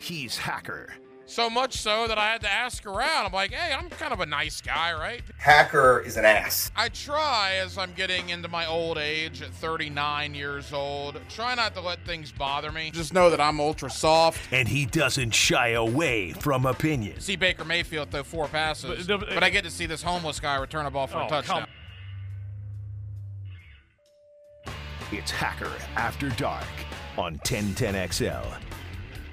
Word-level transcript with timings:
he's 0.00 0.38
Hacker. 0.38 0.88
So 1.26 1.48
much 1.48 1.74
so 1.74 2.08
that 2.08 2.18
I 2.18 2.32
had 2.32 2.40
to 2.40 2.50
ask 2.50 2.84
around. 2.86 3.26
I'm 3.26 3.32
like, 3.32 3.52
hey, 3.52 3.72
I'm 3.72 3.88
kind 3.88 4.12
of 4.12 4.18
a 4.18 4.26
nice 4.26 4.60
guy, 4.60 4.92
right? 4.92 5.22
Hacker 5.38 6.00
is 6.04 6.16
an 6.16 6.24
ass. 6.24 6.72
I 6.74 6.88
try 6.88 7.52
as 7.62 7.78
I'm 7.78 7.92
getting 7.92 8.30
into 8.30 8.48
my 8.48 8.66
old 8.66 8.98
age 8.98 9.40
at 9.40 9.50
39 9.50 10.34
years 10.34 10.72
old. 10.72 11.20
Try 11.28 11.54
not 11.54 11.74
to 11.74 11.80
let 11.82 12.04
things 12.04 12.32
bother 12.32 12.72
me. 12.72 12.90
Just 12.90 13.14
know 13.14 13.30
that 13.30 13.40
I'm 13.40 13.60
ultra 13.60 13.90
soft. 13.90 14.40
And 14.52 14.66
he 14.66 14.86
doesn't 14.86 15.30
shy 15.32 15.68
away 15.68 16.32
from 16.32 16.66
opinions. 16.66 17.26
See 17.26 17.36
Baker 17.36 17.64
Mayfield 17.64 18.10
throw 18.10 18.24
four 18.24 18.48
passes, 18.48 19.06
But- 19.06 19.28
but, 19.28 19.44
I 19.44 19.50
get 19.50 19.62
to 19.62 19.70
see 19.70 19.86
this 19.86 20.02
homeless 20.02 20.40
guy 20.40 20.56
return 20.56 20.84
a 20.86 20.90
ball 20.90 21.06
for 21.06 21.18
Oh, 21.18 21.26
a 21.26 21.28
touchdown. 21.28 21.68
It's 25.12 25.30
Hacker 25.30 25.70
After 25.94 26.28
Dark 26.30 26.66
on 27.16 27.38
1010XL. 27.44 28.44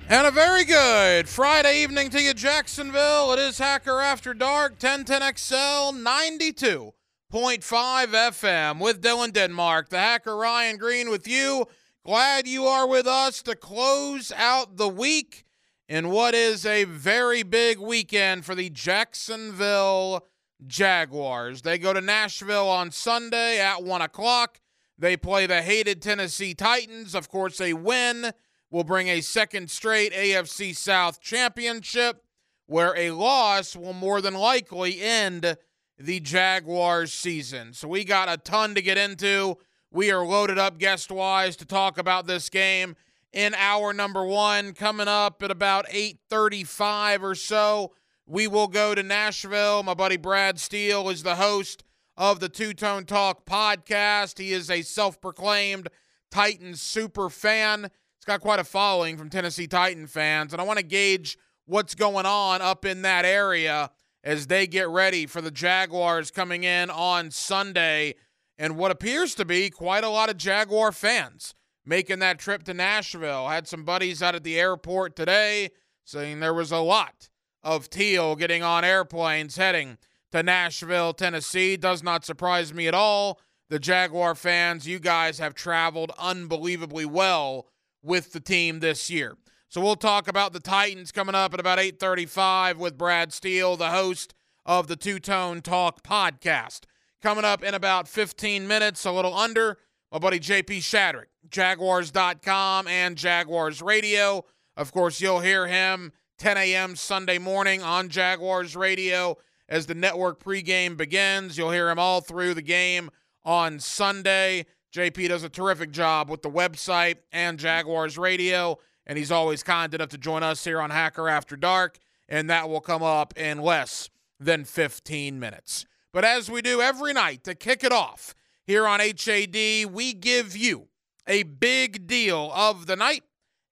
And 0.10 0.26
a 0.26 0.32
very 0.32 0.64
good 0.64 1.28
Friday 1.28 1.84
evening 1.84 2.10
to 2.12 2.22
you, 2.22 2.34
Jacksonville. 2.34 3.34
It 3.34 3.40
is 3.40 3.58
Hacker 3.58 4.00
After 4.00 4.34
Dark, 4.34 4.80
1010XL 4.80 6.02
92.5 6.02 6.94
FM 7.34 8.80
with 8.80 9.02
Dylan 9.02 9.34
Denmark. 9.34 9.90
The 9.90 9.98
Hacker 9.98 10.38
Ryan 10.38 10.78
Green 10.78 11.10
with 11.10 11.28
you. 11.28 11.66
Glad 12.06 12.48
you 12.48 12.64
are 12.68 12.88
with 12.88 13.06
us 13.06 13.42
to 13.42 13.54
close 13.54 14.32
out 14.32 14.78
the 14.78 14.88
week 14.88 15.44
in 15.90 16.08
what 16.08 16.34
is 16.34 16.66
a 16.66 16.86
very 16.86 17.44
big 17.44 17.78
weekend 17.78 18.46
for 18.46 18.56
the 18.56 18.70
Jacksonville 18.70 20.26
Jaguars. 20.66 21.64
They 21.64 21.78
go 21.78 21.92
to 21.92 22.00
Nashville 22.00 22.70
on 22.70 22.92
Sunday 22.92 23.60
at 23.60 23.84
1 23.84 24.02
o'clock. 24.02 24.62
They 24.98 25.18
play 25.18 25.48
the 25.48 25.62
hated 25.62 26.02
Tennessee 26.02 26.54
Titans. 26.54 27.14
Of 27.14 27.28
course, 27.28 27.58
they 27.58 27.74
win 27.74 28.32
will 28.70 28.84
bring 28.84 29.08
a 29.08 29.22
second 29.22 29.70
straight 29.70 30.14
AFC 30.14 30.76
South 30.76 31.22
championship, 31.22 32.24
where 32.66 32.96
a 32.98 33.12
loss 33.12 33.76
will 33.76 33.94
more 33.94 34.22
than 34.22 34.34
likely 34.34 35.02
end 35.02 35.58
the 35.98 36.20
Jaguars 36.20 37.14
season. 37.14 37.74
So 37.74 37.88
we 37.88 38.04
got 38.04 38.30
a 38.30 38.38
ton 38.38 38.76
to 38.76 38.82
get 38.82 38.98
into. 38.98 39.58
We 39.92 40.12
are 40.12 40.26
loaded 40.26 40.60
up 40.60 40.78
guest 40.78 41.12
wise 41.12 41.56
to 41.58 41.66
talk 41.66 41.98
about 41.98 42.28
this 42.28 42.50
game 42.50 42.96
in 43.34 43.54
hour 43.56 43.94
number 43.94 44.26
one 44.26 44.74
coming 44.74 45.08
up 45.08 45.44
at 45.44 45.52
about 45.52 45.88
8.35 45.90 47.22
or 47.24 47.36
so 47.36 47.94
we 48.26 48.48
will 48.48 48.68
go 48.68 48.96
to 48.96 49.04
nashville 49.04 49.84
my 49.84 49.94
buddy 49.94 50.18
brad 50.18 50.60
steele 50.60 51.10
is 51.10 51.24
the 51.24 51.36
host 51.36 51.84
of 52.16 52.40
the 52.40 52.50
two 52.50 52.74
tone 52.74 53.04
talk 53.06 53.46
podcast 53.46 54.40
he 54.40 54.54
is 54.54 54.72
a 54.72 54.82
self-proclaimed 54.82 55.90
titans 56.32 56.82
super 56.82 57.30
fan 57.30 57.92
got 58.28 58.42
quite 58.42 58.60
a 58.60 58.64
following 58.64 59.18
from 59.18 59.30
tennessee 59.30 59.68
titan 59.68 60.06
fans 60.06 60.54
and 60.54 60.62
i 60.62 60.66
want 60.66 60.78
to 60.78 60.86
gauge 60.86 61.38
what's 61.66 61.96
going 61.96 62.26
on 62.26 62.62
up 62.62 62.86
in 62.86 63.02
that 63.02 63.26
area 63.26 63.90
as 64.24 64.48
they 64.48 64.68
get 64.68 64.88
ready 64.90 65.26
for 65.26 65.42
the 65.42 65.52
jaguars 65.52 66.30
coming 66.30 66.64
in 66.64 66.90
on 66.90 67.32
sunday 67.32 68.14
and 68.58 68.78
what 68.78 68.92
appears 68.92 69.34
to 69.36 69.46
be 69.46 69.70
quite 69.70 70.04
a 70.04 70.10
lot 70.10 70.30
of 70.30 70.38
jaguar 70.38 70.92
fans 70.92 71.54
making 71.88 72.20
that 72.20 72.38
trip 72.38 72.64
to 72.64 72.74
Nashville. 72.74 73.48
Had 73.48 73.68
some 73.68 73.84
buddies 73.84 74.22
out 74.22 74.36
at 74.36 74.44
the 74.44 74.60
airport 74.60 75.16
today 75.16 75.70
saying 76.04 76.40
there 76.40 76.54
was 76.54 76.72
a 76.72 76.80
lot 76.80 77.30
of 77.64 77.90
teal 77.90 78.36
getting 78.36 78.62
on 78.62 78.84
airplanes 78.84 79.56
heading 79.56 79.98
to 80.32 80.44
Nashville, 80.44 81.14
Tennessee. 81.14 81.78
Does 81.78 82.04
not 82.04 82.26
surprise 82.26 82.74
me 82.74 82.88
at 82.88 82.94
all. 82.94 83.40
The 83.70 83.80
Jaguar 83.80 84.36
fans, 84.36 84.88
you 84.88 85.00
guys 85.00 85.40
have 85.40 85.54
traveled 85.54 86.12
unbelievably 86.18 87.06
well 87.06 87.68
with 88.08 88.34
the 88.34 88.40
team 88.40 88.80
this 88.80 89.10
year. 89.10 89.38
So 89.70 89.82
we'll 89.82 89.98
talk 89.98 90.28
about 90.28 90.54
the 90.54 90.60
Titans 90.60 91.12
coming 91.12 91.36
up 91.36 91.54
at 91.54 91.60
about 91.60 91.78
8:35 91.78 92.78
with 92.78 92.98
Brad 92.98 93.34
Steele, 93.34 93.76
the 93.76 93.90
host 93.92 94.34
of 94.66 94.88
the 94.88 94.96
Two 94.96 95.20
Tone 95.20 95.62
Talk 95.62 96.04
podcast. 96.04 96.86
Coming 97.22 97.44
up 97.44 97.64
in 97.64 97.74
about 97.74 98.08
15 98.08 98.68
minutes, 98.68 99.04
a 99.06 99.12
little 99.12 99.34
under, 99.34 99.78
my 100.12 100.20
buddy 100.20 100.40
JP 100.40 100.78
Shadrick, 100.78 101.28
Jaguars.com 101.50 102.88
and 102.88 103.18
Jaguars 103.18 103.82
Radio. 103.82 104.46
Of 104.78 104.92
course, 104.92 105.20
you'll 105.20 105.42
hear 105.42 105.68
him 105.68 106.14
10 106.38 106.58
a.m. 106.58 106.96
Sunday 106.96 107.38
morning 107.38 107.82
on 107.82 108.10
Jaguars 108.10 108.76
Radio 108.76 109.38
as 109.68 109.88
the 109.88 109.96
network 109.96 110.42
pregame 110.42 110.96
begins. 110.96 111.58
You'll 111.58 111.72
hear 111.72 111.90
him 111.90 112.00
all 112.00 112.22
through 112.22 112.54
the 112.54 112.62
game 112.62 113.10
on 113.44 113.80
Sunday. 113.80 114.66
JP 114.94 115.30
does 115.30 115.44
a 115.44 115.50
terrific 115.50 115.92
job 115.92 116.30
with 116.30 116.42
the 116.42 116.50
website 116.50 117.18
and 117.32 117.60
Jaguars 117.60 118.18
Radio, 118.18 118.78
and 119.06 119.18
he's 119.18 119.32
always 119.32 119.64
kind 119.64 119.94
enough 119.94 120.10
to 120.10 120.18
join 120.18 120.44
us 120.44 120.64
here 120.64 120.82
on 120.82 120.90
Hacker 120.90 121.30
After 121.30 121.56
Dark, 121.56 122.00
and 122.30 122.50
that 122.50 122.70
will 122.70 122.82
come 122.82 123.04
up 123.04 123.38
in 123.38 123.62
less 123.62 124.10
than 124.40 124.64
15 124.64 125.40
minutes. 125.40 125.86
But 126.14 126.26
as 126.26 126.50
we 126.50 126.62
do 126.62 126.82
every 126.82 127.14
night 127.14 127.44
to 127.44 127.56
kick 127.56 127.84
it 127.84 127.92
off 127.92 128.34
here 128.66 128.88
on 128.88 129.00
HAD, 129.00 129.86
we 129.92 130.14
give 130.14 130.56
you 130.56 130.88
a 131.28 131.44
big 131.44 132.08
deal 132.08 132.52
of 132.56 132.86
the 132.86 132.96
night 132.96 133.24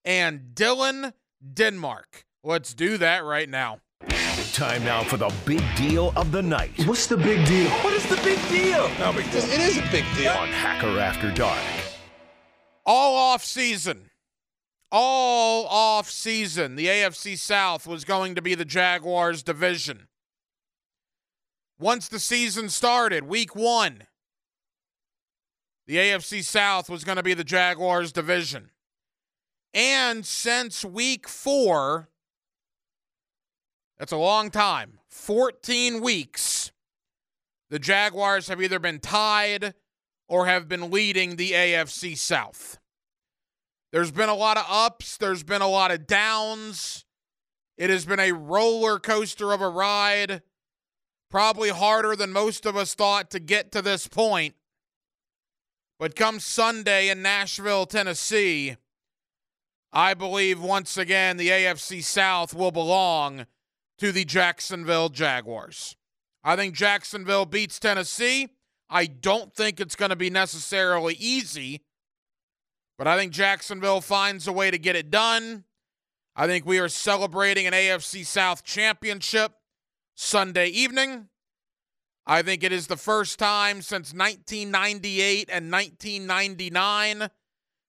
and 0.03 0.51
Dylan 0.53 1.13
Denmark. 1.53 2.25
Let's 2.43 2.73
do 2.73 2.97
that 2.97 3.23
right 3.23 3.49
now. 3.49 3.79
Time 4.53 4.83
now 4.83 5.03
for 5.03 5.17
the 5.17 5.33
big 5.45 5.61
deal 5.75 6.13
of 6.15 6.31
the 6.31 6.41
night 6.41 6.71
What's 6.85 7.07
the 7.07 7.17
big 7.17 7.45
deal? 7.45 7.69
What 7.69 7.93
is 7.93 8.07
the 8.07 8.15
big 8.17 8.39
deal? 8.49 8.89
No 8.99 9.11
big 9.11 9.29
deal. 9.31 9.43
It 9.43 9.59
is 9.59 9.77
a 9.77 9.91
big 9.91 10.05
deal. 10.15 10.31
on 10.31 10.47
Hacker 10.47 10.97
After 10.99 11.31
Dark. 11.31 11.59
All 12.85 13.15
off 13.17 13.43
season. 13.43 14.09
All 14.91 15.65
off 15.67 16.09
season. 16.09 16.75
The 16.75 16.87
AFC 16.87 17.37
South 17.37 17.85
was 17.87 18.05
going 18.05 18.35
to 18.35 18.41
be 18.41 18.55
the 18.55 18.65
Jaguars 18.65 19.43
division. 19.43 20.07
Once 21.79 22.07
the 22.07 22.19
season 22.19 22.69
started, 22.69 23.25
week 23.25 23.55
one, 23.55 24.03
the 25.87 25.97
AFC 25.97 26.43
South 26.43 26.89
was 26.89 27.03
going 27.03 27.17
to 27.17 27.23
be 27.23 27.33
the 27.33 27.43
Jaguars 27.43 28.11
division. 28.11 28.69
And 29.73 30.25
since 30.25 30.85
week 30.85 31.27
four, 31.27 32.09
that's 33.97 34.11
a 34.11 34.17
long 34.17 34.51
time, 34.51 34.99
14 35.09 36.01
weeks, 36.01 36.71
the 37.69 37.79
Jaguars 37.79 38.47
have 38.49 38.61
either 38.61 38.79
been 38.79 38.99
tied 38.99 39.73
or 40.27 40.45
have 40.45 40.67
been 40.67 40.91
leading 40.91 41.35
the 41.35 41.51
AFC 41.51 42.17
South. 42.17 42.77
There's 43.91 44.11
been 44.11 44.29
a 44.29 44.35
lot 44.35 44.57
of 44.57 44.65
ups, 44.69 45.17
there's 45.17 45.43
been 45.43 45.61
a 45.61 45.69
lot 45.69 45.91
of 45.91 46.07
downs. 46.07 47.05
It 47.77 47.89
has 47.89 48.05
been 48.05 48.19
a 48.19 48.31
roller 48.31 48.99
coaster 48.99 49.51
of 49.51 49.61
a 49.61 49.69
ride, 49.69 50.41
probably 51.29 51.69
harder 51.69 52.15
than 52.15 52.31
most 52.31 52.65
of 52.65 52.77
us 52.77 52.93
thought 52.93 53.29
to 53.31 53.39
get 53.39 53.71
to 53.73 53.81
this 53.81 54.07
point. 54.07 54.55
But 55.99 56.15
come 56.15 56.39
Sunday 56.39 57.09
in 57.09 57.21
Nashville, 57.21 57.85
Tennessee, 57.85 58.77
I 59.91 60.13
believe 60.13 60.61
once 60.61 60.97
again 60.97 61.37
the 61.37 61.49
AFC 61.49 62.03
South 62.03 62.53
will 62.53 62.71
belong 62.71 63.45
to 63.99 64.11
the 64.11 64.25
Jacksonville 64.25 65.09
Jaguars. 65.09 65.95
I 66.43 66.55
think 66.55 66.75
Jacksonville 66.75 67.45
beats 67.45 67.79
Tennessee. 67.79 68.49
I 68.89 69.07
don't 69.07 69.53
think 69.53 69.79
it's 69.79 69.95
going 69.95 70.09
to 70.09 70.15
be 70.15 70.29
necessarily 70.29 71.15
easy, 71.15 71.81
but 72.97 73.07
I 73.07 73.17
think 73.17 73.31
Jacksonville 73.31 74.01
finds 74.01 74.47
a 74.47 74.53
way 74.53 74.69
to 74.69 74.77
get 74.77 74.95
it 74.95 75.09
done. 75.09 75.63
I 76.35 76.47
think 76.47 76.65
we 76.65 76.79
are 76.79 76.89
celebrating 76.89 77.65
an 77.65 77.73
AFC 77.73 78.25
South 78.25 78.63
championship 78.63 79.53
Sunday 80.15 80.67
evening. 80.67 81.29
I 82.27 82.41
think 82.41 82.63
it 82.63 82.71
is 82.71 82.87
the 82.87 82.97
first 82.97 83.39
time 83.39 83.81
since 83.81 84.13
1998 84.13 85.49
and 85.51 85.71
1999 85.71 87.29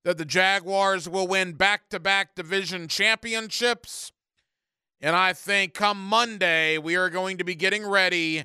that 0.05 0.19
the 0.19 0.25
Jaguars 0.25 1.09
will 1.09 1.27
win 1.27 1.55
back 1.55 1.89
to 1.91 1.99
back 1.99 2.35
division 2.35 2.87
championships. 2.87 4.13
And 5.01 5.15
I 5.15 5.33
think 5.33 5.75
come 5.75 6.05
Monday, 6.05 6.79
we 6.79 6.97
are 6.97 7.11
going 7.11 7.39
to 7.39 7.45
be 7.45 7.55
getting 7.55 7.87
ready 7.87 8.45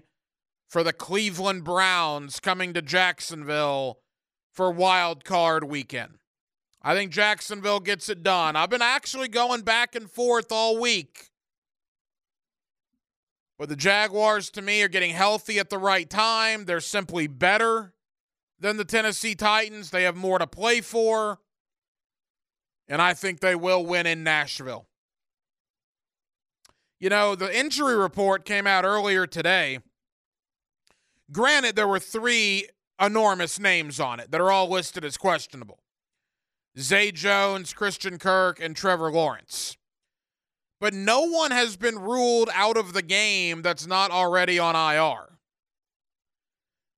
for 0.68 0.84
the 0.84 0.94
Cleveland 0.94 1.64
Browns 1.64 2.40
coming 2.40 2.74
to 2.74 2.82
Jacksonville 2.82 4.00
for 4.54 4.72
wild 4.72 5.24
card 5.24 5.64
weekend. 5.64 6.18
I 6.82 6.96
think 6.96 7.12
Jacksonville 7.12 7.80
gets 7.80 8.10
it 8.10 8.24
done. 8.24 8.56
I've 8.56 8.70
been 8.70 8.82
actually 8.82 9.28
going 9.28 9.62
back 9.62 9.96
and 9.96 10.10
forth 10.10 10.52
all 10.52 10.80
week. 10.80 11.30
But 13.60 13.70
the 13.70 13.76
Jaguars, 13.76 14.50
to 14.52 14.62
me, 14.62 14.82
are 14.82 14.88
getting 14.88 15.12
healthy 15.12 15.60
at 15.60 15.70
the 15.70 15.78
right 15.78 16.10
time. 16.10 16.66
They're 16.66 16.80
simply 16.80 17.28
better 17.28 17.94
than 18.60 18.78
the 18.78 18.86
Tennessee 18.86 19.36
Titans. 19.36 19.92
They 19.92 20.04
have 20.04 20.16
more 20.16 20.40
to 20.40 20.48
play 20.48 20.82
for. 20.82 21.40
And 22.88 23.02
I 23.02 23.14
think 23.14 23.40
they 23.40 23.56
will 23.56 23.86
win 23.86 24.08
in 24.08 24.24
Nashville. 24.24 24.88
You 27.02 27.10
know, 27.10 27.34
the 27.34 27.54
injury 27.54 27.96
report 27.96 28.46
came 28.46 28.68
out 28.68 28.86
earlier 28.86 29.26
today. 29.26 29.80
Granted, 31.32 31.76
there 31.76 31.88
were 31.88 31.98
three 32.00 32.68
enormous 33.02 33.60
names 33.60 34.00
on 34.00 34.20
it 34.20 34.30
that 34.30 34.40
are 34.40 34.52
all 34.52 34.70
listed 34.70 35.04
as 35.04 35.18
questionable 35.18 35.80
Zay 36.78 37.12
Jones, 37.12 37.74
Christian 37.74 38.20
Kirk, 38.20 38.60
and 38.62 38.76
Trevor 38.76 39.12
Lawrence. 39.12 39.78
but 40.80 40.94
no 40.96 41.22
one 41.22 41.52
has 41.52 41.76
been 41.78 42.00
ruled 42.00 42.50
out 42.54 42.76
of 42.76 42.94
the 42.94 43.04
game 43.04 43.62
that's 43.62 43.86
not 43.86 44.10
already 44.12 44.58
on 44.58 44.76
IR. 44.76 45.38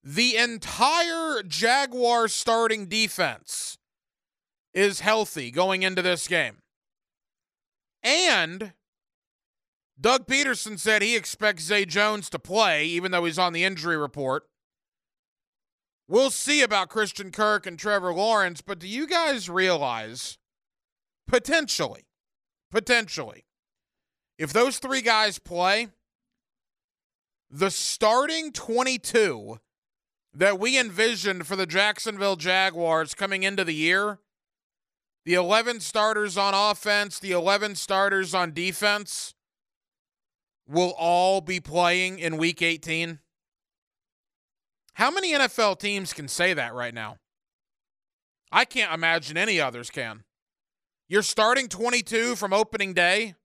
The 0.03 0.37
entire 0.37 1.43
Jaguar 1.43 2.27
starting 2.29 2.87
defense 2.87 3.77
is 4.73 5.01
healthy 5.01 5.51
going 5.51 5.83
into 5.83 6.01
this 6.01 6.27
game. 6.27 6.57
And 8.01 8.73
Doug 9.99 10.25
Pederson 10.25 10.79
said 10.79 11.01
he 11.01 11.15
expects 11.15 11.63
Zay 11.63 11.85
Jones 11.85 12.29
to 12.31 12.39
play, 12.39 12.85
even 12.85 13.11
though 13.11 13.25
he's 13.25 13.39
on 13.39 13.53
the 13.53 13.63
injury 13.63 13.97
report. 13.97 14.43
We'll 16.07 16.31
see 16.31 16.61
about 16.61 16.89
Christian 16.89 17.31
Kirk 17.31 17.65
and 17.65 17.79
Trevor 17.79 18.13
Lawrence, 18.13 18.61
but 18.61 18.79
do 18.79 18.87
you 18.87 19.07
guys 19.07 19.49
realize 19.49 20.37
potentially, 21.27 22.05
potentially, 22.71 23.45
if 24.37 24.51
those 24.51 24.79
three 24.79 25.01
guys 25.01 25.39
play, 25.39 25.87
the 27.49 27.69
starting 27.69 28.51
22 28.51 29.59
that 30.33 30.59
we 30.59 30.77
envisioned 30.77 31.45
for 31.45 31.55
the 31.55 31.67
Jacksonville 31.67 32.35
Jaguars 32.35 33.13
coming 33.13 33.43
into 33.43 33.63
the 33.63 33.75
year, 33.75 34.19
the 35.25 35.35
11 35.35 35.79
starters 35.79 36.37
on 36.37 36.53
offense, 36.53 37.19
the 37.19 37.31
11 37.31 37.75
starters 37.75 38.33
on 38.33 38.53
defense, 38.53 39.32
will 40.67 40.93
all 40.97 41.41
be 41.41 41.59
playing 41.59 42.19
in 42.19 42.37
week 42.37 42.61
18? 42.61 43.19
How 44.93 45.09
many 45.11 45.33
NFL 45.33 45.79
teams 45.79 46.13
can 46.13 46.27
say 46.27 46.53
that 46.53 46.73
right 46.73 46.93
now? 46.93 47.17
I 48.51 48.65
can't 48.65 48.93
imagine 48.93 49.37
any 49.37 49.59
others 49.59 49.89
can. 49.89 50.23
You're 51.07 51.23
starting 51.23 51.67
22 51.67 52.35
from 52.35 52.53
opening 52.53 52.93
day, 52.93 53.35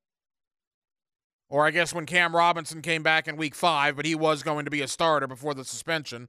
or 1.48 1.66
I 1.66 1.70
guess 1.70 1.94
when 1.94 2.06
Cam 2.06 2.36
Robinson 2.36 2.82
came 2.82 3.02
back 3.02 3.26
in 3.26 3.36
week 3.36 3.54
five, 3.54 3.96
but 3.96 4.04
he 4.04 4.14
was 4.14 4.42
going 4.42 4.66
to 4.66 4.70
be 4.70 4.82
a 4.82 4.88
starter 4.88 5.26
before 5.26 5.54
the 5.54 5.64
suspension. 5.64 6.28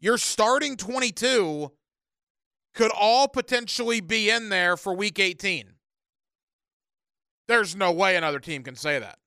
You're 0.00 0.18
starting 0.18 0.76
22 0.76 1.70
could 2.74 2.90
all 2.90 3.28
potentially 3.28 4.00
be 4.00 4.28
in 4.28 4.48
there 4.48 4.76
for 4.76 4.94
week 4.94 5.18
18. 5.18 5.74
There's 7.46 7.76
no 7.76 7.92
way 7.92 8.16
another 8.16 8.40
team 8.40 8.62
can 8.62 8.74
say 8.74 8.98
that. 8.98 9.18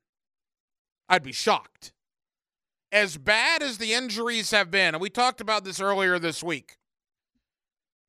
I'd 1.09 1.23
be 1.23 1.31
shocked. 1.31 1.93
As 2.91 3.17
bad 3.17 3.61
as 3.61 3.77
the 3.77 3.93
injuries 3.93 4.51
have 4.51 4.71
been, 4.71 4.95
and 4.95 5.01
we 5.01 5.09
talked 5.09 5.41
about 5.41 5.63
this 5.63 5.79
earlier 5.79 6.19
this 6.19 6.41
week, 6.41 6.77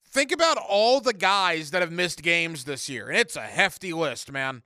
think 0.06 0.32
about 0.32 0.56
all 0.56 1.00
the 1.00 1.12
guys 1.12 1.70
that 1.70 1.82
have 1.82 1.92
missed 1.92 2.22
games 2.22 2.64
this 2.64 2.88
year. 2.88 3.08
And 3.08 3.18
it's 3.18 3.36
a 3.36 3.42
hefty 3.42 3.92
list, 3.92 4.30
man. 4.30 4.62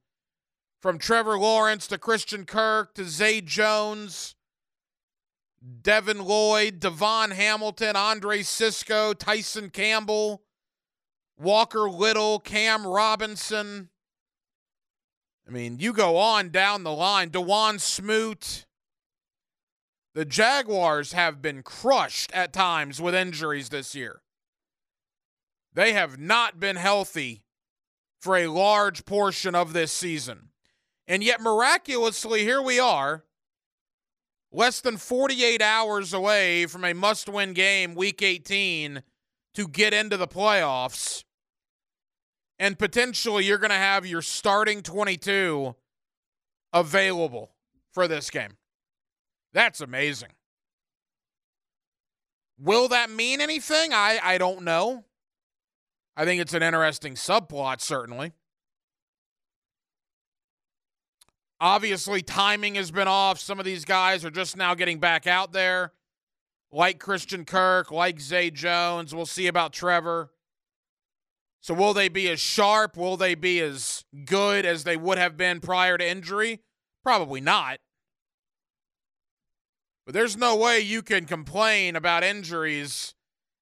From 0.81 0.99
Trevor 0.99 1.39
Lawrence 1.39 1.87
to 1.89 1.99
Christian 1.99 2.45
Kirk 2.45 2.95
to 2.95 3.05
Zay 3.05 3.41
Jones, 3.41 4.35
Devin 5.83 6.25
Lloyd, 6.25 6.81
DaVon 6.81 7.33
Hamilton, 7.33 7.95
Andre 7.95 8.43
Cisco, 8.43 9.13
Tyson 9.13 9.71
Campbell, 9.71 10.43
Walker 11.39 11.89
Little, 11.89 12.41
Cam 12.41 12.87
Robinson. 12.87 13.91
I 15.53 15.55
mean, 15.55 15.81
you 15.81 15.93
go 15.93 16.17
on 16.17 16.49
down 16.49 16.83
the 16.83 16.93
line. 16.93 17.29
Dawuane 17.29 17.79
Smoot. 17.79 18.65
The 20.15 20.25
Jaguars 20.25 21.13
have 21.13 21.43
been 21.43 21.63
crushed 21.63 22.33
at 22.33 22.55
times 22.55 23.03
with 23.03 23.15
injuries 23.15 23.69
this 23.69 23.95
year. 23.95 24.23
They 25.75 25.93
have 25.93 26.19
not 26.19 26.59
been 26.59 26.77
healthy 26.77 27.43
for 28.19 28.39
a 28.39 28.47
large 28.47 29.05
portion 29.05 29.55
of 29.55 29.75
this 29.75 29.93
season. 29.93 30.49
And 31.07 31.23
yet, 31.23 31.43
miraculously, 31.43 32.45
here 32.45 32.63
we 32.63 32.81
are, 32.81 33.25
less 34.51 34.81
than 34.81 34.97
48 34.97 35.61
hours 35.61 36.15
away 36.15 36.65
from 36.65 36.83
a 36.83 36.95
must 36.95 37.29
win 37.29 37.53
game, 37.53 37.95
week 37.95 38.23
18, 38.23 39.03
to 39.53 39.69
get 39.69 39.93
into 39.93 40.17
the 40.17 40.29
playoffs 40.29 41.25
and 42.63 42.79
potentially 42.79 43.45
you're 43.45 43.59
going 43.59 43.71
to 43.71 43.75
have 43.75 44.07
your 44.07 44.23
starting 44.23 44.83
22 44.83 45.75
available 46.73 47.51
for 47.91 48.07
this 48.07 48.31
game. 48.31 48.57
That's 49.53 49.81
amazing. 49.81 50.29
Will 52.61 52.87
that 52.87 53.11
mean 53.11 53.41
anything? 53.41 53.93
I, 53.93 54.21
I 54.23 54.39
don't 54.39 54.63
know. 54.63 55.03
I 56.17 56.25
think 56.25 56.41
it's 56.41 56.55
an 56.55 56.63
interesting 56.63 57.15
subplot, 57.15 57.81
certainly. 57.81 58.31
Obviously, 61.61 62.23
timing 62.23 62.77
has 62.77 62.93
been 62.93 63.09
off. 63.09 63.41
Some 63.41 63.59
of 63.59 63.65
these 63.65 63.85
guys 63.85 64.25
are 64.25 64.31
just 64.31 64.57
now 64.57 64.77
getting 64.77 65.01
back 65.01 65.27
out 65.27 65.53
there, 65.53 65.95
like 66.71 67.01
Christian 67.01 67.45
Kirk, 67.45 67.91
like 67.91 68.21
Zay 68.21 68.51
Jones. 68.51 69.13
We'll 69.13 69.27
see 69.27 69.49
about 69.49 69.73
Trevor. 69.73 70.31
So, 71.63 71.75
will 71.75 71.95
they 71.95 72.09
be 72.09 72.29
as 72.29 72.41
sharp? 72.41 72.97
Will 72.97 73.17
they 73.17 73.37
be 73.37 73.61
as 73.61 74.05
good 74.25 74.67
as 74.67 74.83
they 74.83 74.97
would 74.97 75.17
have 75.17 75.37
been 75.37 75.61
prior 75.61 75.97
to 75.97 76.07
injury? 76.07 76.61
Probably 77.05 77.41
not. 77.41 77.79
But 80.05 80.15
there's 80.15 80.37
no 80.37 80.57
way 80.57 80.81
you 80.81 81.03
can 81.03 81.25
complain 81.25 81.95
about 81.95 82.25
injuries 82.25 83.15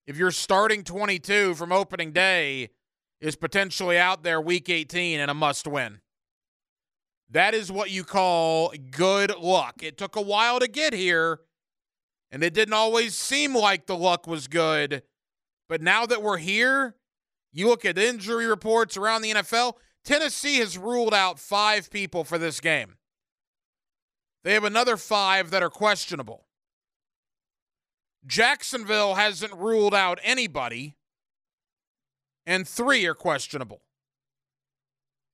if 0.07 0.17
your 0.17 0.31
starting 0.31 0.83
22 0.83 1.55
from 1.55 1.73
opening 1.73 2.13
day 2.13 2.69
is 3.19 3.35
potentially 3.35 3.97
out 3.97 4.23
there 4.23 4.39
week 4.39 4.69
18 4.69 5.19
and 5.19 5.29
a 5.29 5.33
must 5.33 5.67
win. 5.67 5.99
That 7.29 7.53
is 7.53 7.69
what 7.69 7.91
you 7.91 8.05
call 8.05 8.73
good 8.91 9.37
luck. 9.37 9.83
It 9.83 9.97
took 9.97 10.15
a 10.15 10.21
while 10.21 10.59
to 10.59 10.67
get 10.67 10.93
here, 10.93 11.41
and 12.31 12.41
it 12.43 12.53
didn't 12.53 12.73
always 12.73 13.13
seem 13.13 13.53
like 13.53 13.85
the 13.85 13.97
luck 13.97 14.25
was 14.25 14.47
good. 14.47 15.03
But 15.67 15.81
now 15.81 16.05
that 16.05 16.23
we're 16.23 16.37
here, 16.37 16.95
you 17.59 17.67
look 17.67 17.85
at 17.85 17.97
injury 17.97 18.47
reports 18.47 18.97
around 18.97 19.21
the 19.21 19.31
NFL, 19.31 19.73
Tennessee 20.03 20.57
has 20.57 20.77
ruled 20.77 21.13
out 21.13 21.39
five 21.39 21.91
people 21.91 22.23
for 22.23 22.37
this 22.37 22.59
game. 22.59 22.95
They 24.43 24.53
have 24.53 24.63
another 24.63 24.97
five 24.97 25.51
that 25.51 25.61
are 25.61 25.69
questionable. 25.69 26.45
Jacksonville 28.25 29.15
hasn't 29.15 29.53
ruled 29.53 29.93
out 29.93 30.19
anybody, 30.23 30.95
and 32.45 32.67
three 32.67 33.05
are 33.05 33.13
questionable. 33.13 33.81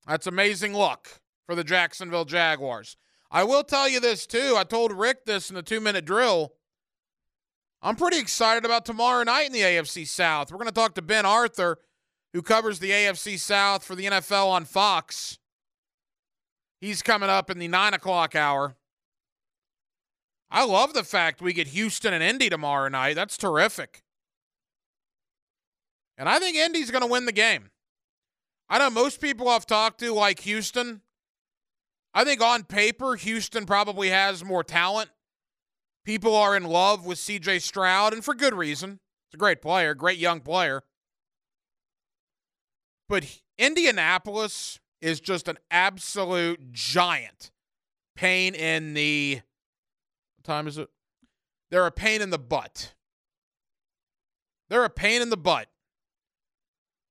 That's 0.07 0.27
amazing 0.27 0.73
luck 0.73 1.21
for 1.45 1.55
the 1.55 1.63
Jacksonville 1.63 2.25
Jaguars. 2.25 2.97
I 3.31 3.43
will 3.43 3.63
tell 3.63 3.89
you 3.89 3.99
this, 3.99 4.25
too. 4.25 4.55
I 4.57 4.63
told 4.63 4.91
Rick 4.91 5.25
this 5.25 5.49
in 5.49 5.55
the 5.55 5.63
two 5.63 5.81
minute 5.81 6.05
drill. 6.05 6.53
I'm 7.81 7.95
pretty 7.95 8.17
excited 8.17 8.65
about 8.65 8.85
tomorrow 8.85 9.23
night 9.23 9.47
in 9.47 9.51
the 9.51 9.61
AFC 9.61 10.07
South. 10.07 10.51
We're 10.51 10.57
going 10.57 10.67
to 10.67 10.73
talk 10.73 10.95
to 10.95 11.01
Ben 11.01 11.25
Arthur 11.25 11.77
who 12.35 12.41
covers 12.41 12.79
the 12.79 12.91
AFC 12.91 13.39
South 13.39 13.81
for 13.81 13.95
the 13.95 14.07
NFL 14.07 14.47
on 14.47 14.65
Fox. 14.65 15.39
He's 16.81 17.01
coming 17.01 17.29
up 17.29 17.49
in 17.49 17.59
the 17.59 17.69
nine 17.69 17.93
o'clock 17.93 18.35
hour. 18.35 18.75
I 20.51 20.65
love 20.65 20.93
the 20.93 21.05
fact 21.05 21.41
we 21.41 21.53
get 21.53 21.67
Houston 21.67 22.13
and 22.13 22.21
Indy 22.21 22.49
tomorrow 22.49 22.89
night. 22.89 23.15
That's 23.15 23.37
terrific. 23.37 24.03
And 26.17 26.27
I 26.27 26.39
think 26.39 26.57
Indy's 26.57 26.91
going 26.91 27.03
to 27.03 27.07
win 27.09 27.25
the 27.25 27.31
game. 27.31 27.69
I 28.67 28.79
know 28.79 28.89
most 28.89 29.21
people 29.21 29.47
I've 29.47 29.65
talked 29.65 30.01
to 30.01 30.13
like 30.13 30.41
Houston. 30.41 31.03
I 32.13 32.25
think 32.25 32.41
on 32.41 32.65
paper, 32.65 33.15
Houston 33.15 33.65
probably 33.65 34.09
has 34.09 34.43
more 34.43 34.63
talent. 34.63 35.09
People 36.03 36.35
are 36.35 36.57
in 36.57 36.65
love 36.65 37.05
with 37.05 37.17
CJ 37.17 37.61
Stroud, 37.61 38.11
and 38.11 38.25
for 38.25 38.35
good 38.35 38.53
reason. 38.53 38.99
It's 39.29 39.35
a 39.35 39.37
great 39.37 39.61
player, 39.61 39.93
great 39.93 40.19
young 40.19 40.41
player. 40.41 40.83
But 43.07 43.25
Indianapolis 43.57 44.79
is 45.01 45.19
just 45.19 45.47
an 45.47 45.57
absolute 45.69 46.71
giant 46.71 47.51
pain 48.15 48.55
in 48.55 48.93
the 48.93 49.41
time 50.43 50.67
is 50.67 50.77
it? 50.77 50.89
They're 51.71 51.85
a 51.85 51.91
pain 51.91 52.21
in 52.21 52.29
the 52.29 52.39
butt. 52.39 52.93
They're 54.69 54.85
a 54.85 54.89
pain 54.89 55.21
in 55.21 55.29
the 55.29 55.37
butt. 55.37 55.67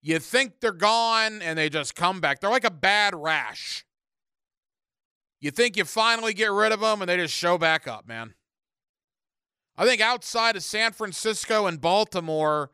You 0.03 0.19
think 0.19 0.61
they're 0.61 0.73
gone 0.73 1.41
and 1.43 1.59
they 1.59 1.69
just 1.69 1.95
come 1.95 2.21
back. 2.21 2.41
They're 2.41 2.51
like 2.51 2.65
a 2.65 2.71
bad 2.71 3.15
rash. 3.15 3.85
You 5.41 5.51
think 5.51 5.77
you 5.77 5.85
finally 5.85 6.35
get 6.35 6.51
rid 6.51 6.73
of 6.73 6.81
them 6.81 7.03
and 7.03 7.09
they 7.09 7.17
just 7.17 7.35
show 7.35 7.59
back 7.59 7.87
up, 7.87 8.07
man. 8.07 8.35
I 9.77 9.85
think 9.85 10.01
outside 10.01 10.57
of 10.57 10.63
San 10.63 10.93
Francisco 10.93 11.67
and 11.67 11.81
Baltimore, 11.81 12.71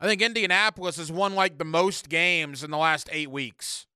I 0.00 0.06
think 0.06 0.22
Indianapolis 0.22 0.96
has 0.96 1.10
won 1.10 1.34
like 1.34 1.58
the 1.58 1.64
most 1.64 2.08
games 2.08 2.62
in 2.62 2.70
the 2.70 2.78
last 2.78 3.08
eight 3.12 3.30
weeks. 3.30 3.86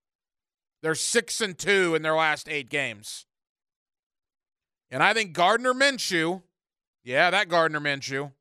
They're 0.82 0.94
six 0.94 1.40
and 1.40 1.58
two 1.58 1.94
in 1.94 2.02
their 2.02 2.14
last 2.14 2.48
eight 2.48 2.70
games. 2.70 3.26
And 4.90 5.02
I 5.02 5.12
think 5.12 5.32
Gardner 5.32 5.74
Minshew, 5.74 6.42
yeah, 7.04 7.30
that 7.30 7.48
Gardner 7.48 7.80
Minshew, 7.80 8.32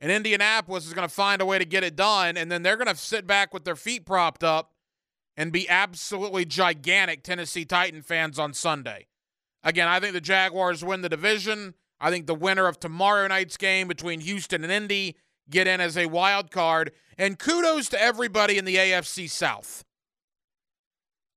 and 0.00 0.10
Indianapolis 0.10 0.86
is 0.86 0.94
going 0.94 1.06
to 1.06 1.14
find 1.14 1.42
a 1.42 1.46
way 1.46 1.58
to 1.58 1.64
get 1.64 1.84
it 1.84 1.96
done. 1.96 2.36
And 2.36 2.50
then 2.50 2.62
they're 2.62 2.76
going 2.76 2.86
to 2.88 2.96
sit 2.96 3.26
back 3.26 3.52
with 3.52 3.64
their 3.64 3.76
feet 3.76 4.06
propped 4.06 4.42
up 4.42 4.72
and 5.36 5.52
be 5.52 5.68
absolutely 5.68 6.44
gigantic 6.44 7.22
Tennessee 7.22 7.64
Titan 7.64 8.02
fans 8.02 8.38
on 8.38 8.54
Sunday. 8.54 9.06
Again, 9.62 9.88
I 9.88 10.00
think 10.00 10.14
the 10.14 10.20
Jaguars 10.20 10.84
win 10.84 11.02
the 11.02 11.08
division. 11.08 11.74
I 12.00 12.10
think 12.10 12.26
the 12.26 12.34
winner 12.34 12.66
of 12.66 12.80
tomorrow 12.80 13.26
night's 13.26 13.58
game 13.58 13.88
between 13.88 14.20
Houston 14.20 14.64
and 14.64 14.72
Indy 14.72 15.16
get 15.50 15.66
in 15.66 15.80
as 15.80 15.96
a 15.96 16.06
wild 16.06 16.50
card. 16.50 16.92
And 17.18 17.38
kudos 17.38 17.88
to 17.90 18.00
everybody 18.00 18.56
in 18.56 18.64
the 18.64 18.76
AFC 18.76 19.28
South. 19.28 19.84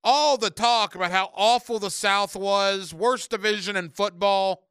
All 0.03 0.38
the 0.38 0.50
talk 0.50 0.96
about 0.96 1.12
how 1.12 1.32
awful 1.34 1.79
the 1.79 1.89
South 1.89 2.36
was, 2.36 2.93
worst 2.93 3.29
division 3.29 3.75
in 3.75 3.89
football. 3.89 4.63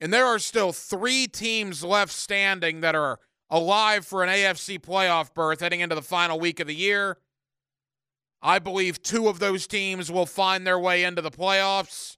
And 0.00 0.12
there 0.12 0.26
are 0.26 0.40
still 0.40 0.72
three 0.72 1.28
teams 1.28 1.84
left 1.84 2.12
standing 2.12 2.80
that 2.80 2.96
are 2.96 3.20
alive 3.48 4.04
for 4.04 4.24
an 4.24 4.28
AFC 4.28 4.80
playoff 4.80 5.32
berth 5.32 5.60
heading 5.60 5.80
into 5.80 5.94
the 5.94 6.02
final 6.02 6.40
week 6.40 6.58
of 6.58 6.66
the 6.66 6.74
year. 6.74 7.18
I 8.42 8.58
believe 8.58 9.02
two 9.02 9.28
of 9.28 9.38
those 9.38 9.68
teams 9.68 10.10
will 10.10 10.26
find 10.26 10.66
their 10.66 10.78
way 10.78 11.04
into 11.04 11.22
the 11.22 11.30
playoffs. 11.30 12.16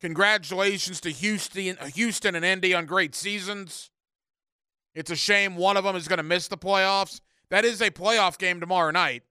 Congratulations 0.00 1.00
to 1.00 1.10
Houston, 1.10 1.76
Houston 1.94 2.34
and 2.34 2.44
Indy 2.44 2.72
on 2.74 2.86
great 2.86 3.14
seasons. 3.14 3.90
It's 4.94 5.10
a 5.10 5.16
shame 5.16 5.56
one 5.56 5.76
of 5.76 5.84
them 5.84 5.96
is 5.96 6.08
going 6.08 6.18
to 6.18 6.22
miss 6.22 6.48
the 6.48 6.56
playoffs. 6.56 7.20
That 7.50 7.64
is 7.64 7.80
a 7.80 7.90
playoff 7.90 8.38
game 8.38 8.60
tomorrow 8.60 8.90
night. 8.90 9.22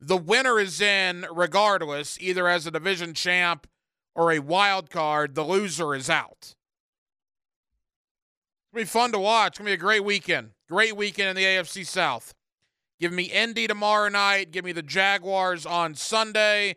The 0.00 0.16
winner 0.16 0.60
is 0.60 0.80
in 0.80 1.26
regardless, 1.32 2.18
either 2.20 2.46
as 2.46 2.66
a 2.66 2.70
division 2.70 3.14
champ 3.14 3.66
or 4.14 4.32
a 4.32 4.38
wild 4.38 4.90
card. 4.90 5.34
The 5.34 5.44
loser 5.44 5.94
is 5.94 6.08
out. 6.08 6.36
It's 6.40 6.56
going 8.72 8.84
to 8.84 8.88
be 8.88 8.92
fun 8.92 9.12
to 9.12 9.18
watch. 9.18 9.52
It's 9.52 9.58
going 9.58 9.66
to 9.66 9.70
be 9.70 9.74
a 9.74 9.76
great 9.78 10.04
weekend. 10.04 10.50
Great 10.68 10.96
weekend 10.96 11.30
in 11.30 11.36
the 11.36 11.44
AFC 11.44 11.84
South. 11.86 12.34
Give 13.00 13.12
me 13.12 13.24
Indy 13.24 13.66
tomorrow 13.66 14.08
night. 14.08 14.50
Give 14.50 14.64
me 14.64 14.72
the 14.72 14.82
Jaguars 14.82 15.64
on 15.64 15.94
Sunday. 15.94 16.76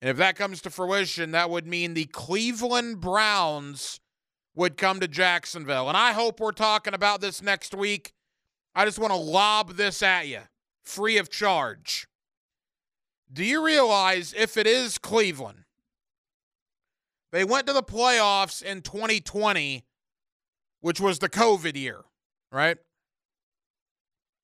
And 0.00 0.10
if 0.10 0.16
that 0.18 0.36
comes 0.36 0.60
to 0.62 0.70
fruition, 0.70 1.30
that 1.32 1.50
would 1.50 1.66
mean 1.66 1.94
the 1.94 2.04
Cleveland 2.06 3.00
Browns 3.00 4.00
would 4.54 4.76
come 4.76 5.00
to 5.00 5.08
Jacksonville. 5.08 5.88
And 5.88 5.96
I 5.96 6.12
hope 6.12 6.40
we're 6.40 6.52
talking 6.52 6.94
about 6.94 7.20
this 7.20 7.42
next 7.42 7.74
week. 7.74 8.12
I 8.74 8.84
just 8.84 8.98
want 8.98 9.12
to 9.12 9.18
lob 9.18 9.76
this 9.76 10.02
at 10.02 10.28
you 10.28 10.40
free 10.84 11.18
of 11.18 11.30
charge. 11.30 12.06
Do 13.32 13.44
you 13.44 13.64
realize 13.64 14.34
if 14.36 14.56
it 14.56 14.66
is 14.66 14.98
Cleveland, 14.98 15.64
they 17.32 17.44
went 17.44 17.66
to 17.66 17.72
the 17.72 17.82
playoffs 17.82 18.62
in 18.62 18.82
2020, 18.82 19.84
which 20.80 21.00
was 21.00 21.18
the 21.18 21.28
COVID 21.28 21.76
year, 21.76 22.04
right? 22.52 22.78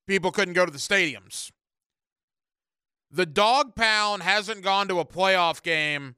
People 0.07 0.33
couldn't 0.33 0.55
go 0.55 0.67
to 0.67 0.73
the 0.73 0.79
stadiums. 0.79 1.53
The 3.13 3.27
dog 3.27 3.75
pound 3.75 4.23
hasn't 4.23 4.63
gone 4.63 4.89
to 4.89 4.99
a 4.99 5.05
playoff 5.05 5.63
game 5.63 6.17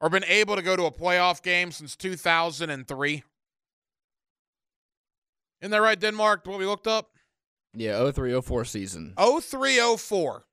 or 0.00 0.08
been 0.08 0.24
able 0.24 0.54
to 0.54 0.62
go 0.62 0.76
to 0.76 0.84
a 0.84 0.92
playoff 0.92 1.42
game 1.42 1.72
since 1.72 1.96
2003. 1.96 3.24
Isn't 5.60 5.70
that 5.72 5.82
right, 5.82 5.98
Denmark? 5.98 6.46
What 6.46 6.60
we 6.60 6.66
looked 6.66 6.86
up? 6.86 7.10
Yeah, 7.74 7.98
0304 7.98 8.64
season. 8.64 9.14
0304. 9.18 10.44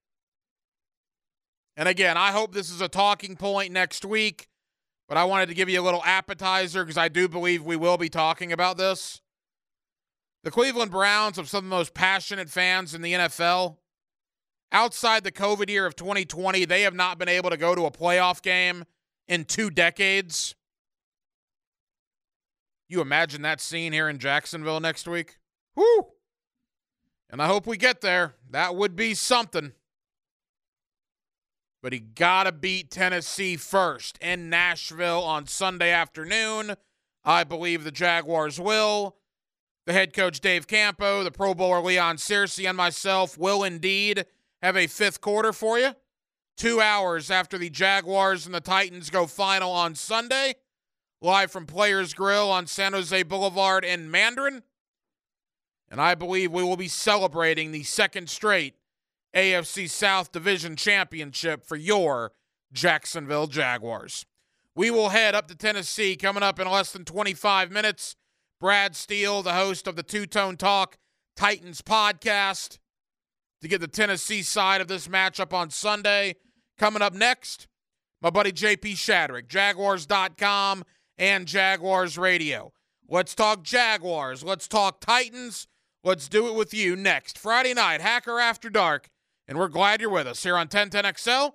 And 1.78 1.88
again, 1.88 2.18
I 2.18 2.32
hope 2.32 2.54
this 2.54 2.72
is 2.72 2.82
a 2.82 2.88
talking 2.88 3.36
point 3.36 3.72
next 3.72 4.04
week, 4.04 4.48
but 5.08 5.18
I 5.18 5.26
wanted 5.26 5.50
to 5.50 5.56
give 5.56 5.70
you 5.70 5.80
a 5.80 5.84
little 5.84 6.04
appetizer 6.04 6.84
because 6.84 6.98
I 6.98 7.10
do 7.10 7.28
believe 7.28 7.64
we 7.64 7.76
will 7.76 7.98
be 7.98 8.10
talking 8.10 8.52
about 8.52 8.78
this. 8.78 9.22
The 10.44 10.52
Cleveland 10.52 10.92
Browns 10.92 11.38
have 11.38 11.50
some 11.50 11.60
of 11.60 11.64
the 11.66 11.76
most 11.76 11.94
passionate 11.94 12.50
fans 12.50 12.96
in 12.96 13.02
the 13.02 13.14
NFL. 13.14 13.78
Outside 14.76 15.24
the 15.24 15.32
COVID 15.32 15.70
year 15.70 15.86
of 15.86 15.96
2020, 15.96 16.66
they 16.66 16.82
have 16.82 16.94
not 16.94 17.18
been 17.18 17.30
able 17.30 17.50
to 17.50 17.56
go 17.56 17.76
to 17.76 17.86
a 17.86 17.92
playoff 17.92 18.42
game 18.42 18.84
in 19.26 19.46
two 19.46 19.70
decades. 19.70 20.54
You 22.90 23.00
imagine 23.00 23.42
that 23.44 23.62
scene 23.62 23.94
here 23.94 24.10
in 24.10 24.20
Jacksonville 24.20 24.82
next 24.82 25.08
week? 25.08 25.38
Whoo! 25.78 26.08
And 27.30 27.42
I 27.42 27.48
hope 27.48 27.66
we 27.66 27.78
get 27.78 28.02
there. 28.02 28.36
That 28.52 28.76
would 28.76 28.98
be 28.98 29.14
something. 29.14 29.72
But 31.82 31.94
he 31.94 32.00
got 32.00 32.44
to 32.44 32.52
beat 32.52 32.92
Tennessee 32.92 33.56
first 33.56 34.18
in 34.18 34.50
Nashville 34.50 35.24
on 35.24 35.48
Sunday 35.48 35.92
afternoon. 35.92 36.76
I 37.24 37.46
believe 37.46 37.86
the 37.86 37.92
Jaguars 37.92 38.60
will. 38.60 39.16
The 39.86 39.94
head 39.94 40.12
coach 40.12 40.42
Dave 40.42 40.68
Campo, 40.68 41.24
the 41.24 41.32
Pro 41.32 41.54
Bowler 41.54 41.80
Leon 41.80 42.18
Searcy, 42.18 42.68
and 42.68 42.76
myself 42.76 43.38
will 43.38 43.64
indeed 43.64 44.26
have 44.62 44.78
a 44.78 44.88
fifth 44.88 45.22
quarter 45.22 45.54
for 45.54 45.80
you. 45.80 45.92
Two 46.58 46.80
hours 46.80 47.30
after 47.30 47.58
the 47.58 47.70
Jaguars 47.70 48.46
and 48.46 48.56
the 48.56 48.62
Titans 48.62 49.10
go 49.10 49.28
final 49.28 49.72
on 49.72 49.94
Sunday, 49.96 50.56
live 51.22 51.52
from 51.52 51.66
Players 51.66 52.14
Grill 52.14 52.50
on 52.50 52.66
San 52.66 52.94
Jose 52.94 53.24
Boulevard 53.24 53.84
in 53.84 54.10
Mandarin. 54.10 54.64
And 55.90 56.00
I 56.00 56.16
believe 56.16 56.52
we 56.52 56.64
will 56.64 56.78
be 56.78 56.88
celebrating 56.88 57.72
the 57.72 57.84
second 57.84 58.30
straight 58.30 58.76
AFC 59.36 59.90
South 59.90 60.32
Division 60.32 60.76
Championship 60.76 61.66
for 61.66 61.76
your 61.76 62.32
Jacksonville 62.72 63.48
Jaguars. 63.48 64.26
We 64.76 64.92
will 64.92 65.10
head 65.10 65.36
up 65.36 65.48
to 65.50 65.56
Tennessee 65.56 66.16
coming 66.16 66.44
up 66.44 66.60
in 66.60 66.70
less 66.70 66.92
than 66.92 67.06
25 67.06 67.72
minutes. 67.72 68.16
Brad 68.60 68.96
Steele, 68.96 69.44
the 69.44 69.54
host 69.54 69.88
of 69.88 69.96
the 69.96 70.04
Two 70.04 70.26
Tone 70.26 70.56
Talk 70.56 70.98
Titans 71.36 71.82
podcast, 71.82 72.78
to 73.62 73.68
get 73.68 73.82
the 73.82 73.88
Tennessee 73.88 74.42
side 74.42 74.82
of 74.82 74.88
this 74.88 75.08
matchup 75.08 75.54
on 75.54 75.70
Sunday. 75.70 76.36
Coming 76.78 77.02
up 77.02 77.14
next, 77.14 77.68
my 78.22 78.30
buddy 78.30 78.52
JP 78.52 78.94
Shadrick, 78.94 79.48
Jaguars.com 79.48 80.84
and 81.18 81.48
Jaguars 81.48 82.18
Radio. 82.18 82.74
Let's 83.08 83.36
talk 83.36 83.64
Jaguars. 83.64 84.44
Let's 84.44 84.68
talk 84.68 85.00
Titans. 85.00 85.68
Let's 86.04 86.28
do 86.28 86.48
it 86.48 86.56
with 86.56 86.74
you 86.74 86.96
next. 86.96 87.38
Friday 87.38 87.74
night, 87.74 88.02
Hacker 88.02 88.40
After 88.40 88.70
Dark. 88.70 89.10
And 89.48 89.58
we're 89.58 89.68
glad 89.68 90.02
you're 90.02 90.10
with 90.10 90.28
us 90.28 90.44
here 90.44 90.58
on 90.58 90.68
1010XL 90.68 91.52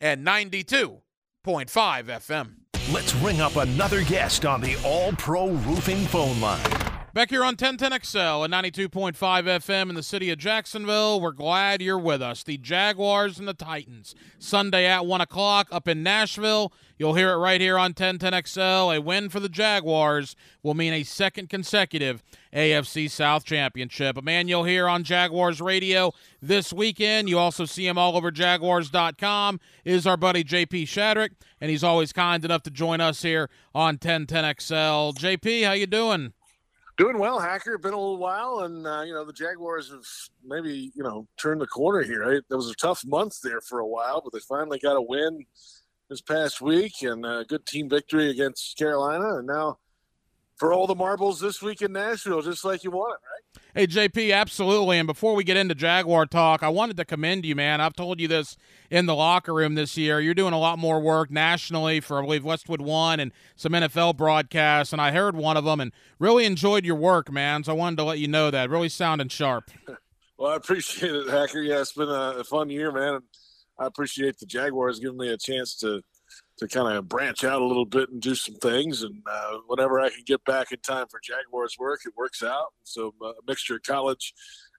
and 0.00 0.26
92.5 0.26 1.00
FM. 1.44 2.54
Let's 2.92 3.14
ring 3.16 3.40
up 3.40 3.56
another 3.56 4.02
guest 4.04 4.44
on 4.44 4.60
the 4.60 4.76
All 4.84 5.12
Pro 5.12 5.50
Roofing 5.50 6.04
phone 6.06 6.40
line. 6.40 6.91
Back 7.14 7.28
here 7.28 7.44
on 7.44 7.56
1010XL 7.56 8.42
at 8.42 8.64
92.5 8.64 9.12
FM 9.14 9.90
in 9.90 9.94
the 9.94 10.02
city 10.02 10.30
of 10.30 10.38
Jacksonville. 10.38 11.20
We're 11.20 11.32
glad 11.32 11.82
you're 11.82 11.98
with 11.98 12.22
us. 12.22 12.42
The 12.42 12.56
Jaguars 12.56 13.38
and 13.38 13.46
the 13.46 13.52
Titans. 13.52 14.14
Sunday 14.38 14.86
at 14.86 15.04
1 15.04 15.20
o'clock 15.20 15.68
up 15.70 15.86
in 15.86 16.02
Nashville. 16.02 16.72
You'll 16.96 17.12
hear 17.12 17.32
it 17.32 17.36
right 17.36 17.60
here 17.60 17.76
on 17.76 17.92
1010XL. 17.92 18.96
A 18.96 18.98
win 19.02 19.28
for 19.28 19.40
the 19.40 19.50
Jaguars 19.50 20.36
will 20.62 20.72
mean 20.72 20.94
a 20.94 21.02
second 21.02 21.50
consecutive 21.50 22.22
AFC 22.50 23.10
South 23.10 23.44
championship. 23.44 24.16
A 24.16 24.22
man 24.22 24.48
you'll 24.48 24.64
hear 24.64 24.88
on 24.88 25.04
Jaguars 25.04 25.60
radio 25.60 26.14
this 26.40 26.72
weekend. 26.72 27.28
You 27.28 27.38
also 27.38 27.66
see 27.66 27.86
him 27.86 27.98
all 27.98 28.16
over 28.16 28.30
Jaguars.com. 28.30 29.60
Is 29.84 30.06
our 30.06 30.16
buddy 30.16 30.44
JP 30.44 30.84
Shadrick, 30.84 31.32
and 31.60 31.70
he's 31.70 31.84
always 31.84 32.10
kind 32.14 32.42
enough 32.42 32.62
to 32.62 32.70
join 32.70 33.02
us 33.02 33.20
here 33.20 33.50
on 33.74 33.98
1010XL. 33.98 35.14
JP, 35.14 35.66
how 35.66 35.72
you 35.72 35.86
doing? 35.86 36.32
Doing 36.98 37.18
well, 37.18 37.40
Hacker. 37.40 37.78
Been 37.78 37.94
a 37.94 37.96
little 37.96 38.18
while, 38.18 38.60
and 38.60 38.86
uh, 38.86 39.02
you 39.02 39.14
know 39.14 39.24
the 39.24 39.32
Jaguars 39.32 39.90
have 39.90 40.04
maybe 40.44 40.92
you 40.94 41.02
know 41.02 41.26
turned 41.38 41.60
the 41.60 41.66
corner 41.66 42.02
here. 42.02 42.20
Right? 42.20 42.42
There 42.48 42.58
was 42.58 42.70
a 42.70 42.74
tough 42.74 43.02
month 43.06 43.40
there 43.42 43.60
for 43.60 43.78
a 43.78 43.86
while, 43.86 44.20
but 44.22 44.32
they 44.32 44.40
finally 44.40 44.78
got 44.78 44.96
a 44.96 45.02
win 45.02 45.44
this 46.10 46.20
past 46.20 46.60
week 46.60 46.92
and 47.02 47.24
a 47.24 47.44
good 47.48 47.64
team 47.64 47.88
victory 47.88 48.30
against 48.30 48.76
Carolina, 48.76 49.36
and 49.36 49.46
now 49.46 49.78
for 50.62 50.72
all 50.72 50.86
the 50.86 50.94
marbles 50.94 51.40
this 51.40 51.60
week 51.60 51.82
in 51.82 51.90
Nashville, 51.92 52.40
just 52.40 52.64
like 52.64 52.84
you 52.84 52.92
wanted, 52.92 53.14
right? 53.14 53.64
Hey, 53.74 53.84
JP, 53.88 54.32
absolutely. 54.32 54.96
And 54.96 55.08
before 55.08 55.34
we 55.34 55.42
get 55.42 55.56
into 55.56 55.74
Jaguar 55.74 56.24
talk, 56.24 56.62
I 56.62 56.68
wanted 56.68 56.96
to 56.98 57.04
commend 57.04 57.44
you, 57.44 57.56
man. 57.56 57.80
I've 57.80 57.96
told 57.96 58.20
you 58.20 58.28
this 58.28 58.56
in 58.88 59.06
the 59.06 59.14
locker 59.16 59.52
room 59.52 59.74
this 59.74 59.96
year. 59.96 60.20
You're 60.20 60.34
doing 60.34 60.52
a 60.52 60.60
lot 60.60 60.78
more 60.78 61.00
work 61.00 61.32
nationally 61.32 61.98
for, 61.98 62.20
I 62.20 62.22
believe, 62.22 62.44
Westwood 62.44 62.80
One 62.80 63.18
and 63.18 63.32
some 63.56 63.72
NFL 63.72 64.16
broadcasts. 64.16 64.92
And 64.92 65.02
I 65.02 65.10
heard 65.10 65.34
one 65.34 65.56
of 65.56 65.64
them 65.64 65.80
and 65.80 65.90
really 66.20 66.44
enjoyed 66.44 66.84
your 66.84 66.94
work, 66.94 67.32
man. 67.32 67.64
So 67.64 67.72
I 67.72 67.74
wanted 67.74 67.96
to 67.96 68.04
let 68.04 68.20
you 68.20 68.28
know 68.28 68.52
that. 68.52 68.70
Really 68.70 68.88
sounding 68.88 69.30
sharp. 69.30 69.68
well, 70.38 70.52
I 70.52 70.54
appreciate 70.54 71.12
it, 71.12 71.28
Hacker. 71.28 71.60
Yeah, 71.60 71.80
it's 71.80 71.94
been 71.94 72.08
a 72.08 72.44
fun 72.44 72.70
year, 72.70 72.92
man. 72.92 73.18
I 73.80 73.86
appreciate 73.86 74.38
the 74.38 74.46
Jaguars 74.46 75.00
giving 75.00 75.18
me 75.18 75.30
a 75.30 75.36
chance 75.36 75.74
to 75.78 76.02
to 76.58 76.68
kind 76.68 76.96
of 76.96 77.08
branch 77.08 77.44
out 77.44 77.62
a 77.62 77.64
little 77.64 77.84
bit 77.84 78.10
and 78.10 78.20
do 78.20 78.34
some 78.34 78.54
things. 78.56 79.02
And 79.02 79.22
uh, 79.26 79.58
whenever 79.66 80.00
I 80.00 80.10
can 80.10 80.22
get 80.26 80.44
back 80.44 80.72
in 80.72 80.78
time 80.80 81.06
for 81.10 81.20
Jaguars 81.22 81.76
work, 81.78 82.00
it 82.04 82.12
works 82.16 82.42
out. 82.42 82.72
So 82.84 83.14
uh, 83.22 83.28
a 83.28 83.34
mixture 83.46 83.76
of 83.76 83.82
college 83.82 84.34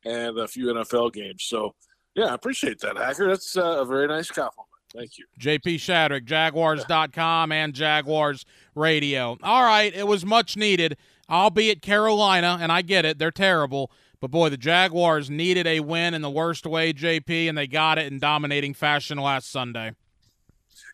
and 0.05 0.37
a 0.37 0.47
few 0.47 0.67
NFL 0.67 1.13
games. 1.13 1.43
So 1.43 1.75
yeah, 2.15 2.25
I 2.25 2.35
appreciate 2.35 2.79
that, 2.81 2.97
Hacker. 2.97 3.27
That's 3.27 3.57
uh, 3.57 3.81
a 3.81 3.85
very 3.85 4.07
nice 4.07 4.29
compliment. 4.29 4.69
Thank 4.95 5.17
you. 5.17 5.25
JP 5.39 5.75
Shadrick, 5.75 6.25
Jaguars.com 6.25 7.51
and 7.51 7.73
Jaguars 7.73 8.45
Radio. 8.75 9.37
All 9.41 9.63
right, 9.63 9.91
it 9.93 10.05
was 10.05 10.23
much 10.23 10.55
needed, 10.55 10.97
albeit 11.27 11.81
Carolina, 11.81 12.59
and 12.61 12.71
I 12.71 12.83
get 12.83 13.03
it, 13.03 13.17
they're 13.17 13.31
terrible. 13.31 13.91
But 14.21 14.29
boy, 14.29 14.49
the 14.49 14.57
Jaguars 14.57 15.29
needed 15.29 15.65
a 15.65 15.79
win 15.79 16.13
in 16.13 16.21
the 16.21 16.29
worst 16.29 16.67
way, 16.67 16.93
JP, 16.93 17.49
and 17.49 17.57
they 17.57 17.67
got 17.67 17.97
it 17.97 18.11
in 18.11 18.19
dominating 18.19 18.75
fashion 18.75 19.17
last 19.17 19.51
Sunday. 19.51 19.93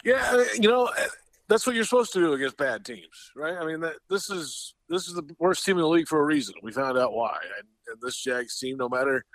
Yeah, 0.04 0.44
you 0.56 0.70
know, 0.70 0.90
that's 1.50 1.66
what 1.66 1.76
you're 1.76 1.84
supposed 1.84 2.14
to 2.14 2.20
do 2.20 2.34
against 2.34 2.58
bad 2.58 2.86
teams, 2.86 3.32
right? 3.36 3.58
I 3.58 3.66
mean, 3.66 3.82
that, 3.82 3.96
this 4.10 4.30
is 4.30 4.76
this 4.88 5.08
is 5.08 5.16
the 5.16 5.36
worst 5.40 5.66
team 5.66 5.78
in 5.78 5.82
the 5.82 5.90
league 5.90 6.08
for 6.08 6.20
a 6.20 6.26
reason. 6.26 6.56
We 6.64 6.72
found 6.72 6.98
out 6.98 7.14
why, 7.14 7.38
and, 7.58 7.68
and 7.88 8.02
this 8.02 8.18
Jags 8.18 8.58
team, 8.58 8.78
no 8.78 8.88
matter 8.88 9.26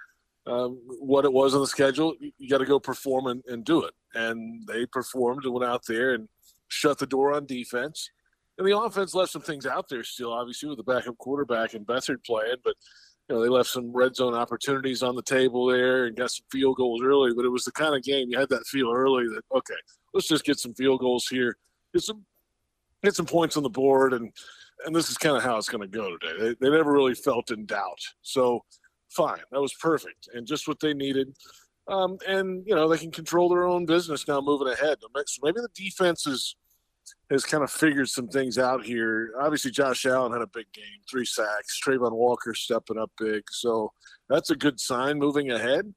um, 0.47 0.81
what 1.01 1.25
it 1.25 1.33
was 1.33 1.55
on 1.55 1.61
the 1.61 1.67
schedule, 1.67 2.15
you, 2.21 2.33
you 2.39 2.49
got 2.49 2.59
to 2.59 2.67
go 2.67 2.79
perform 2.79 3.27
and, 3.27 3.43
and 3.47 3.65
do 3.65 3.83
it. 3.83 3.93
And 4.15 4.67
they 4.67 4.87
performed 4.87 5.45
and 5.45 5.53
went 5.53 5.71
out 5.71 5.83
there 5.87 6.15
and 6.15 6.29
shut 6.69 6.99
the 6.99 7.07
door 7.07 7.33
on 7.33 7.47
defense. 7.47 8.11
And 8.59 8.67
the 8.67 8.79
offense 8.79 9.15
left 9.15 9.33
some 9.33 9.43
things 9.43 9.67
out 9.67 9.89
there 9.89 10.05
still, 10.05 10.33
obviously, 10.33 10.69
with 10.69 10.79
the 10.79 10.85
backup 10.85 11.19
quarterback 11.19 11.75
and 11.75 11.87
Beathard 11.87 12.25
playing, 12.25 12.57
but 12.63 12.75
you 13.29 13.35
know, 13.35 13.43
they 13.43 13.49
left 13.49 13.71
some 13.71 13.91
red 13.93 14.15
zone 14.15 14.35
opportunities 14.35 15.03
on 15.03 15.17
the 15.17 15.23
table 15.23 15.67
there 15.67 16.05
and 16.05 16.17
got 16.17 16.31
some 16.31 16.45
field 16.53 16.77
goals 16.77 17.01
early. 17.03 17.33
But 17.35 17.47
it 17.47 17.51
was 17.51 17.65
the 17.65 17.73
kind 17.73 17.95
of 17.95 18.03
game 18.03 18.29
you 18.31 18.39
had 18.39 18.51
that 18.51 18.67
feel 18.67 18.93
early 18.93 19.25
that 19.29 19.43
okay, 19.57 19.75
let's 20.15 20.29
just 20.29 20.45
get 20.45 20.59
some 20.59 20.75
field 20.75 21.01
goals 21.01 21.29
here, 21.29 21.57
get 21.93 22.03
some 22.03 22.25
get 23.03 23.15
some 23.15 23.27
points 23.27 23.57
on 23.57 23.63
the 23.63 23.71
board, 23.71 24.15
and 24.15 24.33
and 24.87 24.95
this 24.95 25.11
is 25.11 25.19
kind 25.19 25.37
of 25.37 25.43
how 25.43 25.57
it's 25.57 25.69
going 25.69 25.83
to 25.83 25.99
go 25.99 26.17
today. 26.17 26.39
They, 26.39 26.55
they 26.61 26.77
never 26.77 26.93
really 26.93 27.15
felt 27.15 27.51
in 27.51 27.67
doubt, 27.67 28.01
so 28.23 28.65
fine, 29.11 29.41
that 29.53 29.61
was 29.61 29.75
perfect 29.75 30.29
and 30.35 30.47
just 30.47 30.67
what 30.67 30.81
they 30.81 30.95
needed. 30.95 31.35
Um, 31.87 32.17
and 32.27 32.65
you 32.67 32.75
know 32.75 32.89
they 32.89 32.97
can 32.99 33.11
control 33.11 33.49
their 33.49 33.65
own 33.65 33.85
business 33.85 34.27
now 34.27 34.41
moving 34.41 34.69
ahead. 34.69 34.99
So 35.27 35.41
maybe 35.43 35.61
the 35.61 35.69
defense 35.75 36.27
is 36.27 36.57
has 37.31 37.45
kind 37.45 37.63
of 37.63 37.71
figured 37.71 38.09
some 38.09 38.29
things 38.29 38.59
out 38.59 38.85
here. 38.85 39.35
Obviously, 39.41 39.71
Josh 39.71 40.07
Allen 40.07 40.33
had 40.33 40.41
a 40.41 40.47
big 40.47 40.67
game, 40.73 40.85
three 41.11 41.27
sacks. 41.27 41.79
Travon 41.85 42.13
Walker 42.13 42.55
stepping 42.55 42.99
up 42.99 43.11
big, 43.19 43.45
so 43.51 43.93
that's 44.29 44.51
a 44.51 44.57
good 44.57 44.81
sign 44.81 45.19
moving 45.19 45.51
ahead, 45.51 45.93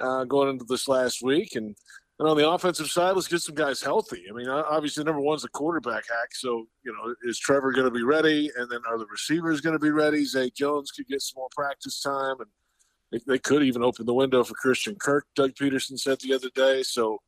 uh, 0.00 0.24
going 0.24 0.48
into 0.48 0.64
this 0.68 0.88
last 0.88 1.22
week. 1.22 1.54
And, 1.54 1.76
and 2.18 2.28
on 2.28 2.36
the 2.36 2.48
offensive 2.48 2.88
side, 2.88 3.12
let's 3.12 3.28
get 3.28 3.40
some 3.40 3.54
guys 3.54 3.80
healthy. 3.80 4.24
I 4.28 4.32
mean, 4.32 4.48
obviously, 4.48 5.04
number 5.04 5.20
one's 5.20 5.42
the 5.42 5.48
quarterback 5.48 6.04
hack. 6.08 6.34
So 6.34 6.66
you 6.84 6.92
know, 6.92 7.14
is 7.22 7.38
Trevor 7.38 7.72
going 7.72 7.84
to 7.84 7.92
be 7.92 8.02
ready? 8.02 8.50
And 8.56 8.68
then 8.70 8.80
are 8.88 8.98
the 8.98 9.06
receivers 9.06 9.60
going 9.60 9.74
to 9.74 9.78
be 9.78 9.90
ready? 9.90 10.24
Zay 10.24 10.50
Jones 10.50 10.90
could 10.90 11.06
get 11.06 11.22
some 11.22 11.36
more 11.36 11.48
practice 11.54 12.00
time, 12.00 12.36
and 12.40 12.50
they, 13.12 13.20
they 13.26 13.38
could 13.38 13.62
even 13.62 13.84
open 13.84 14.04
the 14.04 14.14
window 14.14 14.42
for 14.42 14.54
Christian 14.54 14.96
Kirk. 14.96 15.26
Doug 15.36 15.52
Pederson 15.54 15.98
said 15.98 16.18
the 16.20 16.34
other 16.34 16.50
day. 16.54 16.82
So 16.82 17.18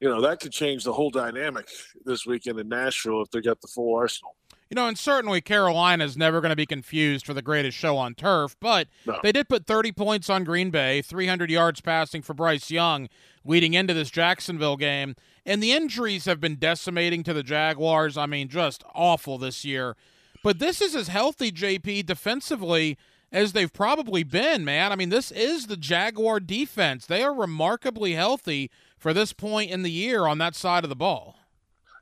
you 0.00 0.08
know 0.08 0.22
that 0.22 0.40
could 0.40 0.52
change 0.52 0.84
the 0.84 0.94
whole 0.94 1.10
dynamic 1.10 1.68
this 2.06 2.24
weekend 2.24 2.58
in 2.58 2.68
Nashville 2.68 3.22
if 3.22 3.30
they 3.30 3.42
got 3.42 3.60
the 3.60 3.68
full 3.68 3.94
arsenal. 3.94 4.34
You 4.72 4.76
know, 4.76 4.88
and 4.88 4.98
certainly 4.98 5.42
Carolina 5.42 6.02
is 6.02 6.16
never 6.16 6.40
going 6.40 6.48
to 6.48 6.56
be 6.56 6.64
confused 6.64 7.26
for 7.26 7.34
the 7.34 7.42
greatest 7.42 7.76
show 7.76 7.98
on 7.98 8.14
turf, 8.14 8.56
but 8.58 8.88
no. 9.04 9.20
they 9.22 9.30
did 9.30 9.46
put 9.46 9.66
30 9.66 9.92
points 9.92 10.30
on 10.30 10.44
Green 10.44 10.70
Bay, 10.70 11.02
300 11.02 11.50
yards 11.50 11.82
passing 11.82 12.22
for 12.22 12.32
Bryce 12.32 12.70
Young 12.70 13.10
leading 13.44 13.74
into 13.74 13.92
this 13.92 14.10
Jacksonville 14.10 14.78
game. 14.78 15.14
And 15.44 15.62
the 15.62 15.72
injuries 15.72 16.24
have 16.24 16.40
been 16.40 16.56
decimating 16.56 17.22
to 17.24 17.34
the 17.34 17.42
Jaguars. 17.42 18.16
I 18.16 18.24
mean, 18.24 18.48
just 18.48 18.82
awful 18.94 19.36
this 19.36 19.62
year. 19.62 19.94
But 20.42 20.58
this 20.58 20.80
is 20.80 20.96
as 20.96 21.08
healthy, 21.08 21.52
JP, 21.52 22.06
defensively 22.06 22.96
as 23.30 23.52
they've 23.52 23.74
probably 23.74 24.22
been, 24.22 24.64
man. 24.64 24.90
I 24.90 24.96
mean, 24.96 25.10
this 25.10 25.30
is 25.32 25.66
the 25.66 25.76
Jaguar 25.76 26.40
defense. 26.40 27.04
They 27.04 27.22
are 27.22 27.34
remarkably 27.34 28.14
healthy 28.14 28.70
for 28.96 29.12
this 29.12 29.34
point 29.34 29.70
in 29.70 29.82
the 29.82 29.90
year 29.90 30.26
on 30.26 30.38
that 30.38 30.54
side 30.54 30.82
of 30.82 30.88
the 30.88 30.96
ball. 30.96 31.36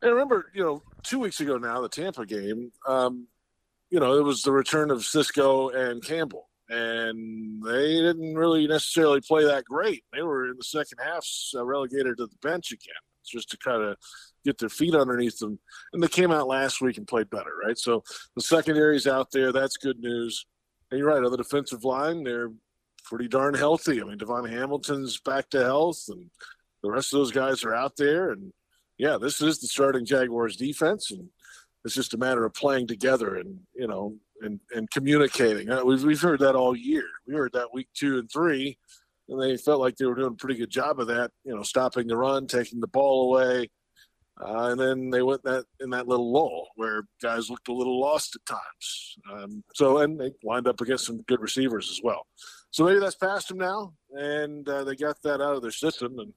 And 0.03 0.13
remember, 0.13 0.47
you 0.55 0.63
know, 0.63 0.83
two 1.03 1.19
weeks 1.19 1.41
ago 1.41 1.59
now, 1.59 1.81
the 1.81 1.89
Tampa 1.89 2.27
game, 2.27 2.73
um, 2.87 3.27
you 3.91 4.01
know, 4.01 4.17
it 4.17 4.25
was 4.25 4.43
the 4.43 4.53
return 4.53 4.91
of 4.91 5.05
Cisco 5.05 5.71
and 5.71 6.05
Campbell, 6.05 6.49
and 6.69 7.63
they 7.65 8.01
didn't 8.01 8.35
really 8.35 8.67
necessarily 8.67 9.21
play 9.21 9.45
that 9.45 9.65
great. 9.65 10.05
They 10.13 10.23
were 10.23 10.51
in 10.51 10.57
the 10.57 10.65
second 10.65 10.99
half 11.05 11.27
uh, 11.55 11.65
relegated 11.65 12.19
to 12.19 12.27
the 12.27 12.37
bench 12.43 12.73
again, 12.73 12.95
just 13.27 13.51
to 13.51 13.59
kind 13.59 13.83
of 13.83 13.97
get 14.45 14.59
their 14.59 14.69
feet 14.69 14.95
underneath 14.95 15.39
them. 15.39 15.59
And 15.93 16.03
they 16.03 16.09
came 16.09 16.31
out 16.31 16.47
last 16.47 16.81
week 16.81 16.99
and 16.99 17.07
played 17.07 17.31
better, 17.31 17.51
right? 17.65 17.77
So 17.77 18.03
the 18.37 18.43
secondary's 18.43 19.07
out 19.07 19.31
there. 19.33 19.53
That's 19.53 19.77
good 19.77 19.99
news. 19.99 20.47
And 20.91 20.99
you're 20.99 21.09
right, 21.09 21.25
on 21.25 21.31
the 21.31 21.37
defensive 21.37 21.85
line, 21.85 22.25
they're 22.25 22.51
pretty 23.05 23.29
darn 23.29 23.55
healthy. 23.55 24.01
I 24.01 24.05
mean, 24.05 24.19
DaVon 24.19 24.49
Hamilton's 24.51 25.21
back 25.21 25.51
to 25.51 25.63
health, 25.63 26.05
and 26.09 26.31
the 26.83 26.91
rest 26.91 27.13
of 27.13 27.19
those 27.19 27.33
guys 27.33 27.65
are 27.65 27.75
out 27.75 27.97
there, 27.97 28.31
and 28.31 28.53
yeah, 29.01 29.17
this 29.17 29.41
is 29.41 29.59
the 29.59 29.67
starting 29.67 30.05
Jaguars 30.05 30.57
defense, 30.57 31.11
and 31.11 31.27
it's 31.87 31.95
just 31.95 32.13
a 32.13 32.19
matter 32.19 32.45
of 32.45 32.53
playing 32.53 32.87
together 32.87 33.37
and 33.37 33.59
you 33.75 33.89
know 33.89 34.15
and 34.43 34.61
and 34.75 34.91
communicating. 34.91 35.71
Uh, 35.71 35.83
we've 35.83 36.05
we've 36.05 36.21
heard 36.21 36.41
that 36.41 36.55
all 36.55 36.77
year. 36.77 37.07
We 37.27 37.35
heard 37.35 37.53
that 37.55 37.73
week 37.73 37.89
two 37.95 38.19
and 38.19 38.31
three, 38.31 38.77
and 39.31 39.41
they 39.41 39.57
felt 39.57 39.81
like 39.81 39.97
they 39.97 40.05
were 40.05 40.15
doing 40.15 40.35
a 40.35 40.37
pretty 40.37 40.59
good 40.59 40.69
job 40.69 41.01
of 41.01 41.07
that. 41.07 41.31
You 41.45 41.57
know, 41.57 41.63
stopping 41.63 42.09
the 42.09 42.17
run, 42.19 42.47
taking 42.47 42.79
the 42.79 42.89
ball 42.89 43.31
away, 43.35 43.71
uh, 44.39 44.69
and 44.71 44.79
then 44.79 45.09
they 45.09 45.23
went 45.23 45.45
that 45.45 45.65
in 45.81 45.89
that 45.91 46.07
little 46.07 46.31
lull 46.31 46.69
where 46.77 47.05
guys 47.23 47.49
looked 47.49 47.69
a 47.69 47.73
little 47.73 47.99
lost 47.99 48.37
at 48.37 48.45
times. 48.45 49.17
Um, 49.33 49.65
so 49.75 49.97
and 49.99 50.21
they 50.21 50.33
lined 50.45 50.69
up 50.69 50.83
against 50.83 51.07
some 51.07 51.23
good 51.23 51.41
receivers 51.41 51.91
as 51.91 52.03
well. 52.05 52.27
So 52.71 52.85
maybe 52.85 53.01
that's 53.01 53.17
past 53.17 53.49
them 53.49 53.57
now, 53.57 53.95
and 54.11 54.69
uh, 54.69 54.85
they 54.85 54.95
got 54.95 55.17
that 55.23 55.41
out 55.41 55.57
of 55.57 55.63
their 55.63 55.71
system 55.71 56.19
and 56.19 56.35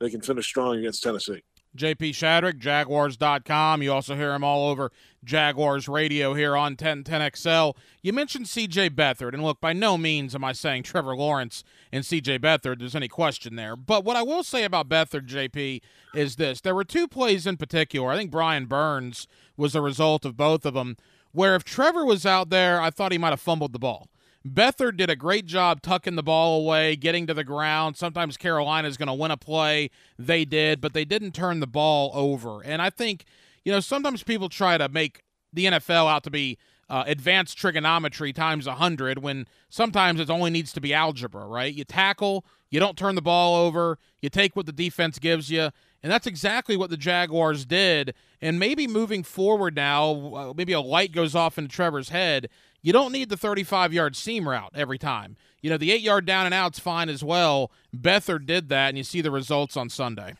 they 0.00 0.08
can 0.08 0.22
finish 0.22 0.46
strong 0.46 0.78
against 0.78 1.02
Tennessee. 1.02 1.42
JP 1.76 2.10
Shadrick, 2.10 2.58
Jaguars.com. 2.58 3.82
You 3.82 3.92
also 3.92 4.16
hear 4.16 4.34
him 4.34 4.42
all 4.42 4.68
over 4.68 4.90
Jaguars 5.24 5.88
radio 5.88 6.34
here 6.34 6.56
on 6.56 6.76
1010XL. 6.76 7.74
You 8.02 8.12
mentioned 8.12 8.46
CJ 8.46 8.90
Beathard, 8.90 9.34
and 9.34 9.42
look, 9.42 9.60
by 9.60 9.72
no 9.72 9.98
means 9.98 10.34
am 10.34 10.44
I 10.44 10.52
saying 10.52 10.82
Trevor 10.84 11.16
Lawrence 11.16 11.64
and 11.92 12.04
CJ 12.04 12.40
Beathard. 12.40 12.78
There's 12.78 12.96
any 12.96 13.08
question 13.08 13.56
there. 13.56 13.76
But 13.76 14.04
what 14.04 14.16
I 14.16 14.22
will 14.22 14.42
say 14.42 14.64
about 14.64 14.88
Beathard, 14.88 15.28
JP, 15.28 15.82
is 16.14 16.36
this. 16.36 16.60
There 16.60 16.74
were 16.74 16.84
two 16.84 17.08
plays 17.08 17.46
in 17.46 17.56
particular. 17.56 18.10
I 18.10 18.16
think 18.16 18.30
Brian 18.30 18.66
Burns 18.66 19.26
was 19.56 19.74
a 19.74 19.82
result 19.82 20.24
of 20.24 20.36
both 20.36 20.64
of 20.64 20.74
them, 20.74 20.96
where 21.32 21.54
if 21.54 21.64
Trevor 21.64 22.04
was 22.04 22.24
out 22.24 22.50
there, 22.50 22.80
I 22.80 22.90
thought 22.90 23.12
he 23.12 23.18
might 23.18 23.30
have 23.30 23.40
fumbled 23.40 23.72
the 23.72 23.78
ball. 23.78 24.08
Beathard 24.46 24.96
did 24.96 25.10
a 25.10 25.16
great 25.16 25.46
job 25.46 25.82
tucking 25.82 26.14
the 26.14 26.22
ball 26.22 26.60
away, 26.60 26.94
getting 26.94 27.26
to 27.26 27.34
the 27.34 27.44
ground. 27.44 27.96
Sometimes 27.96 28.36
Carolina 28.36 28.86
is 28.86 28.96
going 28.96 29.08
to 29.08 29.14
win 29.14 29.30
a 29.30 29.36
play. 29.36 29.90
They 30.18 30.44
did, 30.44 30.80
but 30.80 30.92
they 30.92 31.04
didn't 31.04 31.32
turn 31.32 31.60
the 31.60 31.66
ball 31.66 32.10
over. 32.14 32.62
And 32.62 32.80
I 32.80 32.90
think, 32.90 33.24
you 33.64 33.72
know, 33.72 33.80
sometimes 33.80 34.22
people 34.22 34.48
try 34.48 34.78
to 34.78 34.88
make 34.88 35.24
the 35.52 35.66
NFL 35.66 36.10
out 36.10 36.22
to 36.24 36.30
be 36.30 36.58
uh, 36.88 37.04
advanced 37.06 37.58
trigonometry 37.58 38.32
times 38.32 38.66
100 38.66 39.18
when 39.18 39.46
sometimes 39.68 40.20
it 40.20 40.30
only 40.30 40.50
needs 40.50 40.72
to 40.74 40.80
be 40.80 40.94
algebra, 40.94 41.46
right? 41.46 41.74
You 41.74 41.84
tackle, 41.84 42.44
you 42.70 42.78
don't 42.78 42.96
turn 42.96 43.16
the 43.16 43.22
ball 43.22 43.56
over, 43.56 43.98
you 44.20 44.28
take 44.28 44.54
what 44.54 44.66
the 44.66 44.72
defense 44.72 45.18
gives 45.18 45.50
you. 45.50 45.70
And 46.02 46.12
that's 46.12 46.26
exactly 46.26 46.76
what 46.76 46.90
the 46.90 46.96
Jaguars 46.96 47.64
did. 47.64 48.14
And 48.40 48.60
maybe 48.60 48.86
moving 48.86 49.24
forward 49.24 49.74
now, 49.74 50.34
uh, 50.34 50.54
maybe 50.56 50.72
a 50.72 50.80
light 50.80 51.10
goes 51.10 51.34
off 51.34 51.58
in 51.58 51.66
Trevor's 51.66 52.10
head 52.10 52.48
you 52.86 52.92
don't 52.92 53.10
need 53.10 53.30
the 53.30 53.36
35 53.36 53.92
yard 53.92 54.14
seam 54.14 54.48
route 54.48 54.70
every 54.72 54.96
time. 54.96 55.36
You 55.60 55.70
know, 55.70 55.76
the 55.76 55.90
eight 55.90 56.02
yard 56.02 56.24
down 56.24 56.46
and 56.46 56.54
out's 56.54 56.78
fine 56.78 57.08
as 57.08 57.24
well. 57.24 57.72
Beathard 57.92 58.46
did 58.46 58.68
that, 58.68 58.90
and 58.90 58.96
you 58.96 59.02
see 59.02 59.20
the 59.20 59.32
results 59.32 59.76
on 59.76 59.88
Sunday. 59.88 60.34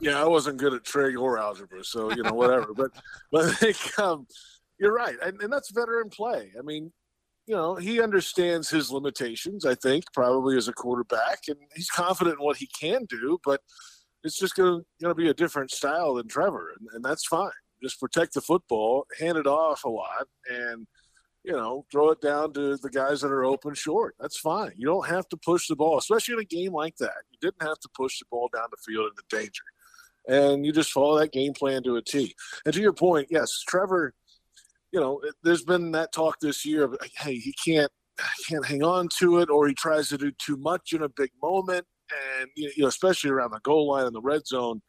Yeah, 0.00 0.18
I 0.18 0.24
wasn't 0.24 0.56
good 0.56 0.72
at 0.72 0.82
trig 0.84 1.14
or 1.18 1.38
algebra, 1.38 1.84
so 1.84 2.10
you 2.10 2.22
know 2.22 2.32
whatever. 2.32 2.72
but 2.74 2.92
but 3.30 3.44
I 3.44 3.52
think 3.52 3.98
um, 3.98 4.26
you're 4.80 4.94
right, 4.94 5.16
and, 5.22 5.42
and 5.42 5.52
that's 5.52 5.70
veteran 5.70 6.08
play. 6.08 6.52
I 6.58 6.62
mean, 6.62 6.90
you 7.46 7.54
know, 7.54 7.74
he 7.74 8.00
understands 8.00 8.70
his 8.70 8.90
limitations. 8.90 9.66
I 9.66 9.74
think 9.74 10.04
probably 10.14 10.56
as 10.56 10.68
a 10.68 10.72
quarterback, 10.72 11.40
and 11.48 11.58
he's 11.74 11.90
confident 11.90 12.38
in 12.38 12.44
what 12.46 12.56
he 12.56 12.68
can 12.68 13.04
do. 13.10 13.38
But 13.44 13.60
it's 14.24 14.38
just 14.38 14.56
going 14.56 14.84
to 15.02 15.14
be 15.14 15.28
a 15.28 15.34
different 15.34 15.70
style 15.70 16.14
than 16.14 16.28
Trevor, 16.28 16.72
and, 16.78 16.88
and 16.94 17.04
that's 17.04 17.26
fine. 17.26 17.50
Just 17.82 18.00
protect 18.00 18.32
the 18.32 18.40
football, 18.40 19.04
hand 19.20 19.36
it 19.36 19.46
off 19.46 19.84
a 19.84 19.90
lot, 19.90 20.28
and 20.50 20.86
you 21.48 21.54
know, 21.54 21.86
throw 21.90 22.10
it 22.10 22.20
down 22.20 22.52
to 22.52 22.76
the 22.76 22.90
guys 22.90 23.22
that 23.22 23.32
are 23.32 23.46
open 23.46 23.72
short. 23.72 24.14
That's 24.20 24.38
fine. 24.38 24.72
You 24.76 24.86
don't 24.86 25.08
have 25.08 25.26
to 25.30 25.36
push 25.38 25.66
the 25.66 25.76
ball, 25.76 25.96
especially 25.96 26.34
in 26.34 26.40
a 26.40 26.44
game 26.44 26.74
like 26.74 26.96
that. 26.98 27.22
You 27.30 27.38
didn't 27.40 27.66
have 27.66 27.78
to 27.80 27.88
push 27.96 28.18
the 28.18 28.26
ball 28.30 28.50
down 28.54 28.66
the 28.70 28.76
field 28.76 29.10
into 29.10 29.22
danger. 29.34 29.62
And 30.28 30.66
you 30.66 30.72
just 30.72 30.92
follow 30.92 31.18
that 31.18 31.32
game 31.32 31.54
plan 31.54 31.82
to 31.84 31.96
a 31.96 32.02
T. 32.02 32.34
And 32.66 32.74
to 32.74 32.82
your 32.82 32.92
point, 32.92 33.28
yes, 33.30 33.62
Trevor, 33.66 34.12
you 34.92 35.00
know, 35.00 35.22
there's 35.42 35.64
been 35.64 35.90
that 35.92 36.12
talk 36.12 36.38
this 36.38 36.66
year 36.66 36.84
of, 36.84 36.98
hey, 37.16 37.36
he 37.36 37.54
can't 37.64 37.90
can't 38.46 38.66
hang 38.66 38.82
on 38.82 39.08
to 39.20 39.38
it 39.38 39.48
or 39.48 39.68
he 39.68 39.74
tries 39.74 40.08
to 40.10 40.18
do 40.18 40.30
too 40.32 40.58
much 40.58 40.92
in 40.92 41.02
a 41.02 41.08
big 41.08 41.30
moment. 41.42 41.86
And, 42.40 42.50
you 42.56 42.70
know, 42.76 42.88
especially 42.88 43.30
around 43.30 43.52
the 43.52 43.60
goal 43.60 43.88
line 43.88 44.06
in 44.06 44.12
the 44.12 44.20
red 44.20 44.46
zone– 44.46 44.82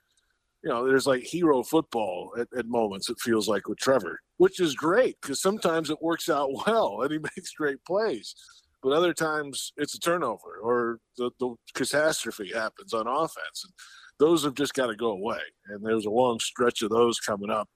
you 0.64 0.70
know, 0.70 0.86
there's 0.86 1.08
like 1.08 1.22
hero 1.24 1.64
football 1.64 2.34
at, 2.38 2.48
at 2.58 2.68
moments, 2.68 3.10
it 3.10 3.20
feels 3.20 3.48
like 3.48 3.68
with 3.68 3.80
Trevor, 3.80 4.20
which 4.38 4.60
is 4.60 4.76
great 4.76 5.18
because 5.22 5.42
sometimes 5.42 5.90
it 5.90 6.02
works 6.02 6.30
out 6.30 6.50
well 6.68 7.02
and 7.02 7.12
he 7.12 7.20
makes 7.20 7.52
great 7.52 7.84
plays. 7.86 8.36
But 8.82 8.94
other 8.94 9.14
times 9.14 9.74
it's 9.78 9.96
a 9.96 10.00
turnover 10.00 10.60
or 10.62 11.00
the, 11.18 11.32
the 11.40 11.56
catastrophe 11.74 12.52
happens 12.54 12.94
on 12.94 13.08
offense. 13.08 13.64
And 13.64 13.74
those 14.20 14.44
have 14.44 14.54
just 14.54 14.74
got 14.74 14.88
to 14.88 14.96
go 14.96 15.12
away. 15.12 15.40
And 15.68 15.86
there's 15.86 16.06
a 16.06 16.10
long 16.12 16.40
stretch 16.40 16.82
of 16.82 16.90
those 16.90 17.20
coming 17.20 17.50
up. 17.50 17.70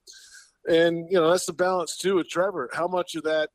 And, 0.68 1.06
you 1.10 1.20
know, 1.20 1.30
that's 1.30 1.46
the 1.46 1.52
balance 1.52 1.98
too 1.98 2.16
with 2.16 2.28
Trevor. 2.28 2.70
How 2.72 2.88
much 2.88 3.14
of 3.16 3.22
that 3.24 3.50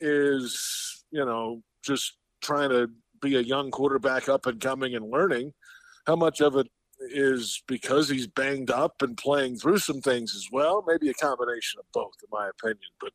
is, 0.00 1.04
you 1.10 1.24
know, 1.24 1.62
just 1.84 2.16
trying 2.40 2.70
to 2.70 2.88
be 3.20 3.36
a 3.36 3.40
young 3.40 3.70
quarterback 3.70 4.28
up 4.28 4.46
and 4.46 4.60
coming 4.60 4.94
and 4.94 5.10
learning. 5.10 5.52
How 6.06 6.16
much 6.16 6.40
of 6.40 6.56
it 6.56 6.68
is 7.10 7.62
because 7.66 8.08
he's 8.08 8.26
banged 8.26 8.70
up 8.70 9.02
and 9.02 9.16
playing 9.16 9.56
through 9.56 9.78
some 9.78 10.00
things 10.00 10.34
as 10.34 10.48
well? 10.52 10.84
Maybe 10.86 11.08
a 11.10 11.14
combination 11.14 11.80
of 11.80 11.86
both, 11.92 12.14
in 12.22 12.28
my 12.30 12.48
opinion. 12.48 12.78
But 13.00 13.12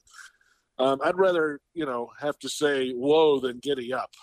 um, 0.84 1.00
I'd 1.04 1.18
rather, 1.18 1.60
you 1.74 1.86
know, 1.86 2.12
have 2.20 2.38
to 2.40 2.50
say 2.50 2.92
whoa 2.92 3.40
than 3.40 3.60
giddy 3.60 3.94
up. 3.94 4.14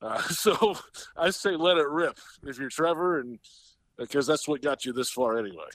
Uh, 0.00 0.20
so 0.28 0.76
I 1.16 1.30
say 1.30 1.56
let 1.56 1.76
it 1.76 1.88
rip 1.88 2.18
if 2.44 2.58
you're 2.58 2.70
Trevor, 2.70 3.20
and 3.20 3.38
because 3.96 4.26
that's 4.26 4.48
what 4.48 4.62
got 4.62 4.84
you 4.84 4.92
this 4.92 5.10
far 5.10 5.38
anyway. 5.38 5.68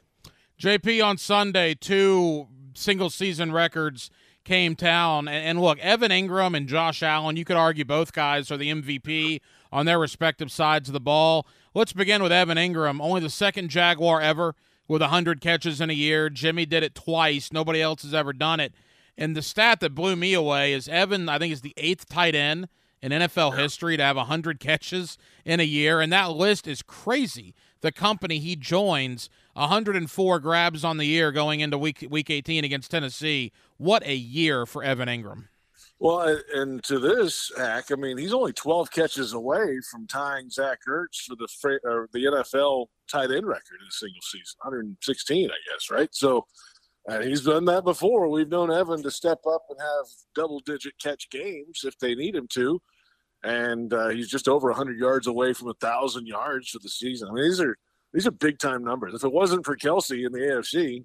JP 0.60 1.06
on 1.06 1.18
Sunday, 1.18 1.74
two 1.74 2.48
single 2.74 3.10
season 3.10 3.52
records 3.52 4.10
came 4.44 4.74
down. 4.74 5.28
And, 5.28 5.62
look, 5.62 5.80
Evan 5.80 6.12
Engram 6.12 6.56
and 6.56 6.68
Josh 6.68 7.04
Allen, 7.04 7.38
you 7.38 7.46
could 7.46 7.56
argue 7.56 7.86
both 7.86 8.12
guys 8.14 8.52
are 8.52 8.58
the 8.58 8.72
MVP 8.72 9.42
on 9.72 9.86
their 9.86 10.00
respective 10.00 10.52
sides 10.52 10.90
of 10.90 10.94
the 10.94 11.00
ball. 11.00 11.48
Let's 11.76 11.94
begin 11.94 12.24
with 12.24 12.32
Evan 12.32 12.58
Engram, 12.58 13.00
only 13.00 13.22
the 13.22 13.30
second 13.30 13.70
Jaguar 13.70 14.22
ever 14.22 14.56
with 14.88 15.02
100 15.02 15.40
catches 15.40 15.80
in 15.80 15.92
a 15.92 15.94
year. 15.94 16.30
Jimmy 16.30 16.66
did 16.66 16.82
it 16.82 16.96
twice. 16.96 17.54
Nobody 17.54 17.80
else 17.80 18.02
has 18.02 18.14
ever 18.14 18.34
done 18.34 18.60
it. 18.60 18.74
And 19.16 19.36
the 19.36 19.44
stat 19.44 19.80
that 19.82 19.94
blew 19.94 20.16
me 20.16 20.34
away 20.34 20.74
is 20.74 20.88
Evan, 20.88 21.30
I 21.30 21.38
think, 21.38 21.54
is 21.54 21.62
the 21.62 21.76
eighth 21.78 22.10
tight 22.10 22.34
end 22.34 22.70
in 23.04 23.12
NFL 23.12 23.58
history 23.58 23.98
to 23.98 24.04
have 24.04 24.16
100 24.16 24.60
catches 24.62 25.18
in 25.46 25.60
a 25.60 25.64
year. 25.64 26.02
And 26.02 26.12
that 26.12 26.32
list 26.32 26.68
is 26.68 26.82
crazy. 26.82 27.54
The 27.82 27.92
company 27.92 28.40
he 28.40 28.56
joins, 28.56 29.30
104 29.54 30.40
grabs 30.40 30.84
on 30.84 30.98
the 30.98 31.06
year 31.06 31.32
going 31.32 31.60
into 31.60 31.78
week, 31.78 32.06
week 32.10 32.32
18 32.32 32.64
against 32.64 32.90
Tennessee. 32.90 33.52
What 33.78 34.06
a 34.08 34.16
year 34.16 34.66
for 34.66 34.84
Evan 34.84 35.08
Engram. 35.08 35.46
Well, 36.02 36.40
and 36.54 36.82
to 36.86 36.98
this 36.98 37.52
hack, 37.58 37.92
I 37.92 37.96
mean, 37.96 38.18
he's 38.18 38.34
only 38.34 38.54
12 38.54 38.90
catches 38.90 39.34
away 39.34 39.80
from 39.92 40.08
tying 40.08 40.50
Zach 40.50 40.80
Ertz 40.88 41.26
for 41.28 41.36
the 41.36 42.08
the 42.14 42.24
NFL 42.24 42.88
tight 43.12 43.32
end 43.32 43.46
record 43.46 43.82
in 43.82 43.88
a 43.88 43.92
single 43.92 44.22
season, 44.22 44.56
116, 44.62 45.50
I 45.50 45.54
guess, 45.70 45.92
right? 45.92 46.10
So, 46.14 46.46
and 47.08 47.26
he's 47.26 47.42
done 47.42 47.66
that 47.66 47.84
before. 47.84 48.30
We've 48.30 48.48
known 48.48 48.72
Evan 48.72 49.04
to 49.04 49.12
step 49.12 49.40
up 49.46 49.64
and 49.70 49.78
have 49.80 50.06
double-digit 50.36 50.94
catch 51.04 51.30
games 51.30 51.82
if 51.84 52.00
they 52.00 52.16
need 52.16 52.36
him 52.36 52.48
to, 52.54 52.82
and 53.44 53.94
uh, 53.94 54.08
he's 54.08 54.30
just 54.30 54.48
over 54.48 54.70
100 54.70 54.98
yards 54.98 55.28
away 55.28 55.52
from 55.52 55.68
a 55.68 55.74
thousand 55.82 56.28
yards 56.28 56.70
for 56.70 56.80
the 56.80 56.90
season. 56.90 57.28
I 57.30 57.34
mean, 57.34 57.44
these 57.44 57.60
are 57.60 57.76
these 58.14 58.26
are 58.26 58.32
big-time 58.32 58.86
numbers. 58.86 59.14
If 59.16 59.26
it 59.26 59.34
wasn't 59.34 59.66
for 59.66 59.76
Kelce 59.76 60.26
in 60.26 60.32
the 60.32 60.40
AFC, 60.40 61.04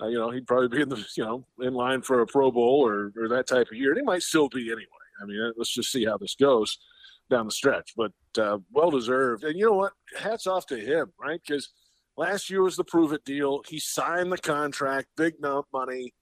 uh, 0.00 0.06
you 0.06 0.18
know, 0.18 0.30
he'd 0.30 0.46
probably 0.46 0.68
be 0.68 0.82
in 0.82 0.88
the, 0.88 1.04
you 1.16 1.24
know, 1.24 1.44
in 1.60 1.74
line 1.74 2.02
for 2.02 2.20
a 2.20 2.26
Pro 2.26 2.50
Bowl 2.50 2.86
or, 2.86 3.12
or 3.16 3.28
that 3.28 3.46
type 3.46 3.68
of 3.70 3.76
year. 3.76 3.90
And 3.90 3.98
he 3.98 4.04
might 4.04 4.22
still 4.22 4.48
be 4.48 4.66
anyway. 4.66 4.86
I 5.22 5.26
mean, 5.26 5.40
uh, 5.40 5.50
let's 5.56 5.74
just 5.74 5.92
see 5.92 6.04
how 6.04 6.16
this 6.16 6.34
goes 6.34 6.78
down 7.28 7.46
the 7.46 7.52
stretch. 7.52 7.92
But 7.96 8.12
uh, 8.38 8.58
well 8.72 8.90
deserved. 8.90 9.44
And 9.44 9.58
you 9.58 9.66
know 9.66 9.74
what? 9.76 9.92
Hats 10.18 10.46
off 10.46 10.66
to 10.66 10.76
him, 10.76 11.12
right? 11.20 11.40
Because 11.46 11.70
last 12.16 12.50
year 12.50 12.62
was 12.62 12.76
the 12.76 12.84
prove 12.84 13.12
it 13.12 13.24
deal. 13.24 13.62
He 13.68 13.78
signed 13.78 14.32
the 14.32 14.38
contract, 14.38 15.08
big 15.16 15.34
money, 15.72 16.14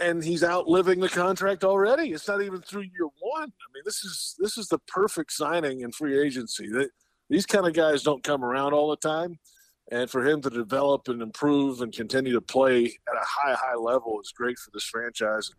and 0.00 0.22
he's 0.22 0.44
outliving 0.44 1.00
the 1.00 1.08
contract 1.08 1.64
already. 1.64 2.12
It's 2.12 2.28
not 2.28 2.42
even 2.42 2.60
through 2.62 2.82
year 2.82 3.08
one. 3.20 3.48
I 3.48 3.68
mean, 3.74 3.82
this 3.84 4.04
is 4.04 4.36
this 4.38 4.56
is 4.56 4.68
the 4.68 4.78
perfect 4.86 5.32
signing 5.32 5.80
in 5.80 5.90
free 5.90 6.20
agency. 6.20 6.68
That 6.68 6.90
these 7.28 7.46
kind 7.46 7.66
of 7.66 7.72
guys 7.72 8.04
don't 8.04 8.22
come 8.22 8.44
around 8.44 8.74
all 8.74 8.90
the 8.90 8.96
time 8.96 9.38
and 9.90 10.10
for 10.10 10.26
him 10.26 10.40
to 10.42 10.50
develop 10.50 11.08
and 11.08 11.22
improve 11.22 11.80
and 11.80 11.92
continue 11.92 12.32
to 12.32 12.40
play 12.40 12.84
at 12.84 13.14
a 13.14 13.24
high, 13.24 13.54
high 13.54 13.76
level 13.76 14.20
is 14.20 14.32
great 14.32 14.58
for 14.58 14.70
this 14.72 14.84
franchise. 14.84 15.50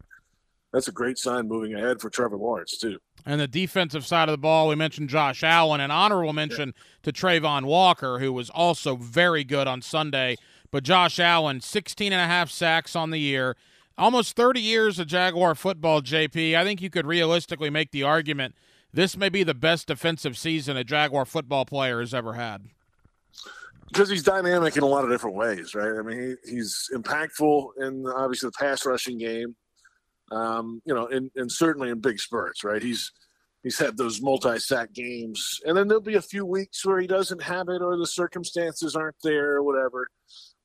That's 0.71 0.87
a 0.87 0.91
great 0.91 1.17
sign 1.17 1.47
moving 1.47 1.73
ahead 1.73 1.99
for 1.99 2.11
Trevor 2.11 2.37
Lawrence 2.37 2.77
too. 2.77 2.99
And 3.25 3.41
the 3.41 3.47
defensive 3.47 4.05
side 4.05 4.29
of 4.29 4.33
the 4.33 4.37
ball, 4.37 4.67
we 4.67 4.75
mentioned 4.75 5.09
Josh 5.09 5.43
Allen, 5.43 5.81
an 5.81 5.89
honorable 5.89 6.33
mention 6.33 6.73
yeah. 6.75 6.83
to 7.03 7.11
Travon 7.11 7.65
Walker, 7.65 8.19
who 8.19 8.31
was 8.31 8.51
also 8.51 8.95
very 8.95 9.43
good 9.43 9.67
on 9.67 9.81
Sunday. 9.81 10.35
But 10.71 10.83
Josh 10.83 11.19
Allen, 11.19 11.61
16 11.61 12.13
and 12.13 12.21
a 12.21 12.27
half 12.27 12.51
sacks 12.51 12.95
on 12.95 13.09
the 13.09 13.19
year, 13.19 13.57
almost 13.97 14.35
30 14.35 14.61
years 14.61 14.99
of 14.99 15.07
Jaguar 15.07 15.55
football, 15.55 16.03
JP. 16.03 16.55
I 16.55 16.63
think 16.63 16.81
you 16.81 16.91
could 16.91 17.07
realistically 17.07 17.71
make 17.71 17.91
the 17.91 18.03
argument 18.03 18.53
this 18.93 19.17
may 19.17 19.29
be 19.29 19.43
the 19.43 19.55
best 19.55 19.87
defensive 19.87 20.37
season 20.37 20.77
a 20.77 20.83
Jaguar 20.83 21.25
football 21.25 21.65
player 21.65 21.99
has 21.99 22.13
ever 22.13 22.33
had 22.33 22.69
because 23.91 24.09
he's 24.09 24.23
dynamic 24.23 24.77
in 24.77 24.83
a 24.83 24.87
lot 24.87 25.03
of 25.03 25.09
different 25.09 25.35
ways, 25.35 25.73
right? 25.75 25.97
I 25.97 26.01
mean, 26.01 26.37
he, 26.45 26.55
he's 26.55 26.89
impactful 26.93 27.69
in 27.81 28.05
obviously 28.07 28.47
the 28.47 28.53
pass 28.59 28.85
rushing 28.85 29.17
game, 29.17 29.55
um, 30.31 30.81
you 30.85 30.93
know, 30.93 31.07
and, 31.07 31.31
and 31.35 31.51
certainly 31.51 31.89
in 31.89 31.99
big 31.99 32.19
spurts, 32.19 32.63
right? 32.63 32.81
He's 32.81 33.11
he's 33.63 33.79
had 33.79 33.97
those 33.97 34.21
multi 34.21 34.59
sack 34.59 34.93
games, 34.93 35.59
and 35.65 35.75
then 35.75 35.87
there'll 35.87 36.01
be 36.01 36.15
a 36.15 36.21
few 36.21 36.45
weeks 36.45 36.85
where 36.85 36.99
he 36.99 37.07
doesn't 37.07 37.41
have 37.41 37.67
it 37.69 37.81
or 37.81 37.97
the 37.97 38.07
circumstances 38.07 38.95
aren't 38.95 39.21
there 39.23 39.55
or 39.55 39.63
whatever. 39.63 40.07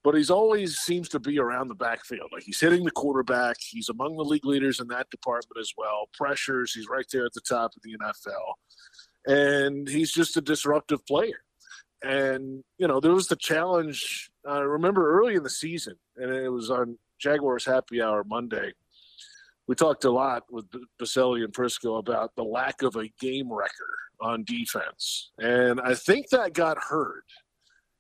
But 0.02 0.14
he's 0.14 0.30
always 0.30 0.76
seems 0.76 1.08
to 1.08 1.18
be 1.18 1.38
around 1.38 1.68
the 1.68 1.74
backfield. 1.74 2.28
Like 2.30 2.42
he's 2.42 2.60
hitting 2.60 2.84
the 2.84 2.90
quarterback. 2.90 3.56
He's 3.58 3.88
among 3.88 4.18
the 4.18 4.22
league 4.22 4.44
leaders 4.44 4.78
in 4.78 4.88
that 4.88 5.08
department 5.08 5.58
as 5.58 5.72
well. 5.78 6.10
Pressures, 6.12 6.74
he's 6.74 6.88
right 6.90 7.06
there 7.10 7.24
at 7.24 7.32
the 7.32 7.40
top 7.40 7.72
of 7.74 7.82
the 7.82 7.96
NFL. 7.96 8.52
And 9.26 9.88
he's 9.88 10.12
just 10.12 10.36
a 10.36 10.42
disruptive 10.42 11.06
player 11.06 11.43
and 12.04 12.62
you 12.78 12.86
know 12.86 13.00
there 13.00 13.14
was 13.14 13.28
the 13.28 13.36
challenge. 13.36 14.30
I 14.46 14.58
remember 14.58 15.18
early 15.18 15.34
in 15.34 15.42
the 15.42 15.50
season, 15.50 15.94
and 16.16 16.30
it 16.30 16.50
was 16.50 16.70
on 16.70 16.98
Jaguars 17.18 17.64
Happy 17.64 18.02
Hour 18.02 18.24
Monday. 18.24 18.72
We 19.66 19.74
talked 19.74 20.04
a 20.04 20.10
lot 20.10 20.44
with 20.50 20.66
Boselli 21.00 21.42
and 21.42 21.52
Prisco 21.52 21.98
about 21.98 22.36
the 22.36 22.44
lack 22.44 22.82
of 22.82 22.96
a 22.96 23.08
game 23.18 23.50
wrecker 23.50 23.96
on 24.20 24.44
defense, 24.44 25.30
and 25.38 25.80
I 25.80 25.94
think 25.94 26.28
that 26.28 26.52
got 26.52 26.78
heard. 26.78 27.24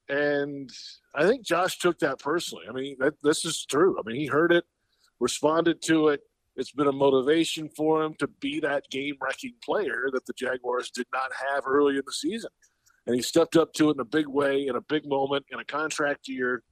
And 0.06 0.68
I 1.14 1.26
think 1.26 1.46
Josh 1.46 1.78
took 1.78 1.98
that 2.00 2.18
personally. 2.18 2.66
I 2.68 2.72
mean, 2.72 2.96
that, 2.98 3.14
this 3.22 3.46
is 3.46 3.64
true. 3.64 3.98
I 3.98 4.06
mean, 4.06 4.20
he 4.20 4.26
heard 4.26 4.52
it, 4.52 4.64
responded 5.18 5.80
to 5.84 6.08
it. 6.08 6.20
It's 6.56 6.72
been 6.72 6.88
a 6.88 6.92
motivation 6.92 7.70
for 7.74 8.02
him 8.02 8.14
to 8.18 8.26
be 8.26 8.60
that 8.60 8.84
game 8.90 9.14
wrecking 9.18 9.54
player 9.64 10.10
that 10.12 10.26
the 10.26 10.34
Jaguars 10.34 10.90
did 10.90 11.06
not 11.10 11.30
have 11.48 11.64
early 11.66 11.96
in 11.96 12.02
the 12.04 12.12
season 12.12 12.50
and 13.06 13.14
he 13.14 13.22
stepped 13.22 13.56
up 13.56 13.72
to 13.74 13.90
it 13.90 13.94
in 13.94 14.00
a 14.00 14.04
big 14.04 14.26
way, 14.26 14.66
in 14.66 14.76
a 14.76 14.80
big 14.80 15.06
moment, 15.06 15.44
in 15.50 15.58
a 15.58 15.64
contract 15.64 16.28
year, 16.28 16.62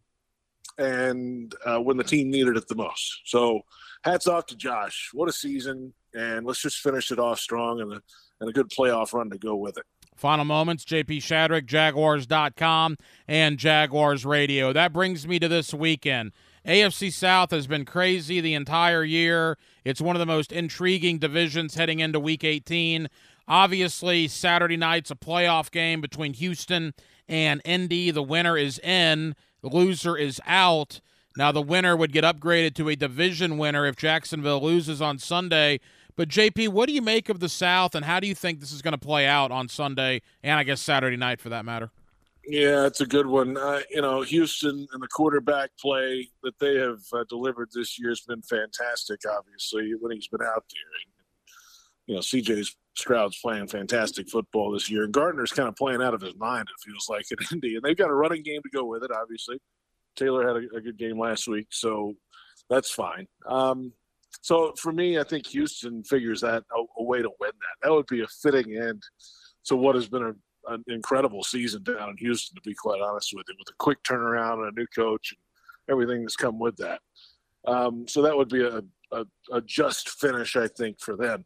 and 0.79 1.55
uh, 1.65 1.79
when 1.79 1.97
the 1.97 2.05
team 2.05 2.31
needed 2.31 2.57
it 2.57 2.69
the 2.69 2.75
most. 2.75 3.23
So, 3.25 3.61
hats 4.05 4.27
off 4.27 4.47
to 4.47 4.57
Josh. 4.57 5.11
What 5.13 5.29
a 5.29 5.33
season! 5.33 5.93
And 6.15 6.47
let's 6.47 6.61
just 6.61 6.79
finish 6.79 7.11
it 7.11 7.19
off 7.19 7.39
strong 7.39 7.81
and 7.81 7.93
a, 7.95 8.03
and 8.41 8.51
a 8.51 8.53
good 8.53 8.71
playoff 8.71 9.13
run 9.13 9.31
to 9.31 9.39
go 9.39 9.57
with 9.57 9.79
it. 9.79 9.85
Final 10.17 10.45
moments, 10.45 10.85
JP 10.85 11.19
Shadrick, 11.19 11.67
Jaguars.com, 11.67 12.97
and 13.27 13.59
Jaguars 13.59 14.27
Radio. 14.27 14.73
That 14.73 14.93
brings 14.93 15.27
me 15.27 15.39
to 15.39 15.49
this 15.49 15.73
weekend. 15.73 16.33
AFC 16.67 17.13
South 17.13 17.51
has 17.51 17.67
been 17.67 17.85
crazy 17.85 18.41
the 18.41 18.55
entire 18.55 19.03
year. 19.03 19.59
It's 19.85 20.01
one 20.01 20.15
of 20.15 20.21
the 20.21 20.27
most 20.27 20.53
intriguing 20.53 21.19
divisions 21.19 21.75
heading 21.75 21.99
into 21.99 22.21
Week 22.21 22.45
18. 22.45 23.09
Obviously, 23.53 24.29
Saturday 24.29 24.79
night's 24.79 25.11
a 25.11 25.15
playoff 25.15 25.71
game 25.71 26.01
between 26.01 26.33
Houston 26.33 26.95
and 27.29 27.61
Indy. 27.67 28.11
The 28.11 28.23
winner 28.23 28.57
is 28.57 28.79
in, 28.79 29.35
the 29.61 29.69
loser 29.69 30.17
is 30.17 30.41
out. 30.47 31.03
Now, 31.37 31.53
the 31.53 31.61
winner 31.61 31.95
would 31.95 32.13
get 32.13 32.25
upgraded 32.25 32.75
to 32.77 32.89
a 32.89 32.97
division 32.97 33.59
winner 33.59 33.85
if 33.85 33.95
Jacksonville 33.95 34.63
loses 34.63 35.03
on 35.03 35.19
Sunday. 35.19 35.81
But, 36.17 36.31
JP, 36.31 36.71
what 36.71 36.89
do 36.89 36.95
you 36.95 37.03
make 37.03 37.29
of 37.29 37.41
the 37.41 37.49
South, 37.51 37.95
and 37.95 38.07
how 38.07 38.21
do 38.21 38.27
you 38.27 38.35
think 38.35 38.61
this 38.61 38.73
is 38.73 38.81
going 38.81 38.93
to 38.93 38.99
play 38.99 39.27
out 39.27 39.51
on 39.51 39.69
Sunday 39.69 40.23
and 40.43 40.59
I 40.59 40.63
guess 40.63 40.81
Saturday 40.81 41.19
night 41.19 41.39
for 41.39 41.51
that 41.51 41.67
matter? 41.67 41.91
Yeah, 42.47 42.87
it's 42.87 43.03
a 43.03 43.07
good 43.07 43.27
one. 43.27 43.59
Uh, 43.59 43.81
you 43.91 44.01
know, 44.01 44.23
Houston 44.23 44.89
and 44.95 45.03
the 45.03 45.09
quarterback 45.09 45.73
play 45.79 46.31
that 46.43 46.59
they 46.59 46.77
have 46.77 47.03
uh, 47.13 47.25
delivered 47.29 47.69
this 47.75 47.99
year 47.99 48.09
has 48.09 48.23
been 48.23 48.41
fantastic, 48.41 49.21
obviously, 49.31 49.93
when 50.01 50.13
he's 50.13 50.29
been 50.29 50.41
out 50.41 50.65
there. 50.71 51.13
You 52.07 52.15
know, 52.15 52.21
CJ's 52.21 52.77
Stroud's 52.95 53.39
playing 53.41 53.69
fantastic 53.69 54.29
football 54.29 54.73
this 54.73 54.91
year. 54.91 55.07
Gardner's 55.07 55.53
kind 55.53 55.69
of 55.69 55.77
playing 55.77 56.03
out 56.03 56.15
of 56.15 56.21
his 56.21 56.37
mind, 56.37 56.69
it 56.69 56.91
feels 56.91 57.09
like, 57.09 57.25
at 57.33 57.39
Indy. 57.53 57.77
And 57.77 57.83
they've 57.83 57.97
got 57.97 58.11
a 58.11 58.15
running 58.15 58.43
game 58.43 58.61
to 58.63 58.71
go 58.71 58.85
with 58.85 59.03
it, 59.03 59.11
obviously. 59.11 59.59
Taylor 60.15 60.47
had 60.47 60.57
a, 60.57 60.77
a 60.77 60.81
good 60.81 60.99
game 60.99 61.19
last 61.19 61.49
week, 61.49 61.69
so 61.71 62.15
that's 62.69 62.91
fine. 62.91 63.27
Um, 63.47 63.93
so 64.41 64.73
for 64.77 64.93
me, 64.93 65.19
I 65.19 65.25
think 65.25 65.47
Houston 65.49 66.03
figures 66.05 66.41
that 66.41 66.65
a, 66.75 67.01
a, 67.01 67.03
way 67.03 67.23
to 67.23 67.31
win 67.41 67.51
that. 67.53 67.87
That 67.87 67.93
would 67.93 68.07
be 68.07 68.23
a 68.23 68.27
fitting 68.27 68.77
end 68.77 69.03
to 69.67 69.77
what 69.77 69.95
has 69.95 70.09
been 70.09 70.23
a, 70.23 70.73
an 70.73 70.85
incredible 70.89 71.43
season 71.43 71.83
down 71.83 72.11
in 72.11 72.17
Houston, 72.19 72.57
to 72.57 72.63
be 72.63 72.75
quite 72.75 73.01
honest 73.01 73.33
with 73.35 73.47
you, 73.49 73.55
with 73.59 73.69
a 73.69 73.77
quick 73.79 74.03
turnaround 74.03 74.67
and 74.67 74.77
a 74.77 74.81
new 74.81 74.87
coach 74.95 75.33
and 75.33 75.93
everything 75.93 76.23
that's 76.23 76.37
come 76.37 76.59
with 76.59 76.77
that. 76.77 77.01
Um, 77.67 78.07
so 78.09 78.23
that 78.23 78.37
would 78.37 78.49
be 78.49 78.63
a, 78.63 78.83
a, 79.13 79.25
a 79.53 79.61
just 79.63 80.09
finish, 80.09 80.57
I 80.57 80.67
think, 80.69 81.01
for 81.01 81.17
them. 81.17 81.45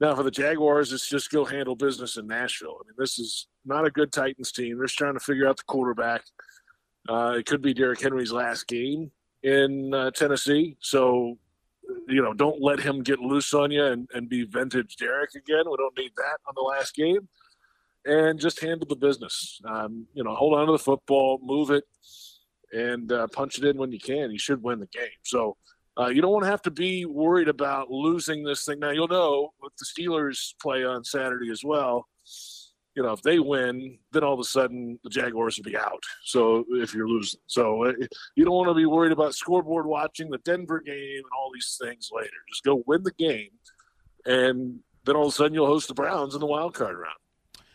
Now 0.00 0.14
for 0.14 0.22
the 0.22 0.30
Jaguars, 0.30 0.92
it's 0.92 1.08
just 1.08 1.30
go 1.30 1.44
handle 1.44 1.74
business 1.74 2.16
in 2.16 2.26
Nashville. 2.26 2.78
I 2.80 2.86
mean, 2.86 2.94
this 2.98 3.18
is 3.18 3.48
not 3.64 3.86
a 3.86 3.90
good 3.90 4.12
Titans 4.12 4.52
team. 4.52 4.76
They're 4.76 4.86
just 4.86 4.98
trying 4.98 5.14
to 5.14 5.20
figure 5.20 5.48
out 5.48 5.56
the 5.56 5.64
quarterback. 5.66 6.22
Uh, 7.08 7.36
it 7.38 7.46
could 7.46 7.62
be 7.62 7.72
Derrick 7.72 8.00
Henry's 8.00 8.32
last 8.32 8.66
game 8.66 9.10
in 9.42 9.94
uh, 9.94 10.10
Tennessee, 10.10 10.76
so 10.80 11.38
you 12.08 12.22
know, 12.22 12.32
don't 12.32 12.60
let 12.60 12.80
him 12.80 13.02
get 13.02 13.18
loose 13.20 13.52
on 13.54 13.70
you 13.70 13.84
and, 13.84 14.08
and 14.14 14.28
be 14.28 14.44
vintage 14.44 14.96
Derrick 14.96 15.30
again. 15.34 15.64
We 15.70 15.76
don't 15.76 15.96
need 15.96 16.12
that 16.16 16.38
on 16.46 16.54
the 16.54 16.62
last 16.62 16.94
game. 16.94 17.28
And 18.04 18.38
just 18.38 18.60
handle 18.60 18.86
the 18.86 18.96
business. 18.96 19.60
Um, 19.64 20.06
you 20.14 20.22
know, 20.22 20.34
hold 20.34 20.54
on 20.54 20.66
to 20.66 20.72
the 20.72 20.78
football, 20.78 21.40
move 21.42 21.70
it, 21.70 21.84
and 22.72 23.10
uh, 23.10 23.26
punch 23.28 23.58
it 23.58 23.64
in 23.64 23.76
when 23.76 23.90
you 23.90 23.98
can. 23.98 24.30
You 24.30 24.38
should 24.38 24.62
win 24.62 24.78
the 24.78 24.86
game. 24.86 25.08
So 25.24 25.56
uh, 25.98 26.08
you 26.08 26.20
don't 26.20 26.32
want 26.32 26.44
to 26.44 26.50
have 26.50 26.62
to 26.62 26.70
be 26.70 27.06
worried 27.06 27.48
about 27.48 27.90
losing 27.90 28.44
this 28.44 28.64
thing. 28.64 28.78
Now 28.78 28.90
you'll 28.90 29.08
know 29.08 29.52
with 29.62 29.72
the 29.76 29.84
Steelers 29.84 30.54
play 30.60 30.84
on 30.84 31.04
Saturday 31.04 31.50
as 31.50 31.62
well. 31.64 32.06
You 32.94 33.02
know, 33.02 33.12
if 33.12 33.22
they 33.22 33.38
win, 33.38 33.98
then 34.12 34.24
all 34.24 34.34
of 34.34 34.40
a 34.40 34.44
sudden 34.44 34.98
the 35.04 35.10
Jaguars 35.10 35.58
will 35.58 35.64
be 35.64 35.76
out. 35.76 36.02
So 36.24 36.64
if 36.70 36.94
you're 36.94 37.08
losing, 37.08 37.40
so 37.46 37.84
uh, 37.84 37.92
you 38.34 38.44
don't 38.44 38.54
want 38.54 38.68
to 38.68 38.74
be 38.74 38.86
worried 38.86 39.12
about 39.12 39.34
scoreboard 39.34 39.86
watching 39.86 40.30
the 40.30 40.38
Denver 40.38 40.80
game 40.80 40.96
and 40.96 41.32
all 41.38 41.50
these 41.52 41.78
things 41.80 42.08
later. 42.12 42.30
Just 42.48 42.64
go 42.64 42.82
win 42.86 43.02
the 43.02 43.12
game, 43.12 43.50
and 44.24 44.80
then 45.04 45.16
all 45.16 45.26
of 45.26 45.28
a 45.28 45.32
sudden 45.32 45.54
you'll 45.54 45.66
host 45.66 45.88
the 45.88 45.94
Browns 45.94 46.34
in 46.34 46.40
the 46.40 46.46
wild 46.46 46.74
card 46.74 46.96
round. 46.96 47.16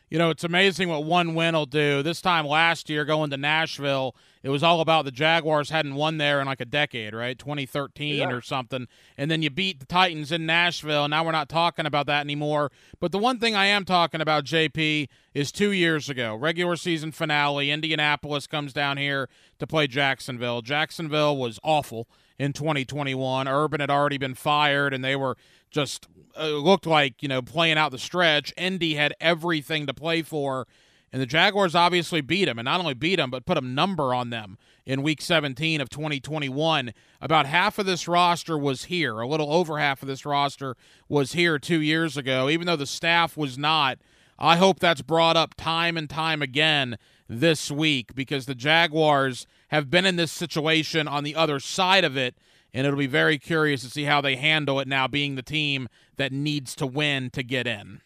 You 0.10 0.18
know, 0.18 0.30
it's 0.30 0.44
amazing 0.44 0.90
what 0.90 1.06
one 1.06 1.36
win 1.36 1.56
will 1.56 1.66
do. 1.66 2.04
This 2.04 2.20
time 2.20 2.46
last 2.46 2.90
year, 2.90 3.06
going 3.06 3.30
to 3.30 3.38
Nashville, 3.38 4.16
it 4.44 4.50
was 4.50 4.64
all 4.64 4.82
about 4.82 5.06
the 5.06 5.12
Jaguars 5.12 5.70
hadn't 5.70 5.96
won 5.96 6.18
there 6.18 6.40
in 6.42 6.48
like 6.48 6.62
a 6.62 6.66
decade, 6.66 7.14
right? 7.14 7.38
2013 7.38 8.16
Yeah. 8.16 8.30
or 8.32 8.42
something. 8.42 8.88
And 9.18 9.30
then 9.30 9.42
you 9.42 9.50
beat 9.50 9.80
the 9.80 9.86
Titans 9.86 10.32
in 10.32 10.46
Nashville. 10.46 11.08
Now 11.08 11.24
we're 11.24 11.32
not 11.32 11.50
talking 11.50 11.86
about 11.86 12.08
that 12.08 12.22
anymore. 12.22 12.72
But 13.00 13.12
the 13.12 13.20
one 13.20 13.40
thing 13.40 13.56
I 13.56 13.68
am 13.68 13.86
talking 13.86 14.22
about, 14.22 14.44
JP, 14.46 15.08
is 15.34 15.52
two 15.52 15.72
years 15.72 16.10
ago, 16.10 16.36
regular 16.36 16.76
season 16.76 17.12
finale. 17.12 17.70
Indianapolis 17.72 18.48
comes 18.48 18.74
down 18.74 18.98
here 18.98 19.30
to 19.60 19.68
play 19.68 19.88
Jacksonville. 19.88 20.62
Jacksonville 20.62 21.38
was 21.38 21.60
awful 21.64 22.08
in 22.40 22.54
2021. 22.54 23.48
Urban 23.48 23.80
had 23.80 23.92
already 23.92 24.18
been 24.18 24.34
fired, 24.36 24.94
and 24.94 25.04
they 25.04 25.16
were 25.16 25.38
just 25.70 26.08
uh, 26.38 26.48
looked 26.48 26.86
like 26.88 27.22
you 27.22 27.30
know 27.30 27.42
playing 27.42 27.78
out 27.78 27.92
the 27.92 27.98
stretch. 28.00 28.54
Indy 28.58 28.96
had 28.96 29.14
everything 29.22 29.86
to 29.88 29.94
play 29.94 30.22
for, 30.22 30.68
and 31.12 31.22
the 31.22 31.26
Jaguars 31.26 31.76
obviously 31.76 32.22
beat 32.22 32.46
them, 32.46 32.58
and 32.58 32.66
not 32.66 32.80
only 32.80 32.94
beat 32.94 33.18
them 33.18 33.30
but 33.30 33.46
put 33.46 33.58
a 33.58 33.62
number 33.62 34.14
on 34.14 34.30
them 34.30 34.58
in 34.86 35.04
Week 35.04 35.22
17 35.22 35.82
of 35.82 35.90
2021. 35.90 36.94
About 37.20 37.46
half 37.46 37.78
of 37.78 37.86
this 37.86 38.08
roster 38.08 38.58
was 38.58 38.86
here, 38.86 39.20
a 39.20 39.28
little 39.28 39.52
over 39.52 39.78
half 39.78 40.02
of 40.02 40.08
this 40.08 40.26
roster 40.26 40.76
was 41.10 41.34
here 41.34 41.60
two 41.60 41.82
years 41.82 42.18
ago, 42.18 42.50
even 42.50 42.68
though 42.68 42.76
the 42.76 42.86
staff 42.86 43.36
was 43.36 43.58
not. 43.58 44.00
I 44.40 44.58
hope 44.58 44.80
that's 44.80 45.02
brought 45.04 45.38
up 45.38 45.54
time 45.56 45.98
and 45.98 46.10
time 46.10 46.42
again 46.42 46.98
this 47.30 47.70
week 47.70 48.16
because 48.16 48.46
the 48.46 48.56
Jaguars 48.56 49.46
have 49.70 49.90
been 49.90 50.06
in 50.06 50.16
this 50.16 50.32
situation 50.32 51.08
on 51.08 51.24
the 51.24 51.36
other 51.36 51.60
side 51.60 52.04
of 52.04 52.18
it, 52.18 52.36
and 52.74 52.88
it'll 52.88 52.98
be 52.98 53.08
very 53.08 53.38
curious 53.38 53.82
to 53.84 53.90
see 53.90 54.04
how 54.04 54.20
they 54.20 54.36
handle 54.36 54.80
it 54.80 54.88
now, 54.88 55.08
being 55.08 55.36
the 55.36 55.42
team 55.42 55.88
that 56.18 56.32
needs 56.32 56.76
to 56.76 56.88
win 56.88 57.30
to 57.32 57.44
get 57.44 57.68
in. 57.68 58.02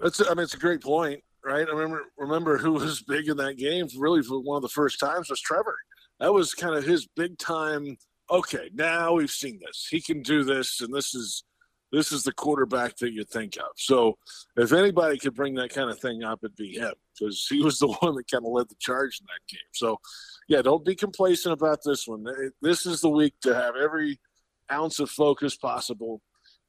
That's 0.00 0.20
I 0.20 0.34
mean 0.34 0.44
it's 0.44 0.54
a 0.54 0.58
great 0.58 0.82
point, 0.82 1.22
right? 1.48 1.66
I 1.66 1.72
remember 1.72 2.04
remember 2.16 2.58
who 2.58 2.72
was 2.72 3.02
big 3.08 3.28
in 3.28 3.36
that 3.38 3.56
game 3.56 3.88
really 3.96 4.22
for 4.22 4.40
one 4.40 4.56
of 4.56 4.62
the 4.62 4.68
first 4.68 5.00
times 5.00 5.30
was 5.30 5.40
Trevor. 5.40 5.76
That 6.20 6.32
was 6.32 6.54
kind 6.54 6.74
of 6.74 6.84
his 6.84 7.06
big 7.16 7.38
time. 7.38 7.96
Okay, 8.30 8.70
now 8.74 9.14
we've 9.14 9.30
seen 9.30 9.58
this. 9.64 9.86
He 9.90 10.00
can 10.00 10.20
do 10.22 10.44
this, 10.44 10.80
and 10.80 10.92
this 10.92 11.14
is 11.14 11.44
this 11.90 12.12
is 12.12 12.22
the 12.22 12.32
quarterback 12.32 12.96
that 12.98 13.12
you 13.12 13.24
think 13.24 13.56
of. 13.56 13.70
So 13.76 14.18
if 14.56 14.72
anybody 14.72 15.16
could 15.16 15.34
bring 15.34 15.54
that 15.54 15.72
kind 15.72 15.90
of 15.90 15.98
thing 15.98 16.22
up, 16.22 16.40
it'd 16.42 16.54
be 16.54 16.76
him 16.76 16.92
because 17.18 17.46
he 17.48 17.62
was 17.62 17.78
the 17.78 17.88
one 17.88 18.14
that 18.16 18.30
kind 18.30 18.44
of 18.44 18.52
led 18.52 18.68
the 18.68 18.76
charge 18.78 19.20
in 19.20 19.26
that 19.26 19.50
game. 19.50 19.66
So 19.72 19.98
yeah, 20.48 20.60
don't 20.62 20.84
be 20.84 20.94
complacent 20.94 21.54
about 21.54 21.80
this 21.84 22.06
one. 22.06 22.26
This 22.60 22.84
is 22.84 23.00
the 23.00 23.08
week 23.08 23.34
to 23.42 23.54
have 23.54 23.74
every 23.76 24.20
ounce 24.70 24.98
of 24.98 25.10
focus 25.10 25.56
possible. 25.56 26.20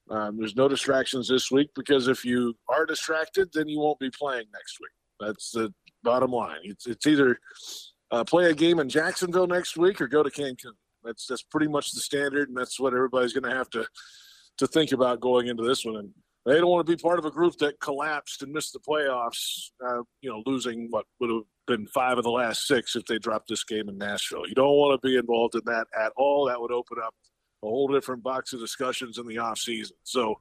Um, 0.10 0.38
there's 0.38 0.56
no 0.56 0.68
distractions 0.68 1.28
this 1.28 1.52
week 1.52 1.70
because 1.76 2.08
if 2.08 2.26
you 2.26 2.56
are 2.68 2.86
distracted, 2.86 3.50
then 3.54 3.68
you 3.68 3.80
won't 3.80 4.00
be 4.00 4.10
playing 4.10 4.46
next 4.54 4.80
week. 4.80 4.90
That's 5.20 5.52
the 5.52 5.74
bottom 6.04 6.32
line. 6.32 6.60
It's, 6.64 6.88
it's 6.88 7.06
either 7.06 7.40
uh, 8.12 8.24
play 8.24 8.50
a 8.50 8.54
game 8.54 8.80
in 8.80 8.90
Jacksonville 8.90 9.48
next 9.48 9.78
week 9.78 10.02
or 10.02 10.08
go 10.08 10.24
to 10.24 10.30
Cancun. 10.30 10.74
That's 11.04 11.28
that's 11.28 11.44
pretty 11.44 11.68
much 11.68 11.92
the 11.92 12.02
standard, 12.02 12.50
and 12.50 12.58
that's 12.58 12.80
what 12.80 12.94
everybody's 12.94 13.34
going 13.34 13.50
to 13.50 13.56
have 13.56 13.70
to 13.72 13.86
to 14.58 14.68
think 14.68 14.92
about 14.92 15.22
going 15.22 15.48
into 15.48 15.64
this 15.64 15.86
one. 15.86 15.96
And 15.96 16.10
they 16.46 16.56
don't 16.56 16.70
want 16.70 16.86
to 16.86 16.92
be 16.92 17.02
part 17.02 17.20
of 17.20 17.26
a 17.26 17.32
group 17.32 17.58
that 17.60 17.80
collapsed 17.80 18.42
and 18.44 18.52
missed 18.52 18.74
the 18.74 18.80
playoffs. 18.80 19.70
Uh, 19.86 20.04
you 20.22 20.30
know, 20.30 20.44
losing 20.46 20.88
what 20.90 21.06
would 21.20 21.30
have 21.30 21.44
been 21.68 21.88
five 21.88 22.18
of 22.18 22.24
the 22.24 22.32
last 22.32 22.68
six 22.68 22.96
if 22.96 23.06
they 23.06 23.18
dropped 23.18 23.48
this 23.48 23.64
game 23.64 23.88
in 23.88 23.98
Nashville. 23.98 24.48
You 24.48 24.56
don't 24.56 24.76
want 24.76 25.00
to 25.00 25.08
be 25.08 25.16
involved 25.16 25.56
in 25.56 25.62
that 25.66 25.88
at 25.98 26.12
all. 26.18 26.46
That 26.48 26.60
would 26.60 26.72
open 26.72 26.98
up 27.06 27.14
a 27.64 27.68
whole 27.68 27.88
different 27.88 28.24
box 28.24 28.54
of 28.54 28.60
discussions 28.60 29.18
in 29.18 29.28
the 29.28 29.38
off 29.38 29.60
season. 29.60 29.96
So 30.04 30.40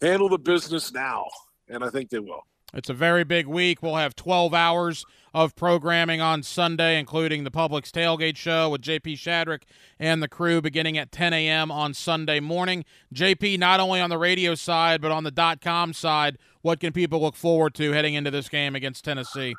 handle 0.00 0.28
the 0.28 0.38
business 0.38 0.92
now, 0.92 1.26
and 1.68 1.84
I 1.84 1.90
think 1.90 2.10
they 2.10 2.18
will. 2.18 2.42
It's 2.72 2.88
a 2.88 2.94
very 2.94 3.24
big 3.24 3.46
week. 3.46 3.82
We'll 3.82 3.96
have 3.96 4.14
12 4.14 4.54
hours 4.54 5.04
of 5.34 5.56
programming 5.56 6.20
on 6.20 6.42
Sunday, 6.42 6.98
including 6.98 7.42
the 7.42 7.50
Publix 7.50 7.90
Tailgate 7.90 8.36
Show 8.36 8.70
with 8.70 8.80
JP 8.80 9.14
Shadrick 9.14 9.62
and 9.98 10.22
the 10.22 10.28
crew 10.28 10.60
beginning 10.60 10.96
at 10.96 11.10
10 11.10 11.32
a.m. 11.32 11.72
on 11.72 11.94
Sunday 11.94 12.38
morning. 12.38 12.84
JP, 13.12 13.58
not 13.58 13.80
only 13.80 14.00
on 14.00 14.10
the 14.10 14.18
radio 14.18 14.54
side, 14.54 15.00
but 15.00 15.10
on 15.10 15.24
the 15.24 15.32
dot 15.32 15.60
com 15.60 15.92
side, 15.92 16.38
what 16.62 16.78
can 16.78 16.92
people 16.92 17.20
look 17.20 17.34
forward 17.34 17.74
to 17.74 17.92
heading 17.92 18.14
into 18.14 18.30
this 18.30 18.48
game 18.48 18.76
against 18.76 19.04
Tennessee? 19.04 19.56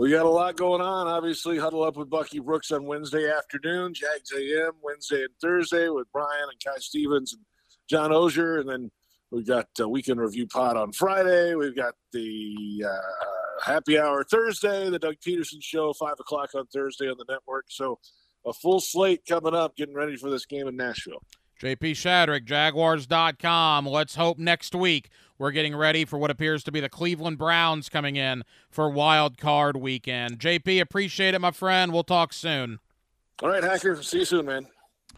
We 0.00 0.10
got 0.10 0.24
a 0.24 0.30
lot 0.30 0.56
going 0.56 0.80
on. 0.80 1.08
Obviously, 1.08 1.58
huddle 1.58 1.82
up 1.82 1.98
with 1.98 2.08
Bucky 2.08 2.38
Brooks 2.38 2.70
on 2.70 2.86
Wednesday 2.86 3.30
afternoon, 3.30 3.92
Jags 3.92 4.32
AM 4.34 4.72
Wednesday 4.82 5.24
and 5.24 5.34
Thursday 5.42 5.90
with 5.90 6.10
Brian 6.10 6.48
and 6.50 6.58
Kai 6.64 6.78
Stevens 6.78 7.34
and 7.34 7.42
John 7.86 8.10
Oehser, 8.10 8.60
and 8.60 8.66
then 8.70 8.90
we've 9.30 9.46
got 9.46 9.66
a 9.78 9.86
weekend 9.86 10.18
review 10.18 10.46
pod 10.46 10.78
on 10.78 10.92
Friday. 10.92 11.54
We've 11.54 11.76
got 11.76 11.92
the 12.14 12.86
uh, 12.88 13.70
happy 13.70 13.98
hour 13.98 14.24
Thursday, 14.24 14.88
the 14.88 14.98
Doug 14.98 15.16
Pederson 15.16 15.62
show, 15.62 15.92
five 15.92 16.14
o'clock 16.18 16.54
on 16.54 16.64
Thursday 16.68 17.10
on 17.10 17.18
the 17.18 17.26
network. 17.28 17.66
So 17.68 17.98
a 18.46 18.54
full 18.54 18.80
slate 18.80 19.26
coming 19.28 19.54
up, 19.54 19.76
getting 19.76 19.94
ready 19.94 20.16
for 20.16 20.30
this 20.30 20.46
game 20.46 20.66
in 20.66 20.76
Nashville. 20.76 21.22
JP 21.60 21.90
Shadrick, 21.90 22.46
Jaguars.com. 22.46 23.84
Let's 23.84 24.14
hope 24.14 24.38
next 24.38 24.74
week 24.74 25.10
we're 25.40 25.52
getting 25.52 25.74
ready 25.74 26.04
for 26.04 26.18
what 26.18 26.30
appears 26.30 26.62
to 26.62 26.70
be 26.70 26.80
the 26.80 26.88
Cleveland 26.90 27.38
Browns 27.38 27.88
coming 27.88 28.16
in 28.16 28.42
for 28.68 28.90
wild 28.90 29.38
card 29.38 29.74
weekend. 29.74 30.38
JP, 30.38 30.82
appreciate 30.82 31.32
it, 31.32 31.40
my 31.40 31.50
friend. 31.50 31.94
We'll 31.94 32.04
talk 32.04 32.34
soon. 32.34 32.78
All 33.42 33.48
right, 33.48 33.64
Hacker. 33.64 34.02
See 34.02 34.18
you 34.18 34.24
soon, 34.26 34.44
man. 34.44 34.66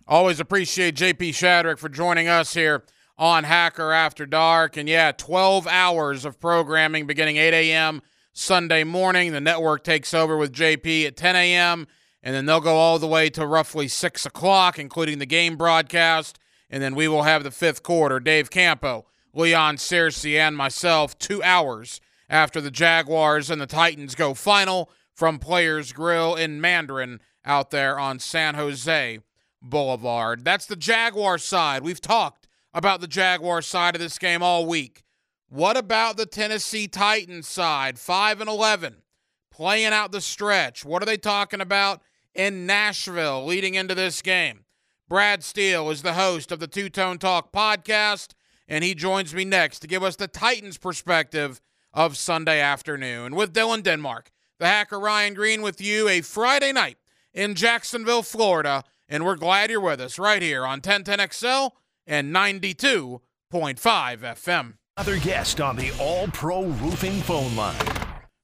Always 0.06 0.38
appreciate 0.38 0.94
JP 0.94 1.30
Shadrick 1.30 1.78
for 1.80 1.88
joining 1.88 2.28
us 2.28 2.54
here 2.54 2.84
on 3.18 3.42
Hacker 3.42 3.90
After 3.90 4.24
Dark. 4.24 4.76
And 4.76 4.88
yeah, 4.88 5.10
12 5.10 5.66
hours 5.66 6.24
of 6.24 6.38
programming 6.38 7.04
beginning 7.04 7.38
8 7.38 7.52
a.m. 7.52 8.00
Sunday 8.32 8.84
morning. 8.84 9.32
The 9.32 9.40
network 9.40 9.82
takes 9.82 10.14
over 10.14 10.36
with 10.36 10.52
JP 10.52 11.04
at 11.04 11.16
10 11.16 11.34
a.m. 11.34 11.88
And 12.22 12.32
then 12.32 12.46
they'll 12.46 12.60
go 12.60 12.76
all 12.76 13.00
the 13.00 13.08
way 13.08 13.28
to 13.30 13.44
roughly 13.44 13.88
6 13.88 14.24
o'clock, 14.24 14.78
including 14.78 15.18
the 15.18 15.26
game 15.26 15.56
broadcast. 15.56 16.38
And 16.70 16.80
then 16.80 16.94
we 16.94 17.08
will 17.08 17.24
have 17.24 17.42
the 17.42 17.50
fifth 17.50 17.82
quarter. 17.82 18.20
Dave 18.20 18.50
Campo, 18.50 19.06
Leon 19.34 19.76
Searcy, 19.76 20.36
and 20.36 20.56
myself, 20.56 21.18
two 21.18 21.42
hours 21.42 22.00
after 22.28 22.60
the 22.60 22.70
Jaguars 22.70 23.50
and 23.50 23.60
the 23.60 23.66
Titans 23.66 24.14
go 24.14 24.34
final 24.34 24.90
from 25.14 25.38
Players 25.38 25.92
Grill 25.92 26.34
in 26.34 26.60
Mandarin 26.60 27.20
out 27.44 27.70
there 27.70 27.98
on 27.98 28.18
San 28.18 28.54
Jose 28.54 29.18
Boulevard. 29.60 30.44
That's 30.44 30.66
the 30.66 30.76
Jaguar 30.76 31.38
side. 31.38 31.82
We've 31.82 32.00
talked 32.00 32.48
about 32.74 33.00
the 33.00 33.08
Jaguar 33.08 33.62
side 33.62 33.94
of 33.94 34.00
this 34.00 34.18
game 34.18 34.42
all 34.42 34.66
week. 34.66 35.02
What 35.48 35.76
about 35.76 36.16
the 36.16 36.26
Tennessee 36.26 36.88
Titans 36.88 37.46
side? 37.46 37.98
5 37.98 38.40
and 38.40 38.48
11, 38.48 39.02
playing 39.50 39.92
out 39.92 40.10
the 40.10 40.22
stretch. 40.22 40.84
What 40.84 41.02
are 41.02 41.06
they 41.06 41.18
talking 41.18 41.60
about 41.60 42.00
in 42.34 42.64
Nashville 42.64 43.44
leading 43.44 43.74
into 43.74 43.94
this 43.94 44.22
game? 44.22 44.64
Brad 45.08 45.44
Steele 45.44 45.90
is 45.90 46.00
the 46.00 46.14
host 46.14 46.52
of 46.52 46.58
the 46.58 46.66
Two 46.66 46.88
Tone 46.88 47.18
Talk 47.18 47.52
podcast, 47.52 48.28
and 48.68 48.84
he 48.84 48.94
joins 48.94 49.34
me 49.34 49.44
next 49.44 49.80
to 49.80 49.86
give 49.86 50.02
us 50.02 50.16
the 50.16 50.28
Titans 50.28 50.78
perspective 50.78 51.60
of 51.92 52.16
Sunday 52.16 52.60
afternoon 52.60 53.34
with 53.34 53.52
Dylan 53.52 53.82
Denmark, 53.82 54.30
the 54.58 54.66
hacker 54.66 54.98
Ryan 54.98 55.34
Green 55.34 55.62
with 55.62 55.80
you 55.80 56.08
a 56.08 56.20
Friday 56.20 56.72
night 56.72 56.98
in 57.34 57.54
Jacksonville, 57.54 58.22
Florida, 58.22 58.84
and 59.08 59.24
we're 59.24 59.36
glad 59.36 59.70
you're 59.70 59.80
with 59.80 60.00
us 60.00 60.18
right 60.18 60.42
here 60.42 60.64
on 60.66 60.80
1010XL 60.80 61.72
and 62.06 62.34
92.5 62.34 63.20
FM. 63.50 64.74
Another 64.96 65.18
guest 65.18 65.60
on 65.60 65.76
the 65.76 65.92
All 65.98 66.28
Pro 66.28 66.64
Roofing 66.64 67.20
phone 67.22 67.54
line. 67.56 67.76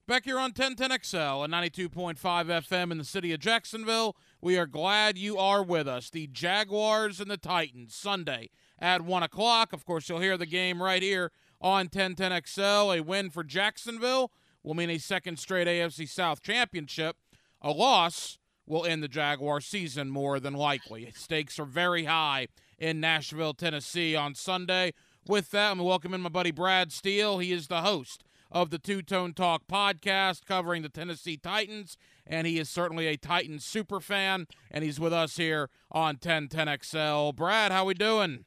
Back 0.06 0.24
here 0.24 0.38
on 0.38 0.52
1010XL 0.52 1.44
and 1.44 1.52
92.5 1.52 2.16
FM 2.16 2.90
in 2.90 2.96
the 2.96 3.04
city 3.04 3.34
of 3.34 3.40
Jacksonville, 3.40 4.16
we 4.40 4.56
are 4.56 4.66
glad 4.66 5.18
you 5.18 5.36
are 5.36 5.62
with 5.62 5.86
us. 5.86 6.08
The 6.08 6.26
Jaguars 6.28 7.20
and 7.20 7.30
the 7.30 7.36
Titans, 7.36 7.94
Sunday 7.94 8.48
at 8.78 9.02
1 9.02 9.22
o'clock. 9.22 9.72
Of 9.72 9.84
course, 9.84 10.08
you'll 10.08 10.20
hear 10.20 10.36
the 10.36 10.46
game 10.46 10.82
right 10.82 11.02
here 11.02 11.32
on 11.60 11.88
1010XL. 11.88 12.98
A 12.98 13.02
win 13.02 13.30
for 13.30 13.44
Jacksonville 13.44 14.30
will 14.62 14.74
mean 14.74 14.90
a 14.90 14.98
second 14.98 15.38
straight 15.38 15.66
AFC 15.66 16.08
South 16.08 16.42
championship. 16.42 17.16
A 17.60 17.70
loss 17.70 18.38
will 18.66 18.84
end 18.84 19.02
the 19.02 19.08
Jaguar 19.08 19.60
season 19.60 20.10
more 20.10 20.38
than 20.38 20.54
likely. 20.54 21.10
Stakes 21.16 21.58
are 21.58 21.64
very 21.64 22.04
high 22.04 22.48
in 22.78 23.00
Nashville, 23.00 23.54
Tennessee 23.54 24.14
on 24.14 24.34
Sunday. 24.34 24.92
With 25.26 25.50
that, 25.50 25.72
I'm 25.72 25.78
welcome 25.80 26.14
in 26.14 26.20
my 26.20 26.28
buddy 26.28 26.50
Brad 26.50 26.92
Steele. 26.92 27.38
He 27.38 27.52
is 27.52 27.66
the 27.66 27.82
host 27.82 28.24
of 28.50 28.70
the 28.70 28.78
Two 28.78 29.02
Tone 29.02 29.34
Talk 29.34 29.66
podcast 29.70 30.46
covering 30.46 30.82
the 30.82 30.88
Tennessee 30.88 31.36
Titans, 31.36 31.96
and 32.26 32.46
he 32.46 32.58
is 32.58 32.68
certainly 32.68 33.06
a 33.06 33.16
Titans 33.16 33.64
super 33.64 34.00
fan, 34.00 34.46
and 34.70 34.84
he's 34.84 34.98
with 34.98 35.12
us 35.12 35.36
here 35.36 35.68
on 35.90 36.16
1010XL. 36.16 37.34
Brad, 37.34 37.72
how 37.72 37.84
we 37.84 37.94
doing? 37.94 38.44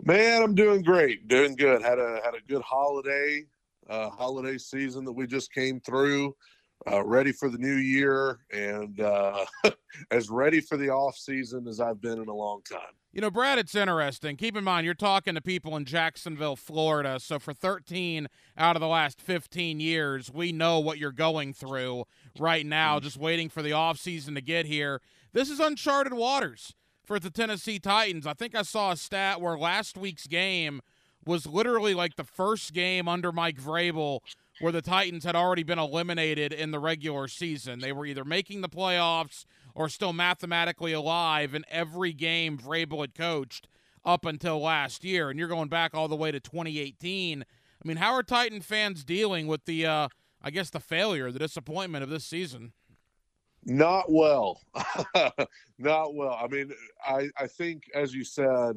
Man, 0.00 0.42
I'm 0.42 0.54
doing 0.54 0.82
great, 0.82 1.28
doing 1.28 1.54
good. 1.54 1.82
Had 1.82 1.98
a 1.98 2.20
had 2.24 2.34
a 2.34 2.40
good 2.48 2.62
holiday, 2.62 3.44
uh, 3.88 4.10
holiday 4.10 4.58
season 4.58 5.04
that 5.04 5.12
we 5.12 5.26
just 5.26 5.52
came 5.52 5.80
through. 5.80 6.34
Uh, 6.90 7.04
ready 7.04 7.30
for 7.30 7.48
the 7.48 7.58
new 7.58 7.76
year 7.76 8.40
and 8.52 9.00
uh, 9.00 9.44
as 10.10 10.28
ready 10.30 10.60
for 10.60 10.76
the 10.76 10.90
off 10.90 11.16
season 11.16 11.68
as 11.68 11.78
I've 11.78 12.00
been 12.00 12.20
in 12.20 12.26
a 12.26 12.34
long 12.34 12.60
time. 12.68 12.80
You 13.12 13.20
know, 13.20 13.30
Brad, 13.30 13.58
it's 13.58 13.76
interesting. 13.76 14.36
Keep 14.36 14.56
in 14.56 14.64
mind, 14.64 14.84
you're 14.84 14.94
talking 14.94 15.36
to 15.36 15.40
people 15.40 15.76
in 15.76 15.84
Jacksonville, 15.84 16.56
Florida. 16.56 17.20
So 17.20 17.38
for 17.38 17.52
13 17.52 18.26
out 18.58 18.74
of 18.74 18.80
the 18.80 18.88
last 18.88 19.20
15 19.20 19.78
years, 19.78 20.32
we 20.32 20.50
know 20.50 20.80
what 20.80 20.98
you're 20.98 21.12
going 21.12 21.52
through 21.52 22.04
right 22.36 22.66
now, 22.66 22.98
just 22.98 23.16
waiting 23.16 23.48
for 23.48 23.62
the 23.62 23.72
off 23.72 23.98
season 23.98 24.34
to 24.34 24.40
get 24.40 24.66
here. 24.66 25.00
This 25.32 25.50
is 25.50 25.60
uncharted 25.60 26.14
waters 26.14 26.74
for 27.04 27.18
the 27.18 27.30
Tennessee 27.30 27.78
Titans. 27.78 28.26
I 28.26 28.34
think 28.34 28.54
I 28.54 28.62
saw 28.62 28.92
a 28.92 28.96
stat 28.96 29.40
where 29.40 29.58
last 29.58 29.96
week's 29.96 30.26
game 30.26 30.80
was 31.24 31.46
literally 31.46 31.94
like 31.94 32.16
the 32.16 32.24
first 32.24 32.72
game 32.72 33.08
under 33.08 33.32
Mike 33.32 33.60
Vrabel 33.60 34.20
where 34.60 34.72
the 34.72 34.82
Titans 34.82 35.24
had 35.24 35.34
already 35.34 35.62
been 35.62 35.78
eliminated 35.78 36.52
in 36.52 36.70
the 36.70 36.78
regular 36.78 37.26
season. 37.26 37.80
They 37.80 37.92
were 37.92 38.06
either 38.06 38.24
making 38.24 38.60
the 38.60 38.68
playoffs 38.68 39.44
or 39.74 39.88
still 39.88 40.12
mathematically 40.12 40.92
alive 40.92 41.54
in 41.54 41.64
every 41.68 42.12
game 42.12 42.58
Vrabel 42.58 43.00
had 43.00 43.14
coached 43.14 43.66
up 44.04 44.24
until 44.24 44.60
last 44.60 45.04
year. 45.04 45.30
And 45.30 45.38
you're 45.38 45.48
going 45.48 45.68
back 45.68 45.94
all 45.94 46.08
the 46.08 46.16
way 46.16 46.30
to 46.30 46.40
2018. 46.40 47.42
I 47.42 47.88
mean, 47.88 47.96
how 47.96 48.12
are 48.12 48.22
Titan 48.22 48.60
fans 48.60 49.04
dealing 49.04 49.46
with 49.46 49.64
the, 49.64 49.86
uh, 49.86 50.08
I 50.40 50.50
guess, 50.50 50.70
the 50.70 50.80
failure, 50.80 51.32
the 51.32 51.38
disappointment 51.38 52.04
of 52.04 52.10
this 52.10 52.24
season? 52.24 52.72
Not 53.64 54.10
well. 54.10 54.60
Not 55.78 56.14
well. 56.14 56.38
I 56.40 56.48
mean, 56.48 56.72
I, 57.04 57.28
I 57.38 57.46
think, 57.46 57.84
as 57.94 58.14
you 58.14 58.24
said, 58.24 58.76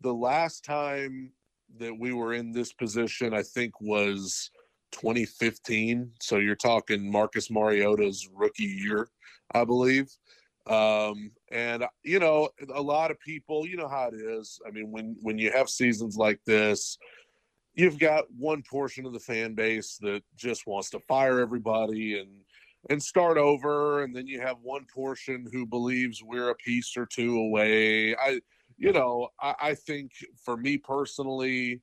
the 0.00 0.14
last 0.14 0.64
time 0.64 1.32
that 1.78 1.96
we 1.98 2.12
were 2.12 2.34
in 2.34 2.52
this 2.52 2.72
position, 2.72 3.34
I 3.34 3.42
think, 3.42 3.80
was 3.80 4.50
2015. 4.92 6.12
So 6.20 6.38
you're 6.38 6.54
talking 6.54 7.10
Marcus 7.10 7.50
Mariota's 7.50 8.28
rookie 8.32 8.64
year, 8.64 9.08
I 9.54 9.64
believe. 9.64 10.08
Um, 10.66 11.32
and 11.50 11.84
you 12.04 12.18
know, 12.20 12.50
a 12.72 12.80
lot 12.80 13.10
of 13.10 13.18
people, 13.20 13.66
you 13.66 13.76
know 13.76 13.88
how 13.88 14.08
it 14.08 14.14
is. 14.14 14.60
I 14.66 14.70
mean, 14.70 14.92
when 14.92 15.16
when 15.20 15.36
you 15.36 15.50
have 15.50 15.68
seasons 15.68 16.16
like 16.16 16.40
this, 16.46 16.98
you've 17.74 17.98
got 17.98 18.24
one 18.38 18.62
portion 18.62 19.04
of 19.04 19.12
the 19.12 19.18
fan 19.18 19.54
base 19.54 19.98
that 20.02 20.22
just 20.36 20.66
wants 20.66 20.90
to 20.90 21.00
fire 21.00 21.40
everybody 21.40 22.18
and 22.18 22.30
and 22.90 23.02
start 23.02 23.38
over, 23.38 24.02
and 24.02 24.14
then 24.14 24.26
you 24.26 24.40
have 24.40 24.56
one 24.62 24.86
portion 24.92 25.46
who 25.52 25.66
believes 25.66 26.22
we're 26.22 26.50
a 26.50 26.54
piece 26.54 26.96
or 26.96 27.06
two 27.06 27.38
away. 27.38 28.14
I, 28.16 28.40
you 28.76 28.92
know, 28.92 29.28
I, 29.40 29.54
I 29.60 29.74
think 29.74 30.12
for 30.44 30.56
me 30.56 30.78
personally, 30.78 31.80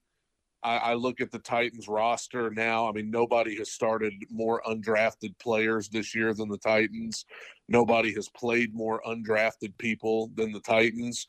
I, 0.62 0.77
I, 0.77 0.93
look 0.95 1.21
at 1.21 1.31
the 1.31 1.39
Titans 1.39 1.88
roster 1.88 2.49
now. 2.49 2.89
I 2.89 2.91
mean, 2.91 3.09
nobody 3.09 3.55
has 3.57 3.71
started 3.71 4.13
more 4.29 4.62
undrafted 4.67 5.38
players 5.39 5.88
this 5.88 6.13
year 6.13 6.33
than 6.33 6.49
the 6.49 6.57
Titans. 6.57 7.25
Nobody 7.69 8.13
has 8.15 8.27
played 8.29 8.75
more 8.75 9.01
undrafted 9.07 9.77
people 9.77 10.31
than 10.35 10.51
the 10.51 10.59
Titans. 10.59 11.27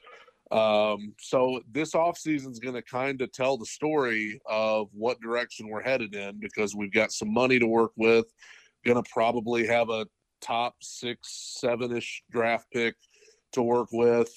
Um, 0.51 1.15
so 1.21 1.61
this 1.71 1.93
offseason 1.93 2.51
is 2.51 2.59
going 2.59 2.75
to 2.75 2.83
kind 2.83 3.23
of 3.23 3.31
tell 3.31 3.57
the 3.57 3.67
story 3.67 4.41
of 4.47 4.89
what 4.93 5.21
direction 5.21 5.69
we're 5.69 5.83
headed 5.83 6.15
in 6.17 6.41
because 6.41 6.75
we've 6.75 6.93
got 6.93 7.13
some 7.13 7.33
money 7.33 7.61
to 7.61 7.67
work 7.67 7.93
with. 7.97 8.27
Going 8.85 9.03
to 9.03 9.11
probably 9.13 9.67
have 9.67 9.91
a 9.91 10.07
top 10.41 10.77
six, 10.81 11.57
seven 11.59 11.97
ish 11.97 12.23
draft 12.31 12.67
pick 12.73 12.95
to 13.53 13.63
work 13.63 13.89
with. 13.93 14.33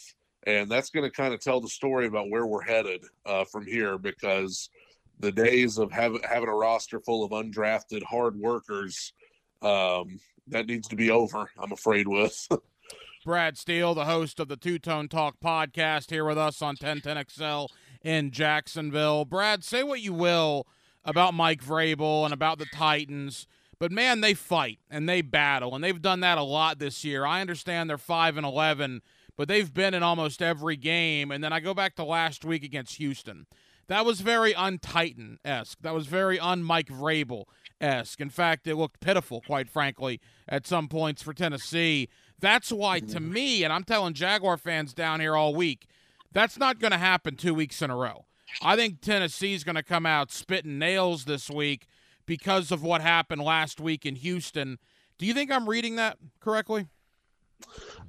And 0.46 0.70
that's 0.70 0.90
going 0.90 1.10
to 1.10 1.16
kind 1.16 1.34
of 1.34 1.40
tell 1.40 1.62
the 1.62 1.70
story 1.70 2.08
about 2.08 2.30
where 2.30 2.46
we're 2.46 2.64
headed 2.64 3.06
uh, 3.26 3.46
from 3.46 3.66
here 3.66 3.98
because– 3.98 4.70
the 5.20 5.32
days 5.32 5.78
of 5.78 5.92
having 5.92 6.22
having 6.24 6.50
a 6.50 6.54
roster 6.54 7.00
full 7.00 7.24
of 7.24 7.32
undrafted 7.32 8.04
hard 8.04 8.38
workers 8.38 9.14
um, 9.62 10.20
that 10.48 10.68
needs 10.68 10.88
to 10.90 10.96
be 10.96 11.10
over. 11.10 11.50
I'm 11.58 11.72
afraid 11.72 12.08
with. 12.08 12.48
Brad 13.26 13.58
Steele, 13.58 13.96
the 13.96 14.04
host 14.04 14.42
of 14.42 14.50
the 14.50 14.58
Two 14.58 14.78
Tone 14.78 15.08
Talk 15.08 15.36
podcast, 15.42 16.10
here 16.10 16.26
with 16.26 16.38
us 16.38 16.62
on 16.62 16.76
1010XL 16.76 17.70
in 18.04 18.32
Jacksonville. 18.32 19.24
Brad, 19.24 19.64
say 19.64 19.82
what 19.82 20.02
you 20.02 20.12
will 20.12 20.68
about 21.06 21.34
Mike 21.34 21.64
Vrabel 21.64 22.26
and 22.26 22.34
about 22.34 22.60
the 22.60 22.66
Titans, 22.66 23.48
but 23.80 23.92
man, 23.92 24.22
they 24.22 24.34
fight 24.34 24.80
and 24.90 25.08
they 25.08 25.22
battle, 25.22 25.76
and 25.76 25.84
they've 25.84 26.02
done 26.02 26.22
that 26.22 26.38
a 26.38 26.44
lot 26.44 26.80
this 26.80 27.04
year. 27.04 27.26
I 27.26 27.42
understand 27.42 27.90
they're 27.90 27.98
five 27.98 28.38
and 28.38 28.46
eleven, 28.46 29.02
but 29.36 29.48
they've 29.48 29.74
been 29.74 29.94
in 29.94 30.04
almost 30.04 30.42
every 30.42 30.76
game. 30.78 31.32
And 31.32 31.44
then 31.44 31.54
I 31.54 31.60
go 31.60 31.74
back 31.74 31.96
to 31.96 32.04
last 32.04 32.46
week 32.46 32.64
against 32.64 32.98
Houston. 32.98 33.46
That 33.88 34.06
was 34.06 34.22
very 34.22 34.54
untitan 34.54 35.38
esque. 35.44 35.80
That 35.82 35.94
was 35.94 36.08
very 36.08 36.40
un 36.40 36.64
Mike 36.64 36.88
Vrabel 36.88 37.46
esque. 37.82 38.22
In 38.22 38.30
fact, 38.30 38.66
it 38.68 38.76
looked 38.76 39.02
pitiful, 39.02 39.42
quite 39.42 39.70
frankly, 39.70 40.22
at 40.48 40.66
some 40.66 40.88
points 40.88 41.22
for 41.22 41.34
Tennessee. 41.34 42.08
That's 42.40 42.72
why, 42.72 43.00
to 43.00 43.06
mm-hmm. 43.06 43.34
me, 43.34 43.64
and 43.64 43.74
I'm 43.74 43.84
telling 43.84 44.14
Jaguar 44.14 44.58
fans 44.58 44.94
down 44.94 45.20
here 45.20 45.36
all 45.36 45.54
week, 45.54 45.88
that's 46.32 46.58
not 46.58 46.80
going 46.80 46.92
to 46.92 46.98
happen 46.98 47.36
two 47.36 47.54
weeks 47.54 47.82
in 47.82 47.90
a 47.90 47.96
row. 47.96 48.26
I 48.62 48.76
think 48.76 49.02
Tennessee's 49.02 49.64
going 49.64 49.76
to 49.76 49.84
come 49.84 50.06
out 50.06 50.32
spitting 50.32 50.78
nails 50.80 51.26
this 51.26 51.50
week 51.50 51.88
because 52.26 52.72
of 52.72 52.84
what 52.84 53.02
happened 53.02 53.42
last 53.42 53.80
week 53.80 54.06
in 54.06 54.16
Houston. 54.16 54.78
Do 55.18 55.26
you 55.26 55.34
think 55.34 55.52
I'm 55.52 55.70
reading 55.70 55.96
that 55.98 56.18
correctly? 56.40 56.88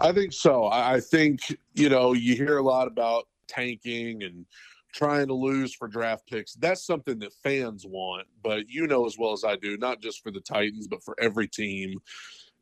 I 0.01 0.13
think 0.13 0.33
so. 0.33 0.67
I 0.67 1.01
think, 1.01 1.57
you 1.75 1.89
know, 1.89 2.13
you 2.13 2.35
hear 2.35 2.59
a 2.59 2.63
lot 2.63 2.89
about 2.89 3.29
tanking 3.47 4.23
and 4.23 4.47
trying 4.93 5.27
to 5.27 5.35
lose 5.35 5.75
for 5.75 5.89
draft 5.89 6.27
picks. 6.29 6.55
That's 6.55 6.87
something 6.87 7.19
that 7.19 7.33
fans 7.43 7.85
want, 7.87 8.27
but 8.43 8.69
you 8.69 8.87
know 8.87 9.07
as 9.07 9.19
well 9.19 9.33
as 9.33 9.45
I 9.45 9.57
do, 9.57 9.77
not 9.77 10.01
just 10.01 10.23
for 10.23 10.31
the 10.31 10.41
Titans, 10.41 10.87
but 10.87 11.03
for 11.03 11.17
every 11.21 11.49
team 11.49 11.99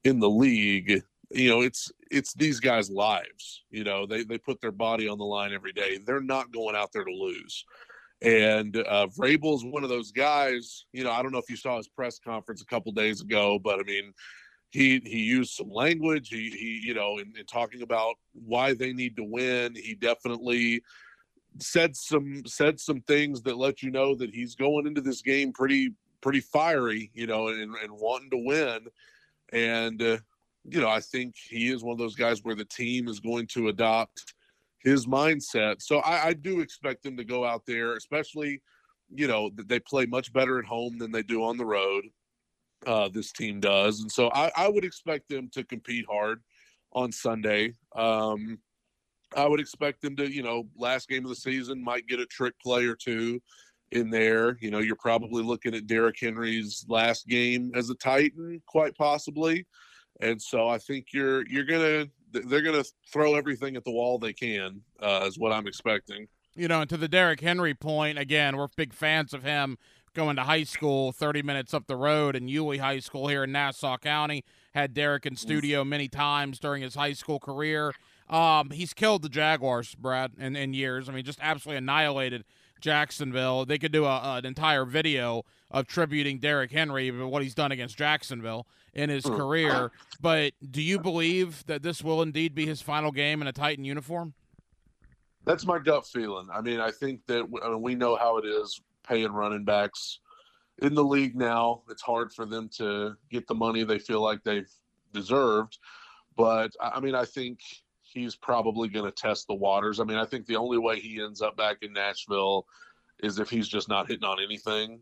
in 0.05 0.19
the 0.19 0.31
league. 0.31 1.03
You 1.31 1.49
know, 1.49 1.63
it's 1.63 1.91
it's 2.11 2.35
these 2.35 2.61
guys' 2.61 2.91
lives. 2.91 3.65
You 3.71 3.85
know, 3.85 4.07
they 4.07 4.25
they 4.25 4.39
put 4.39 4.61
their 4.61 4.73
body 4.73 5.09
on 5.09 5.19
the 5.19 5.25
line 5.25 5.53
every 5.53 5.73
day. 5.73 5.99
They're 6.05 6.21
not 6.21 6.53
going 6.53 6.77
out 6.77 6.93
there 6.93 7.05
to 7.05 7.13
lose. 7.13 7.65
And 8.23 8.77
uh, 8.77 9.09
Vrabel 9.09 9.57
is 9.57 9.65
one 9.65 9.83
of 9.83 9.89
those 9.89 10.13
guys. 10.13 10.87
You 10.93 11.03
know, 11.03 11.11
I 11.11 11.23
don't 11.23 11.33
know 11.33 11.39
if 11.39 11.51
you 11.51 11.57
saw 11.57 11.77
his 11.77 11.89
press 11.89 12.21
conference 12.21 12.63
a 12.63 12.67
couple 12.67 12.93
days 12.93 13.21
ago, 13.21 13.59
but 13.59 13.81
I 13.81 13.83
mean, 13.83 14.13
he 14.71 15.01
he 15.05 15.19
used 15.19 15.55
some 15.55 15.71
language. 15.71 16.29
He 16.29 16.51
he 16.51 16.81
you 16.85 16.95
know, 16.95 17.19
in, 17.19 17.35
in 17.37 17.45
talking 17.47 17.83
about 17.83 18.15
why 18.33 18.75
they 18.75 18.93
need 18.93 19.17
to 19.17 19.25
win. 19.25 19.75
He 19.75 19.95
definitely 19.95 20.83
said 21.59 21.97
some 21.97 22.43
said 22.47 22.79
some 22.79 23.01
things 23.03 23.43
that 23.43 23.59
let 23.59 23.83
you 23.83 23.91
know 23.91 24.15
that 24.15 24.31
he's 24.31 24.55
going 24.55 24.87
into 24.87 25.01
this 25.01 25.21
game 25.21 25.53
pretty 25.53 25.93
pretty 26.21 26.41
fiery, 26.41 27.11
you 27.15 27.27
know, 27.27 27.49
and, 27.49 27.75
and 27.75 27.91
wanting 27.91 28.31
to 28.31 28.39
win. 28.39 28.87
And 29.53 30.01
uh, 30.01 30.19
you 30.65 30.81
know, 30.81 30.89
I 30.89 31.01
think 31.01 31.35
he 31.37 31.71
is 31.71 31.83
one 31.83 31.93
of 31.93 31.99
those 31.99 32.15
guys 32.15 32.45
where 32.45 32.55
the 32.55 32.65
team 32.65 33.09
is 33.09 33.19
going 33.19 33.49
to 33.49 33.69
adopt 33.69 34.35
his 34.83 35.07
mindset. 35.07 35.81
So 35.81 35.99
I, 35.99 36.29
I 36.29 36.33
do 36.33 36.61
expect 36.61 37.03
them 37.03 37.17
to 37.17 37.25
go 37.25 37.45
out 37.45 37.63
there, 37.67 37.95
especially, 37.95 38.61
you 39.15 39.29
know, 39.29 39.51
they 39.55 39.79
play 39.79 40.07
much 40.07 40.33
better 40.33 40.59
at 40.59 40.65
home 40.65 40.99
than 40.99 41.13
they 41.13 41.23
do 41.23 41.45
on 41.45 41.57
the 41.57 41.67
road. 41.67 42.05
Uh, 42.87 43.09
this 43.09 43.31
team 43.31 43.61
does, 43.61 44.01
and 44.01 44.11
so 44.11 44.29
I, 44.35 44.51
I 44.57 44.69
would 44.69 44.85
expect 44.85 45.29
them 45.29 45.49
to 45.53 45.63
compete 45.63 46.05
hard 46.11 46.41
on 46.93 47.13
Sunday. 47.13 47.75
Um, 47.95 48.59
I 49.37 49.47
would 49.47 49.61
expect 49.61 50.03
them 50.03 50.17
to, 50.17 50.29
you 50.29 50.43
know, 50.43 50.65
last 50.77 51.09
game 51.09 51.25
of 51.25 51.29
the 51.29 51.37
season 51.37 51.83
might 51.83 52.09
get 52.09 52.19
a 52.19 52.27
trick 52.27 52.55
play 52.61 52.87
or 52.87 52.97
two 52.97 53.41
in 53.93 54.11
there. 54.11 54.59
You 54.61 54.71
know, 54.71 54.81
you're 54.81 54.97
probably 54.97 55.43
looking 55.43 55.75
at 55.75 55.87
Derrick 55.87 56.17
Henry's 56.21 56.85
last 56.89 57.29
game 57.29 57.71
as 57.75 57.89
a 57.91 57.95
Titan, 57.95 58.61
quite 58.67 58.97
possibly. 58.97 59.67
And 60.21 60.41
so 60.41 60.69
I 60.69 60.79
think 60.79 61.07
you're 61.13 61.47
you're 61.47 61.65
gonna 61.65 62.07
they're 62.33 62.63
gonna 62.63 62.85
throw 63.13 63.35
everything 63.35 63.77
at 63.77 63.85
the 63.85 63.91
wall 63.91 64.19
they 64.19 64.33
can, 64.33 64.81
uh, 65.01 65.25
is 65.27 65.39
what 65.39 65.53
I'm 65.53 65.67
expecting. 65.67 66.29
You 66.55 66.69
know, 66.69 66.83
and 66.83 66.91
to 66.91 66.97
the 66.97 67.09
Derrick 67.09 67.41
Henry 67.41 67.75
point, 67.75 68.19
again, 68.19 68.57
we're 68.57 68.69
big 68.77 68.93
fans 68.93 69.33
of 69.33 69.43
him 69.43 69.79
going 70.15 70.37
to 70.37 70.43
high 70.43 70.65
school 70.65 71.13
30 71.13 71.43
minutes 71.43 71.73
up 71.73 71.87
the 71.87 71.97
road 71.97 72.37
in 72.37 72.49
Yulee 72.49 72.79
High 72.79 72.99
School 72.99 73.29
here 73.29 73.45
in 73.45 73.53
Nassau 73.53 73.97
County. 73.97 74.45
Had 74.75 74.95
Derrick 74.95 75.27
in 75.27 75.37
studio 75.37 75.85
many 75.85 76.09
times 76.09 76.59
during 76.59 76.83
his 76.83 76.95
high 76.95 77.13
school 77.15 77.39
career. 77.39 77.95
Um, 78.29 78.71
he's 78.71 78.95
killed 78.95 79.23
the 79.23 79.29
Jaguars, 79.29 79.95
Brad, 79.95 80.33
in, 80.39 80.57
in 80.57 80.75
years. 80.75 81.09
I 81.09 81.13
mean, 81.13 81.25
just 81.25 81.39
absolutely 81.43 81.79
annihilated 81.79 82.45
Jacksonville. 82.81 83.65
They 83.65 83.79
could 83.79 83.93
do 83.93 84.05
a, 84.05 84.39
an 84.39 84.47
entire 84.47 84.85
video 84.85 85.45
of 85.71 85.87
tributing 85.87 86.39
Derrick 86.39 86.73
Henry, 86.73 87.11
what 87.11 87.43
he's 87.43 87.55
done 87.55 87.73
against 87.73 87.97
Jacksonville 87.97 88.67
in 88.95 89.11
his 89.11 89.25
hmm. 89.25 89.37
career. 89.37 89.91
But 90.21 90.53
do 90.71 90.83
you 90.83 90.99
believe 90.99 91.65
that 91.67 91.83
this 91.83 92.03
will 92.03 92.23
indeed 92.23 92.55
be 92.55 92.67
his 92.67 92.81
final 92.81 93.11
game 93.11 93.43
in 93.43 93.49
a 93.49 93.53
Titan 93.53 93.85
uniform? 93.85 94.35
That's 95.45 95.67
my 95.67 95.79
gut 95.79 96.07
feeling. 96.07 96.49
I 96.53 96.61
mean, 96.61 96.81
I 96.81 96.91
think 96.91 97.27
that 97.27 97.47
I 97.63 97.69
mean, 97.69 97.83
we 97.83 97.95
know 97.95 98.17
how 98.17 98.39
it 98.39 98.45
is 98.45 98.81
paying 99.07 99.33
running 99.33 99.65
backs 99.65 100.21
in 100.81 100.95
the 100.95 101.03
league 101.03 101.35
now. 101.35 101.83
It's 101.91 102.03
hard 102.03 102.33
for 102.33 102.47
them 102.47 102.69
to 102.77 103.15
get 103.31 103.47
the 103.47 103.55
money 103.55 103.83
they 103.83 103.99
feel 103.99 104.23
like 104.23 104.45
they've 104.45 104.71
deserved. 105.13 105.79
But 106.37 106.71
I 106.81 107.01
mean, 107.01 107.15
I 107.15 107.25
think 107.25 107.59
he's 108.03 108.37
probably 108.37 108.89
going 108.89 109.05
to 109.05 109.11
test 109.11 109.49
the 109.49 109.55
waters. 109.55 109.99
I 109.99 110.05
mean, 110.05 110.19
I 110.19 110.25
think 110.25 110.47
the 110.47 110.57
only 110.57 110.79
way 110.79 111.01
he 111.01 111.21
ends 111.21 111.43
up 111.43 111.57
back 111.57 111.79
in 111.83 111.93
Nashville 111.93 112.67
is 113.23 113.39
if 113.39 113.51
he's 113.51 113.69
just 113.69 113.89
not 113.89 114.09
hitting 114.09 114.25
on 114.25 114.43
anything 114.43 115.01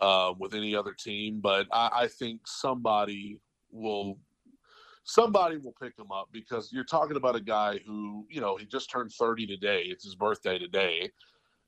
uh, 0.00 0.32
with 0.38 0.54
any 0.54 0.74
other 0.74 0.92
team. 0.92 1.40
But 1.40 1.66
I, 1.72 1.90
I 1.92 2.08
think 2.08 2.40
somebody 2.46 3.40
will 3.70 4.18
somebody 5.04 5.56
will 5.56 5.74
pick 5.80 5.98
him 5.98 6.12
up 6.12 6.28
because 6.32 6.72
you're 6.72 6.84
talking 6.84 7.16
about 7.16 7.36
a 7.36 7.40
guy 7.40 7.80
who, 7.86 8.26
you 8.30 8.40
know, 8.40 8.56
he 8.56 8.66
just 8.66 8.90
turned 8.90 9.10
30 9.12 9.46
today. 9.46 9.82
It's 9.86 10.04
his 10.04 10.14
birthday 10.14 10.58
today. 10.58 11.10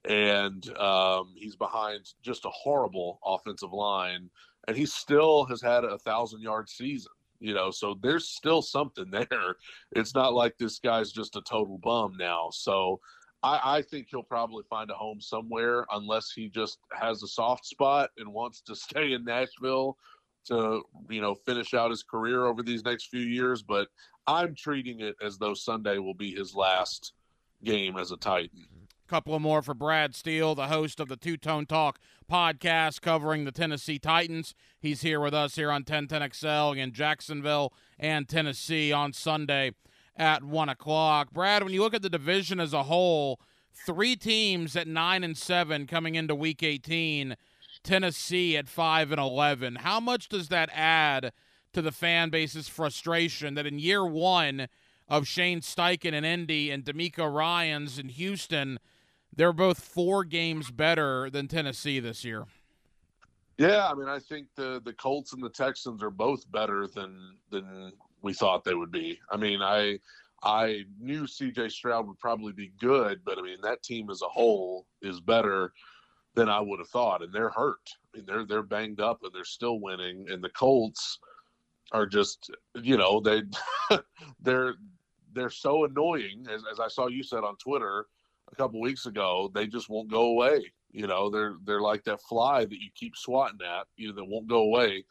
And 0.05 0.69
um, 0.79 1.33
he's 1.37 1.57
behind 1.57 2.09
just 2.23 2.45
a 2.45 2.51
horrible 2.51 3.21
offensive 3.25 3.73
line. 3.73 4.31
And 4.69 4.77
he 4.77 4.87
still 4.87 5.45
has 5.47 5.61
had 5.61 5.85
a 5.85 5.99
thousand 5.99 6.41
yard 6.41 6.69
season, 6.69 7.13
you 7.41 7.55
know, 7.55 7.71
so 7.71 7.99
there's 8.01 8.29
still 8.29 8.63
something 8.63 9.11
there. 9.11 9.57
It's 9.93 10.15
not 10.15 10.35
like 10.35 10.57
this 10.59 10.79
guy's 10.79 11.13
just 11.13 11.37
a 11.37 11.43
total 11.43 11.79
bum 11.79 12.17
now. 12.19 12.51
So 12.53 13.01
I, 13.43 13.77
I 13.79 13.83
think 13.83 14.09
he'll 14.11 14.23
probably 14.23 14.65
find 14.71 14.91
a 14.91 14.95
home 14.95 15.21
somewhere 15.21 15.85
unless 15.93 16.33
he 16.33 16.49
just 16.49 16.79
has 16.93 17.23
a 17.23 17.27
soft 17.27 17.67
spot 17.67 18.11
and 18.19 18.33
wants 18.33 18.61
to 18.63 18.77
stay 18.77 19.13
in 19.13 19.25
Nashville 19.25 19.97
to 20.45 20.83
you 21.09 21.21
know 21.21 21.37
finish 21.47 21.73
out 21.73 21.91
his 21.91 22.03
career 22.03 22.47
over 22.47 22.63
these 22.63 22.85
next 22.85 23.09
few 23.09 23.21
years. 23.21 23.63
But 23.63 23.89
I'm 24.27 24.55
treating 24.55 25.01
it 25.01 25.17
as 25.23 25.39
though 25.39 25.55
Sunday 25.55 25.99
will 25.99 26.15
be 26.15 26.35
his 26.35 26.55
last 26.55 27.13
game 27.65 27.97
as 27.97 28.13
a 28.13 28.17
Titan. 28.17 28.67
Couple 29.09 29.35
of 29.35 29.43
more 29.43 29.61
for 29.61 29.75
Brad 29.75 30.15
Steele, 30.15 30.55
the 30.55 30.69
host 30.69 30.99
of 30.99 31.09
the 31.09 31.17
Two 31.17 31.37
Tone 31.37 31.67
Talk 31.67 31.99
podcast 32.31 33.03
covering 33.03 33.45
the 33.45 33.53
Tennessee 33.53 33.99
Titans. 33.99 34.55
He's 34.81 35.03
here 35.03 35.21
with 35.21 35.35
us 35.35 35.57
here 35.57 35.71
on 35.71 35.85
1010XL 35.85 36.79
in 36.79 36.93
Jacksonville 36.93 37.75
and 37.99 38.27
Tennessee 38.27 38.91
on 38.91 39.13
Sunday 39.13 39.73
at 40.17 40.45
one 40.45 40.69
o'clock. 40.69 41.33
Brad, 41.33 41.63
when 41.63 41.73
you 41.73 41.83
look 41.83 41.95
at 41.95 42.03
the 42.03 42.11
division 42.11 42.61
as 42.61 42.73
a 42.73 42.85
whole, 42.85 43.41
three 43.73 44.17
teams 44.17 44.77
at 44.77 44.87
nine 44.87 45.25
and 45.25 45.37
seven 45.37 45.87
coming 45.87 46.15
into 46.15 46.35
Week 46.35 46.63
18 46.63 47.37
Tennessee 47.83 48.57
at 48.57 48.69
5 48.69 49.13
and 49.13 49.21
11. 49.21 49.77
How 49.77 49.99
much 50.01 50.29
does 50.29 50.49
that 50.49 50.71
add 50.73 51.33
to 51.73 51.83
the 51.83 51.93
fan 51.93 52.31
base's 52.31 52.69
frustration 52.69 53.55
that 53.55 53.67
in 53.67 53.79
year 53.79 54.05
1 54.05 54.69
of 55.09 55.27
Shane 55.27 55.61
Steichen 55.61 56.13
and 56.13 56.25
Indy 56.25 56.71
and 56.71 56.85
DeMeco 56.85 57.33
Ryans 57.33 57.99
in 57.99 58.09
Houston, 58.09 58.79
they're 59.35 59.53
both 59.53 59.81
4 59.81 60.25
games 60.25 60.71
better 60.71 61.29
than 61.31 61.49
Tennessee 61.49 61.99
this 61.99 62.25
year? 62.25 62.47
Yeah, 63.59 63.89
I 63.89 63.95
mean, 63.95 64.09
I 64.09 64.19
think 64.19 64.49
the 64.57 64.81
the 64.83 64.95
Colts 64.95 65.35
and 65.35 65.43
the 65.43 65.51
Texans 65.51 66.03
are 66.03 66.11
both 66.11 66.51
better 66.51 66.87
than 66.87 67.37
than 67.51 67.93
we 68.23 68.33
thought 68.33 68.65
they 68.65 68.75
would 68.75 68.93
be. 68.93 69.19
I 69.31 69.37
mean, 69.37 69.61
I 69.63 69.99
I 70.43 70.85
knew 70.99 71.25
CJ 71.25 71.71
Stroud 71.71 72.07
would 72.07 72.19
probably 72.19 72.53
be 72.53 72.73
good, 72.81 73.21
but 73.25 73.39
I 73.39 73.43
mean 73.43 73.59
that 73.63 73.83
team 73.83 74.11
as 74.11 74.23
a 74.23 74.29
whole 74.29 74.87
is 75.03 75.21
better 75.21 75.73
than 76.35 76.49
I 76.49 76.61
would 76.61 76.79
have 76.79 76.89
thought. 76.89 77.23
And 77.23 77.33
they're 77.33 77.51
hurt. 77.51 77.91
I 78.15 78.17
mean, 78.17 78.27
they're 78.27 78.47
they're 78.47 78.63
banged 78.63 79.01
up 79.01 79.21
and 79.23 79.33
they're 79.33 79.45
still 79.45 79.81
winning. 79.81 80.27
And 80.31 80.43
the 80.43 80.51
Colts 80.51 81.19
are 81.93 82.07
just, 82.07 82.51
you 82.81 82.97
know, 82.97 83.21
they 83.21 83.43
they're 84.41 84.75
they're 85.35 85.51
so 85.51 85.85
annoying. 85.85 86.47
As, 86.51 86.63
as 86.71 86.81
I 86.81 86.89
saw 86.89 87.09
you 87.09 87.23
said 87.23 87.45
on 87.45 87.57
Twitter 87.57 88.07
a 88.51 88.57
couple 88.57 88.81
weeks 88.81 89.07
ago, 89.07 89.51
they 89.55 89.67
just 89.67 89.89
won't 89.89 90.11
go 90.11 90.27
away. 90.27 90.73
You 90.91 91.07
know, 91.07 91.31
they're 91.31 91.57
they're 91.65 91.81
like 91.81 92.05
that 92.05 92.23
fly 92.23 92.65
that 92.65 92.81
you 92.83 92.91
keep 92.95 93.17
swatting 93.17 93.61
at, 93.63 93.87
you 93.97 94.09
know, 94.09 94.15
that 94.15 94.25
won't 94.25 94.49
go 94.49 94.63
away. 94.63 95.05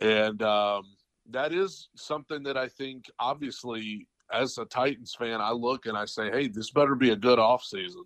And 0.00 0.42
um, 0.42 0.84
that 1.30 1.52
is 1.52 1.88
something 1.96 2.42
that 2.44 2.56
I 2.56 2.68
think, 2.68 3.06
obviously, 3.18 4.08
as 4.32 4.58
a 4.58 4.64
Titans 4.64 5.14
fan, 5.14 5.40
I 5.40 5.50
look 5.50 5.86
and 5.86 5.96
I 5.96 6.04
say, 6.04 6.30
hey, 6.30 6.48
this 6.48 6.70
better 6.70 6.94
be 6.94 7.10
a 7.10 7.16
good 7.16 7.38
off 7.38 7.64
season 7.64 8.04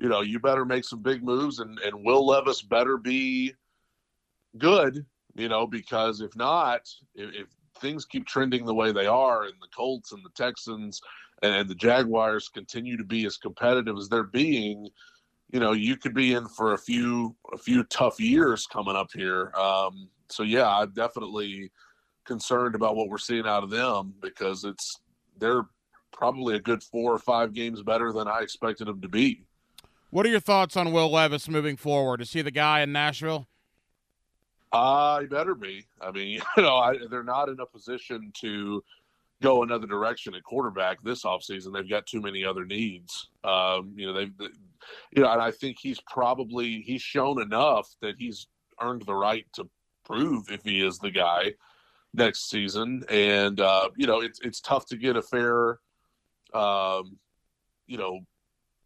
you 0.00 0.08
know, 0.08 0.22
you 0.22 0.40
better 0.40 0.64
make 0.64 0.84
some 0.84 1.02
big 1.02 1.22
moves, 1.22 1.60
and 1.60 1.78
and 1.80 2.04
Will 2.04 2.26
Levis 2.26 2.62
better 2.62 2.96
be 2.96 3.52
good, 4.56 5.04
you 5.36 5.48
know, 5.48 5.66
because 5.66 6.22
if 6.22 6.34
not, 6.34 6.88
if, 7.14 7.34
if 7.34 7.46
things 7.80 8.06
keep 8.06 8.26
trending 8.26 8.64
the 8.64 8.74
way 8.74 8.92
they 8.92 9.06
are, 9.06 9.44
and 9.44 9.54
the 9.60 9.68
Colts 9.76 10.12
and 10.12 10.24
the 10.24 10.30
Texans 10.30 11.00
and 11.42 11.68
the 11.68 11.74
Jaguars 11.74 12.48
continue 12.48 12.96
to 12.96 13.04
be 13.04 13.26
as 13.26 13.36
competitive 13.36 13.96
as 13.98 14.08
they're 14.08 14.24
being, 14.24 14.88
you 15.52 15.60
know, 15.60 15.72
you 15.72 15.96
could 15.96 16.14
be 16.14 16.32
in 16.32 16.48
for 16.48 16.72
a 16.72 16.78
few 16.78 17.36
a 17.52 17.58
few 17.58 17.84
tough 17.84 18.18
years 18.18 18.66
coming 18.66 18.96
up 18.96 19.10
here. 19.12 19.52
Um, 19.54 20.08
so 20.30 20.44
yeah, 20.44 20.68
I'm 20.68 20.92
definitely 20.94 21.70
concerned 22.24 22.74
about 22.74 22.96
what 22.96 23.08
we're 23.08 23.18
seeing 23.18 23.46
out 23.46 23.62
of 23.62 23.70
them 23.70 24.14
because 24.20 24.64
it's 24.64 25.00
they're 25.38 25.66
probably 26.12 26.54
a 26.54 26.60
good 26.60 26.82
four 26.82 27.12
or 27.12 27.18
five 27.18 27.54
games 27.54 27.82
better 27.82 28.12
than 28.12 28.28
I 28.28 28.40
expected 28.40 28.86
them 28.86 29.00
to 29.00 29.08
be. 29.08 29.46
What 30.10 30.26
are 30.26 30.28
your 30.28 30.40
thoughts 30.40 30.76
on 30.76 30.92
Will 30.92 31.10
Levis 31.10 31.48
moving 31.48 31.76
forward? 31.76 32.20
Is 32.20 32.32
he 32.32 32.42
the 32.42 32.50
guy 32.50 32.80
in 32.80 32.92
Nashville? 32.92 33.46
Uh, 34.72 35.20
he 35.20 35.26
better 35.26 35.54
be. 35.54 35.86
I 36.00 36.10
mean, 36.10 36.40
you 36.56 36.62
know, 36.62 36.76
I, 36.76 36.96
they're 37.10 37.22
not 37.22 37.48
in 37.48 37.60
a 37.60 37.66
position 37.66 38.32
to 38.40 38.82
go 39.42 39.62
another 39.62 39.86
direction 39.86 40.34
at 40.34 40.42
quarterback 40.42 41.02
this 41.02 41.24
offseason. 41.24 41.72
They've 41.72 41.88
got 41.88 42.06
too 42.06 42.20
many 42.20 42.44
other 42.44 42.66
needs. 42.66 43.30
Um, 43.42 43.94
you 43.96 44.06
know, 44.06 44.12
they've, 44.12 44.36
they, 44.36 44.48
you 45.12 45.22
know, 45.22 45.32
and 45.32 45.40
I 45.40 45.50
think 45.50 45.78
he's 45.80 46.00
probably 46.02 46.82
he's 46.82 47.02
shown 47.02 47.40
enough 47.40 47.88
that 48.02 48.16
he's 48.18 48.48
earned 48.80 49.02
the 49.06 49.14
right 49.14 49.46
to 49.54 49.68
prove 50.04 50.50
if 50.50 50.62
he 50.62 50.84
is 50.84 50.98
the 50.98 51.10
guy 51.10 51.54
next 52.14 52.50
season. 52.50 53.04
And 53.08 53.60
uh, 53.60 53.90
you 53.96 54.06
know, 54.06 54.20
it's 54.20 54.40
it's 54.40 54.60
tough 54.60 54.86
to 54.86 54.96
get 54.96 55.16
a 55.16 55.22
fair, 55.22 55.78
um, 56.54 57.18
you 57.86 57.98
know, 57.98 58.20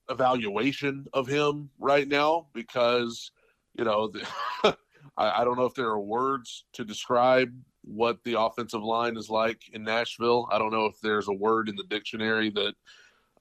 evaluation 0.08 1.06
of 1.12 1.26
him 1.26 1.70
right 1.78 2.06
now 2.06 2.46
because 2.52 3.30
you 3.74 3.84
know 3.84 4.08
the, 4.08 4.26
I, 5.16 5.40
I, 5.40 5.44
don't 5.44 5.56
know 5.56 5.64
if 5.64 5.74
there 5.74 5.88
are 5.88 6.00
words 6.00 6.64
to 6.74 6.84
describe 6.84 7.52
what 7.82 8.22
the 8.24 8.38
offensive 8.40 8.82
line 8.82 9.16
is 9.16 9.30
like 9.30 9.62
in 9.72 9.84
Nashville. 9.84 10.48
I 10.50 10.58
don't 10.58 10.72
know 10.72 10.86
if 10.86 11.00
there's 11.00 11.28
a 11.28 11.32
word 11.32 11.68
in 11.68 11.76
the 11.76 11.84
dictionary 11.84 12.50
that. 12.50 12.74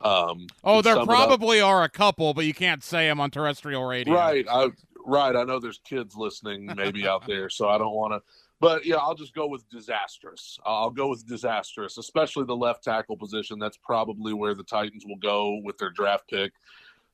Um, 0.02 0.48
oh, 0.66 0.82
there 0.82 1.06
probably 1.06 1.62
are 1.62 1.84
a 1.84 1.90
couple, 1.90 2.34
but 2.34 2.44
you 2.44 2.54
can't 2.54 2.84
say 2.84 3.08
them 3.08 3.22
on 3.22 3.32
terrestrial 3.32 3.86
radio. 3.86 4.14
Right. 4.14 4.46
I, 4.52 4.70
right. 5.06 5.34
I 5.34 5.46
know 5.46 5.60
there's 5.60 5.80
kids 5.86 6.18
listening 6.18 6.70
maybe 6.76 7.08
out 7.08 7.26
there, 7.26 7.50
so 7.50 7.70
I 7.70 7.78
don't 7.78 7.94
want 7.94 8.12
to 8.12 8.22
but 8.64 8.86
yeah, 8.86 8.96
I'll 8.96 9.14
just 9.14 9.36
go 9.36 9.46
with 9.46 9.70
disastrous. 9.70 10.58
I'll 10.66 10.90
go 10.90 11.10
with 11.10 11.28
disastrous, 11.28 11.98
especially 11.98 12.46
the 12.46 12.56
left 12.56 12.82
tackle 12.82 13.18
position. 13.18 13.60
That's 13.60 13.76
probably 13.76 14.32
where 14.32 14.54
the 14.54 14.64
Titans 14.64 15.04
will 15.06 15.18
go 15.18 15.60
with 15.66 15.78
their 15.78 15.90
draft 15.90 16.30
pick 16.30 16.54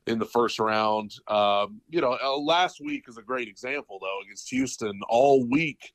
in 0.06 0.20
the 0.20 0.26
first 0.26 0.60
round. 0.60 1.12
Um, 1.26 1.80
you 1.90 2.00
know, 2.00 2.16
uh, 2.22 2.36
last 2.36 2.80
week 2.80 3.06
is 3.08 3.18
a 3.18 3.22
great 3.22 3.48
example 3.48 3.98
though 4.00 4.20
against 4.24 4.48
Houston. 4.50 5.00
All 5.08 5.44
week, 5.44 5.92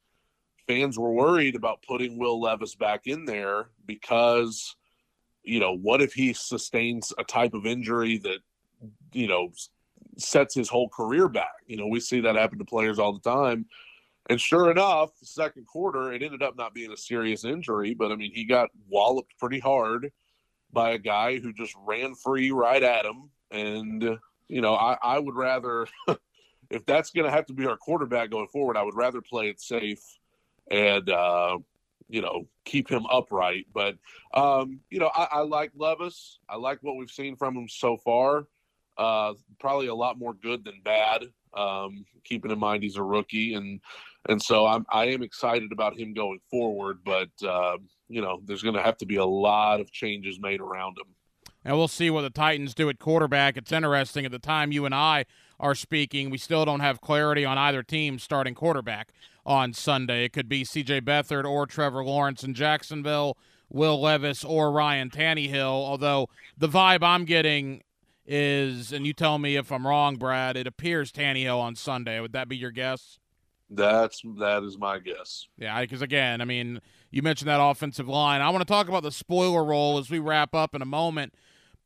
fans 0.68 1.00
were 1.00 1.14
worried 1.14 1.56
about 1.56 1.82
putting 1.88 2.20
Will 2.20 2.42
Levis 2.42 2.76
back 2.76 3.08
in 3.08 3.24
there 3.24 3.70
because, 3.86 4.76
you 5.42 5.62
know, 5.62 5.78
what 5.78 6.02
if 6.02 6.12
he 6.12 6.34
sustains 6.34 7.14
a 7.18 7.24
type 7.24 7.54
of 7.54 7.66
injury 7.66 8.18
that, 8.18 8.40
you 9.14 9.30
know, 9.30 9.54
sets 10.18 10.54
his 10.54 10.68
whole 10.68 10.90
career 10.90 11.30
back? 11.30 11.64
You 11.66 11.78
know, 11.78 11.88
we 11.88 12.02
see 12.02 12.20
that 12.20 12.36
happen 12.36 12.58
to 12.58 12.66
players 12.66 13.00
all 13.00 13.14
the 13.14 13.22
time 13.22 13.68
and 14.28 14.42
sure 14.42 14.72
enough, 14.72 15.12
the 15.20 15.26
second 15.26 15.68
quarter, 15.68 16.12
it 16.12 16.24
ended 16.24 16.42
up 16.42 16.58
not 16.58 16.74
being 16.74 16.92
a 16.92 16.98
serious 16.98 17.46
injury, 17.46 17.94
but 17.94 18.12
I 18.12 18.16
mean, 18.16 18.32
he 18.34 18.46
got 18.46 18.70
walloped 18.90 19.38
pretty 19.40 19.60
hard 19.60 20.12
by 20.72 20.92
a 20.92 20.98
guy 20.98 21.40
who 21.40 21.54
just 21.54 21.76
ran 21.86 22.16
free 22.16 22.52
right 22.52 22.82
at 22.82 23.06
him. 23.06 23.30
And, 23.52 24.18
you 24.48 24.62
know, 24.62 24.76
I, 24.76 24.98
I 25.02 25.20
would 25.20 25.36
rather, 25.36 25.88
if 26.70 26.86
that's 26.86 27.12
going 27.12 27.26
to 27.26 27.32
have 27.32 27.46
to 27.48 27.54
be 27.54 27.68
our 27.68 27.78
quarterback 27.78 28.32
going 28.32 28.48
forward, 28.48 28.78
I 28.78 28.84
would 28.84 28.96
rather 28.96 29.22
play 29.22 29.50
it 29.50 29.62
safe 29.62 30.02
and, 30.72 31.08
uh, 31.10 31.60
you 32.10 32.22
know, 32.22 32.48
keep 32.66 32.90
him 32.90 33.06
upright. 33.06 33.68
But, 33.74 33.98
um, 34.34 34.80
you 34.90 35.00
know, 35.00 35.12
I, 35.14 35.28
I 35.32 35.40
like 35.42 35.72
Levis. 35.76 36.40
I 36.50 36.56
like 36.56 36.80
what 36.82 36.98
we've 36.98 37.12
seen 37.12 37.36
from 37.36 37.56
him 37.56 37.68
so 37.70 37.98
far. 37.98 38.48
Uh, 38.98 39.34
probably 39.60 39.88
a 39.88 39.96
lot 39.96 40.18
more 40.18 40.34
good 40.34 40.64
than 40.64 40.82
bad. 40.84 41.26
Um, 41.54 42.06
keeping 42.24 42.52
in 42.52 42.60
mind 42.60 42.84
he's 42.84 42.98
a 42.98 43.04
rookie, 43.04 43.54
and 43.54 43.80
and 44.30 44.42
so 44.42 44.66
I'm 44.66 44.86
I 44.90 45.06
am 45.06 45.24
excited 45.24 45.72
about 45.72 45.98
him 45.98 46.14
going 46.14 46.40
forward. 46.50 47.00
But 47.04 47.30
uh, 47.46 47.78
you 48.08 48.22
know, 48.22 48.42
there's 48.46 48.64
going 48.64 48.76
to 48.76 48.82
have 48.82 48.98
to 48.98 49.06
be 49.06 49.16
a 49.18 49.26
lot 49.26 49.80
of 49.80 49.92
changes 49.92 50.40
made 50.40 50.62
around 50.62 50.98
him. 50.98 51.14
And 51.64 51.76
we'll 51.78 51.88
see 51.88 52.12
what 52.12 52.22
the 52.22 52.30
Titans 52.30 52.76
do 52.76 52.90
at 52.90 53.00
quarterback. 53.00 53.58
It's 53.58 53.72
interesting. 53.72 54.24
At 54.24 54.32
the 54.32 54.40
time 54.40 54.72
you 54.72 54.86
and 54.86 54.94
I 54.94 55.26
are 55.60 55.74
speaking, 55.74 56.30
we 56.30 56.38
still 56.38 56.64
don't 56.64 56.82
have 56.82 57.02
clarity 57.02 57.44
on 57.44 57.58
either 57.58 57.82
team 57.82 58.20
starting 58.20 58.54
quarterback 58.54 59.12
on 59.46 59.74
Sunday. 59.74 60.26
It 60.26 60.34
could 60.34 60.48
be 60.48 60.64
C.J. 60.64 61.02
Beathard 61.02 61.44
or 61.44 61.66
Trevor 61.66 62.04
Lawrence 62.04 62.44
in 62.44 62.54
Jacksonville, 62.54 63.36
Will 63.70 64.00
Levis 64.00 64.44
or 64.44 64.72
Ryan 64.72 65.10
Tannehill. 65.10 65.64
Although 65.64 66.30
the 66.56 66.70
vibe 66.70 67.02
I'm 67.02 67.26
getting 67.26 67.82
is, 68.28 68.92
and 68.92 69.06
you 69.06 69.14
tell 69.14 69.40
me 69.40 69.56
if 69.56 69.72
I'm 69.72 69.88
wrong, 69.88 70.18
Brad. 70.18 70.58
It 70.58 70.68
appears 70.68 71.12
Tannehill 71.12 71.60
on 71.60 71.76
Sunday. 71.76 72.20
Would 72.20 72.34
that 72.34 72.48
be 72.48 72.58
your 72.58 72.72
guess? 72.72 73.18
That's 73.70 74.22
that 74.40 74.64
is 74.64 74.78
my 74.78 75.00
guess. 75.00 75.48
Yeah, 75.58 75.80
because 75.82 76.02
again, 76.02 76.42
I 76.42 76.46
mean, 76.46 76.82
you 77.10 77.22
mentioned 77.22 77.50
that 77.50 77.62
offensive 77.62 78.08
line. 78.08 78.42
I 78.42 78.50
want 78.50 78.62
to 78.62 78.72
talk 78.72 78.88
about 78.88 79.04
the 79.04 79.12
spoiler 79.12 79.64
role 79.64 79.98
as 79.98 80.10
we 80.10 80.20
wrap 80.20 80.54
up 80.54 80.76
in 80.76 80.82
a 80.82 80.86
moment. 80.86 81.34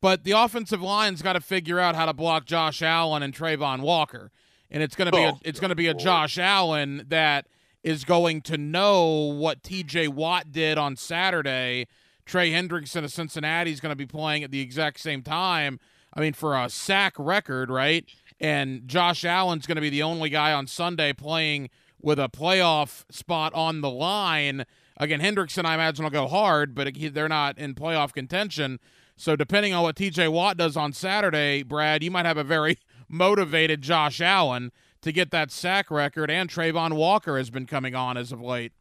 But 0.01 0.23
the 0.23 0.31
offensive 0.31 0.81
line's 0.81 1.21
got 1.21 1.33
to 1.33 1.41
figure 1.41 1.79
out 1.79 1.95
how 1.95 2.05
to 2.05 2.13
block 2.13 2.45
Josh 2.45 2.81
Allen 2.81 3.21
and 3.21 3.33
Travon 3.33 3.81
Walker, 3.81 4.31
and 4.71 4.81
it's 4.81 4.95
going 4.95 5.07
to 5.07 5.11
be 5.11 5.23
a, 5.23 5.31
Oh, 5.31 5.39
it's 5.43 5.59
going 5.59 5.69
to 5.69 5.75
be 5.75 5.87
a 5.87 5.93
Josh 5.93 6.37
Allen 6.37 7.05
that 7.09 7.47
is 7.83 8.05
going 8.05 8.41
to 8.43 8.57
know 8.57 9.05
what 9.25 9.63
T.J. 9.63 10.09
Watt 10.09 10.51
did 10.51 10.77
on 10.77 10.95
Saturday. 10.95 11.87
Trey 12.25 12.51
Hendrickson 12.51 13.03
of 13.03 13.11
Cincinnati 13.11 13.71
is 13.71 13.79
going 13.79 13.91
to 13.91 13.95
be 13.95 14.05
playing 14.05 14.43
at 14.43 14.51
the 14.51 14.61
exact 14.61 14.99
same 14.99 15.21
time. 15.21 15.79
I 16.13 16.21
mean, 16.21 16.33
for 16.33 16.55
a 16.55 16.69
sack 16.69 17.13
record, 17.17 17.69
right? 17.69 18.05
And 18.39 18.87
Josh 18.87 19.25
Allen's 19.25 19.65
going 19.65 19.75
to 19.75 19.81
be 19.81 19.89
the 19.89 20.03
only 20.03 20.29
guy 20.29 20.53
on 20.53 20.67
Sunday 20.67 21.13
playing 21.13 21.69
with 22.01 22.19
a 22.19 22.29
playoff 22.29 23.03
spot 23.11 23.53
on 23.53 23.81
the 23.81 23.89
line. 23.89 24.65
Again, 24.97 25.19
Hendrickson, 25.19 25.65
I 25.65 25.73
imagine, 25.73 26.03
will 26.03 26.11
go 26.11 26.27
hard, 26.27 26.73
but 26.73 26.93
they're 27.13 27.29
not 27.29 27.57
in 27.57 27.75
playoff 27.75 28.13
contention. 28.13 28.79
So, 29.17 29.35
depending 29.35 29.73
on 29.73 29.83
what 29.83 29.95
TJ 29.95 30.31
Watt 30.31 30.57
does 30.57 30.77
on 30.77 30.93
Saturday, 30.93 31.63
Brad, 31.63 32.03
you 32.03 32.11
might 32.11 32.25
have 32.25 32.37
a 32.37 32.43
very 32.43 32.77
motivated 33.09 33.81
Josh 33.81 34.21
Allen 34.21 34.71
to 35.01 35.11
get 35.11 35.31
that 35.31 35.51
sack 35.51 35.91
record. 35.91 36.31
And 36.31 36.49
Travon 36.49 36.93
Walker 36.93 37.37
has 37.37 37.49
been 37.49 37.65
coming 37.65 37.95
on 37.95 38.15
as 38.15 38.31
of 38.31 38.41
late. 38.41 38.71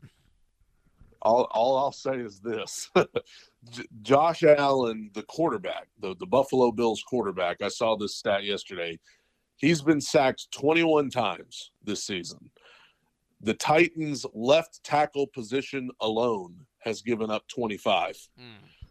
All 1.23 1.49
all 1.51 1.77
I'll 1.77 1.93
say 1.93 2.19
is 2.19 2.39
this: 2.39 2.89
Josh 4.03 4.45
Allen, 4.45 5.11
the 5.15 5.25
quarterback, 5.25 5.89
the 5.99 6.15
the 6.21 6.27
Buffalo 6.27 6.71
Bills 6.71 7.03
quarterback. 7.03 7.61
I 7.61 7.69
saw 7.69 7.97
this 7.97 8.15
stat 8.15 8.45
yesterday. 8.45 9.01
He's 9.59 9.83
been 9.83 10.01
sacked 10.01 10.51
21 10.53 11.11
times 11.11 11.73
this 11.85 12.05
season. 12.05 12.51
The 13.41 13.55
Titans' 13.55 14.25
left 14.35 14.83
tackle 14.83 15.27
position 15.27 15.91
alone 16.01 16.55
has 16.81 17.03
given 17.03 17.31
up 17.31 17.47
25. 17.49 18.17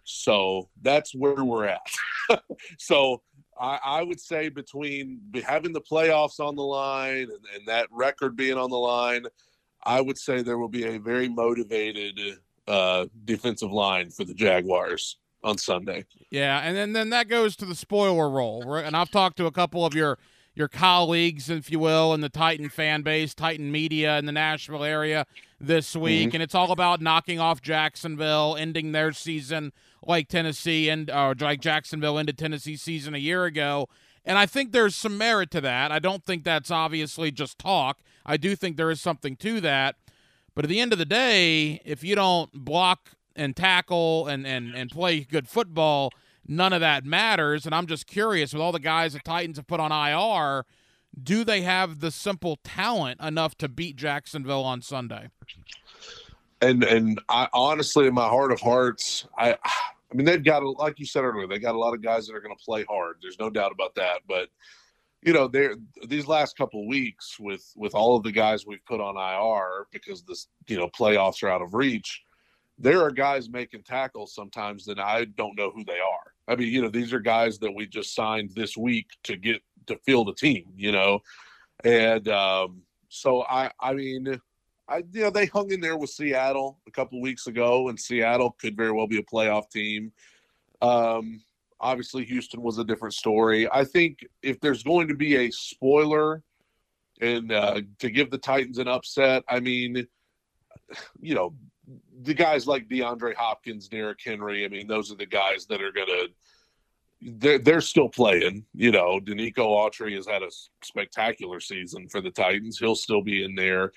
So 0.03 0.69
that's 0.81 1.13
where 1.15 1.43
we're 1.43 1.65
at. 1.65 1.85
so 2.77 3.21
I, 3.59 3.79
I 3.83 4.03
would 4.03 4.19
say 4.21 4.49
between 4.49 5.19
be- 5.31 5.41
having 5.41 5.73
the 5.73 5.81
playoffs 5.81 6.39
on 6.39 6.55
the 6.55 6.63
line 6.63 7.23
and, 7.23 7.45
and 7.55 7.67
that 7.67 7.87
record 7.91 8.35
being 8.35 8.57
on 8.57 8.69
the 8.69 8.77
line, 8.77 9.25
I 9.83 9.99
would 10.01 10.17
say 10.17 10.41
there 10.41 10.57
will 10.57 10.69
be 10.69 10.85
a 10.85 10.99
very 10.99 11.27
motivated 11.27 12.19
uh, 12.67 13.07
defensive 13.25 13.71
line 13.71 14.09
for 14.09 14.23
the 14.25 14.33
Jaguars 14.33 15.17
on 15.43 15.57
Sunday. 15.57 16.05
Yeah, 16.29 16.59
and 16.59 16.75
then 16.75 16.93
then 16.93 17.09
that 17.11 17.29
goes 17.29 17.55
to 17.57 17.65
the 17.65 17.75
spoiler 17.75 18.29
role. 18.29 18.63
right? 18.65 18.85
And 18.85 18.95
I've 18.95 19.11
talked 19.11 19.37
to 19.37 19.45
a 19.45 19.51
couple 19.51 19.85
of 19.85 19.93
your 19.93 20.17
your 20.57 20.67
colleagues, 20.67 21.49
if 21.51 21.71
you 21.71 21.77
will, 21.77 22.15
in 22.15 22.21
the 22.21 22.29
Titan 22.29 22.69
fan 22.69 23.03
base, 23.03 23.35
Titan 23.35 23.71
media 23.71 24.17
in 24.17 24.25
the 24.25 24.31
Nashville 24.31 24.83
area 24.83 25.27
this 25.59 25.95
week, 25.95 26.29
mm-hmm. 26.29 26.37
and 26.37 26.43
it's 26.43 26.55
all 26.55 26.71
about 26.71 26.99
knocking 26.99 27.39
off 27.39 27.61
Jacksonville, 27.61 28.55
ending 28.57 28.91
their 28.91 29.11
season 29.11 29.71
like 30.05 30.27
Tennessee 30.27 30.89
and 30.89 31.11
or 31.11 31.35
like 31.39 31.61
Jacksonville 31.61 32.17
ended 32.17 32.37
Tennessee 32.39 32.75
season 32.75 33.13
a 33.13 33.19
year 33.19 33.45
ago. 33.45 33.87
And 34.25 34.37
I 34.37 34.47
think 34.47 34.71
there's 34.71 34.95
some 34.95 35.17
merit 35.17 35.51
to 35.51 35.61
that. 35.61 35.91
I 35.91 35.99
don't 35.99 36.25
think 36.25 36.43
that's 36.43 36.71
obviously 36.71 37.31
just 37.31 37.59
talk. 37.59 37.99
I 38.25 38.35
do 38.35 38.55
think 38.55 38.77
there 38.77 38.91
is 38.91 38.99
something 38.99 39.35
to 39.37 39.61
that. 39.61 39.95
But 40.55 40.65
at 40.65 40.69
the 40.69 40.79
end 40.79 40.91
of 40.91 40.97
the 40.97 41.05
day, 41.05 41.81
if 41.85 42.03
you 42.03 42.15
don't 42.15 42.51
block 42.51 43.11
and 43.35 43.55
tackle 43.55 44.27
and, 44.27 44.45
and, 44.45 44.75
and 44.75 44.89
play 44.89 45.19
good 45.21 45.47
football, 45.47 46.11
none 46.47 46.73
of 46.73 46.81
that 46.81 47.05
matters. 47.05 47.65
And 47.65 47.73
I'm 47.73 47.87
just 47.87 48.07
curious 48.07 48.53
with 48.53 48.61
all 48.61 48.71
the 48.71 48.79
guys 48.79 49.13
the 49.13 49.19
Titans 49.19 49.57
have 49.57 49.67
put 49.67 49.79
on 49.79 49.91
IR, 49.91 50.65
do 51.21 51.43
they 51.43 51.61
have 51.61 51.99
the 51.99 52.11
simple 52.11 52.59
talent 52.63 53.21
enough 53.21 53.57
to 53.57 53.67
beat 53.67 53.95
Jacksonville 53.95 54.63
on 54.63 54.81
Sunday? 54.81 55.29
And 56.61 56.83
and 56.83 57.21
I 57.29 57.47
honestly, 57.53 58.07
in 58.07 58.13
my 58.13 58.27
heart 58.27 58.51
of 58.51 58.59
hearts, 58.59 59.27
I 59.37 59.53
I 59.53 60.15
mean 60.15 60.25
they've 60.25 60.43
got 60.43 60.63
like 60.63 60.99
you 60.99 61.05
said 61.05 61.23
earlier, 61.23 61.47
they 61.47 61.59
got 61.59 61.75
a 61.75 61.79
lot 61.79 61.93
of 61.93 62.01
guys 62.01 62.27
that 62.27 62.35
are 62.35 62.41
going 62.41 62.55
to 62.55 62.63
play 62.63 62.83
hard. 62.83 63.17
There's 63.21 63.39
no 63.39 63.49
doubt 63.49 63.71
about 63.71 63.95
that. 63.95 64.21
But 64.27 64.49
you 65.21 65.33
know, 65.33 65.47
they're 65.47 65.75
these 66.07 66.27
last 66.27 66.57
couple 66.57 66.87
weeks 66.87 67.39
with 67.39 67.71
with 67.75 67.93
all 67.93 68.15
of 68.15 68.23
the 68.23 68.31
guys 68.31 68.65
we've 68.65 68.85
put 68.85 69.01
on 69.01 69.17
IR 69.17 69.87
because 69.91 70.23
this 70.23 70.47
you 70.67 70.77
know 70.77 70.89
playoffs 70.89 71.43
are 71.43 71.49
out 71.49 71.61
of 71.61 71.73
reach. 71.73 72.23
There 72.79 73.01
are 73.03 73.11
guys 73.11 73.49
making 73.49 73.83
tackles 73.83 74.33
sometimes 74.35 74.85
that 74.85 74.99
I 74.99 75.25
don't 75.25 75.57
know 75.57 75.71
who 75.71 75.83
they 75.83 75.99
are. 75.99 76.33
I 76.47 76.55
mean, 76.55 76.73
you 76.73 76.81
know, 76.81 76.89
these 76.89 77.13
are 77.13 77.19
guys 77.19 77.59
that 77.59 77.73
we 77.73 77.87
just 77.87 78.15
signed 78.15 78.51
this 78.55 78.77
week 78.77 79.07
to 79.23 79.35
get 79.35 79.61
to 79.87 79.97
field 80.05 80.29
a 80.29 80.33
team. 80.33 80.65
You 80.75 80.91
know, 80.91 81.19
and 81.83 82.27
um, 82.29 82.81
so 83.09 83.43
I 83.43 83.71
I 83.79 83.93
mean. 83.93 84.39
I, 84.89 85.03
you 85.11 85.23
know, 85.23 85.29
they 85.29 85.47
hung 85.47 85.69
in 85.71 85.81
there 85.81 85.97
with 85.97 86.11
Seattle 86.11 86.79
a 86.87 86.91
couple 86.91 87.19
weeks 87.19 87.47
ago, 87.47 87.89
and 87.89 87.99
Seattle 87.99 88.55
could 88.57 88.77
very 88.77 88.93
well 88.93 89.05
be 89.05 89.17
a 89.17 89.21
playoff 89.21 89.69
team. 89.69 90.13
Um, 90.81 91.41
obviously, 91.79 92.23
Houston 92.23 92.61
was 92.61 92.77
a 92.77 92.85
different 92.85 93.13
story. 93.13 93.69
I 93.69 93.83
think 93.83 94.25
if 94.41 94.61
there's 94.61 94.83
going 94.83 95.09
to 95.09 95.13
be 95.13 95.35
a 95.35 95.51
spoiler 95.51 96.41
and 97.19 97.51
uh, 97.51 97.81
to 97.99 98.09
give 98.09 98.31
the 98.31 98.37
Titans 98.37 98.77
an 98.77 98.87
upset, 98.87 99.43
I 99.49 99.59
mean, 99.59 100.07
you 101.19 101.35
know, 101.35 101.53
the 102.21 102.33
guys 102.33 102.67
like 102.67 102.87
DeAndre 102.87 103.35
Hopkins, 103.35 103.87
Derrick 103.87 104.19
Henry, 104.23 104.65
I 104.65 104.69
mean, 104.69 104.87
those 104.87 105.11
are 105.11 105.15
the 105.15 105.25
guys 105.25 105.65
that 105.67 105.81
are 105.81 105.91
going 105.91 106.07
to. 106.07 106.27
They're, 107.19 107.57
they're 107.57 107.81
still 107.81 108.09
playing, 108.09 108.63
you 108.75 108.91
know. 108.91 109.19
Denico 109.19 109.57
Autry 109.57 110.13
has 110.15 110.27
had 110.27 110.43
a 110.43 110.51
spectacular 110.83 111.59
season 111.59 112.07
for 112.07 112.21
the 112.21 112.29
Titans. 112.29 112.77
He'll 112.77 112.93
still 112.93 113.23
be 113.23 113.43
in 113.43 113.55
there 113.55 113.91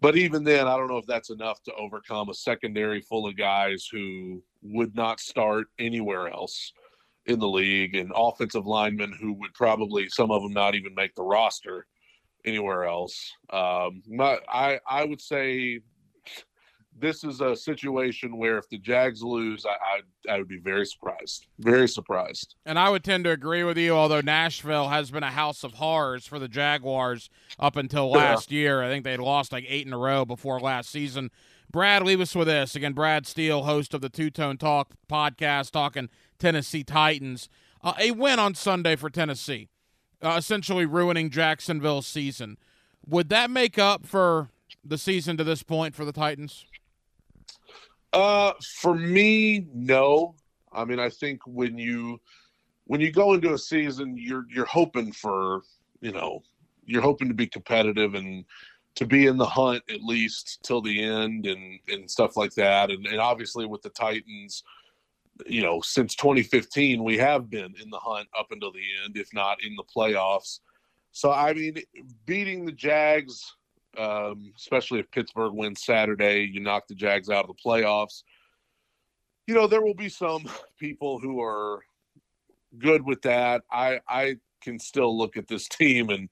but 0.00 0.16
even 0.16 0.44
then, 0.44 0.66
I 0.66 0.76
don't 0.76 0.88
know 0.88 0.98
if 0.98 1.06
that's 1.06 1.30
enough 1.30 1.62
to 1.64 1.74
overcome 1.74 2.28
a 2.28 2.34
secondary 2.34 3.00
full 3.00 3.26
of 3.26 3.36
guys 3.36 3.88
who 3.90 4.42
would 4.62 4.94
not 4.94 5.20
start 5.20 5.68
anywhere 5.78 6.28
else 6.28 6.72
in 7.24 7.38
the 7.38 7.48
league 7.48 7.96
and 7.96 8.12
offensive 8.14 8.66
linemen 8.66 9.12
who 9.18 9.32
would 9.34 9.54
probably 9.54 10.08
some 10.08 10.30
of 10.30 10.42
them 10.42 10.52
not 10.52 10.74
even 10.74 10.94
make 10.94 11.14
the 11.14 11.22
roster 11.22 11.86
anywhere 12.44 12.84
else. 12.84 13.32
Um, 13.50 14.02
my, 14.06 14.38
I 14.48 14.78
I 14.86 15.04
would 15.04 15.20
say 15.20 15.80
this 16.98 17.24
is 17.24 17.40
a 17.40 17.54
situation 17.54 18.38
where 18.38 18.58
if 18.58 18.68
the 18.68 18.78
Jags 18.78 19.22
lose, 19.22 19.66
I, 19.66 19.70
I 19.70 20.34
I 20.34 20.38
would 20.38 20.48
be 20.48 20.58
very 20.58 20.86
surprised, 20.86 21.46
very 21.58 21.88
surprised. 21.88 22.54
And 22.64 22.78
I 22.78 22.88
would 22.88 23.04
tend 23.04 23.24
to 23.24 23.30
agree 23.30 23.64
with 23.64 23.78
you, 23.78 23.92
although 23.92 24.20
Nashville 24.20 24.88
has 24.88 25.10
been 25.10 25.22
a 25.22 25.30
house 25.30 25.62
of 25.62 25.74
horrors 25.74 26.26
for 26.26 26.38
the 26.38 26.48
Jaguars 26.48 27.28
up 27.58 27.76
until 27.76 28.10
last 28.10 28.50
year. 28.50 28.82
I 28.82 28.88
think 28.88 29.04
they 29.04 29.16
lost 29.16 29.52
like 29.52 29.64
eight 29.68 29.86
in 29.86 29.92
a 29.92 29.98
row 29.98 30.24
before 30.24 30.58
last 30.58 30.90
season. 30.90 31.30
Brad, 31.70 32.02
leave 32.02 32.20
us 32.20 32.34
with 32.34 32.46
this. 32.46 32.74
Again, 32.74 32.92
Brad 32.92 33.26
Steele, 33.26 33.64
host 33.64 33.92
of 33.92 34.00
the 34.00 34.08
Two 34.08 34.30
Tone 34.30 34.56
Talk 34.56 34.92
podcast, 35.10 35.72
talking 35.72 36.08
Tennessee 36.38 36.84
Titans. 36.84 37.48
Uh, 37.82 37.92
a 37.98 38.10
win 38.12 38.38
on 38.38 38.54
Sunday 38.54 38.96
for 38.96 39.10
Tennessee, 39.10 39.68
uh, 40.22 40.36
essentially 40.38 40.86
ruining 40.86 41.30
Jacksonville's 41.30 42.06
season. 42.06 42.56
Would 43.06 43.28
that 43.28 43.50
make 43.50 43.78
up 43.78 44.06
for 44.06 44.50
the 44.84 44.98
season 44.98 45.36
to 45.36 45.44
this 45.44 45.62
point 45.62 45.94
for 45.94 46.04
the 46.04 46.12
Titans? 46.12 46.64
Uh, 48.16 48.54
for 48.80 48.94
me, 48.94 49.66
no. 49.74 50.34
I 50.72 50.86
mean, 50.86 50.98
I 50.98 51.10
think 51.10 51.42
when 51.46 51.76
you 51.76 52.18
when 52.84 52.98
you 52.98 53.12
go 53.12 53.34
into 53.34 53.52
a 53.52 53.58
season, 53.58 54.16
you're 54.16 54.46
you're 54.48 54.64
hoping 54.64 55.12
for 55.12 55.60
you 56.00 56.12
know 56.12 56.42
you're 56.86 57.02
hoping 57.02 57.28
to 57.28 57.34
be 57.34 57.46
competitive 57.46 58.14
and 58.14 58.46
to 58.94 59.04
be 59.04 59.26
in 59.26 59.36
the 59.36 59.44
hunt 59.44 59.82
at 59.90 60.02
least 60.02 60.60
till 60.62 60.80
the 60.80 61.04
end 61.04 61.44
and 61.44 61.78
and 61.88 62.10
stuff 62.10 62.38
like 62.38 62.54
that. 62.54 62.90
And, 62.90 63.06
and 63.06 63.20
obviously 63.20 63.66
with 63.66 63.82
the 63.82 63.90
Titans, 63.90 64.62
you 65.44 65.60
know, 65.60 65.82
since 65.82 66.14
2015, 66.14 67.04
we 67.04 67.18
have 67.18 67.50
been 67.50 67.74
in 67.82 67.90
the 67.90 67.98
hunt 67.98 68.28
up 68.38 68.46
until 68.50 68.72
the 68.72 68.84
end, 69.04 69.18
if 69.18 69.28
not 69.34 69.62
in 69.62 69.76
the 69.76 69.84
playoffs. 69.94 70.60
So 71.12 71.32
I 71.32 71.52
mean, 71.52 71.82
beating 72.24 72.64
the 72.64 72.72
Jags 72.72 73.44
um, 73.98 74.52
especially 74.56 75.00
if 75.00 75.10
Pittsburgh 75.10 75.52
wins 75.54 75.84
Saturday, 75.84 76.44
you 76.44 76.60
knock 76.60 76.86
the 76.86 76.94
Jags 76.94 77.30
out 77.30 77.48
of 77.48 77.56
the 77.56 77.62
playoffs. 77.62 78.22
You 79.46 79.54
know, 79.54 79.66
there 79.66 79.82
will 79.82 79.94
be 79.94 80.08
some 80.08 80.48
people 80.78 81.18
who 81.18 81.40
are 81.40 81.80
good 82.78 83.04
with 83.04 83.22
that. 83.22 83.62
I 83.70 84.00
I 84.08 84.36
can 84.62 84.78
still 84.78 85.16
look 85.16 85.36
at 85.36 85.48
this 85.48 85.68
team 85.68 86.10
and 86.10 86.28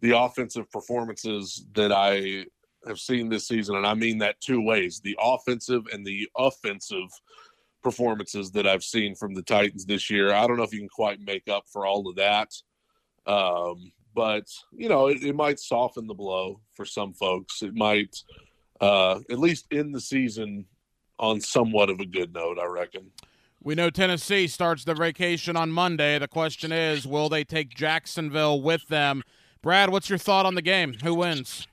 the 0.00 0.16
offensive 0.16 0.70
performances 0.70 1.66
that 1.72 1.92
I 1.92 2.46
have 2.86 2.98
seen 2.98 3.28
this 3.28 3.48
season, 3.48 3.76
and 3.76 3.86
I 3.86 3.94
mean 3.94 4.18
that 4.18 4.40
two 4.40 4.60
ways: 4.60 5.00
the 5.00 5.16
offensive 5.20 5.82
and 5.92 6.06
the 6.06 6.28
offensive 6.36 7.08
performances 7.82 8.50
that 8.52 8.66
I've 8.66 8.84
seen 8.84 9.14
from 9.14 9.34
the 9.34 9.42
Titans 9.42 9.84
this 9.84 10.10
year. 10.10 10.32
I 10.32 10.46
don't 10.46 10.56
know 10.56 10.62
if 10.64 10.72
you 10.72 10.80
can 10.80 10.88
quite 10.88 11.20
make 11.20 11.48
up 11.48 11.64
for 11.72 11.86
all 11.86 12.08
of 12.08 12.16
that. 12.16 12.52
Um, 13.26 13.92
but 14.18 14.50
you 14.72 14.88
know 14.88 15.06
it, 15.06 15.22
it, 15.22 15.36
might 15.36 15.60
soften 15.60 16.08
the 16.08 16.14
blow 16.14 16.60
for 16.74 16.84
some 16.84 17.14
folks 17.14 17.62
it 17.62 17.72
might 17.72 18.16
uh, 18.80 19.20
at 19.30 19.38
least 19.38 19.66
end 19.70 19.94
the 19.94 20.00
season 20.00 20.64
on 21.20 21.40
somewhat 21.40 21.88
of 21.88 22.00
a 22.00 22.04
good 22.04 22.34
note 22.34 22.58
i 22.60 22.66
reckon 22.66 23.12
We 23.62 23.76
know 23.76 23.90
Tennessee 23.90 24.48
starts 24.48 24.84
the 24.84 24.94
vacation 24.94 25.56
on 25.56 25.70
Monday. 25.70 26.16
The 26.18 26.28
question 26.28 26.70
is, 26.70 27.06
will 27.06 27.28
they 27.28 27.44
take 27.44 27.74
Jacksonville 27.74 28.62
with 28.62 28.86
them? 28.88 29.22
Brad, 29.62 29.90
what's 29.90 30.08
your 30.08 30.18
thought 30.18 30.46
on 30.46 30.54
the 30.54 30.62
game? 30.62 30.94
Who 31.02 31.14
wins? 31.14 31.66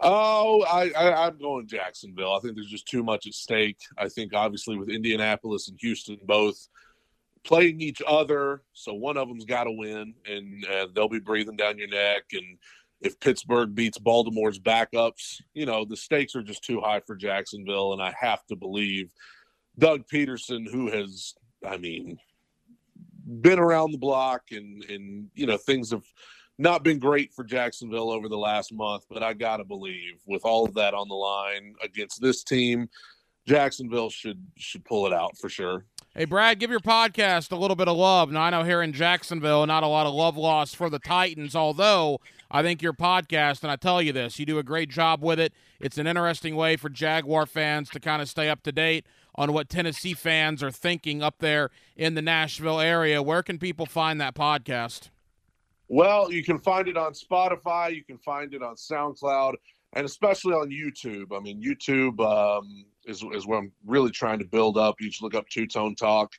Oh, 0.00 0.62
I, 0.62 0.90
I 0.90 1.26
I'm 1.26 1.38
going 1.38 1.66
Jacksonville. 1.66 2.34
I 2.34 2.40
think 2.40 2.54
there's 2.54 2.70
just 2.70 2.88
too 2.88 3.02
much 3.02 3.26
at 3.26 3.34
stake. 3.34 3.80
I 3.96 4.08
think 4.08 4.32
obviously 4.34 4.76
with 4.76 4.88
Indianapolis 4.88 5.68
and 5.68 5.78
Houston 5.80 6.18
both 6.24 6.68
playing 7.44 7.80
each 7.80 8.02
other, 8.06 8.62
so 8.72 8.94
one 8.94 9.16
of 9.16 9.28
them's 9.28 9.44
got 9.44 9.64
to 9.64 9.72
win, 9.72 10.14
and 10.26 10.66
uh, 10.66 10.86
they'll 10.94 11.08
be 11.08 11.20
breathing 11.20 11.56
down 11.56 11.78
your 11.78 11.88
neck. 11.88 12.24
And 12.32 12.58
if 13.00 13.18
Pittsburgh 13.20 13.74
beats 13.74 13.98
Baltimore's 13.98 14.58
backups, 14.58 15.40
you 15.54 15.66
know 15.66 15.84
the 15.84 15.96
stakes 15.96 16.34
are 16.34 16.42
just 16.42 16.64
too 16.64 16.80
high 16.80 17.00
for 17.00 17.16
Jacksonville, 17.16 17.92
and 17.92 18.02
I 18.02 18.14
have 18.18 18.44
to 18.46 18.56
believe 18.56 19.12
Doug 19.78 20.04
Pederson, 20.12 20.70
who 20.70 20.90
has, 20.90 21.34
I 21.66 21.76
mean, 21.76 22.18
been 23.40 23.58
around 23.58 23.92
the 23.92 23.98
block, 23.98 24.42
and 24.50 24.84
and 24.84 25.28
you 25.34 25.46
know 25.46 25.56
things 25.56 25.90
have 25.90 26.04
not 26.58 26.82
been 26.82 26.98
great 26.98 27.32
for 27.32 27.44
Jacksonville 27.44 28.10
over 28.10 28.28
the 28.28 28.36
last 28.36 28.72
month, 28.72 29.04
but 29.08 29.22
I 29.22 29.32
got 29.32 29.58
to 29.58 29.64
believe 29.64 30.20
with 30.26 30.44
all 30.44 30.64
of 30.64 30.74
that 30.74 30.92
on 30.92 31.08
the 31.08 31.14
line 31.14 31.74
against 31.82 32.20
this 32.20 32.42
team, 32.42 32.88
Jacksonville 33.46 34.10
should 34.10 34.44
should 34.56 34.84
pull 34.84 35.06
it 35.06 35.12
out 35.12 35.38
for 35.38 35.48
sure. 35.48 35.86
Hey 36.18 36.24
Brad, 36.24 36.58
give 36.58 36.72
your 36.72 36.80
podcast 36.80 37.52
a 37.52 37.54
little 37.54 37.76
bit 37.76 37.86
of 37.86 37.96
love. 37.96 38.32
Now 38.32 38.40
I 38.40 38.50
know 38.50 38.64
here 38.64 38.82
in 38.82 38.92
Jacksonville, 38.92 39.64
not 39.66 39.84
a 39.84 39.86
lot 39.86 40.04
of 40.04 40.12
love 40.12 40.36
lost 40.36 40.74
for 40.74 40.90
the 40.90 40.98
Titans, 40.98 41.54
although 41.54 42.20
I 42.50 42.60
think 42.60 42.82
your 42.82 42.92
podcast, 42.92 43.62
and 43.62 43.70
I 43.70 43.76
tell 43.76 44.02
you 44.02 44.12
this, 44.12 44.36
you 44.36 44.44
do 44.44 44.58
a 44.58 44.64
great 44.64 44.88
job 44.88 45.22
with 45.22 45.38
it. 45.38 45.52
It's 45.78 45.96
an 45.96 46.08
interesting 46.08 46.56
way 46.56 46.74
for 46.74 46.88
Jaguar 46.88 47.46
fans 47.46 47.88
to 47.90 48.00
kind 48.00 48.20
of 48.20 48.28
stay 48.28 48.48
up 48.48 48.64
to 48.64 48.72
date 48.72 49.06
on 49.36 49.52
what 49.52 49.68
Tennessee 49.68 50.12
fans 50.12 50.60
are 50.60 50.72
thinking 50.72 51.22
up 51.22 51.36
there 51.38 51.70
in 51.96 52.14
the 52.14 52.22
Nashville 52.22 52.80
area. 52.80 53.22
Where 53.22 53.44
can 53.44 53.60
people 53.60 53.86
find 53.86 54.20
that 54.20 54.34
podcast? 54.34 55.10
Well, 55.86 56.32
you 56.32 56.42
can 56.42 56.58
find 56.58 56.88
it 56.88 56.96
on 56.96 57.12
Spotify, 57.12 57.94
you 57.94 58.02
can 58.02 58.18
find 58.18 58.52
it 58.54 58.62
on 58.64 58.74
SoundCloud, 58.74 59.54
and 59.94 60.04
especially 60.04 60.52
on 60.52 60.70
YouTube. 60.70 61.36
I 61.36 61.40
mean, 61.40 61.62
YouTube 61.62 62.20
um, 62.20 62.84
is, 63.06 63.24
is 63.32 63.46
where 63.46 63.58
I'm 63.58 63.72
really 63.86 64.10
trying 64.10 64.38
to 64.38 64.44
build 64.44 64.76
up. 64.76 64.96
You 65.00 65.08
just 65.08 65.22
look 65.22 65.34
up 65.34 65.48
Two 65.48 65.66
Tone 65.66 65.94
Talk. 65.94 66.32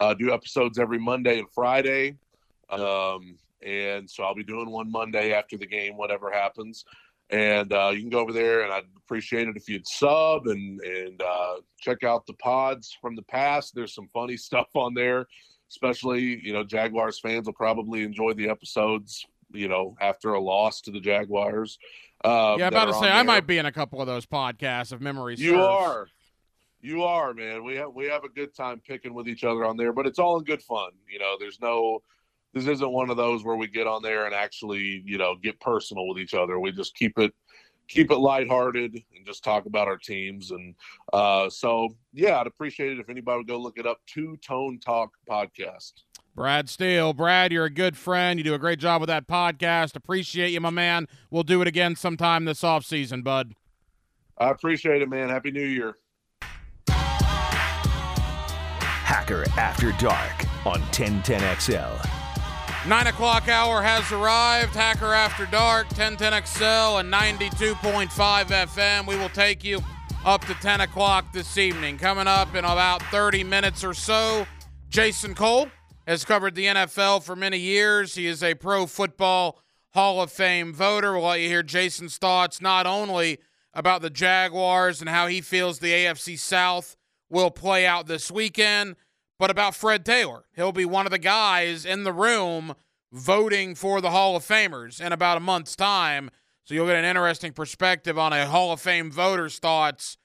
Uh, 0.00 0.14
do 0.14 0.32
episodes 0.32 0.78
every 0.78 0.98
Monday 0.98 1.38
and 1.38 1.48
Friday. 1.54 2.16
Um, 2.70 3.36
and 3.64 4.10
so 4.10 4.24
I'll 4.24 4.34
be 4.34 4.44
doing 4.44 4.70
one 4.70 4.90
Monday 4.90 5.32
after 5.32 5.56
the 5.56 5.66
game, 5.66 5.96
whatever 5.96 6.30
happens. 6.30 6.84
And 7.30 7.72
uh, 7.72 7.92
you 7.94 8.00
can 8.00 8.10
go 8.10 8.18
over 8.18 8.32
there, 8.32 8.62
and 8.62 8.72
I'd 8.72 8.82
appreciate 8.96 9.48
it 9.48 9.56
if 9.56 9.68
you'd 9.68 9.86
sub 9.86 10.48
and 10.48 10.80
and 10.80 11.22
uh, 11.22 11.54
check 11.80 12.02
out 12.02 12.26
the 12.26 12.34
pods 12.34 12.96
from 13.00 13.16
the 13.16 13.22
past. 13.22 13.74
There's 13.74 13.94
some 13.94 14.08
funny 14.12 14.36
stuff 14.38 14.68
on 14.74 14.94
there 14.94 15.26
especially 15.70 16.38
you 16.44 16.52
know 16.52 16.62
Jaguars 16.62 17.18
fans 17.18 17.46
will 17.46 17.54
probably 17.54 18.02
enjoy 18.02 18.34
the 18.34 18.50
episodes 18.50 19.24
you 19.52 19.68
know 19.68 19.96
after 20.00 20.34
a 20.34 20.40
loss 20.40 20.80
to 20.82 20.90
the 20.90 21.00
Jaguars. 21.00 21.78
Um, 22.24 22.58
yeah, 22.58 22.68
about 22.68 22.86
to 22.86 22.94
say 22.94 23.10
I 23.10 23.22
might 23.22 23.46
be 23.46 23.58
in 23.58 23.66
a 23.66 23.72
couple 23.72 24.00
of 24.00 24.06
those 24.06 24.26
podcasts 24.26 24.92
of 24.92 25.00
memories. 25.00 25.40
You 25.40 25.60
are, 25.60 26.06
you 26.80 27.02
are, 27.02 27.34
man. 27.34 27.64
We 27.64 27.76
have 27.76 27.92
we 27.92 28.06
have 28.06 28.24
a 28.24 28.28
good 28.28 28.54
time 28.54 28.80
picking 28.86 29.14
with 29.14 29.28
each 29.28 29.44
other 29.44 29.64
on 29.64 29.76
there, 29.76 29.92
but 29.92 30.06
it's 30.06 30.18
all 30.18 30.38
in 30.38 30.44
good 30.44 30.62
fun. 30.62 30.90
You 31.10 31.18
know, 31.18 31.36
there's 31.38 31.60
no. 31.60 32.02
This 32.54 32.66
isn't 32.66 32.92
one 32.92 33.08
of 33.08 33.16
those 33.16 33.44
where 33.44 33.56
we 33.56 33.66
get 33.66 33.86
on 33.86 34.02
there 34.02 34.26
and 34.26 34.34
actually, 34.34 35.02
you 35.06 35.16
know, 35.16 35.36
get 35.42 35.58
personal 35.58 36.06
with 36.06 36.18
each 36.18 36.34
other. 36.34 36.60
We 36.60 36.70
just 36.70 36.94
keep 36.94 37.18
it 37.18 37.32
keep 37.88 38.10
it 38.10 38.16
lighthearted 38.16 38.94
and 39.14 39.26
just 39.26 39.44
talk 39.44 39.66
about 39.66 39.88
our 39.88 39.98
teams. 39.98 40.50
And 40.50 40.74
uh, 41.12 41.50
so, 41.50 41.88
yeah, 42.12 42.40
I'd 42.40 42.46
appreciate 42.46 42.92
it 42.92 43.00
if 43.00 43.08
anybody 43.08 43.38
would 43.38 43.48
go 43.48 43.58
look 43.58 43.78
it 43.78 43.86
up. 43.86 44.00
Two 44.06 44.36
Tone 44.38 44.78
Talk 44.78 45.12
podcast. 45.28 45.92
Brad 46.34 46.68
Steele. 46.70 47.12
Brad, 47.12 47.52
you're 47.52 47.66
a 47.66 47.70
good 47.70 47.96
friend. 47.96 48.38
You 48.38 48.44
do 48.44 48.54
a 48.54 48.58
great 48.58 48.78
job 48.78 49.00
with 49.00 49.08
that 49.08 49.28
podcast. 49.28 49.96
Appreciate 49.96 50.50
you, 50.50 50.60
my 50.60 50.70
man. 50.70 51.06
We'll 51.30 51.42
do 51.42 51.60
it 51.60 51.68
again 51.68 51.94
sometime 51.94 52.46
this 52.46 52.64
off 52.64 52.84
season, 52.84 53.22
bud. 53.22 53.54
I 54.38 54.50
appreciate 54.50 55.02
it, 55.02 55.10
man. 55.10 55.28
Happy 55.28 55.50
New 55.50 55.60
Year. 55.60 55.96
Hacker 59.04 59.44
After 59.58 59.92
Dark 59.92 60.46
on 60.66 60.80
1010XL. 60.92 62.08
Nine 62.88 63.06
o'clock 63.06 63.46
hour 63.48 63.82
has 63.82 64.10
arrived. 64.10 64.74
Hacker 64.74 65.12
After 65.12 65.44
Dark, 65.46 65.88
1010XL 65.90 67.00
and 67.00 67.12
92.5 67.12 68.08
FM. 68.46 69.06
We 69.06 69.16
will 69.16 69.28
take 69.28 69.62
you 69.62 69.80
up 70.24 70.44
to 70.46 70.54
10 70.54 70.80
o'clock 70.80 71.32
this 71.32 71.58
evening. 71.58 71.98
Coming 71.98 72.26
up 72.26 72.54
in 72.54 72.64
about 72.64 73.02
30 73.04 73.44
minutes 73.44 73.84
or 73.84 73.92
so, 73.92 74.46
Jason 74.88 75.34
Cole 75.34 75.68
has 76.06 76.24
covered 76.24 76.54
the 76.54 76.66
NFL 76.66 77.22
for 77.22 77.36
many 77.36 77.58
years. 77.58 78.14
He 78.14 78.26
is 78.26 78.42
a 78.42 78.54
pro 78.54 78.86
football 78.86 79.58
Hall 79.90 80.22
of 80.22 80.32
Fame 80.32 80.72
voter. 80.72 81.12
We'll 81.12 81.28
let 81.28 81.40
you 81.40 81.48
hear 81.48 81.62
Jason's 81.62 82.16
thoughts 82.16 82.60
not 82.60 82.86
only 82.86 83.38
about 83.74 84.02
the 84.02 84.10
Jaguars 84.10 85.00
and 85.00 85.08
how 85.08 85.26
he 85.26 85.40
feels 85.40 85.78
the 85.78 85.92
AFC 85.92 86.38
South 86.38 86.96
will 87.28 87.50
play 87.50 87.86
out 87.86 88.06
this 88.06 88.30
weekend, 88.30 88.96
but 89.38 89.50
about 89.50 89.74
Fred 89.74 90.04
Taylor. 90.04 90.44
He'll 90.54 90.72
be 90.72 90.84
one 90.84 91.06
of 91.06 91.12
the 91.12 91.18
guys 91.18 91.84
in 91.84 92.04
the 92.04 92.12
room 92.12 92.74
voting 93.12 93.74
for 93.74 94.00
the 94.00 94.10
Hall 94.10 94.36
of 94.36 94.44
Famers 94.44 95.00
in 95.00 95.12
about 95.12 95.36
a 95.36 95.40
month's 95.40 95.76
time. 95.76 96.30
So 96.64 96.74
you'll 96.74 96.86
get 96.86 96.96
an 96.96 97.04
interesting 97.04 97.52
perspective 97.52 98.18
on 98.18 98.32
a 98.32 98.46
Hall 98.46 98.72
of 98.72 98.80
Fame 98.80 99.10
voter's 99.10 99.58
thoughts 99.58 100.16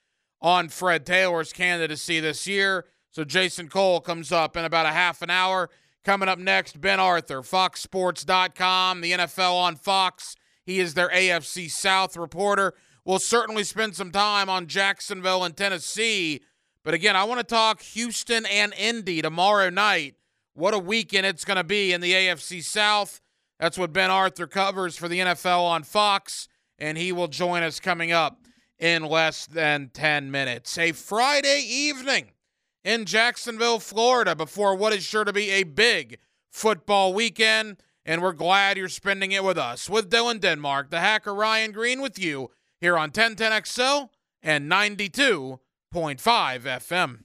on 0.41 0.69
Fred 0.69 1.05
Taylor's 1.05 1.51
candidacy 1.51 2.19
this 2.19 2.47
year. 2.47 2.85
So 3.11 3.23
Jason 3.23 3.69
Cole 3.69 3.99
comes 3.99 4.31
up 4.31 4.55
in 4.57 4.65
about 4.65 4.85
a 4.85 4.91
half 4.91 5.21
an 5.21 5.29
hour. 5.29 5.69
Coming 6.03 6.29
up 6.29 6.39
next, 6.39 6.79
Ben 6.79 6.99
Arthur, 6.99 7.41
FoxSports.com, 7.41 9.01
the 9.01 9.11
NFL 9.11 9.55
on 9.55 9.75
Fox. 9.75 10.35
He 10.65 10.79
is 10.79 10.93
their 10.93 11.09
AFC 11.09 11.69
South 11.69 12.15
reporter. 12.15 12.73
We'll 13.03 13.19
certainly 13.19 13.63
spend 13.63 13.95
some 13.95 14.11
time 14.11 14.49
on 14.49 14.67
Jacksonville 14.67 15.43
and 15.43 15.55
Tennessee 15.55 16.41
but 16.87 16.93
again, 16.93 17.17
I 17.17 17.25
want 17.25 17.41
to 17.41 17.43
talk 17.43 17.81
Houston 17.81 18.45
and 18.45 18.73
Indy 18.73 19.21
tomorrow 19.21 19.69
night. 19.69 20.15
What 20.53 20.73
a 20.73 20.79
weekend 20.79 21.25
it's 21.25 21.43
going 21.43 21.57
to 21.57 21.65
be 21.65 21.91
in 21.91 21.99
the 21.99 22.13
AFC 22.13 22.63
South. 22.63 23.19
That's 23.59 23.77
what 23.77 23.91
Ben 23.91 24.09
Arthur 24.09 24.47
covers 24.47 24.95
for 24.95 25.09
the 25.09 25.19
NFL 25.19 25.63
on 25.63 25.83
Fox, 25.83 26.47
and 26.79 26.97
he 26.97 27.11
will 27.11 27.27
join 27.27 27.61
us 27.61 27.81
coming 27.81 28.13
up 28.13 28.39
in 28.79 29.03
less 29.03 29.47
than 29.47 29.89
10 29.93 30.31
minutes. 30.31 30.77
A 30.77 30.93
Friday 30.93 31.61
evening 31.67 32.27
in 32.83 33.05
Jacksonville, 33.05 33.79
Florida, 33.79 34.35
before 34.35 34.75
what 34.75 34.93
is 34.93 35.03
sure 35.03 35.23
to 35.23 35.33
be 35.33 35.49
a 35.49 35.63
big 35.63 36.17
football 36.49 37.13
weekend, 37.13 37.77
and 38.05 38.21
we're 38.21 38.31
glad 38.33 38.77
you're 38.77 38.89
spending 38.89 39.31
it 39.31 39.43
with 39.43 39.57
us. 39.57 39.89
With 39.89 40.09
Dylan 40.09 40.39
Denmark, 40.39 40.89
the 40.89 40.99
hacker 40.99 41.33
Ryan 41.33 41.71
Green 41.71 42.01
with 42.01 42.17
you 42.17 42.51
here 42.79 42.97
on 42.97 43.11
1010XL 43.11 44.09
and 44.41 44.71
92.5 44.71 45.59
FM. 45.93 47.19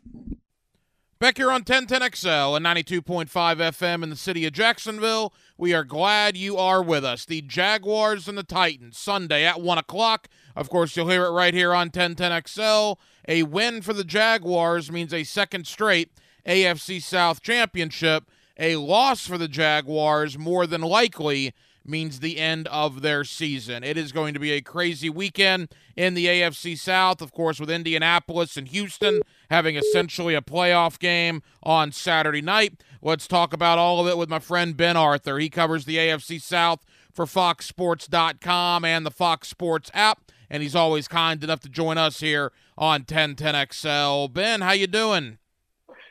Back 1.23 1.37
here 1.37 1.53
on 1.53 1.63
1010XL 1.63 2.57
and 2.57 2.67
92.5 2.67 3.29
FM 3.29 4.03
in 4.03 4.11
the 4.11 4.17
city 4.17 4.45
of 4.45 4.53
Jacksonville, 4.53 5.33
we 5.57 5.73
are 5.73 5.85
glad 5.85 6.37
you 6.37 6.57
are 6.57 6.83
with 6.83 7.05
us. 7.05 7.25
The 7.25 7.43
Jaguars 7.43 8.27
and 8.27 8.37
the 8.37 8.43
Titans, 8.43 8.99
Sunday 8.99 9.45
at 9.45 9.61
1 9.61 9.79
o'clock. 9.79 10.27
Of 10.57 10.69
course, 10.69 10.97
you'll 10.97 11.11
hear 11.11 11.25
it 11.27 11.31
right 11.31 11.55
here 11.55 11.73
on 11.73 11.91
1010XL. 11.91 12.97
A 13.29 13.43
win 13.45 13.83
for 13.83 13.93
the 13.93 14.05
Jaguars 14.05 14.91
means 14.91 15.13
a 15.15 15.25
second 15.25 15.67
straight 15.67 16.11
AFC 16.47 17.03
South 17.03 17.43
championship. 17.43 18.25
A 18.59 18.77
loss 18.77 19.27
for 19.27 19.39
the 19.39 19.49
Jaguars, 19.49 20.39
more 20.39 20.67
than 20.67 20.83
likely, 20.83 21.55
means 21.85 22.21
the 22.21 22.39
end 22.39 22.69
of 22.69 23.03
their 23.03 23.25
season. 23.25 23.83
It 23.83 23.97
is 23.97 24.13
going 24.13 24.35
to 24.35 24.41
be 24.41 24.53
a 24.53 24.61
crazy 24.61 25.11
weekend 25.11 25.69
in 25.97 26.15
the 26.15 26.27
AFC 26.27 26.79
South, 26.79 27.21
of 27.21 27.33
course, 27.33 27.59
with 27.59 27.71
Indianapolis 27.71 28.57
and 28.57 28.69
Houston 28.69 29.23
having 29.51 29.77
essentially 29.77 30.35
a 30.35 30.43
playoff 30.43 30.99
game 30.99 31.43
on 31.63 31.93
Saturday 31.93 32.43
night. 32.43 32.83
Let's 33.01 33.27
talk 33.27 33.53
about 33.53 33.79
all 33.79 34.01
of 34.01 34.07
it 34.07 34.17
with 34.17 34.29
my 34.29 34.39
friend 34.39 34.77
Ben 34.77 34.97
Arthur. 34.97 35.39
He 35.39 35.49
covers 35.49 35.85
the 35.85 35.97
AFC 35.97 36.41
South 36.41 36.81
for 37.13 37.27
FoxSports.com 37.27 38.85
and 38.85 39.05
the 39.05 39.11
Fox 39.11 39.49
Sports 39.49 39.91
app, 39.93 40.31
and 40.49 40.63
he's 40.63 40.77
always 40.77 41.09
kind 41.09 41.43
enough 41.43 41.61
to 41.61 41.69
join 41.69 41.99
us 41.99 42.21
here 42.21 42.53
on 42.77 43.05
1010XL. 43.05 44.33
Ben, 44.33 44.61
how 44.61 44.73
you 44.73 44.87
doing? 44.87 45.39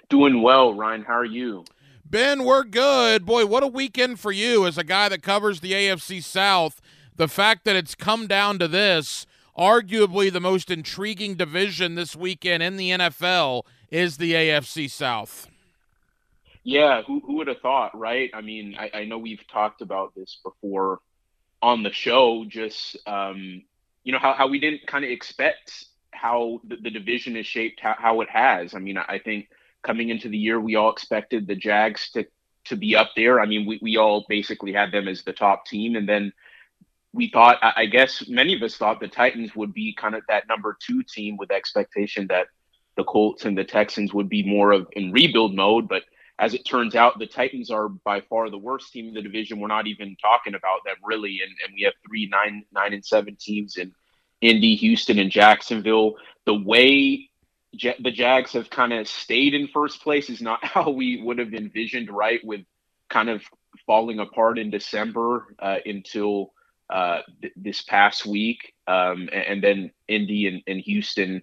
Doing 0.10 0.42
well, 0.42 0.74
Ryan. 0.74 1.04
How 1.04 1.14
are 1.14 1.26
you? 1.26 1.66
Ben, 2.06 2.44
we're 2.44 2.66
good. 2.66 3.26
Boy, 3.26 3.46
what 3.46 3.64
a 3.64 3.68
weekend 3.68 4.20
for 4.20 4.32
you 4.32 4.68
as 4.68 4.78
a 4.78 4.84
guy 4.84 5.08
that 5.10 5.24
covers 5.24 5.62
the 5.62 5.72
AFC 5.72 6.22
South. 6.22 6.82
The 7.16 7.30
fact 7.30 7.64
that 7.66 7.76
it's 7.76 7.96
come 7.96 8.28
down 8.28 8.60
to 8.60 8.68
this, 8.68 9.26
arguably 9.58 10.32
the 10.32 10.42
most 10.42 10.70
intriguing 10.70 11.36
division 11.36 11.96
this 11.96 12.16
weekend 12.16 12.64
in 12.64 12.76
the 12.76 12.90
NFL 12.92 13.64
is 13.90 14.18
the 14.18 14.34
AFC 14.34 14.90
South. 14.90 15.48
Yeah, 16.64 17.02
who, 17.04 17.22
who 17.22 17.38
would 17.38 17.48
have 17.48 17.60
thought, 17.60 17.98
right? 17.98 18.30
I 18.34 18.42
mean, 18.42 18.76
I, 18.78 18.92
I 18.94 19.06
know 19.06 19.18
we've 19.18 19.46
talked 19.48 19.82
about 19.82 20.14
this 20.16 20.40
before 20.44 21.00
on 21.62 21.84
the 21.84 21.92
show, 21.92 22.46
just, 22.46 22.98
um, 23.08 23.64
you 24.04 24.12
know, 24.12 24.20
how, 24.20 24.34
how 24.34 24.48
we 24.48 24.60
didn't 24.60 24.86
kind 24.86 25.06
of 25.06 25.12
expect 25.12 25.86
how 26.22 26.62
the, 26.68 26.78
the, 26.78 26.92
division 26.92 27.36
is 27.36 27.48
shaped, 27.48 27.80
how, 27.80 27.96
how 27.98 28.22
it 28.22 28.30
has. 28.30 28.76
I 28.76 28.80
mean, 28.80 28.98
I 28.98 29.20
think– 29.20 29.48
coming 29.84 30.10
into 30.10 30.30
the 30.30 30.38
year, 30.38 30.60
we 30.60 30.76
all 30.76 30.92
expected 30.92 31.48
the 31.48 31.56
Jags 31.56 32.10
to 32.12 32.26
to 32.64 32.76
be 32.76 32.96
up 32.96 33.10
there. 33.16 33.40
I 33.40 33.48
mean, 33.48 33.66
we, 33.66 33.80
we 33.82 33.98
all 33.98 34.24
basically 34.30 34.72
had 34.72 34.92
them 34.92 35.08
as 35.08 35.24
the 35.24 35.34
top 35.34 35.66
team. 35.66 35.96
And 35.96 36.08
then 36.08 36.32
we 37.12 37.28
thought, 37.28 37.58
I 37.60 37.88
guess 37.88 38.28
many 38.28 38.56
of 38.56 38.62
us 38.62 38.78
thought 38.78 39.00
the 39.00 39.08
Titans 39.08 39.56
would 39.56 39.74
be 39.74 39.96
kind 39.96 40.14
of 40.14 40.22
that 40.30 40.48
number 40.48 40.78
two 40.80 41.02
team 41.02 41.38
with 41.38 41.50
expectation 41.50 42.28
that 42.28 42.46
the 42.98 43.04
Colts 43.04 43.46
and 43.46 43.58
the 43.58 43.64
Texans 43.64 44.14
would 44.14 44.30
be 44.30 44.48
more 44.48 44.74
of 44.74 44.88
in 44.92 45.12
rebuild 45.12 45.56
mode. 45.56 45.90
But 45.90 46.04
as 46.38 46.54
it 46.54 46.64
turns 46.64 46.94
out, 46.94 47.18
the 47.18 47.26
Titans 47.26 47.72
are 47.72 47.90
by 47.90 48.22
far 48.22 48.52
the 48.52 48.60
worst 48.60 48.94
team 48.94 49.08
in 49.08 49.16
the 49.16 49.24
division. 49.24 49.60
We're 49.60 49.68
not 49.68 49.88
even 49.88 50.16
talking 50.22 50.54
about 50.54 50.82
them 50.86 50.98
really. 51.04 51.40
And, 51.42 51.52
and 51.66 51.74
we 51.76 51.82
have 51.86 51.94
three 52.08 52.30
nine 52.32 52.64
nine 52.72 52.94
and 52.94 53.04
seven 53.04 53.36
teams 53.40 53.78
in 53.78 53.92
Indy, 54.42 54.76
Houston, 54.76 55.20
and 55.20 55.32
Jacksonville. 55.32 56.16
The 56.46 56.56
way 56.56 57.30
the 57.74 58.12
Jags 58.12 58.54
have 58.54 58.70
kind 58.70 58.92
of 58.94 59.08
stayed 59.08 59.54
in 59.54 59.68
first 59.68 60.02
place 60.02 60.30
is 60.30 60.42
not 60.42 60.64
how 60.66 60.90
we 60.90 61.22
would 61.22 61.40
have 61.40 61.54
envisioned, 61.54 62.10
right? 62.10 62.40
With 62.44 62.62
kind 63.10 63.30
of 63.30 63.44
falling 63.86 64.20
apart 64.20 64.60
in 64.60 64.70
December 64.70 65.56
uh, 65.60 65.78
until 65.86 66.54
uh, 66.90 67.22
th- 67.42 67.54
this 67.56 67.82
past 67.84 68.26
week, 68.26 68.74
um, 68.88 69.30
and, 69.32 69.46
and, 69.48 69.64
then 69.64 69.92
Indy 70.10 70.48
and, 70.48 70.62
and 70.68 70.80
Houston 70.82 71.42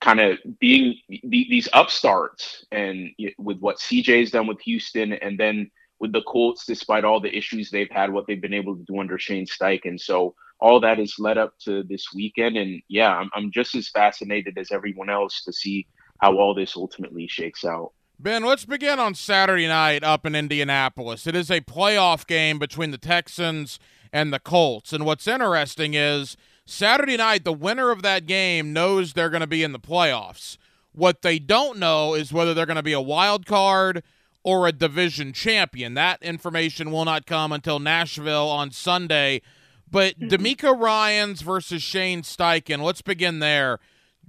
kind 0.00 0.20
of 0.20 0.38
being 0.58 0.96
these 1.22 1.68
upstarts, 1.72 2.64
and 2.72 3.10
with 3.38 3.58
what 3.58 3.78
CJ's 3.78 4.32
done 4.32 4.46
with 4.46 4.60
Houston, 4.62 5.12
and 5.12 5.38
then 5.38 5.70
with 6.00 6.12
the 6.12 6.22
Colts, 6.22 6.64
despite 6.66 7.04
all 7.04 7.20
the 7.20 7.36
issues 7.36 7.70
they've 7.70 7.90
had, 7.90 8.12
what 8.12 8.26
they've 8.26 8.40
been 8.40 8.54
able 8.54 8.76
to 8.76 8.84
do 8.84 8.98
under 8.98 9.18
Shane 9.18 9.46
Steichen. 9.46 10.00
So 10.00 10.34
all 10.60 10.80
that 10.80 10.98
has 10.98 11.14
led 11.18 11.38
up 11.38 11.54
to 11.60 11.82
this 11.84 12.06
weekend. 12.14 12.56
And 12.56 12.82
yeah, 12.88 13.16
I'm, 13.16 13.30
I'm 13.34 13.50
just 13.50 13.74
as 13.74 13.88
fascinated 13.88 14.58
as 14.58 14.72
everyone 14.72 15.10
else 15.10 15.42
to 15.44 15.52
see 15.52 15.86
how 16.20 16.36
all 16.36 16.54
this 16.54 16.76
ultimately 16.76 17.26
shakes 17.28 17.64
out. 17.64 17.92
Ben, 18.18 18.42
let's 18.42 18.64
begin 18.64 18.98
on 18.98 19.14
Saturday 19.14 19.68
night 19.68 20.02
up 20.02 20.26
in 20.26 20.34
Indianapolis. 20.34 21.26
It 21.26 21.36
is 21.36 21.50
a 21.50 21.60
playoff 21.60 22.26
game 22.26 22.58
between 22.58 22.90
the 22.90 22.98
Texans 22.98 23.78
and 24.12 24.32
the 24.32 24.40
Colts. 24.40 24.92
And 24.92 25.06
what's 25.06 25.28
interesting 25.28 25.94
is 25.94 26.36
Saturday 26.66 27.16
night, 27.16 27.44
the 27.44 27.52
winner 27.52 27.90
of 27.90 28.02
that 28.02 28.26
game 28.26 28.72
knows 28.72 29.12
they're 29.12 29.30
going 29.30 29.40
to 29.40 29.46
be 29.46 29.62
in 29.62 29.70
the 29.70 29.78
playoffs. 29.78 30.56
What 30.90 31.22
they 31.22 31.38
don't 31.38 31.78
know 31.78 32.14
is 32.14 32.32
whether 32.32 32.54
they're 32.54 32.66
going 32.66 32.76
to 32.76 32.82
be 32.82 32.92
a 32.92 33.00
wild 33.00 33.46
card 33.46 34.02
or 34.42 34.66
a 34.66 34.72
division 34.72 35.32
champion. 35.32 35.94
That 35.94 36.20
information 36.20 36.90
will 36.90 37.04
not 37.04 37.24
come 37.24 37.52
until 37.52 37.78
Nashville 37.78 38.48
on 38.48 38.72
Sunday 38.72 39.42
but 39.90 40.18
mm-hmm. 40.18 40.80
Ryans 40.80 41.42
versus 41.42 41.82
Shane 41.82 42.22
Steichen, 42.22 42.82
let's 42.82 43.02
begin 43.02 43.38
there. 43.38 43.78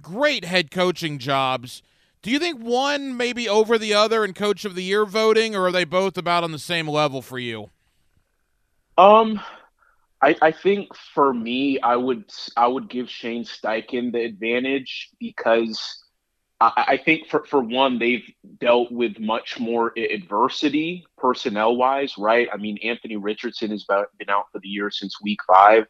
Great 0.00 0.44
head 0.44 0.70
coaching 0.70 1.18
jobs. 1.18 1.82
Do 2.22 2.30
you 2.30 2.38
think 2.38 2.60
one 2.60 3.16
maybe 3.16 3.48
over 3.48 3.78
the 3.78 3.94
other 3.94 4.24
in 4.24 4.34
coach 4.34 4.64
of 4.64 4.74
the 4.74 4.82
year 4.82 5.06
voting, 5.06 5.56
or 5.56 5.66
are 5.66 5.72
they 5.72 5.84
both 5.84 6.18
about 6.18 6.44
on 6.44 6.52
the 6.52 6.58
same 6.58 6.88
level 6.88 7.22
for 7.22 7.38
you? 7.38 7.70
Um, 8.98 9.40
I, 10.20 10.36
I 10.42 10.52
think 10.52 10.94
for 10.94 11.32
me, 11.32 11.80
I 11.80 11.96
would 11.96 12.30
I 12.56 12.66
would 12.66 12.90
give 12.90 13.08
Shane 13.08 13.44
Steichen 13.44 14.12
the 14.12 14.22
advantage 14.22 15.10
because 15.18 15.99
I, 16.62 17.00
think 17.02 17.28
for, 17.28 17.44
for 17.46 17.62
one, 17.62 17.98
they've 17.98 18.24
dealt 18.58 18.92
with 18.92 19.18
much 19.18 19.58
more 19.58 19.94
adversity 19.96 21.06
personnel 21.16 21.74
wise, 21.74 22.18
right? 22.18 22.48
I 22.52 22.58
mean, 22.58 22.76
Anthony 22.84 23.16
Richardson 23.16 23.70
has 23.70 23.84
been 23.84 24.28
out 24.28 24.46
for 24.52 24.58
the 24.60 24.68
year 24.68 24.90
since 24.90 25.22
week 25.22 25.40
five. 25.48 25.86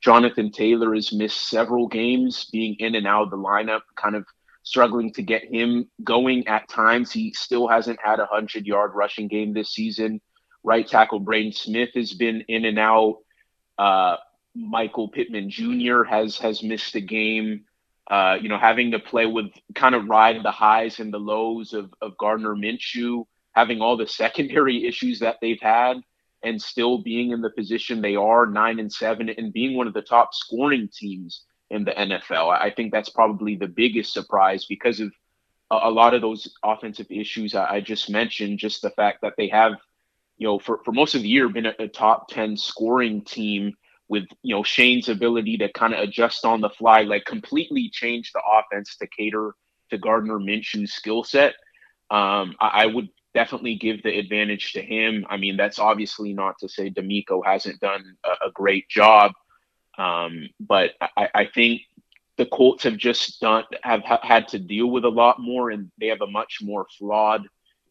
Jonathan 0.00 0.52
Taylor 0.52 0.94
has 0.94 1.12
missed 1.12 1.48
several 1.48 1.88
games, 1.88 2.46
being 2.52 2.76
in 2.78 2.94
and 2.94 3.06
out 3.06 3.24
of 3.24 3.30
the 3.30 3.36
lineup, 3.36 3.80
kind 3.96 4.14
of 4.14 4.24
struggling 4.62 5.12
to 5.14 5.22
get 5.22 5.44
him 5.44 5.88
going 6.04 6.46
at 6.46 6.68
times. 6.68 7.10
He 7.10 7.32
still 7.32 7.66
hasn't 7.66 7.98
had 8.02 8.20
a 8.20 8.26
100 8.26 8.64
yard 8.66 8.92
rushing 8.94 9.26
game 9.26 9.52
this 9.52 9.70
season. 9.70 10.20
Right 10.62 10.86
tackle 10.86 11.18
Braden 11.18 11.52
Smith 11.52 11.90
has 11.94 12.12
been 12.12 12.42
in 12.48 12.64
and 12.64 12.78
out. 12.78 13.18
Uh, 13.76 14.16
Michael 14.54 15.08
Pittman 15.08 15.50
Jr. 15.50 16.04
has 16.04 16.38
has 16.38 16.62
missed 16.62 16.94
a 16.94 17.00
game. 17.00 17.64
Uh, 18.10 18.36
you 18.40 18.48
know, 18.48 18.58
having 18.58 18.90
to 18.90 18.98
play 18.98 19.26
with 19.26 19.46
kind 19.74 19.94
of 19.94 20.08
ride 20.08 20.42
the 20.42 20.50
highs 20.50 20.98
and 20.98 21.12
the 21.12 21.18
lows 21.18 21.72
of, 21.72 21.94
of 22.02 22.16
Gardner 22.18 22.54
Minshew, 22.54 23.24
having 23.52 23.80
all 23.80 23.96
the 23.96 24.06
secondary 24.22 24.86
issues 24.86 25.20
that 25.20 25.36
they've 25.40 25.60
had, 25.60 25.98
and 26.42 26.60
still 26.60 26.98
being 26.98 27.30
in 27.30 27.40
the 27.40 27.50
position 27.50 28.02
they 28.02 28.16
are, 28.16 28.46
nine 28.46 28.80
and 28.80 28.92
seven, 28.92 29.28
and 29.28 29.52
being 29.52 29.76
one 29.76 29.86
of 29.86 29.94
the 29.94 30.02
top 30.02 30.34
scoring 30.34 30.88
teams 30.92 31.44
in 31.70 31.84
the 31.84 31.92
NFL. 31.92 32.50
I 32.50 32.70
think 32.70 32.92
that's 32.92 33.08
probably 33.08 33.56
the 33.56 33.66
biggest 33.66 34.12
surprise 34.12 34.66
because 34.66 35.00
of 35.00 35.12
a, 35.70 35.88
a 35.88 35.90
lot 35.90 36.14
of 36.14 36.20
those 36.20 36.52
offensive 36.62 37.06
issues 37.10 37.54
I, 37.54 37.76
I, 37.76 37.80
just 37.80 38.10
mentioned. 38.10 38.58
Just 38.58 38.82
the 38.82 38.90
fact 38.90 39.22
that 39.22 39.34
they 39.38 39.48
have, 39.48 39.72
you 40.36 40.46
know, 40.46 40.58
for, 40.58 40.80
for 40.84 40.92
most 40.92 41.14
of 41.14 41.22
the 41.22 41.28
year 41.28 41.48
been 41.48 41.66
a, 41.66 41.74
a 41.78 41.88
top 41.88 42.28
10 42.28 42.56
scoring 42.56 43.22
team 43.24 43.74
with 44.08 44.24
you 44.42 44.54
know 44.54 44.62
Shane's 44.62 45.08
ability 45.08 45.58
to 45.58 45.72
kind 45.72 45.94
of 45.94 46.00
adjust 46.00 46.44
on 46.44 46.60
the 46.60 46.70
fly, 46.70 47.02
like 47.02 47.24
completely 47.24 47.90
change 47.90 48.32
the 48.32 48.42
offense 48.46 48.96
to 48.96 49.06
cater 49.06 49.54
to 49.90 49.98
Gardner 49.98 50.38
Minshew's 50.38 50.92
skill 50.92 51.24
set. 51.24 51.54
Um, 52.10 52.56
I, 52.60 52.82
I, 52.82 52.86
would 52.86 53.08
definitely 53.34 53.76
give 53.76 54.02
the 54.02 54.18
advantage 54.18 54.72
to 54.74 54.82
him. 54.82 55.24
I 55.30 55.38
mean, 55.38 55.56
that's 55.56 55.78
obviously 55.78 56.34
not 56.34 56.58
to 56.58 56.68
say 56.68 56.90
DeMeco 56.90 57.42
hasn't 57.44 57.80
done 57.80 58.16
a, 58.24 58.48
a 58.48 58.50
great 58.52 58.88
job, 58.88 59.32
um, 59.96 60.48
but 60.60 60.90
I, 61.00 61.28
I, 61.34 61.48
think 61.54 61.82
the 62.36 62.46
Colts 62.46 62.84
have 62.84 62.96
just 62.96 63.40
done 63.40 63.64
have 63.82 64.02
ha- 64.02 64.20
had 64.22 64.48
to 64.48 64.58
deal 64.58 64.90
with 64.90 65.04
a 65.04 65.10
lot 65.10 65.40
more, 65.40 65.70
and 65.70 65.90
they 65.98 66.08
have 66.08 66.20
a 66.20 66.26
much 66.26 66.58
more 66.60 66.86
flawed 66.98 67.46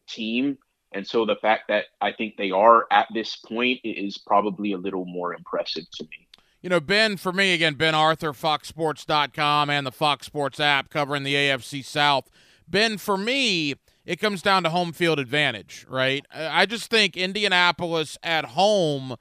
team. 0.08 0.58
And 0.94 1.06
so 1.06 1.24
the 1.24 1.36
fact 1.36 1.68
that 1.68 1.86
I 2.00 2.12
think 2.12 2.36
they 2.36 2.50
are 2.50 2.86
at 2.90 3.08
this 3.12 3.36
point 3.36 3.80
is 3.84 4.18
probably 4.18 4.72
a 4.72 4.78
little 4.78 5.04
more 5.04 5.34
impressive 5.34 5.90
to 5.92 6.04
me. 6.04 6.26
You 6.60 6.70
know, 6.70 6.80
Ben, 6.80 7.16
for 7.16 7.32
me, 7.32 7.54
again, 7.54 7.74
Ben 7.74 7.94
Arthur, 7.94 8.32
FoxSports.com, 8.32 9.68
and 9.68 9.86
the 9.86 9.92
Fox 9.92 10.26
Sports 10.26 10.60
app 10.60 10.90
covering 10.90 11.24
the 11.24 11.34
AFC 11.34 11.84
South. 11.84 12.30
Ben, 12.68 12.98
for 12.98 13.16
me, 13.16 13.74
it 14.06 14.20
comes 14.20 14.42
down 14.42 14.62
to 14.62 14.70
home 14.70 14.92
field 14.92 15.18
advantage, 15.18 15.84
right? 15.88 16.24
I 16.32 16.66
just 16.66 16.88
think 16.88 17.16
Indianapolis 17.16 18.16
at 18.22 18.44
home, 18.44 19.16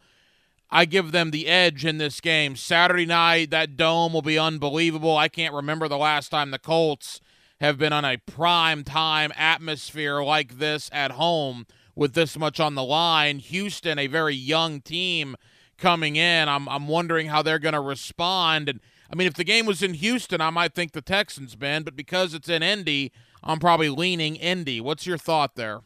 I 0.70 0.86
give 0.86 1.12
them 1.12 1.32
the 1.32 1.48
edge 1.48 1.84
in 1.84 1.98
this 1.98 2.22
game. 2.22 2.56
Saturday 2.56 3.08
night, 3.08 3.50
that 3.50 3.76
dome 3.76 4.14
will 4.14 4.22
be 4.22 4.38
unbelievable. 4.38 5.18
I 5.18 5.28
can't 5.28 5.54
remember 5.54 5.88
the 5.88 5.98
last 5.98 6.30
time 6.30 6.52
the 6.52 6.60
Colts– 6.60 7.22
have 7.62 7.78
been 7.78 7.94
on 7.94 8.04
a 8.04 8.18
prime 8.18 8.84
time 8.84 9.32
atmosphere 9.38 10.22
like 10.22 10.58
this 10.58 10.90
at 10.92 11.12
home 11.12 11.68
with 11.96 12.16
this 12.16 12.38
much 12.38 12.60
on 12.60 12.74
the 12.74 12.84
line. 12.84 13.38
Houston, 13.38 14.00
a 14.00 14.08
very 14.08 14.36
young 14.36 14.82
team 14.82 15.36
coming 15.78 16.16
in. 16.16 16.50
I'm 16.50 16.68
I'm 16.68 16.88
wondering 16.88 17.28
how 17.28 17.44
they're 17.44 17.60
going 17.60 17.74
to 17.74 17.80
respond. 17.80 18.68
And 18.68 18.80
I 19.12 19.16
mean, 19.16 19.28
if 19.28 19.36
the 19.36 19.44
game 19.44 19.68
was 19.68 19.84
in 19.84 19.94
Houston, 19.94 20.42
I 20.42 20.50
might 20.50 20.74
think 20.74 20.94
the 20.94 21.02
Texans, 21.02 21.56
Ben, 21.56 21.84
but 21.84 21.96
because 21.96 22.34
it's 22.34 22.50
in 22.50 22.64
Indy, 22.64 23.12
I'm 23.44 23.60
probably 23.60 23.90
leaning 23.90 24.36
Indy. 24.36 24.82
What's 24.82 25.06
your 25.06 25.20
thought 25.20 25.56
there? 25.56 25.82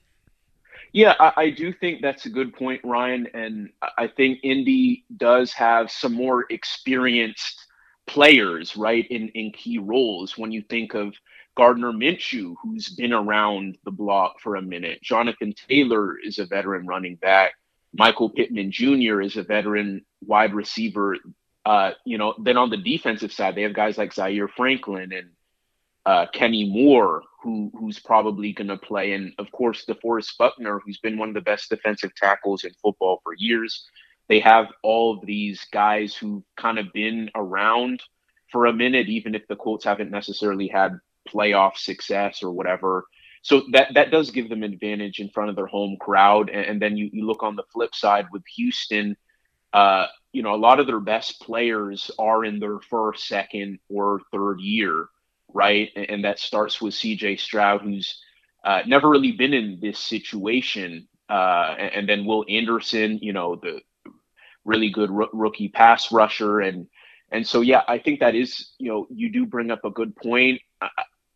Yeah, 0.93 1.15
I, 1.19 1.34
I, 1.36 1.49
do 1.49 1.73
think 1.73 2.01
that's 2.01 2.26
a 2.26 2.30
good 2.30 2.53
point, 2.53 2.80
Ryan. 2.86 3.28
And 3.34 3.69
I 3.97 4.07
think 4.07 4.39
Indy 4.43 5.03
does 5.17 5.51
have 5.51 5.91
some 5.91 6.13
more 6.13 6.45
experienced 6.49 7.65
players, 8.07 8.78
right, 8.78 9.05
in, 9.09 9.28
in 9.30 9.51
key 9.51 9.78
roles. 9.78 10.38
When 10.38 10.53
you 10.53 10.61
think 10.61 10.93
of 10.93 11.13
Gardner 11.55 11.91
Minshew, 11.91 12.55
who's 12.61 12.89
been 12.89 13.13
around 13.13 13.77
the 13.85 13.91
block 13.91 14.39
for 14.41 14.55
a 14.55 14.61
minute. 14.61 15.01
Jonathan 15.01 15.53
Taylor 15.69 16.17
is 16.19 16.37
a 16.37 16.45
veteran 16.45 16.85
running 16.85 17.15
back. 17.15 17.53
Michael 17.93 18.29
Pittman 18.29 18.71
Jr. 18.71 19.21
is 19.21 19.37
a 19.37 19.43
veteran 19.43 20.05
wide 20.25 20.53
receiver. 20.53 21.17
Uh, 21.65 21.91
you 22.05 22.17
know, 22.17 22.35
then 22.43 22.57
on 22.57 22.69
the 22.69 22.77
defensive 22.77 23.31
side, 23.31 23.55
they 23.55 23.61
have 23.61 23.73
guys 23.73 23.97
like 23.97 24.13
Zaire 24.13 24.49
Franklin 24.49 25.13
and 25.13 25.29
uh, 26.05 26.27
Kenny 26.33 26.69
Moore, 26.69 27.23
who 27.41 27.71
who's 27.77 27.99
probably 27.99 28.53
going 28.53 28.67
to 28.67 28.77
play, 28.77 29.13
and 29.13 29.33
of 29.39 29.51
course 29.51 29.85
DeForest 29.85 30.37
Buckner, 30.37 30.79
who's 30.79 30.99
been 30.99 31.17
one 31.17 31.29
of 31.29 31.35
the 31.35 31.41
best 31.41 31.69
defensive 31.69 32.13
tackles 32.15 32.63
in 32.63 32.71
football 32.81 33.21
for 33.23 33.33
years. 33.33 33.87
They 34.27 34.39
have 34.41 34.67
all 34.83 35.17
of 35.17 35.25
these 35.25 35.65
guys 35.71 36.15
who've 36.15 36.43
kind 36.57 36.79
of 36.79 36.91
been 36.93 37.31
around 37.33 38.01
for 38.51 38.65
a 38.65 38.73
minute, 38.73 39.07
even 39.07 39.35
if 39.35 39.47
the 39.47 39.55
Colts 39.55 39.85
haven't 39.85 40.11
necessarily 40.11 40.67
had 40.67 40.99
playoff 41.28 41.78
success 41.78 42.43
or 42.43 42.51
whatever. 42.51 43.05
So 43.41 43.63
that 43.73 43.93
that 43.93 44.09
does 44.09 44.32
give 44.32 44.49
them 44.49 44.63
advantage 44.63 45.19
in 45.19 45.30
front 45.30 45.49
of 45.51 45.55
their 45.55 45.67
home 45.67 45.97
crowd. 45.99 46.49
And, 46.49 46.65
and 46.65 46.82
then 46.82 46.97
you, 46.97 47.09
you 47.13 47.26
look 47.26 47.43
on 47.43 47.55
the 47.55 47.63
flip 47.71 47.93
side 47.93 48.26
with 48.32 48.43
Houston, 48.55 49.15
uh, 49.71 50.07
you 50.32 50.41
know, 50.41 50.55
a 50.55 50.57
lot 50.57 50.80
of 50.80 50.88
their 50.88 50.99
best 50.99 51.41
players 51.41 52.09
are 52.17 52.43
in 52.43 52.59
their 52.59 52.80
first, 52.80 53.28
second, 53.28 53.80
or 53.89 54.21
third 54.32 54.59
year, 54.59 55.07
right? 55.53 55.91
And, 55.95 56.09
and 56.09 56.26
that 56.26 56.39
starts 56.39 56.82
with 56.82 56.93
CJ 56.93 57.39
Stroud, 57.39 57.82
who's 57.82 58.19
uh, 58.63 58.82
never 58.88 59.09
really 59.09 59.34
been 59.34 59.53
in 59.53 59.80
this 59.82 59.99
situation. 59.99 61.07
Uh, 61.30 61.76
and, 61.78 61.93
and, 61.93 62.09
then 62.09 62.26
Will 62.26 62.45
Anderson, 62.49 63.19
you 63.21 63.34
know, 63.34 63.55
the 63.55 63.82
really 64.63 64.89
good 64.89 65.09
r- 65.09 65.30
rookie 65.34 65.69
pass 65.69 66.11
rusher. 66.11 66.61
And 66.61 66.88
and 67.32 67.47
so, 67.47 67.61
yeah, 67.61 67.82
I 67.88 67.97
think 67.97 68.19
that 68.19 68.36
is, 68.36 68.71
you 68.78 68.91
know, 68.91 69.07
you 69.09 69.32
do 69.32 69.45
bring 69.45 69.71
up 69.71 69.86
a 69.86 69.89
good 69.89 70.15
point. 70.15 70.61
I, 70.82 70.89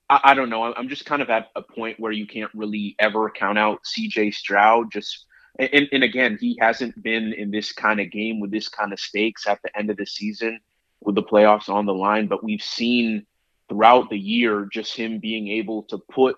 I 0.10 0.34
don't 0.34 0.49
know. 0.49 0.74
I'm 0.74 0.89
just 0.89 1.05
kind 1.05 1.22
of 1.22 1.30
at 1.30 1.49
a 1.55 1.62
point 1.62 1.99
where 1.99 2.12
you 2.12 2.26
can't 2.26 2.51
really 2.55 2.95
ever 2.97 3.30
count 3.30 3.60
out 3.60 3.82
CJ 3.84 4.34
Stroud. 4.34 4.91
Just 4.91 5.26
and, 5.60 5.88
and 5.91 6.03
again, 6.03 6.38
he 6.39 6.57
hasn't 6.60 7.01
been 7.03 7.34
in 7.34 7.51
this 7.51 7.72
kind 7.72 7.99
of 7.99 8.12
game 8.12 8.39
with 8.39 8.49
this 8.49 8.70
kind 8.70 8.91
of 8.91 8.99
stakes 8.99 9.45
at 9.45 9.62
the 9.62 9.78
end 9.78 9.89
of 9.89 9.97
the 9.97 10.05
season 10.05 10.60
with 11.01 11.16
the 11.16 11.24
playoffs 11.24 11.70
on 11.70 11.86
the 11.86 11.93
line. 11.93 12.28
But 12.28 12.43
we've 12.43 12.64
seen 12.64 13.26
throughout 13.68 14.10
the 14.10 14.18
year 14.18 14.68
just 14.72 14.95
him 14.95 15.20
being 15.20 15.47
able 15.47 15.84
to 15.84 15.97
put 15.97 16.38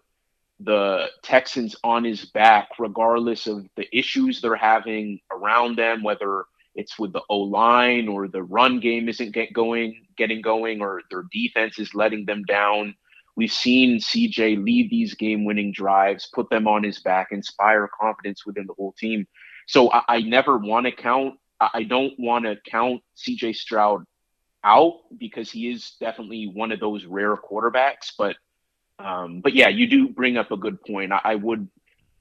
the 0.60 1.08
Texans 1.24 1.76
on 1.84 2.04
his 2.04 2.26
back, 2.26 2.70
regardless 2.78 3.48
of 3.48 3.66
the 3.76 3.98
issues 3.98 4.42
they're 4.42 4.56
having 4.56 5.20
around 5.32 5.78
them, 5.78 6.04
whether 6.04 6.46
it's 6.76 7.00
with 7.00 7.14
the 7.14 7.22
O 7.30 7.40
line 7.40 8.08
or 8.08 8.28
the 8.28 8.44
run 8.44 8.80
game 8.80 9.10
isn't 9.10 9.32
get 9.32 9.54
going, 9.54 10.06
getting 10.18 10.42
going, 10.42 10.82
or 10.82 11.02
their 11.10 11.24
defense 11.32 11.80
is 11.80 11.96
letting 11.96 12.26
them 12.26 12.44
down. 12.44 12.96
We've 13.42 13.52
seen 13.52 13.98
CJ 13.98 14.64
lead 14.64 14.92
these 14.92 15.16
game 15.16 15.46
winning 15.46 15.72
drives, 15.72 16.30
put 16.32 16.52
them 16.52 16.68
on 16.68 16.84
his 16.84 17.00
back, 17.00 17.30
inspire 17.32 17.90
confidence 18.00 18.46
within 18.46 18.68
the 18.68 18.76
whole 18.76 18.94
team. 19.00 19.26
So 19.66 19.92
I, 19.92 20.04
I 20.08 20.22
never 20.22 20.60
want 20.60 20.86
to 20.86 20.92
count, 20.92 21.40
I 21.60 21.82
don't 21.82 22.14
want 22.20 22.46
to 22.46 22.58
count 22.70 23.02
CJ 23.18 23.56
Stroud 23.56 24.06
out 24.64 25.00
because 25.18 25.50
he 25.50 25.72
is 25.72 25.96
definitely 26.00 26.52
one 26.54 26.72
of 26.72 26.80
those 26.80 27.06
rare 27.06 27.36
quarterbacks. 27.36 28.12
But, 28.16 28.36
um, 29.00 29.42
but 29.42 29.56
yeah, 29.56 29.70
you 29.70 29.88
do 29.88 30.10
bring 30.10 30.38
up 30.38 30.52
a 30.52 30.58
good 30.58 30.80
point. 30.80 31.12
I, 31.12 31.22
I 31.24 31.34
would 31.34 31.68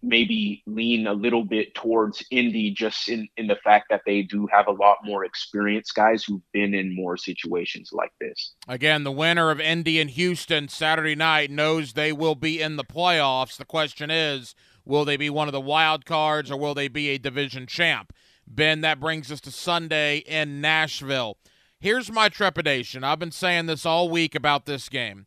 maybe 0.03 0.63
lean 0.67 1.07
a 1.07 1.13
little 1.13 1.45
bit 1.45 1.75
towards 1.75 2.25
Indy 2.31 2.71
just 2.71 3.09
in, 3.09 3.29
in 3.37 3.47
the 3.47 3.57
fact 3.57 3.87
that 3.91 4.03
they 4.07 4.23
do 4.23 4.49
have 4.53 4.67
a 4.67 4.73
lot 4.73 4.99
more 5.05 5.25
experienced 5.25 5.95
guys 5.95 6.25
who've 6.25 6.41
been 6.53 6.75
in 6.75 6.95
more 6.95 7.17
situations 7.17 7.91
like 7.93 8.13
this. 8.21 8.55
Again, 8.69 9.05
the 9.05 9.13
winner 9.13 9.51
of 9.51 9.61
Indy 9.61 10.01
and 10.01 10.11
Houston 10.11 10.69
Saturday 10.69 11.15
night 11.15 11.51
knows 11.51 11.93
they 11.93 12.13
will 12.13 12.35
be 12.35 12.61
in 12.61 12.77
the 12.77 12.85
playoffs. 12.85 13.57
The 13.57 13.65
question 13.65 14.11
is, 14.11 14.55
will 14.85 15.05
they 15.05 15.17
be 15.17 15.31
one 15.31 15.49
of 15.49 15.53
the 15.53 15.61
wild 15.61 16.07
cards 16.07 16.51
or 16.51 16.57
will 16.57 16.75
they 16.75 16.89
be 16.89 17.11
a 17.11 17.19
division 17.19 17.67
champ? 17.67 18.13
Ben, 18.47 18.81
that 18.81 19.01
brings 19.01 19.31
us 19.31 19.41
to 19.43 19.51
Sunday 19.51 20.19
in 20.19 20.61
Nashville. 20.61 21.37
Here's 21.79 22.11
my 22.11 22.29
trepidation. 22.29 23.05
I've 23.05 23.19
been 23.19 23.31
saying 23.31 23.67
this 23.67 23.87
all 23.87 24.09
week 24.11 24.35
about 24.35 24.67
this 24.67 24.89
game 24.89 25.27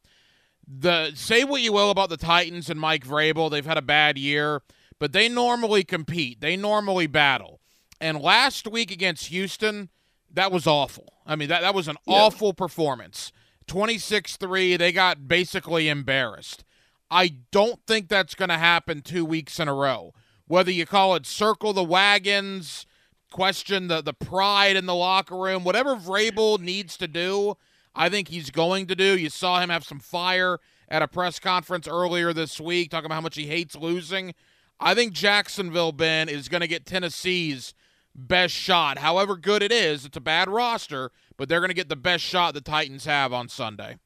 the 0.68 1.12
say 1.16 1.44
what 1.44 1.62
you 1.62 1.74
will 1.74 1.90
about 1.90 2.10
the 2.10 2.18
Titans 2.18 2.70
and 2.70 2.80
Mike 2.80 3.06
Vrabel, 3.06 3.50
they've 3.50 3.66
had 3.66 3.78
a 3.78 3.82
bad 3.82 4.18
year, 4.18 4.62
but 5.00 5.12
they 5.12 5.28
normally 5.28 5.84
compete. 5.84 6.42
They 6.42 6.56
normally 6.56 7.08
battle. 7.08 7.60
And 8.00 8.20
last 8.20 8.68
week 8.68 8.92
against 8.92 9.28
Houston, 9.28 9.90
that 10.32 10.52
was 10.52 10.68
awful. 10.68 11.14
I 11.26 11.36
mean, 11.36 11.50
that, 11.50 11.62
that 11.62 11.76
was 11.76 11.88
an 11.88 11.98
yeah. 12.06 12.16
awful 12.16 12.54
performance. 12.54 13.32
26 13.68 14.38
3, 14.38 14.78
they 14.78 14.92
got 14.92 15.28
basically 15.28 15.88
embarrassed. 15.88 16.64
I 17.10 17.36
don't 17.52 17.80
think 17.86 18.08
that's 18.08 18.36
going 18.36 18.50
to 18.50 18.58
happen 18.58 19.02
two 19.02 19.24
weeks 19.24 19.60
in 19.60 19.68
a 19.68 19.74
row. 19.74 20.14
Whether 20.48 20.72
you 20.72 20.86
call 20.86 21.16
it 21.16 21.26
circle 21.26 21.72
the 21.72 21.84
wagons, 21.84 22.86
question 23.32 23.88
the, 23.88 24.02
the 24.02 24.14
pride 24.14 24.76
in 24.76 24.86
the 24.86 24.96
locker 24.96 25.38
room, 25.38 25.64
whatever 25.64 25.96
Vrabel 25.96 26.60
needs 26.60 26.98
to 26.98 27.08
do 27.08 27.56
I 27.96 28.10
think 28.10 28.28
he's 28.28 28.50
going 28.50 28.88
to 28.88 28.96
do. 28.96 29.18
You 29.18 29.30
saw 29.30 29.60
him 29.60 29.70
have 29.70 29.84
some 29.84 30.00
fire 30.00 30.60
at 30.90 31.02
a 31.02 31.08
press 31.08 31.40
conference 31.40 31.88
earlier 31.88 32.34
this 32.34 32.60
week 32.60 32.92
talking 32.92 33.06
about 33.06 33.16
how 33.16 33.22
much 33.22 33.36
he 33.36 33.48
hates 33.48 33.76
losing. 33.76 34.34
I 34.80 34.94
think 34.96 35.14
Jacksonville, 35.14 35.92
Ben, 35.92 36.30
is 36.30 36.50
going 36.50 36.62
to 36.62 36.68
get 36.68 36.86
Tennessee's 36.86 37.74
best 38.16 38.54
shot. 38.54 38.98
However 38.98 39.38
good 39.38 39.64
it 39.64 39.72
is, 39.72 40.06
it's 40.06 40.18
a 40.18 40.22
bad 40.22 40.50
roster, 40.50 41.12
but 41.38 41.50
they're 41.50 41.60
going 41.60 41.70
to 41.70 41.76
get 41.76 41.90
the 41.90 41.96
best 41.96 42.24
shot 42.24 42.54
the 42.54 42.62
Titans 42.62 43.06
have 43.06 43.34
on 43.34 43.48
Sunday. 43.48 43.98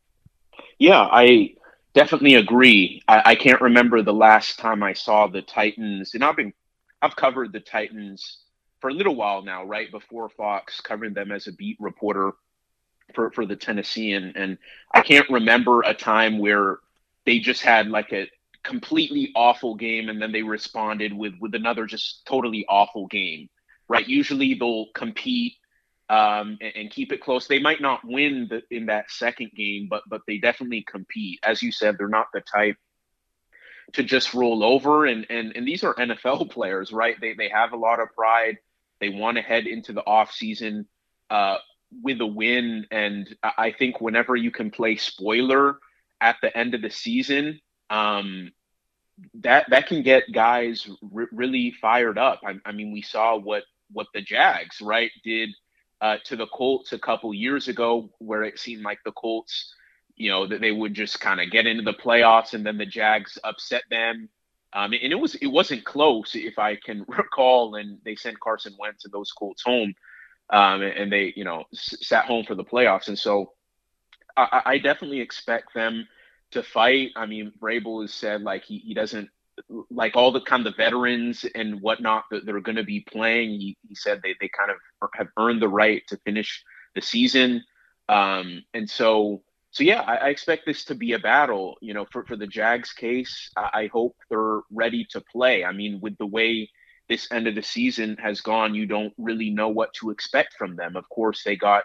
Yeah, 0.77 1.01
I 1.01 1.55
definitely 1.93 2.35
agree. 2.35 3.01
I, 3.07 3.21
I 3.25 3.35
can't 3.35 3.61
remember 3.61 4.01
the 4.01 4.13
last 4.13 4.59
time 4.59 4.83
I 4.83 4.93
saw 4.93 5.27
the 5.27 5.41
Titans, 5.41 6.13
and 6.13 6.23
I've 6.23 6.35
been 6.35 6.53
I've 7.01 7.15
covered 7.15 7.53
the 7.53 7.59
Titans 7.59 8.39
for 8.79 8.89
a 8.89 8.93
little 8.93 9.15
while 9.15 9.41
now, 9.41 9.63
right 9.65 9.91
before 9.91 10.29
Fox, 10.29 10.79
covering 10.81 11.13
them 11.13 11.31
as 11.31 11.47
a 11.47 11.53
beat 11.53 11.77
reporter 11.79 12.31
for, 13.13 13.31
for 13.31 13.45
the 13.45 13.55
Tennessean. 13.55 14.33
And 14.35 14.57
I 14.93 15.01
can't 15.01 15.29
remember 15.29 15.81
a 15.81 15.93
time 15.93 16.39
where 16.39 16.79
they 17.25 17.39
just 17.39 17.61
had 17.61 17.87
like 17.87 18.11
a 18.13 18.29
completely 18.63 19.31
awful 19.35 19.75
game 19.75 20.09
and 20.09 20.21
then 20.21 20.31
they 20.31 20.43
responded 20.43 21.13
with 21.13 21.33
with 21.39 21.55
another 21.55 21.85
just 21.85 22.25
totally 22.25 22.65
awful 22.67 23.07
game. 23.07 23.49
Right. 23.87 24.07
Usually 24.07 24.53
they'll 24.53 24.87
compete 24.93 25.53
um, 26.09 26.57
and, 26.61 26.73
and, 26.75 26.91
keep 26.91 27.11
it 27.11 27.21
close. 27.21 27.47
They 27.47 27.59
might 27.59 27.81
not 27.81 27.99
win 28.05 28.47
the, 28.49 28.63
in 28.71 28.85
that 28.85 29.11
second 29.11 29.51
game, 29.55 29.87
but 29.89 30.03
but 30.07 30.21
they 30.25 30.37
definitely 30.37 30.85
compete. 30.89 31.39
As 31.43 31.61
you 31.61 31.71
said, 31.71 31.97
they're 31.97 32.07
not 32.07 32.27
the 32.33 32.41
type 32.41 32.77
to 33.93 34.03
just 34.03 34.33
roll 34.33 34.63
over. 34.63 35.05
And 35.05 35.25
and 35.29 35.53
and 35.55 35.67
these 35.67 35.83
are 35.83 35.95
NFL 35.99 36.51
players, 36.51 36.91
right? 36.93 37.15
They 37.19 37.33
they 37.33 37.49
have 37.49 37.73
a 37.73 37.77
lot 37.77 37.99
of 37.99 38.09
pride. 38.15 38.57
They 38.99 39.09
want 39.09 39.37
to 39.37 39.43
head 39.43 39.67
into 39.67 39.93
the 39.93 40.05
off 40.05 40.31
season 40.31 40.87
uh, 41.29 41.57
with 41.91 42.21
a 42.21 42.25
win. 42.25 42.85
And 42.91 43.33
I 43.43 43.71
think 43.71 44.01
whenever 44.01 44.35
you 44.35 44.51
can 44.51 44.71
play 44.71 44.97
spoiler 44.97 45.79
at 46.21 46.37
the 46.41 46.55
end 46.55 46.73
of 46.73 46.81
the 46.81 46.89
season, 46.89 47.59
um, 47.89 48.51
that 49.35 49.69
that 49.69 49.87
can 49.87 50.03
get 50.03 50.31
guys 50.31 50.89
r- 51.15 51.29
really 51.31 51.71
fired 51.71 52.17
up. 52.17 52.41
I, 52.45 52.55
I, 52.65 52.71
mean, 52.71 52.91
we 52.91 53.01
saw 53.01 53.37
what 53.37 53.63
what 53.91 54.07
the 54.13 54.21
Jags 54.21 54.81
right 54.81 55.11
did 55.23 55.49
uh, 56.01 56.17
to 56.25 56.35
the 56.35 56.47
Colts 56.47 56.93
a 56.93 56.99
couple 56.99 57.33
years 57.33 57.67
ago, 57.67 58.09
where 58.19 58.43
it 58.43 58.59
seemed 58.59 58.83
like 58.83 58.99
the 59.03 59.11
Colts, 59.13 59.73
you 60.15 60.29
know, 60.29 60.45
that 60.47 60.61
they 60.61 60.71
would 60.71 60.93
just 60.93 61.19
kind 61.19 61.41
of 61.41 61.49
get 61.49 61.65
into 61.65 61.83
the 61.83 61.93
playoffs, 61.93 62.53
and 62.53 62.65
then 62.65 62.77
the 62.77 62.85
Jags 62.85 63.39
upset 63.43 63.83
them. 63.89 64.29
Um, 64.73 64.93
and 64.93 65.11
it 65.11 65.19
was 65.19 65.35
it 65.35 65.47
wasn't 65.47 65.85
close, 65.85 66.35
if 66.35 66.59
I 66.59 66.75
can 66.75 67.05
recall. 67.07 67.75
And 67.75 67.97
they 68.03 68.15
sent 68.15 68.39
Carson 68.39 68.75
Wentz 68.77 69.05
and 69.05 69.13
those 69.13 69.31
Colts 69.31 69.63
home 69.63 69.95
um, 70.49 70.81
and 70.81 71.11
they 71.11 71.33
you 71.35 71.43
know 71.43 71.65
sat 71.73 72.25
home 72.25 72.45
for 72.45 72.55
the 72.55 72.63
playoffs. 72.63 73.07
And 73.07 73.17
so 73.17 73.53
I, 74.35 74.61
I 74.65 74.77
definitely 74.77 75.21
expect 75.21 75.73
them 75.73 76.07
to 76.51 76.63
fight. 76.63 77.11
I 77.15 77.25
mean, 77.25 77.51
Vrabel 77.59 78.01
has 78.01 78.13
said 78.13 78.41
like 78.41 78.63
he, 78.63 78.77
he 78.79 78.93
doesn't 78.93 79.29
like 79.89 80.15
all 80.15 80.31
the 80.31 80.41
kind 80.41 80.65
of 80.65 80.73
the 80.73 80.77
veterans 80.77 81.45
and 81.55 81.81
whatnot 81.81 82.25
that 82.31 82.45
they're 82.45 82.61
going 82.61 82.77
to 82.77 82.83
be 82.83 83.01
playing. 83.01 83.51
He, 83.51 83.77
he 83.87 83.95
said 83.95 84.21
they, 84.21 84.35
they 84.39 84.49
kind 84.49 84.71
of 84.71 84.77
have 85.15 85.27
earned 85.37 85.61
the 85.61 85.67
right 85.67 86.03
to 86.07 86.17
finish 86.25 86.63
the 86.95 87.01
season. 87.01 87.63
Um, 88.07 88.63
and 88.73 88.89
so, 88.89 89.41
so 89.71 89.83
yeah, 89.83 90.01
I, 90.01 90.15
I, 90.15 90.29
expect 90.29 90.65
this 90.65 90.85
to 90.85 90.95
be 90.95 91.11
a 91.13 91.19
battle, 91.19 91.75
you 91.81 91.93
know, 91.93 92.05
for, 92.11 92.23
for 92.25 92.37
the 92.37 92.47
Jags 92.47 92.93
case, 92.93 93.51
I, 93.57 93.69
I 93.73 93.89
hope 93.91 94.15
they're 94.29 94.61
ready 94.71 95.05
to 95.11 95.21
play. 95.21 95.65
I 95.65 95.73
mean, 95.73 95.99
with 96.01 96.17
the 96.17 96.25
way 96.25 96.69
this 97.09 97.27
end 97.31 97.47
of 97.47 97.55
the 97.55 97.63
season 97.63 98.17
has 98.17 98.41
gone, 98.41 98.75
you 98.75 98.85
don't 98.85 99.13
really 99.17 99.49
know 99.49 99.69
what 99.69 99.93
to 99.95 100.09
expect 100.09 100.55
from 100.57 100.75
them. 100.75 100.95
Of 100.95 101.07
course, 101.09 101.43
they 101.43 101.55
got 101.55 101.83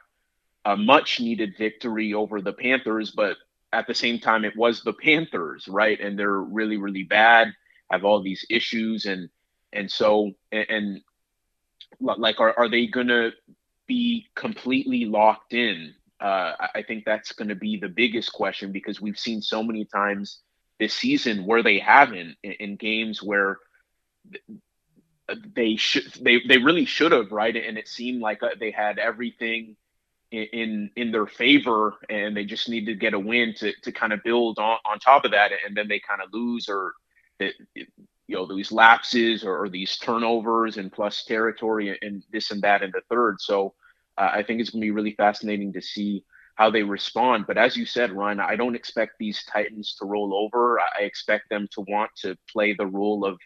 a 0.65 0.77
much 0.77 1.21
needed 1.21 1.55
victory 1.59 2.15
over 2.15 2.41
the 2.41 2.53
Panthers, 2.53 3.11
but 3.11 3.37
at 3.73 3.87
the 3.87 3.95
same 3.95 4.19
time, 4.19 4.45
it 4.45 4.57
was 4.57 4.83
the 4.83 4.93
Panthers, 4.93 5.67
right? 5.69 5.99
And 6.01 6.19
they're 6.19 6.41
really, 6.41 6.77
really 6.77 7.05
bad, 7.05 7.49
have 7.91 8.05
all 8.05 8.23
these 8.23 8.45
issues. 8.51 9.07
And, 9.07 9.29
and 9.73 9.91
so, 9.91 10.33
and, 10.51 10.67
and 10.69 11.01
like, 12.01 12.41
are, 12.41 12.55
are 12.59 12.69
they 12.69 12.87
going 12.87 13.09
to 13.09 13.33
be 13.87 14.27
completely 14.35 15.05
locked 15.05 15.55
in? 15.55 15.95
Uh, 16.21 16.55
I 16.75 16.83
think 16.87 17.05
that's 17.05 17.33
going 17.33 17.49
to 17.49 17.57
be 17.57 17.79
the 17.79 17.89
biggest 17.89 18.33
question 18.33 18.71
because 18.71 19.01
we've 19.01 19.19
seen 19.19 19.43
so 19.43 19.63
many 19.63 19.85
times 19.85 20.41
this 20.79 20.95
season 20.95 21.47
where 21.47 21.63
they 21.63 21.79
haven't 21.79 22.37
in, 22.43 22.53
in 22.53 22.77
games 22.77 23.23
where 23.23 23.59
they 25.55 25.77
should 25.77 26.13
they 26.21 26.41
they 26.47 26.59
really 26.59 26.85
should 26.85 27.13
have 27.13 27.33
right? 27.33 27.57
And 27.57 27.79
it 27.79 27.89
seemed 27.89 28.21
like 28.21 28.43
uh, 28.43 28.51
they 28.59 28.71
had 28.71 28.99
everything 28.99 29.77
in, 30.33 30.91
in 30.97 31.13
their 31.13 31.27
favor 31.27 31.95
and 32.09 32.37
they 32.37 32.45
just 32.45 32.69
need 32.69 32.87
to 32.87 32.95
get 32.95 33.15
a 33.15 33.19
win 33.19 33.55
to 33.59 33.73
to 33.83 33.93
kind 33.93 34.13
of 34.13 34.23
build 34.23 34.59
on 34.59 34.79
on 34.85 34.99
top 34.99 35.25
of 35.25 35.31
that. 35.33 35.53
And 35.67 35.77
then 35.77 35.89
they 35.89 36.01
kind 36.01 36.23
of 36.23 36.33
lose 36.33 36.69
or 36.69 36.95
that 37.39 37.53
you 37.75 37.87
know 38.29 38.47
these 38.47 38.73
lapses 38.73 39.45
or, 39.45 39.69
these 39.69 39.99
turnovers 39.99 40.79
and 40.79 40.93
plus 40.93 41.25
territory 41.25 41.99
and 42.01 42.23
this 42.33 42.51
and 42.51 42.63
that 42.63 42.83
in 42.83 42.91
the 42.93 43.03
third. 43.11 43.41
So 43.41 43.75
uh, 44.19 44.31
i 44.33 44.43
think 44.43 44.61
it's 44.61 44.71
going 44.71 44.81
to 44.81 44.87
be 44.87 44.91
really 44.91 45.15
fascinating 45.15 45.73
to 45.75 45.83
see 45.83 46.25
how 46.55 46.71
they 46.71 46.83
respond. 46.83 47.47
But 47.47 47.59
as 47.59 47.77
you 47.77 47.85
said 47.85 48.13
ryan 48.13 48.41
i 48.41 48.57
don't 48.57 48.77
expect 48.77 49.13
these 49.19 49.45
titans 49.45 49.97
to 49.99 50.07
roll 50.07 50.35
over. 50.35 50.81
I 50.81 51.03
expect 51.03 51.51
them 51.51 51.69
to 51.73 51.83
want 51.83 52.11
to 52.23 52.37
play 52.51 52.73
the 52.75 52.87
role 52.87 53.25
of 53.25 53.39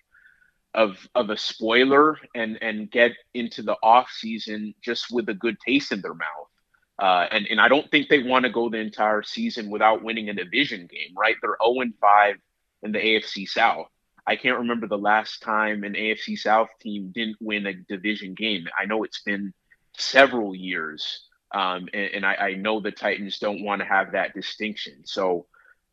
of 0.77 1.09
of 1.15 1.31
a 1.31 1.37
spoiler 1.37 2.19
and 2.35 2.59
and 2.63 2.91
get 2.91 3.13
into 3.35 3.63
the 3.63 3.77
off 3.83 4.11
season 4.11 4.75
just 4.83 5.11
with 5.11 5.29
a 5.29 5.35
good 5.35 5.59
taste 5.59 5.91
in 5.91 6.03
their 6.03 6.15
mouth. 6.15 6.49
Uh, 6.99 7.27
and 7.31 7.47
and 7.49 7.61
I 7.61 7.69
don't 7.69 7.91
think 7.91 8.09
they 8.09 8.23
want 8.23 8.45
to 8.45 8.51
go 8.51 8.69
the 8.69 8.79
entire 8.79 9.23
season 9.23 9.71
without 9.71 10.05
winning 10.05 10.29
a 10.29 10.35
division 10.35 10.87
game. 10.87 11.15
Right? 11.17 11.35
They're 11.43 11.57
0 11.65 11.81
and 11.81 11.95
5 12.01 12.37
in 12.83 12.93
the 12.93 12.99
AFC 12.99 13.49
South. 13.49 13.89
I 14.27 14.37
can't 14.37 14.59
remember 14.59 14.87
the 14.87 14.99
last 14.99 15.41
time 15.41 15.85
an 15.85 15.95
AFC 15.95 16.39
South 16.39 16.69
team 16.81 17.13
didn't 17.15 17.37
win 17.41 17.67
a 17.67 17.75
division 17.75 18.35
game. 18.35 18.67
I 18.79 18.85
know 18.85 19.05
it's 19.05 19.23
been 19.23 19.55
several 19.97 20.55
years, 20.55 21.27
um, 21.53 21.89
and, 21.95 22.11
and 22.15 22.27
I, 22.27 22.35
I, 22.35 22.55
know 22.55 22.81
the 22.81 22.91
Titans 22.91 23.39
don't 23.39 23.63
want 23.63 23.81
to 23.81 23.87
have 23.87 24.13
that 24.13 24.35
distinction. 24.35 25.07
So 25.07 25.47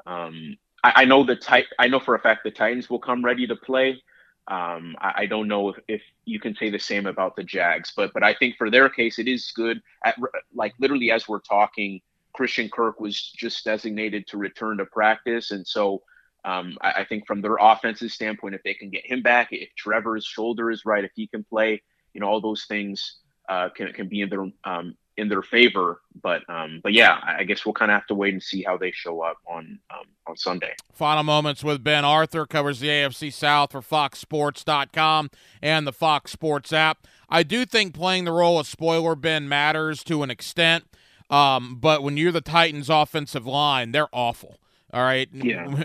um, 0.07 0.57
I, 0.83 0.93
I 0.95 1.05
know 1.05 1.23
the 1.23 1.35
tit- 1.35 1.67
I 1.77 1.87
know 1.87 1.99
for 1.99 2.15
a 2.15 2.19
fact 2.19 2.43
the 2.43 2.51
Titans 2.51 2.89
will 2.89 2.99
come 2.99 3.23
ready 3.23 3.45
to 3.47 3.55
play. 3.55 4.01
Um, 4.47 4.95
I, 4.99 5.13
I, 5.19 5.25
don't 5.25 5.47
know 5.47 5.69
if, 5.69 5.77
if 5.87 6.01
you 6.25 6.37
can 6.37 6.53
say 6.55 6.69
the 6.69 6.79
same 6.79 7.05
about 7.05 7.37
the 7.37 7.43
Jags, 7.43 7.93
but 7.95 8.11
but 8.13 8.23
I 8.23 8.33
think 8.33 8.57
for 8.57 8.69
their 8.69 8.89
case, 8.89 9.17
it 9.17 9.27
is 9.27 9.51
good. 9.55 9.81
At 10.03 10.17
like 10.53 10.73
literally 10.79 11.11
as 11.11 11.29
we're 11.29 11.39
talking, 11.39 12.01
Christian 12.33 12.69
Kirk 12.69 12.99
was 12.99 13.31
just 13.37 13.63
designated 13.63 14.27
to 14.27 14.37
return 14.37 14.77
to 14.77 14.85
practice, 14.85 15.51
and 15.51 15.65
so 15.65 16.03
um, 16.43 16.77
I, 16.81 16.91
I, 16.91 17.05
think 17.05 17.25
from 17.25 17.41
their 17.41 17.55
offensive 17.55 18.11
standpoint, 18.11 18.55
if 18.55 18.63
they 18.63 18.73
can 18.73 18.89
get 18.89 19.05
him 19.05 19.21
back, 19.21 19.49
if 19.51 19.69
Trevor's 19.77 20.25
shoulder 20.25 20.71
is 20.71 20.85
right, 20.85 21.05
if 21.05 21.11
he 21.15 21.25
can 21.27 21.45
play, 21.45 21.81
you 22.13 22.19
know, 22.19 22.27
all 22.27 22.41
those 22.41 22.65
things 22.65 23.19
uh, 23.47 23.69
can 23.69 23.93
can 23.93 24.09
be 24.09 24.21
in 24.21 24.29
their 24.29 24.45
um, 24.65 24.97
in 25.17 25.29
their 25.29 25.41
favor. 25.41 26.01
But 26.21 26.47
um, 26.49 26.79
but 26.83 26.93
yeah, 26.93 27.19
I 27.23 27.43
guess 27.43 27.65
we'll 27.65 27.73
kind 27.73 27.91
of 27.91 27.95
have 27.95 28.07
to 28.07 28.15
wait 28.15 28.33
and 28.33 28.41
see 28.41 28.63
how 28.63 28.77
they 28.77 28.91
show 28.91 29.21
up 29.21 29.37
on 29.47 29.79
um, 29.91 30.05
on 30.27 30.37
Sunday. 30.37 30.75
Final 30.91 31.23
moments 31.23 31.63
with 31.63 31.83
Ben 31.83 32.05
Arthur 32.05 32.45
covers 32.45 32.79
the 32.79 32.87
AFC 32.87 33.31
South 33.31 33.71
for 33.71 33.81
FoxSports.com 33.81 35.29
and 35.61 35.87
the 35.87 35.93
Fox 35.93 36.31
Sports 36.31 36.73
app. 36.73 37.05
I 37.29 37.43
do 37.43 37.65
think 37.65 37.93
playing 37.93 38.25
the 38.25 38.31
role 38.31 38.59
of 38.59 38.67
spoiler 38.67 39.15
Ben 39.15 39.47
matters 39.49 40.03
to 40.05 40.23
an 40.23 40.29
extent. 40.29 40.85
Um, 41.29 41.77
but 41.79 42.03
when 42.03 42.17
you're 42.17 42.31
the 42.31 42.41
Titans' 42.41 42.89
offensive 42.89 43.47
line, 43.47 43.91
they're 43.91 44.09
awful. 44.11 44.59
All 44.93 45.01
right. 45.01 45.29
Yeah. 45.33 45.83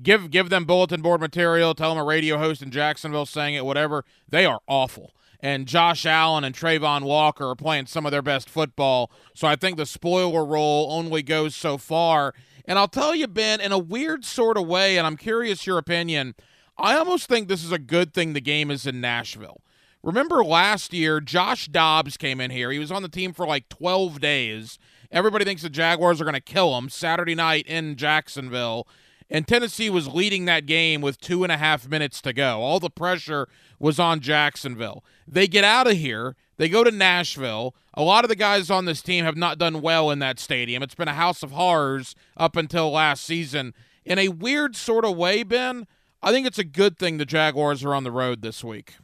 give 0.00 0.30
give 0.30 0.50
them 0.50 0.64
bulletin 0.64 1.02
board 1.02 1.20
material. 1.20 1.74
Tell 1.74 1.90
them 1.90 1.98
a 1.98 2.04
radio 2.04 2.38
host 2.38 2.62
in 2.62 2.70
Jacksonville 2.70 3.26
saying 3.26 3.54
it. 3.54 3.64
Whatever. 3.64 4.04
They 4.28 4.46
are 4.46 4.60
awful 4.66 5.12
and 5.42 5.66
Josh 5.66 6.04
Allen 6.06 6.44
and 6.44 6.54
Travon 6.54 7.02
Walker 7.02 7.48
are 7.48 7.56
playing 7.56 7.86
some 7.86 8.06
of 8.06 8.12
their 8.12 8.22
best 8.22 8.48
football. 8.48 9.10
So 9.34 9.48
I 9.48 9.56
think 9.56 9.76
the 9.76 9.86
spoiler 9.86 10.44
role 10.44 10.88
only 10.90 11.22
goes 11.22 11.54
so 11.54 11.78
far. 11.78 12.34
And 12.66 12.78
I'll 12.78 12.88
tell 12.88 13.14
you, 13.14 13.26
Ben, 13.26 13.60
in 13.60 13.72
a 13.72 13.78
weird 13.78 14.24
sort 14.24 14.56
of 14.56 14.66
way, 14.66 14.96
and 14.96 15.06
I'm 15.06 15.16
curious 15.16 15.66
your 15.66 15.78
opinion, 15.78 16.34
I 16.78 16.96
almost 16.96 17.26
think 17.26 17.48
this 17.48 17.64
is 17.64 17.72
a 17.72 17.78
good 17.78 18.12
thing 18.12 18.32
the 18.32 18.40
game 18.40 18.70
is 18.70 18.86
in 18.86 19.00
Nashville. 19.00 19.60
Remember 20.02 20.44
last 20.44 20.92
year, 20.92 21.20
Josh 21.20 21.66
Dobbs 21.66 22.16
came 22.16 22.40
in 22.40 22.50
here. 22.50 22.70
He 22.70 22.78
was 22.78 22.92
on 22.92 23.02
the 23.02 23.08
team 23.08 23.32
for 23.32 23.46
like 23.46 23.68
12 23.68 24.20
days. 24.20 24.78
Everybody 25.10 25.44
thinks 25.44 25.62
the 25.62 25.70
Jaguars 25.70 26.20
are 26.20 26.24
going 26.24 26.34
to 26.34 26.40
kill 26.40 26.76
him 26.76 26.88
Saturday 26.88 27.34
night 27.34 27.66
in 27.66 27.96
Jacksonville 27.96 28.86
and 29.30 29.46
Tennessee 29.46 29.88
was 29.88 30.08
leading 30.08 30.44
that 30.46 30.66
game 30.66 31.00
with 31.00 31.20
two 31.20 31.44
and 31.44 31.52
a 31.52 31.56
half 31.56 31.88
minutes 31.88 32.20
to 32.22 32.32
go. 32.32 32.60
All 32.62 32.80
the 32.80 32.90
pressure 32.90 33.48
was 33.80 33.98
on 33.98 34.20
Jacksonville. 34.20 35.02
They 35.26 35.48
get 35.48 35.64
out 35.64 35.88
of 35.88 35.96
here. 35.96 36.36
They 36.58 36.68
go 36.68 36.84
to 36.84 36.90
Nashville. 36.90 37.74
A 37.94 38.02
lot 38.02 38.24
of 38.24 38.28
the 38.28 38.36
guys 38.36 38.70
on 38.70 38.84
this 38.84 39.02
team 39.02 39.24
have 39.24 39.36
not 39.36 39.58
done 39.58 39.80
well 39.80 40.10
in 40.10 40.18
that 40.20 40.38
stadium. 40.38 40.82
It's 40.82 40.94
been 40.94 41.08
a 41.08 41.14
house 41.14 41.42
of 41.42 41.52
horrors 41.52 42.14
up 42.36 42.54
until 42.54 42.92
last 42.92 43.24
season. 43.24 43.74
In 44.04 44.18
a 44.18 44.28
weird 44.28 44.76
sort 44.76 45.04
of 45.04 45.16
way, 45.16 45.42
Ben, 45.42 45.86
I 46.22 46.30
think 46.30 46.46
it's 46.46 46.58
a 46.58 46.64
good 46.64 46.98
thing 46.98 47.16
the 47.16 47.24
Jaguars 47.24 47.82
are 47.82 47.94
on 47.94 48.04
the 48.04 48.12
road 48.12 48.42
this 48.42 48.62
week. 48.62 48.96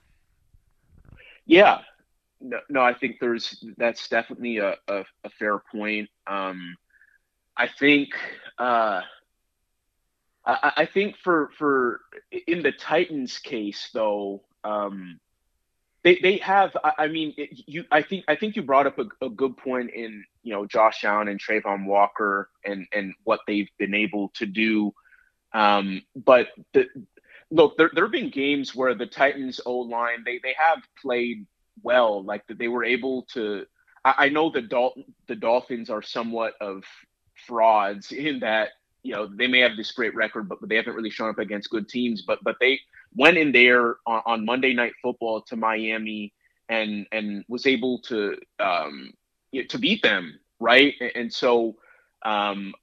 Yeah. 1.47 1.81
No, 2.41 2.61
no 2.68 2.83
I 2.83 2.93
think 2.93 3.16
there's 3.20 3.64
that's 3.79 4.09
definitely 4.09 4.59
a, 4.59 4.77
a, 4.89 5.05
a 5.24 5.31
fair 5.31 5.59
point. 5.59 6.11
Um, 6.27 6.77
I 7.57 7.66
think 7.66 8.11
uh, 8.59 9.01
I, 10.45 10.72
I 10.77 10.87
think 10.87 11.16
for 11.16 11.51
for 11.57 12.01
in 12.47 12.62
the 12.62 12.72
Titans 12.72 13.39
case 13.39 13.91
though, 13.93 14.43
um, 14.66 15.20
they 16.02 16.16
they 16.16 16.36
have. 16.38 16.76
I, 16.82 16.92
I 16.98 17.08
mean, 17.08 17.34
it, 17.36 17.50
you. 17.66 17.84
I 17.90 18.02
think 18.02 18.24
I 18.28 18.36
think 18.36 18.56
you 18.56 18.62
brought 18.62 18.86
up 18.86 18.98
a, 18.98 19.06
a, 19.24 19.28
good 19.28 19.56
point 19.56 19.90
in 19.90 20.24
you 20.42 20.52
know 20.52 20.66
Josh 20.66 21.04
Allen 21.04 21.28
and 21.28 21.40
Travon 21.40 21.86
Walker 21.86 22.48
and 22.64 22.86
and 22.92 23.14
what 23.24 23.40
they've 23.46 23.68
been 23.78 23.94
able 23.94 24.30
to 24.36 24.46
do. 24.46 24.94
Um, 25.52 26.02
but 26.14 26.48
the 26.72 26.86
look, 27.50 27.76
there 27.76 27.90
there 27.92 28.04
have 28.04 28.12
been 28.12 28.30
games 28.30 28.74
where 28.74 28.94
the 28.94 29.06
Titans 29.06 29.60
O 29.66 29.78
line 29.78 30.22
they 30.24 30.38
they 30.42 30.54
have 30.58 30.82
played 31.00 31.46
well, 31.82 32.22
like 32.22 32.46
that 32.46 32.58
they 32.58 32.68
were 32.68 32.84
able 32.84 33.22
to. 33.34 33.66
I, 34.04 34.14
I 34.18 34.28
know 34.28 34.50
the 34.50 34.62
Dol- 34.62 35.02
the 35.26 35.36
Dolphins 35.36 35.90
are 35.90 36.02
somewhat 36.02 36.54
of 36.60 36.84
frauds 37.46 38.12
in 38.12 38.40
that 38.40 38.70
you 39.02 39.12
know 39.12 39.26
they 39.26 39.46
may 39.46 39.60
have 39.60 39.76
this 39.76 39.92
great 39.92 40.14
record, 40.14 40.48
but, 40.48 40.60
but 40.60 40.68
they 40.68 40.76
haven't 40.76 40.94
really 40.94 41.10
shown 41.10 41.30
up 41.30 41.38
against 41.38 41.70
good 41.70 41.88
teams. 41.88 42.22
But 42.22 42.38
but 42.44 42.56
they 42.60 42.78
went 43.16 43.38
in 43.38 43.52
there 43.52 43.96
on, 44.06 44.22
on 44.26 44.44
Monday 44.44 44.74
Night 44.74 44.92
Football 45.02 45.42
to 45.42 45.56
Miami 45.56 46.32
and 46.68 47.06
and 47.12 47.44
was 47.48 47.66
able 47.66 48.00
to 48.02 48.36
um, 48.60 49.12
you 49.52 49.62
know, 49.62 49.66
to 49.68 49.78
beat 49.78 50.02
them, 50.02 50.38
right? 50.60 50.94
And, 51.14 51.32
so 51.32 51.76
um, 52.24 52.74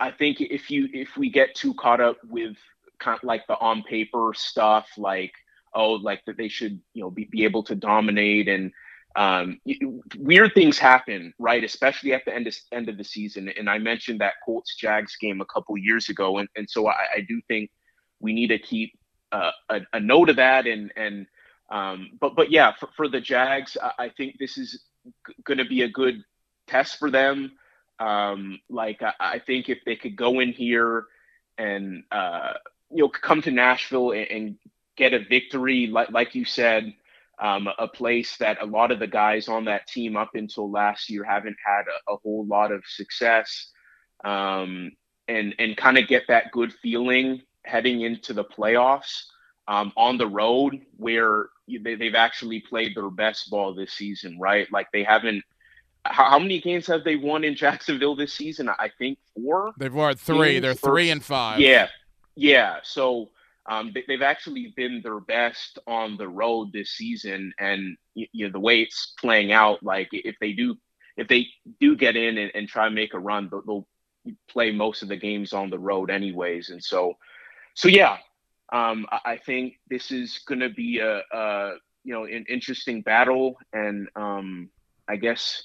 I 0.00 0.10
think 0.10 0.40
if 0.40 0.70
you 0.70 0.88
if 0.92 1.16
we 1.16 1.30
get 1.30 1.54
too 1.54 1.74
caught 1.74 2.00
up 2.00 2.16
with 2.28 2.56
kind 2.98 3.18
of 3.18 3.24
like 3.24 3.46
the 3.46 3.58
on 3.58 3.82
paper 3.82 4.32
stuff, 4.34 4.88
like 4.96 5.32
oh, 5.74 5.92
like 5.92 6.24
that 6.26 6.36
they 6.36 6.48
should 6.48 6.80
you 6.94 7.02
know 7.02 7.10
be, 7.10 7.24
be 7.24 7.44
able 7.44 7.62
to 7.64 7.74
dominate 7.74 8.48
and 8.48 8.72
um, 9.14 9.60
weird 10.16 10.54
things 10.54 10.78
happen, 10.78 11.34
right? 11.38 11.62
Especially 11.62 12.14
at 12.14 12.24
the 12.24 12.34
end 12.34 12.46
of, 12.46 12.56
end 12.72 12.88
of 12.88 12.96
the 12.96 13.04
season. 13.04 13.50
And 13.58 13.68
I 13.68 13.76
mentioned 13.78 14.22
that 14.22 14.34
Colts 14.42 14.74
Jags 14.76 15.16
game 15.16 15.42
a 15.42 15.44
couple 15.44 15.76
years 15.76 16.08
ago, 16.08 16.38
and, 16.38 16.48
and 16.56 16.68
so 16.68 16.88
I, 16.88 16.94
I 17.16 17.20
do 17.28 17.40
think 17.46 17.70
we 18.20 18.32
need 18.32 18.48
to 18.48 18.58
keep 18.58 18.98
a, 19.32 19.80
a, 19.92 20.00
note 20.00 20.28
of 20.28 20.36
that. 20.36 20.66
And 20.66 20.92
and 20.96 21.26
um, 21.70 22.10
but 22.20 22.36
but 22.36 22.50
yeah, 22.50 22.72
for, 22.78 22.88
for 22.96 23.08
the 23.08 23.20
Jags, 23.20 23.76
I, 23.80 24.04
I 24.04 24.08
think 24.10 24.38
this 24.38 24.58
is 24.58 24.84
g- 25.26 25.34
going 25.44 25.58
to 25.58 25.64
be 25.64 25.82
a 25.82 25.88
good 25.88 26.22
test 26.66 26.98
for 26.98 27.10
them. 27.10 27.52
Um, 27.98 28.60
like 28.68 29.02
I, 29.02 29.12
I, 29.18 29.38
think 29.38 29.68
if 29.68 29.78
they 29.86 29.96
could 29.96 30.16
go 30.16 30.40
in 30.40 30.52
here 30.52 31.06
and 31.56 32.02
uh, 32.10 32.54
you 32.90 33.04
know 33.04 33.08
come 33.08 33.42
to 33.42 33.50
Nashville 33.50 34.12
and, 34.12 34.26
and 34.28 34.56
get 34.96 35.14
a 35.14 35.24
victory, 35.24 35.86
like 35.86 36.10
like 36.10 36.34
you 36.34 36.44
said 36.44 36.94
um, 37.40 37.68
a 37.78 37.88
place 37.88 38.36
that 38.38 38.60
a 38.60 38.66
lot 38.66 38.90
of 38.90 38.98
the 38.98 39.06
guys 39.06 39.48
on 39.48 39.64
that 39.64 39.86
team 39.86 40.16
up 40.16 40.30
until 40.34 40.70
last 40.70 41.10
year 41.10 41.24
haven't 41.24 41.56
had 41.64 41.82
a, 41.82 42.12
a 42.12 42.16
whole 42.16 42.46
lot 42.46 42.72
of 42.72 42.82
success, 42.86 43.70
um, 44.24 44.92
and 45.28 45.54
and 45.58 45.76
kind 45.76 45.98
of 45.98 46.08
get 46.08 46.24
that 46.28 46.52
good 46.52 46.72
feeling 46.72 47.42
heading 47.64 48.02
into 48.02 48.32
the 48.32 48.44
playoffs 48.44 49.24
um, 49.68 49.92
on 49.96 50.18
the 50.18 50.26
road 50.26 50.80
where 50.96 51.48
they, 51.68 51.94
they've 51.94 52.14
actually 52.14 52.60
played 52.60 52.96
their 52.96 53.10
best 53.10 53.50
ball 53.50 53.74
this 53.74 53.92
season, 53.92 54.38
right? 54.38 54.70
Like 54.72 54.88
they 54.92 55.04
haven't. 55.04 55.42
How, 56.04 56.30
how 56.30 56.38
many 56.38 56.60
games 56.60 56.86
have 56.88 57.04
they 57.04 57.16
won 57.16 57.44
in 57.44 57.54
Jacksonville 57.56 58.16
this 58.16 58.34
season? 58.34 58.68
I 58.68 58.90
think 58.98 59.18
four. 59.34 59.72
They've 59.78 59.94
won 59.94 60.16
three. 60.16 60.58
They're 60.58 60.74
three 60.74 61.10
and 61.10 61.24
five. 61.24 61.60
Yeah, 61.60 61.88
yeah. 62.34 62.78
So 62.82 63.30
um, 63.66 63.92
they, 63.94 64.14
have 64.14 64.22
actually 64.22 64.72
been 64.76 65.00
their 65.02 65.20
best 65.20 65.78
on 65.86 66.16
the 66.16 66.28
road 66.28 66.72
this 66.72 66.90
season, 66.90 67.52
and 67.58 67.96
you, 68.14 68.46
know 68.46 68.52
the 68.52 68.60
way 68.60 68.80
it's 68.80 69.14
playing 69.20 69.52
out. 69.52 69.82
Like 69.82 70.08
if 70.12 70.34
they 70.40 70.52
do, 70.52 70.76
if 71.16 71.28
they 71.28 71.46
do 71.80 71.96
get 71.96 72.16
in 72.16 72.38
and, 72.38 72.50
and 72.54 72.68
try 72.68 72.86
and 72.86 72.94
make 72.94 73.14
a 73.14 73.18
run, 73.18 73.48
they'll, 73.50 73.62
they'll, 73.62 73.86
play 74.48 74.70
most 74.70 75.02
of 75.02 75.08
the 75.08 75.16
games 75.16 75.52
on 75.52 75.68
the 75.68 75.78
road 75.78 76.08
anyways. 76.08 76.70
And 76.70 76.80
so, 76.80 77.14
so 77.74 77.88
yeah, 77.88 78.18
um, 78.72 79.06
I, 79.10 79.32
I, 79.32 79.36
think 79.36 79.78
this 79.88 80.10
is 80.10 80.40
going 80.46 80.60
to 80.60 80.70
be 80.70 80.98
a, 80.98 81.22
a, 81.32 81.74
you 82.04 82.12
know 82.12 82.24
an 82.24 82.46
interesting 82.48 83.02
battle, 83.02 83.56
and 83.72 84.08
um, 84.16 84.70
I 85.08 85.16
guess 85.16 85.64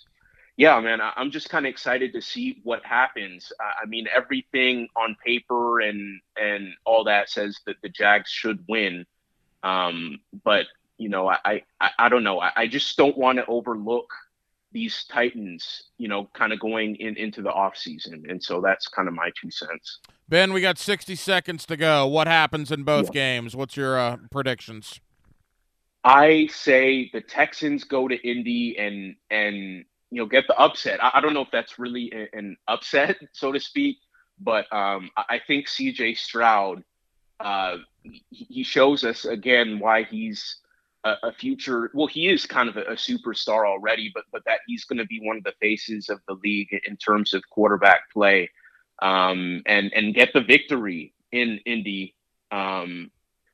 yeah, 0.58 0.80
man, 0.80 1.00
I'm 1.16 1.30
just 1.30 1.50
kind 1.50 1.68
of 1.68 1.70
excited 1.70 2.14
to 2.14 2.22
see 2.22 2.62
what 2.64 2.84
happens. 2.84 3.52
I 3.62 3.86
mean, 3.86 4.08
everything 4.14 4.88
on 4.96 5.16
paper 5.24 5.82
and 5.82 6.20
and 6.36 6.74
all 6.84 7.04
that 7.04 7.30
says 7.30 7.60
that 7.68 7.76
the 7.84 7.90
Jags 7.90 8.32
should 8.32 8.66
win, 8.68 9.06
um, 9.62 10.20
but 10.44 10.66
you 10.98 11.10
know, 11.10 11.30
I 11.30 11.62
I, 11.80 11.92
I 12.00 12.10
don't 12.10 12.24
know. 12.24 12.40
I, 12.40 12.52
I 12.56 12.68
just 12.68 12.98
don't 12.98 13.16
want 13.16 13.38
to 13.38 13.46
overlook 13.46 14.12
these 14.72 15.06
Titans, 15.06 15.84
you 15.98 16.08
know, 16.08 16.30
kind 16.34 16.54
of 16.54 16.60
going 16.60 16.96
in 16.98 17.16
into 17.18 17.42
the 17.42 17.52
off 17.52 17.78
season, 17.78 18.24
and 18.30 18.44
so 18.44 18.62
that's 18.62 18.88
kind 18.88 19.08
of 19.08 19.14
my 19.14 19.32
two 19.40 19.50
cents. 19.50 20.00
Ben, 20.30 20.52
we 20.52 20.62
got 20.62 20.78
60 20.78 21.16
seconds 21.16 21.66
to 21.68 21.78
go. 21.78 22.06
What 22.06 22.28
happens 22.28 22.72
in 22.72 22.84
both 22.84 23.08
yeah. 23.08 23.14
games? 23.14 23.56
What's 23.56 23.78
your 23.78 23.98
uh, 23.98 24.18
predictions? 24.30 25.00
I 26.04 26.48
say 26.48 27.10
the 27.12 27.22
Texans 27.22 27.84
go 27.84 28.08
to 28.08 28.16
Indy 28.16 28.78
and 28.78 29.16
and 29.30 29.86
you 30.10 30.22
know, 30.22 30.26
get 30.26 30.48
the 30.48 30.56
upset. 30.58 31.04
I, 31.04 31.12
I 31.16 31.22
don't 31.22 31.34
know 31.34 31.42
if 31.42 31.52
that's 31.52 31.80
really 31.80 32.12
a, 32.14 32.38
an 32.38 32.58
upset, 32.68 33.18
so 33.34 33.52
to 33.52 33.60
speak, 33.60 33.98
but 34.40 34.72
um, 34.74 35.10
I 35.18 35.40
think 35.46 35.68
CJ 35.68 36.18
Stroud, 36.18 36.84
uh, 37.40 37.78
he 38.30 38.64
shows 38.64 39.04
us 39.04 39.26
again 39.26 39.80
why 39.80 40.04
he's 40.04 40.58
a, 41.04 41.16
a, 41.24 41.32
future. 41.32 41.92
Well, 41.94 42.08
he 42.08 42.30
is 42.30 42.46
kind 42.46 42.70
of 42.70 42.78
a, 42.78 42.82
a 42.82 42.96
superstar 42.96 43.68
already, 43.68 44.12
but 44.14 44.26
but 44.32 44.44
that 44.46 44.60
he's 44.68 44.86
going 44.86 45.00
to 45.00 45.06
be 45.06 45.20
one 45.22 45.38
of 45.38 45.44
the 45.44 45.54
faces 45.62 46.10
of 46.10 46.20
the 46.28 46.36
league 46.44 46.70
in 46.88 46.98
terms 46.98 47.34
of 47.34 47.44
quarterback 47.50 48.12
play, 48.12 48.50
um, 49.02 49.62
and 49.66 49.92
and 49.94 50.16
get 50.16 50.34
the 50.34 50.42
victory 50.42 51.14
in 51.32 51.60
Indy. 51.66 52.16
Um, 52.52 53.12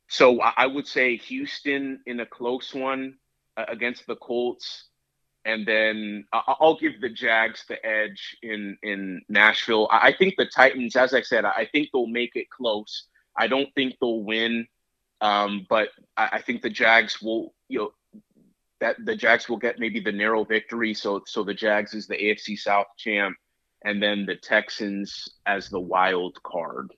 so 0.08 0.42
I, 0.42 0.54
I 0.58 0.68
would 0.68 0.88
say 0.88 1.18
Houston 1.18 2.02
in 2.06 2.20
a 2.20 2.26
close 2.26 2.74
one 2.74 3.16
uh, 3.58 3.66
against 3.68 4.06
the 4.08 4.16
Colts 4.16 4.86
and 5.46 5.66
then 5.66 6.26
I'll 6.32 6.78
give 6.80 7.02
the 7.02 7.10
Jags 7.10 7.66
the 7.68 7.84
edge 7.86 8.38
in 8.44 8.78
in 8.82 9.22
Nashville. 9.28 9.90
I 9.92 10.14
think 10.14 10.36
the 10.38 10.46
Titans, 10.46 10.96
as 10.96 11.14
I 11.14 11.22
said, 11.22 11.46
I 11.46 11.68
think 11.72 11.90
they'll 11.92 12.08
make 12.08 12.36
it 12.36 12.50
close. 12.50 13.08
I 13.38 13.48
don't 13.48 13.74
think 13.76 13.96
they'll 14.00 14.24
win, 14.24 14.68
um, 15.24 15.66
but 15.70 15.90
I 16.18 16.40
think 16.42 16.62
the 16.62 16.70
Jags 16.70 17.22
will. 17.22 17.54
You 17.70 17.80
know, 17.80 17.92
that 18.82 18.98
the 19.06 19.16
Jags 19.16 19.48
will 19.48 19.58
get 19.58 19.80
maybe 19.80 20.02
the 20.02 20.12
narrow 20.12 20.44
victory. 20.44 20.94
So 20.94 21.24
so 21.26 21.44
the 21.44 21.54
Jags 21.54 21.94
is 21.94 22.06
the 22.06 22.16
AFC 22.16 22.60
South 22.60 22.88
champ, 22.98 23.36
and 23.86 24.04
then 24.04 24.26
the 24.26 24.36
Texans 24.36 25.28
as 25.46 25.70
the 25.70 25.80
wild 25.80 26.38
card. 26.44 26.92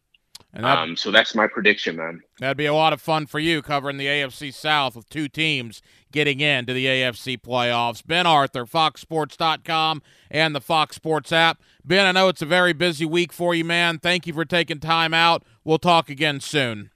Um, 0.56 0.96
so 0.96 1.12
that's 1.12 1.36
my 1.36 1.48
prediction, 1.48 1.98
man. 1.98 2.22
That'd 2.40 2.58
be 2.58 2.66
a 2.66 2.74
lot 2.74 2.94
of 2.94 3.02
fun 3.02 3.26
for 3.26 3.40
you 3.40 3.62
covering 3.62 3.98
the 3.98 4.06
AFC 4.06 4.54
South 4.54 4.96
with 4.96 5.10
two 5.10 5.28
teams 5.28 5.82
getting 6.14 6.40
into 6.40 6.74
the 6.74 6.86
AFC 6.86 7.38
playoffs. 7.38 8.06
Ben 8.06 8.26
Arthur, 8.26 8.66
FoxSports.com 8.66 10.02
and 10.32 10.56
the 10.56 10.62
Fox 10.62 10.96
Sports 10.96 11.34
app. 11.34 11.62
Ben, 11.84 12.06
I 12.06 12.14
know 12.14 12.30
it's 12.30 12.42
a 12.42 12.46
very 12.46 12.72
busy 12.72 13.06
week 13.06 13.34
for 13.34 13.54
you, 13.54 13.66
man. 13.66 14.00
Thank 14.00 14.28
you 14.28 14.34
for 14.34 14.46
taking 14.46 14.80
time 14.80 15.14
out. 15.14 15.44
We'll 15.66 15.78
talk 15.78 16.10
again 16.10 16.40
soon. 16.40 16.90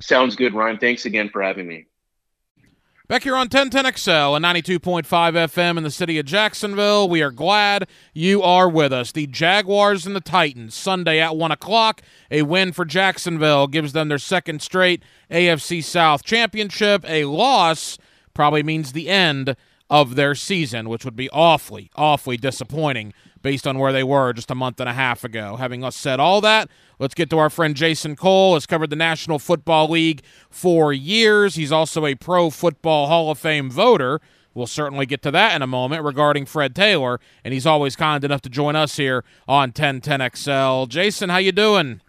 Sounds 0.00 0.36
good, 0.36 0.54
Ryan. 0.54 0.78
Thanks 0.78 1.06
again 1.06 1.28
for 1.28 1.42
having 1.42 1.66
me. 1.66 1.86
Back 3.06 3.24
here 3.24 3.36
on 3.36 3.50
1010XL 3.50 4.34
and 4.34 4.42
92.5 4.42 5.04
FM 5.04 5.76
in 5.76 5.82
the 5.82 5.90
city 5.90 6.18
of 6.18 6.24
Jacksonville, 6.24 7.06
we 7.06 7.22
are 7.22 7.30
glad 7.30 7.86
you 8.14 8.42
are 8.42 8.66
with 8.66 8.94
us. 8.94 9.12
The 9.12 9.26
Jaguars 9.26 10.06
and 10.06 10.16
the 10.16 10.22
Titans, 10.22 10.74
Sunday 10.74 11.20
at 11.20 11.36
1 11.36 11.52
o'clock. 11.52 12.00
A 12.30 12.42
win 12.42 12.72
for 12.72 12.86
Jacksonville 12.86 13.66
gives 13.66 13.92
them 13.92 14.08
their 14.08 14.16
second 14.16 14.62
straight 14.62 15.02
AFC 15.30 15.84
South 15.84 16.24
championship. 16.24 17.04
A 17.06 17.24
loss 17.26 17.98
probably 18.32 18.62
means 18.62 18.92
the 18.92 19.10
end 19.10 19.54
of 19.90 20.14
their 20.14 20.34
season, 20.34 20.88
which 20.88 21.04
would 21.04 21.14
be 21.14 21.28
awfully, 21.28 21.90
awfully 21.96 22.38
disappointing 22.38 23.12
based 23.44 23.66
on 23.66 23.78
where 23.78 23.92
they 23.92 24.02
were 24.02 24.32
just 24.32 24.50
a 24.50 24.54
month 24.54 24.80
and 24.80 24.88
a 24.88 24.94
half 24.94 25.22
ago. 25.22 25.56
Having 25.56 25.84
us 25.84 25.94
said 25.94 26.18
all 26.18 26.40
that, 26.40 26.70
let's 26.98 27.14
get 27.14 27.28
to 27.28 27.38
our 27.38 27.50
friend 27.50 27.76
Jason 27.76 28.16
Cole. 28.16 28.54
Has 28.54 28.64
covered 28.64 28.88
the 28.88 28.96
National 28.96 29.38
Football 29.38 29.90
League 29.90 30.22
for 30.48 30.94
years. 30.94 31.54
He's 31.54 31.70
also 31.70 32.06
a 32.06 32.14
Pro 32.14 32.48
Football 32.48 33.06
Hall 33.06 33.30
of 33.30 33.38
Fame 33.38 33.70
voter. 33.70 34.22
We'll 34.54 34.66
certainly 34.66 35.04
get 35.04 35.20
to 35.22 35.30
that 35.32 35.54
in 35.54 35.60
a 35.60 35.66
moment 35.66 36.04
regarding 36.04 36.46
Fred 36.46 36.74
Taylor, 36.74 37.20
and 37.44 37.52
he's 37.52 37.66
always 37.66 37.96
kind 37.96 38.24
enough 38.24 38.40
to 38.42 38.48
join 38.48 38.76
us 38.76 38.96
here 38.96 39.24
on 39.46 39.72
1010XL. 39.72 40.88
Jason, 40.88 41.28
how 41.28 41.36
you 41.36 41.52
doing? 41.52 42.00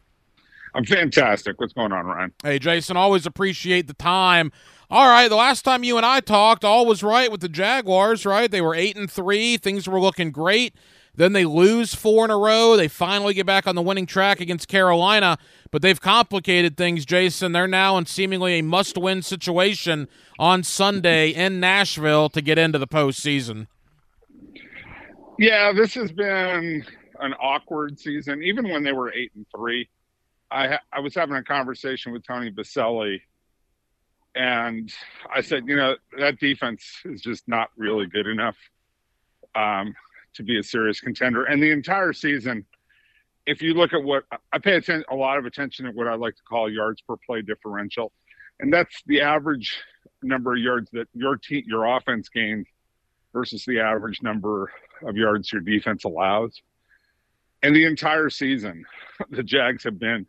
I'm 0.74 0.86
fantastic. 0.86 1.60
What's 1.60 1.74
going 1.74 1.92
on, 1.92 2.06
Ryan? 2.06 2.34
Hey, 2.44 2.60
Jason, 2.60 2.96
always 2.96 3.26
appreciate 3.26 3.88
the 3.88 3.94
time. 3.94 4.54
All 4.90 5.08
right, 5.08 5.28
the 5.28 5.36
last 5.36 5.64
time 5.64 5.84
you 5.84 5.98
and 5.98 6.06
I 6.06 6.22
talked, 6.22 6.64
all 6.64 6.86
was 6.86 7.02
right 7.02 7.32
with 7.32 7.42
the 7.42 7.50
Jaguars, 7.50 8.26
right? 8.26 8.50
They 8.50 8.62
were 8.62 8.76
8 8.76 8.96
and 8.96 9.12
3, 9.12 9.58
things 9.58 9.88
were 9.90 10.00
looking 10.00 10.32
great. 10.32 10.76
Then 11.16 11.34
they 11.34 11.46
lose 11.46 11.96
four 11.96 12.26
in 12.26 12.32
a 12.32 12.38
row. 12.38 12.76
They 12.76 12.88
finally 12.88 13.34
get 13.34 13.46
back 13.46 13.68
on 13.68 13.76
the 13.76 13.82
winning 13.82 14.06
track 14.06 14.40
against 14.42 14.68
Carolina, 14.68 15.38
but 15.72 15.82
they've 15.82 16.00
complicated 16.00 16.76
things, 16.78 17.06
Jason. 17.06 17.52
They're 17.52 17.68
now 17.68 17.98
in 17.98 18.06
seemingly 18.06 18.60
a 18.60 18.64
must 18.64 18.98
win 18.98 19.22
situation 19.22 20.08
on 20.38 20.64
Sunday 20.64 21.30
in 21.30 21.60
Nashville 21.60 22.30
to 22.30 22.42
get 22.42 22.58
into 22.58 22.80
the 22.80 22.88
postseason. 22.88 23.68
Yeah, 25.38 25.74
this 25.74 25.94
has 25.96 26.12
been 26.12 26.86
an 27.20 27.34
awkward 27.42 28.00
season. 28.00 28.44
Even 28.44 28.70
when 28.70 28.84
they 28.84 28.94
were 28.94 29.12
eight 29.14 29.32
and 29.36 29.46
three, 29.56 29.90
I 30.52 30.80
I 30.92 31.00
was 31.00 31.16
having 31.16 31.36
a 31.36 31.44
conversation 31.44 32.12
with 32.14 32.26
Tony 32.26 32.52
Boselli, 32.52 33.20
and 34.36 34.94
I 35.34 35.42
said, 35.42 35.68
you 35.68 35.76
know, 35.76 35.96
that 36.18 36.40
defense 36.40 37.02
is 37.06 37.22
just 37.22 37.48
not 37.48 37.70
really 37.78 38.06
good 38.06 38.28
enough. 38.28 38.58
Um, 39.56 39.96
to 40.36 40.44
be 40.44 40.60
a 40.60 40.64
serious 40.64 41.00
contender. 41.00 41.46
And 41.46 41.62
the 41.62 41.72
entire 41.72 42.14
season, 42.14 42.66
if 43.46 43.62
you 43.62 43.74
look 43.74 43.94
at 43.94 44.04
what 44.04 44.24
I 44.52 44.58
pay 44.58 44.76
attention, 44.76 45.04
a 45.10 45.16
lot 45.16 45.38
of 45.38 45.46
attention 45.46 45.86
to 45.86 45.92
what 45.92 46.08
I 46.08 46.16
like 46.16 46.36
to 46.36 46.44
call 46.44 46.72
yards 46.72 47.02
per 47.02 47.16
play 47.26 47.42
differential, 47.42 48.12
and 48.60 48.74
that's 48.74 49.02
the 49.06 49.22
average 49.22 49.78
number 50.24 50.54
of 50.54 50.60
yards 50.60 50.90
that 50.92 51.08
your 51.14 51.38
team, 51.38 51.64
your 51.68 51.86
offense 51.86 52.30
gains 52.30 52.68
versus 53.34 53.66
the 53.66 53.80
average 53.80 54.22
number 54.22 54.72
of 55.04 55.18
yards 55.18 55.52
your 55.52 55.62
defense 55.62 56.06
allows. 56.06 56.62
And 57.62 57.76
the 57.76 57.86
entire 57.86 58.30
season, 58.30 58.86
the 59.30 59.44
Jags 59.44 59.84
have 59.84 60.00
been 60.00 60.26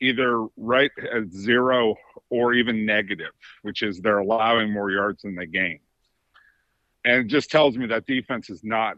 either 0.00 0.46
right 0.56 0.90
at 0.98 1.30
zero 1.30 1.96
or 2.30 2.52
even 2.52 2.84
negative, 2.84 3.32
which 3.62 3.82
is 3.82 4.00
they're 4.00 4.18
allowing 4.18 4.72
more 4.72 4.90
yards 4.90 5.22
than 5.22 5.34
they 5.34 5.46
gain. 5.46 5.80
And 7.04 7.24
it 7.24 7.26
just 7.26 7.50
tells 7.50 7.76
me 7.76 7.86
that 7.86 8.06
defense 8.06 8.50
is 8.50 8.64
not 8.64 8.96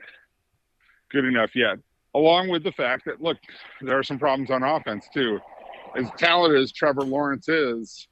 good 1.17 1.25
enough 1.25 1.57
yet. 1.57 1.79
Along 2.15 2.49
with 2.49 2.63
the 2.63 2.73
fact 2.73 3.07
that, 3.07 3.23
look, 3.23 3.39
there 3.81 3.99
are 3.99 4.03
some 4.03 4.19
problems 4.19 4.51
on 4.51 4.63
offense 4.63 5.07
too. 5.13 5.41
As 5.97 6.11
talented 6.19 6.61
as 6.61 6.73
Trevor 6.73 7.03
Lawrence 7.03 7.49
is, 7.49 8.07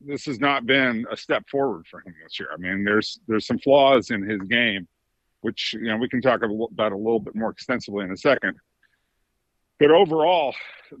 this 0.00 0.24
has 0.26 0.40
not 0.40 0.66
been 0.66 1.06
a 1.10 1.16
step 1.16 1.48
forward 1.48 1.86
for 1.88 2.00
him 2.00 2.14
this 2.22 2.40
year. 2.40 2.48
I 2.52 2.56
mean, 2.56 2.84
there's 2.84 3.20
there's 3.28 3.46
some 3.46 3.58
flaws 3.58 4.10
in 4.10 4.28
his 4.28 4.40
game, 4.42 4.88
which 5.42 5.74
you 5.74 5.84
know 5.84 5.96
we 5.96 6.08
can 6.08 6.20
talk 6.20 6.42
about 6.42 6.92
a 6.92 6.96
little 6.96 7.20
bit 7.20 7.34
more 7.36 7.50
extensively 7.50 8.04
in 8.04 8.10
a 8.10 8.16
second. 8.16 8.56
But 9.78 9.92
overall, 9.92 10.54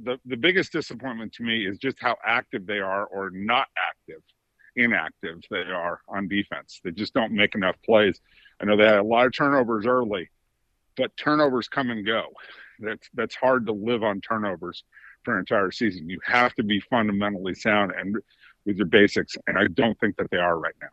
the 0.04 0.18
the 0.24 0.36
biggest 0.36 0.72
disappointment 0.72 1.32
to 1.34 1.42
me 1.42 1.66
is 1.66 1.78
just 1.78 1.98
how 2.00 2.16
active 2.24 2.64
they 2.64 2.78
are, 2.78 3.06
or 3.06 3.30
not 3.30 3.66
active, 3.76 4.22
inactive 4.76 5.40
they 5.50 5.58
are 5.58 6.00
on 6.08 6.28
defense. 6.28 6.80
They 6.82 6.92
just 6.92 7.12
don't 7.12 7.32
make 7.32 7.54
enough 7.54 7.76
plays. 7.84 8.20
I 8.60 8.64
know 8.64 8.76
they 8.76 8.86
had 8.86 8.98
a 8.98 9.02
lot 9.02 9.26
of 9.26 9.34
turnovers 9.34 9.84
early, 9.84 10.30
but 11.00 11.16
turnovers 11.16 11.66
come 11.66 11.90
and 11.90 12.04
go. 12.04 12.26
That's 12.78 13.08
that's 13.14 13.34
hard 13.34 13.66
to 13.66 13.72
live 13.72 14.02
on 14.02 14.20
turnovers 14.20 14.84
for 15.24 15.34
an 15.34 15.40
entire 15.40 15.70
season. 15.70 16.08
You 16.08 16.20
have 16.24 16.54
to 16.54 16.62
be 16.62 16.80
fundamentally 16.80 17.54
sound 17.54 17.92
and 17.98 18.16
with 18.66 18.76
your 18.76 18.86
basics, 18.86 19.36
and 19.46 19.58
I 19.58 19.66
don't 19.68 19.98
think 19.98 20.16
that 20.16 20.30
they 20.30 20.36
are 20.36 20.58
right 20.58 20.74
now. 20.80 20.88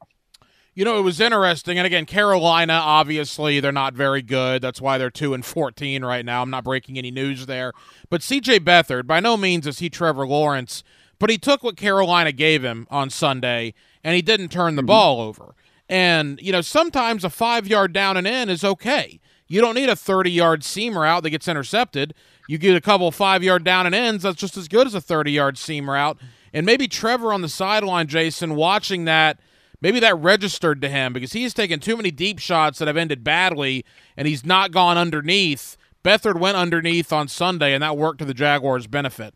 You 0.74 0.86
know, 0.86 0.98
it 0.98 1.02
was 1.02 1.20
interesting, 1.20 1.78
and 1.78 1.86
again, 1.86 2.06
Carolina 2.06 2.74
obviously 2.74 3.60
they're 3.60 3.72
not 3.72 3.94
very 3.94 4.22
good. 4.22 4.62
That's 4.62 4.80
why 4.80 4.98
they're 4.98 5.10
two 5.10 5.34
and 5.34 5.44
fourteen 5.44 6.06
right 6.06 6.24
now. 6.24 6.42
I'm 6.42 6.50
not 6.50 6.64
breaking 6.64 6.98
any 6.98 7.12
news 7.12 7.46
there, 7.46 7.74
but 8.10 8.24
C.J. 8.24 8.62
Beathard, 8.62 9.08
by 9.08 9.20
no 9.20 9.36
means 9.36 9.68
is 9.68 9.80
he 9.80 9.90
Trevor 9.90 10.28
Lawrence, 10.28 10.84
but 11.20 11.30
he 11.30 11.38
took 11.38 11.64
what 11.64 11.76
Carolina 11.76 12.32
gave 12.32 12.64
him 12.64 12.88
on 12.90 13.10
Sunday, 13.10 13.74
and 14.04 14.16
he 14.16 14.22
didn't 14.22 14.50
turn 14.50 14.76
the 14.76 14.82
mm-hmm. 14.82 14.88
ball 14.88 15.22
over. 15.22 15.56
And 15.90 16.40
you 16.42 16.52
know, 16.52 16.62
sometimes 16.62 17.24
a 17.24 17.30
five 17.30 17.68
yard 17.68 17.92
down 17.92 18.18
and 18.18 18.28
in 18.28 18.50
is 18.50 18.64
okay. 18.64 19.20
You 19.48 19.62
don't 19.62 19.76
need 19.76 19.90
a 19.90 19.96
30 19.96 20.32
yard 20.32 20.64
seam 20.64 20.98
route 20.98 21.24
that 21.24 21.30
gets 21.30 21.48
intercepted. 21.48 22.14
You 22.48 22.58
get 22.58 22.76
a 22.76 22.82
couple 22.82 23.10
five 23.12 23.44
yard 23.44 23.64
down 23.64 23.86
and 23.86 23.96
ends. 23.96 24.24
That's 24.24 24.38
just 24.38 24.58
as 24.58 24.68
good 24.68 24.88
as 24.88 24.94
a 24.94 25.02
30 25.02 25.32
yard 25.32 25.58
seam 25.58 25.90
route. 25.90 26.18
And 26.54 26.66
maybe 26.66 26.88
Trevor 26.88 27.34
on 27.34 27.42
the 27.42 27.50
sideline, 27.50 28.08
Jason, 28.08 28.56
watching 28.56 29.06
that, 29.06 29.40
maybe 29.82 30.00
that 30.00 30.18
registered 30.18 30.82
to 30.82 30.90
him 30.90 31.14
because 31.14 31.34
he's 31.34 31.54
taken 31.54 31.80
too 31.80 31.98
many 31.98 32.12
deep 32.12 32.40
shots 32.40 32.80
that 32.80 32.88
have 32.88 32.98
ended 32.98 33.24
badly 33.24 33.86
and 34.16 34.28
he's 34.28 34.46
not 34.46 34.72
gone 34.72 34.98
underneath. 34.98 35.78
Beathard 36.04 36.40
went 36.40 36.56
underneath 36.56 37.12
on 37.12 37.28
Sunday, 37.28 37.74
and 37.74 37.84
that 37.84 37.98
worked 37.98 38.20
to 38.20 38.26
the 38.26 38.34
Jaguars' 38.34 38.88
benefit. 38.88 39.34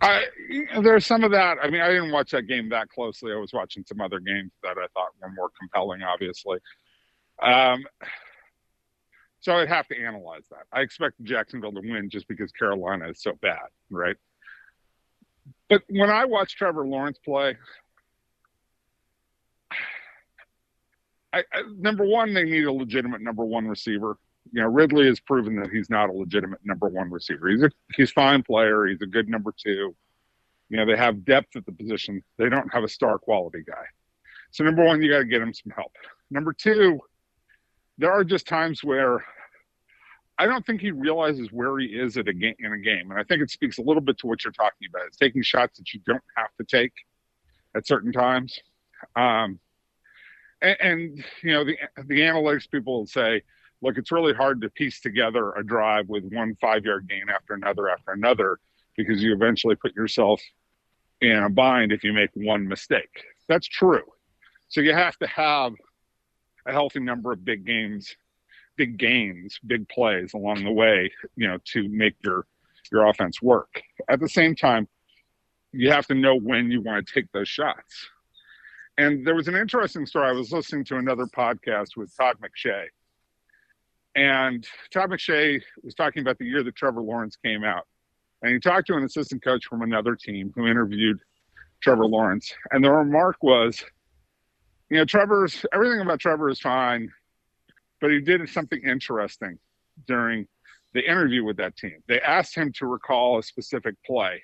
I, 0.00 0.26
there's 0.80 1.06
some 1.06 1.24
of 1.24 1.32
that. 1.32 1.56
I 1.60 1.70
mean, 1.70 1.80
I 1.80 1.88
didn't 1.88 2.12
watch 2.12 2.30
that 2.32 2.42
game 2.42 2.68
that 2.68 2.88
closely. 2.88 3.32
I 3.32 3.36
was 3.36 3.52
watching 3.52 3.84
some 3.88 4.00
other 4.00 4.20
games 4.20 4.52
that 4.62 4.76
I 4.78 4.86
thought 4.94 5.08
were 5.20 5.30
more 5.30 5.50
compelling, 5.58 6.02
obviously. 6.02 6.58
Um, 7.42 7.84
so 9.44 9.52
I'd 9.58 9.68
have 9.68 9.86
to 9.88 10.02
analyze 10.02 10.44
that. 10.50 10.64
I 10.72 10.80
expect 10.80 11.22
Jacksonville 11.22 11.72
to 11.72 11.80
win 11.80 12.08
just 12.08 12.26
because 12.28 12.50
Carolina 12.52 13.10
is 13.10 13.20
so 13.20 13.34
bad, 13.42 13.66
right? 13.90 14.16
But 15.68 15.82
when 15.90 16.08
I 16.08 16.24
watch 16.24 16.56
Trevor 16.56 16.86
Lawrence 16.86 17.18
play, 17.22 17.58
I, 21.34 21.40
I, 21.52 21.62
number 21.76 22.06
one, 22.06 22.32
they 22.32 22.44
need 22.44 22.64
a 22.64 22.72
legitimate 22.72 23.20
number 23.20 23.44
one 23.44 23.68
receiver. 23.68 24.16
You 24.50 24.62
know, 24.62 24.68
Ridley 24.68 25.08
has 25.08 25.20
proven 25.20 25.56
that 25.56 25.68
he's 25.68 25.90
not 25.90 26.08
a 26.08 26.12
legitimate 26.12 26.60
number 26.64 26.88
one 26.88 27.10
receiver. 27.10 27.50
He's 27.50 27.62
a 27.62 27.70
he's 27.96 28.12
fine 28.12 28.42
player. 28.42 28.86
He's 28.86 29.02
a 29.02 29.06
good 29.06 29.28
number 29.28 29.52
two. 29.52 29.94
You 30.70 30.76
know, 30.78 30.86
they 30.86 30.96
have 30.96 31.22
depth 31.26 31.54
at 31.54 31.66
the 31.66 31.72
position. 31.72 32.22
They 32.38 32.48
don't 32.48 32.72
have 32.72 32.82
a 32.82 32.88
star 32.88 33.18
quality 33.18 33.62
guy. 33.66 33.84
So 34.52 34.64
number 34.64 34.84
one, 34.86 35.02
you 35.02 35.10
got 35.10 35.18
to 35.18 35.26
get 35.26 35.42
him 35.42 35.52
some 35.52 35.72
help. 35.76 35.92
Number 36.30 36.54
two, 36.54 36.98
there 37.98 38.12
are 38.12 38.24
just 38.24 38.46
times 38.46 38.82
where 38.82 39.24
I 40.38 40.46
don't 40.46 40.66
think 40.66 40.80
he 40.80 40.90
realizes 40.90 41.52
where 41.52 41.78
he 41.78 41.86
is 41.86 42.16
at 42.16 42.26
a 42.26 42.32
game 42.32 42.56
in 42.58 42.72
a 42.72 42.78
game, 42.78 43.10
and 43.10 43.20
I 43.20 43.24
think 43.24 43.40
it 43.40 43.50
speaks 43.50 43.78
a 43.78 43.82
little 43.82 44.00
bit 44.00 44.18
to 44.18 44.26
what 44.26 44.44
you're 44.44 44.52
talking 44.52 44.88
about. 44.88 45.06
It's 45.06 45.16
taking 45.16 45.42
shots 45.42 45.78
that 45.78 45.92
you 45.92 46.00
don't 46.04 46.22
have 46.36 46.50
to 46.58 46.64
take 46.64 46.92
at 47.76 47.86
certain 47.86 48.12
times, 48.12 48.58
um, 49.14 49.60
and, 50.60 50.76
and 50.80 51.24
you 51.42 51.52
know 51.52 51.64
the 51.64 51.78
the 52.06 52.20
analytics 52.20 52.68
people 52.68 52.98
will 52.98 53.06
say, 53.06 53.42
look, 53.80 53.96
it's 53.96 54.10
really 54.10 54.32
hard 54.32 54.60
to 54.62 54.70
piece 54.70 55.00
together 55.00 55.52
a 55.52 55.64
drive 55.64 56.08
with 56.08 56.24
one 56.32 56.56
five 56.60 56.84
yard 56.84 57.08
gain 57.08 57.28
after 57.32 57.54
another 57.54 57.88
after 57.88 58.12
another 58.12 58.58
because 58.96 59.22
you 59.22 59.32
eventually 59.32 59.76
put 59.76 59.94
yourself 59.94 60.40
in 61.20 61.36
a 61.36 61.50
bind 61.50 61.92
if 61.92 62.02
you 62.02 62.12
make 62.12 62.30
one 62.34 62.66
mistake. 62.66 63.24
That's 63.48 63.66
true. 63.66 64.02
So 64.68 64.80
you 64.80 64.92
have 64.92 65.16
to 65.18 65.26
have 65.26 65.74
a 66.66 66.72
healthy 66.72 67.00
number 67.00 67.32
of 67.32 67.44
big 67.44 67.64
games, 67.64 68.16
big 68.76 68.98
gains, 68.98 69.58
big 69.66 69.88
plays 69.88 70.34
along 70.34 70.64
the 70.64 70.72
way, 70.72 71.10
you 71.36 71.46
know, 71.48 71.58
to 71.72 71.88
make 71.88 72.14
your 72.22 72.46
your 72.92 73.06
offense 73.06 73.40
work. 73.40 73.82
At 74.08 74.20
the 74.20 74.28
same 74.28 74.54
time, 74.54 74.86
you 75.72 75.90
have 75.90 76.06
to 76.06 76.14
know 76.14 76.38
when 76.38 76.70
you 76.70 76.80
want 76.80 77.06
to 77.06 77.14
take 77.14 77.30
those 77.32 77.48
shots. 77.48 78.08
And 78.96 79.26
there 79.26 79.34
was 79.34 79.48
an 79.48 79.56
interesting 79.56 80.06
story. 80.06 80.28
I 80.28 80.32
was 80.32 80.52
listening 80.52 80.84
to 80.86 80.96
another 80.96 81.26
podcast 81.26 81.96
with 81.96 82.16
Todd 82.16 82.36
McShay. 82.40 82.84
And 84.14 84.64
Todd 84.92 85.10
McShay 85.10 85.60
was 85.82 85.94
talking 85.94 86.22
about 86.22 86.38
the 86.38 86.44
year 86.44 86.62
that 86.62 86.76
Trevor 86.76 87.00
Lawrence 87.00 87.36
came 87.36 87.64
out. 87.64 87.88
And 88.42 88.52
he 88.52 88.60
talked 88.60 88.86
to 88.88 88.94
an 88.94 89.02
assistant 89.02 89.42
coach 89.42 89.64
from 89.66 89.82
another 89.82 90.14
team 90.14 90.52
who 90.54 90.66
interviewed 90.66 91.18
Trevor 91.82 92.06
Lawrence. 92.06 92.54
And 92.70 92.84
the 92.84 92.92
remark 92.92 93.36
was, 93.42 93.82
you 94.94 95.00
know, 95.00 95.04
Trevor's 95.04 95.66
everything 95.72 96.00
about 96.00 96.20
Trevor 96.20 96.48
is 96.48 96.60
fine, 96.60 97.10
but 98.00 98.12
he 98.12 98.20
did 98.20 98.48
something 98.48 98.80
interesting 98.80 99.58
during 100.06 100.46
the 100.92 101.04
interview 101.04 101.42
with 101.42 101.56
that 101.56 101.76
team. 101.76 101.96
They 102.06 102.20
asked 102.20 102.54
him 102.54 102.72
to 102.74 102.86
recall 102.86 103.40
a 103.40 103.42
specific 103.42 103.96
play 104.06 104.40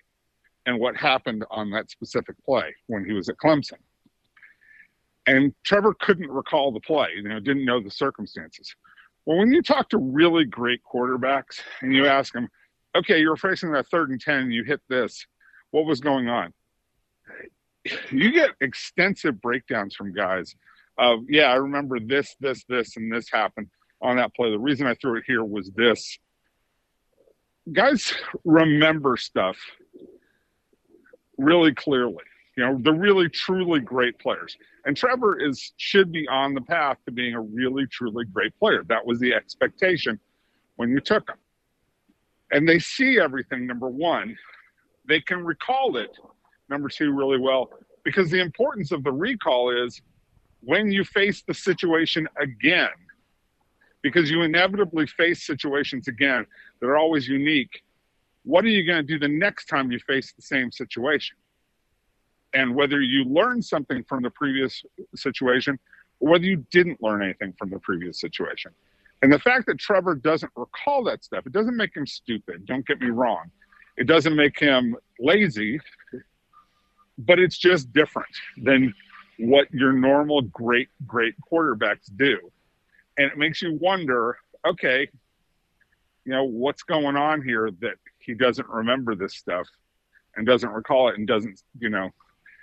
and 0.67 0.81
what 0.81 0.97
happened 0.97 1.45
on 1.53 1.71
that 1.71 1.89
specific 1.89 2.35
play 2.45 2.75
when 2.89 3.05
he 3.05 3.13
was 3.13 3.29
at 3.29 3.37
Clemson. 3.37 3.79
And 5.25 5.55
Trevor 5.63 5.95
couldn't 5.95 6.29
recall 6.29 6.73
the 6.73 6.81
play, 6.81 7.11
you 7.15 7.29
know, 7.29 7.39
didn't 7.39 7.65
know 7.65 7.81
the 7.81 7.89
circumstances. 7.89 8.75
Well, 9.27 9.39
when 9.39 9.53
you 9.53 9.63
talk 9.63 9.89
to 9.91 9.99
really 9.99 10.47
great 10.47 10.81
quarterbacks 10.83 11.61
and 11.81 11.95
you 11.95 12.07
ask 12.07 12.33
them, 12.33 12.49
okay, 12.97 13.21
you're 13.21 13.37
facing 13.37 13.71
that 13.71 13.87
third 13.87 14.11
and 14.11 14.21
10, 14.21 14.51
you 14.51 14.65
hit 14.65 14.81
this, 14.89 15.25
what 15.71 15.87
was 15.87 16.01
going 16.01 16.29
on? 16.29 16.53
You 18.11 18.33
get 18.33 18.51
extensive 18.61 19.41
breakdowns 19.41 19.95
from 19.95 20.13
guys 20.13 20.55
of, 20.99 21.21
yeah, 21.29 21.45
I 21.45 21.55
remember 21.55 21.99
this, 21.99 22.37
this, 22.41 22.65
this, 22.69 22.97
and 22.97 23.13
this 23.13 23.31
happened 23.31 23.69
on 24.03 24.17
that 24.17 24.35
play. 24.35 24.51
The 24.51 24.59
reason 24.59 24.87
I 24.87 24.95
threw 24.95 25.17
it 25.17 25.25
here 25.27 25.45
was 25.45 25.71
this. 25.71 26.19
Guys 27.73 28.13
remember 28.45 29.17
stuff 29.17 29.57
really 31.39 31.75
clearly. 31.75 32.25
You 32.57 32.67
know, 32.67 32.79
they're 32.83 32.93
really 32.93 33.29
truly 33.29 33.81
great 33.81 34.19
players. 34.19 34.57
And 34.85 34.97
Trevor 34.97 35.41
is 35.41 35.73
should 35.77 36.13
be 36.13 36.29
on 36.29 36.53
the 36.53 36.61
path 36.61 36.99
to 37.07 37.13
being 37.13 37.35
a 37.35 37.41
really 37.41 37.87
truly 37.87 38.25
great 38.27 38.59
player. 38.59 38.83
That 38.89 39.07
was 39.07 39.19
the 39.21 39.33
expectation 39.33 40.19
when 40.77 40.91
you 40.91 41.01
took 41.01 41.29
him. 41.29 41.37
And 42.51 42.69
they 42.69 42.79
see 42.79 43.19
everything 43.19 43.67
number 43.67 43.89
1. 43.89 44.37
They 45.09 45.21
can 45.21 45.45
recall 45.45 45.97
it 45.97 46.17
number 46.71 46.89
2 46.89 47.13
really 47.13 47.39
well 47.39 47.71
because 48.05 48.31
the 48.31 48.41
importance 48.41 48.93
of 48.93 49.05
the 49.05 49.13
recall 49.13 49.71
is 49.85 50.01
when 50.63 50.91
you 50.91 51.05
face 51.05 51.43
the 51.47 51.55
situation 51.55 52.29
again 52.41 52.89
because 54.03 54.31
you 54.31 54.43
inevitably 54.43 55.07
face 55.07 55.45
situations 55.45 56.09
again 56.09 56.47
that 56.81 56.87
are 56.87 56.97
always 56.97 57.29
unique 57.29 57.83
what 58.45 58.65
are 58.65 58.69
you 58.69 58.87
going 58.87 58.99
to 58.99 59.07
do 59.07 59.19
the 59.19 59.29
next 59.29 59.67
time 59.67 59.93
you 59.93 59.99
face 59.99 60.33
the 60.33 60.43
same 60.43 60.73
situation? 60.73 61.37
And 62.53 62.75
whether 62.75 63.01
you 63.01 63.25
learned 63.25 63.65
something 63.65 64.03
from 64.05 64.23
the 64.23 64.31
previous 64.31 64.83
situation 65.15 65.79
or 66.21 66.31
whether 66.31 66.45
you 66.45 66.65
didn't 66.71 67.03
learn 67.03 67.23
anything 67.23 67.55
from 67.59 67.71
the 67.71 67.79
previous 67.79 68.21
situation. 68.21 68.73
And 69.23 69.33
the 69.33 69.39
fact 69.39 69.67
that 69.67 69.79
Trevor 69.79 70.15
doesn't 70.15 70.51
recall 70.57 71.05
that 71.05 71.23
stuff, 71.23 71.47
it 71.47 71.53
doesn't 71.53 71.77
make 71.77 71.95
him 71.95 72.07
stupid. 72.07 72.67
Don't 72.67 72.87
get 72.87 73.01
me 73.01 73.11
wrong. 73.11 73.51
It 73.97 74.07
doesn't 74.07 74.35
make 74.35 74.59
him 74.59 74.97
lazy, 75.19 75.79
but 77.27 77.39
it's 77.39 77.59
just 77.59 77.93
different 77.93 78.29
than 78.63 78.95
what 79.39 79.73
your 79.73 79.93
normal 79.93 80.43
great, 80.43 80.89
great 81.07 81.35
quarterbacks 81.51 82.11
do. 82.17 82.39
And 83.19 83.31
it 83.31 83.39
makes 83.39 83.63
you 83.63 83.79
wonder 83.81 84.37
okay, 84.67 85.09
you 86.25 86.33
know, 86.33 86.45
what's 86.45 86.83
going 86.83 87.17
on 87.17 87.43
here 87.43 87.71
that 87.81 87.95
he 88.19 88.35
doesn't 88.35 88.69
remember 88.69 89.15
this 89.15 89.35
stuff 89.35 89.67
and 90.37 90.47
doesn't 90.47 90.71
recall 90.71 91.09
it 91.09 91.19
and 91.19 91.27
doesn't, 91.27 91.63
you 91.79 91.89
know, 91.89 92.11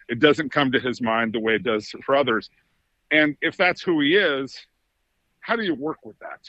it 0.07 0.19
doesn't 0.19 0.51
come 0.51 0.71
to 0.71 0.79
his 0.79 1.01
mind 1.01 1.33
the 1.33 1.39
way 1.39 1.55
it 1.55 1.63
does 1.63 1.93
for 2.05 2.15
others. 2.15 2.49
And 3.11 3.35
if 3.41 3.57
that's 3.57 3.81
who 3.81 4.01
he 4.01 4.15
is, 4.15 4.57
how 5.39 5.55
do 5.55 5.63
you 5.63 5.75
work 5.75 6.05
with 6.05 6.17
that? 6.19 6.39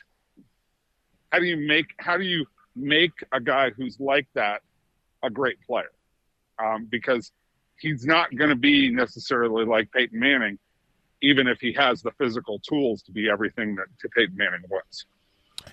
How 1.33 1.39
do 1.39 1.47
you 1.47 1.57
make 1.57 1.87
how 1.99 2.17
do 2.17 2.25
you 2.25 2.47
make 2.75 3.13
a 3.33 3.41
guy 3.41 3.71
who's 3.71 3.99
like 4.01 4.27
that 4.35 4.63
a 5.23 5.31
great 5.31 5.61
player? 5.63 5.91
Um, 6.63 6.87
because 6.91 7.33
he's 7.81 8.05
not 8.05 8.35
going 8.37 8.51
to 8.51 8.57
be 8.57 8.91
necessarily 8.91 9.65
like 9.65 9.91
Peyton 9.93 10.19
Manning, 10.19 10.59
even 11.23 11.47
if 11.47 11.61
he 11.61 11.73
has 11.75 12.03
the 12.03 12.13
physical 12.13 12.59
tools 12.61 13.03
to 13.03 13.13
be 13.13 13.29
everything 13.31 13.77
that 13.77 13.87
Peyton 14.15 14.37
Manning 14.37 14.63
was. 14.69 15.07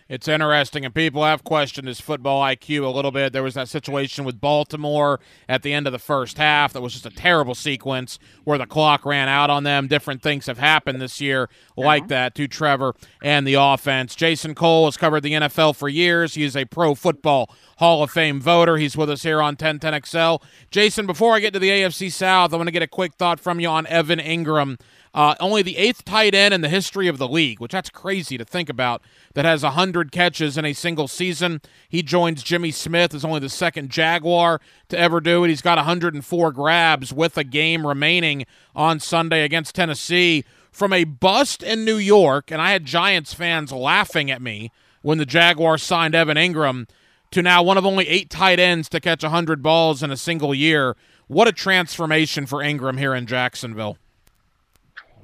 It's 0.09 0.27
interesting, 0.27 0.85
and 0.85 0.93
people 0.93 1.23
have 1.23 1.43
questioned 1.43 1.87
his 1.87 1.99
football 1.99 2.41
IQ 2.41 2.83
a 2.83 2.89
little 2.89 3.11
bit. 3.11 3.33
There 3.33 3.43
was 3.43 3.53
that 3.55 3.69
situation 3.69 4.25
with 4.25 4.39
Baltimore 4.39 5.19
at 5.49 5.63
the 5.63 5.73
end 5.73 5.87
of 5.87 5.93
the 5.93 5.99
first 5.99 6.37
half 6.37 6.73
that 6.73 6.81
was 6.81 6.93
just 6.93 7.05
a 7.05 7.09
terrible 7.09 7.55
sequence 7.55 8.19
where 8.43 8.57
the 8.57 8.65
clock 8.65 9.05
ran 9.05 9.27
out 9.27 9.49
on 9.49 9.63
them. 9.63 9.87
Different 9.87 10.21
things 10.21 10.45
have 10.45 10.57
happened 10.57 11.01
this 11.01 11.19
year 11.19 11.49
like 11.75 12.03
uh-huh. 12.03 12.09
that 12.09 12.35
to 12.35 12.47
Trevor 12.47 12.93
and 13.21 13.47
the 13.47 13.55
offense. 13.55 14.15
Jason 14.15 14.55
Cole 14.55 14.85
has 14.85 14.97
covered 14.97 15.21
the 15.21 15.33
NFL 15.33 15.75
for 15.75 15.89
years. 15.89 16.35
He 16.35 16.43
is 16.43 16.55
a 16.55 16.65
pro 16.65 16.95
football 16.95 17.49
Hall 17.77 18.03
of 18.03 18.11
Fame 18.11 18.39
voter. 18.39 18.77
He's 18.77 18.95
with 18.95 19.09
us 19.09 19.23
here 19.23 19.41
on 19.41 19.55
1010XL. 19.55 20.41
Jason, 20.71 21.05
before 21.05 21.35
I 21.35 21.39
get 21.39 21.53
to 21.53 21.59
the 21.59 21.69
AFC 21.69 22.11
South, 22.11 22.53
I 22.53 22.57
want 22.57 22.67
to 22.67 22.71
get 22.71 22.83
a 22.83 22.87
quick 22.87 23.15
thought 23.15 23.39
from 23.39 23.59
you 23.59 23.67
on 23.67 23.85
Evan 23.87 24.19
Engram. 24.19 24.79
Uh, 25.15 25.33
only 25.39 25.61
the 25.61 25.77
eighth 25.77 26.03
tight 26.03 26.35
end 26.35 26.53
in 26.53 26.59
the 26.59 26.67
history 26.67 27.07
of 27.07 27.17
the 27.17 27.27
league, 27.27 27.61
which 27.61 27.71
that's 27.71 27.89
crazy 27.89 28.37
to 28.37 28.43
think 28.43 28.67
about, 28.67 29.01
that 29.33 29.45
has 29.45 29.63
100 29.63 30.11
catches 30.11 30.57
in 30.57 30.65
a 30.65 30.73
single 30.73 31.07
season. 31.07 31.61
He 31.87 32.03
joins 32.03 32.43
Jimmy 32.43 32.71
Smith 32.71 33.13
as 33.13 33.23
only 33.23 33.39
the 33.39 33.47
second 33.47 33.89
Jaguar 33.89 34.59
to 34.89 34.99
ever 34.99 35.21
do 35.21 35.45
it. 35.45 35.47
He's 35.47 35.61
got 35.61 35.77
104 35.77 36.51
grabs 36.51 37.13
with 37.13 37.37
a 37.37 37.45
game 37.45 37.87
remaining 37.87 38.45
on 38.75 38.99
Sunday 38.99 39.43
against 39.43 39.73
Tennessee. 39.73 40.43
From 40.69 40.91
a 40.91 41.05
bust 41.05 41.63
in 41.63 41.85
New 41.85 41.95
York, 41.95 42.51
and 42.51 42.61
I 42.61 42.71
had 42.71 42.83
Giants 42.83 43.33
fans 43.33 43.71
laughing 43.71 44.29
at 44.29 44.41
me 44.41 44.73
when 45.01 45.17
the 45.17 45.25
Jaguars 45.25 45.81
signed 45.81 46.13
Evan 46.13 46.35
Engram, 46.35 46.89
to 47.31 47.41
now 47.41 47.63
one 47.63 47.77
of 47.77 47.85
only 47.85 48.05
eight 48.09 48.29
tight 48.29 48.59
ends 48.59 48.89
to 48.89 48.99
catch 48.99 49.23
100 49.23 49.63
balls 49.63 50.03
in 50.03 50.11
a 50.11 50.17
single 50.17 50.53
year. 50.53 50.97
What 51.27 51.47
a 51.47 51.53
transformation 51.53 52.45
for 52.45 52.59
Engram 52.59 52.99
here 52.99 53.15
in 53.15 53.25
Jacksonville. 53.25 53.97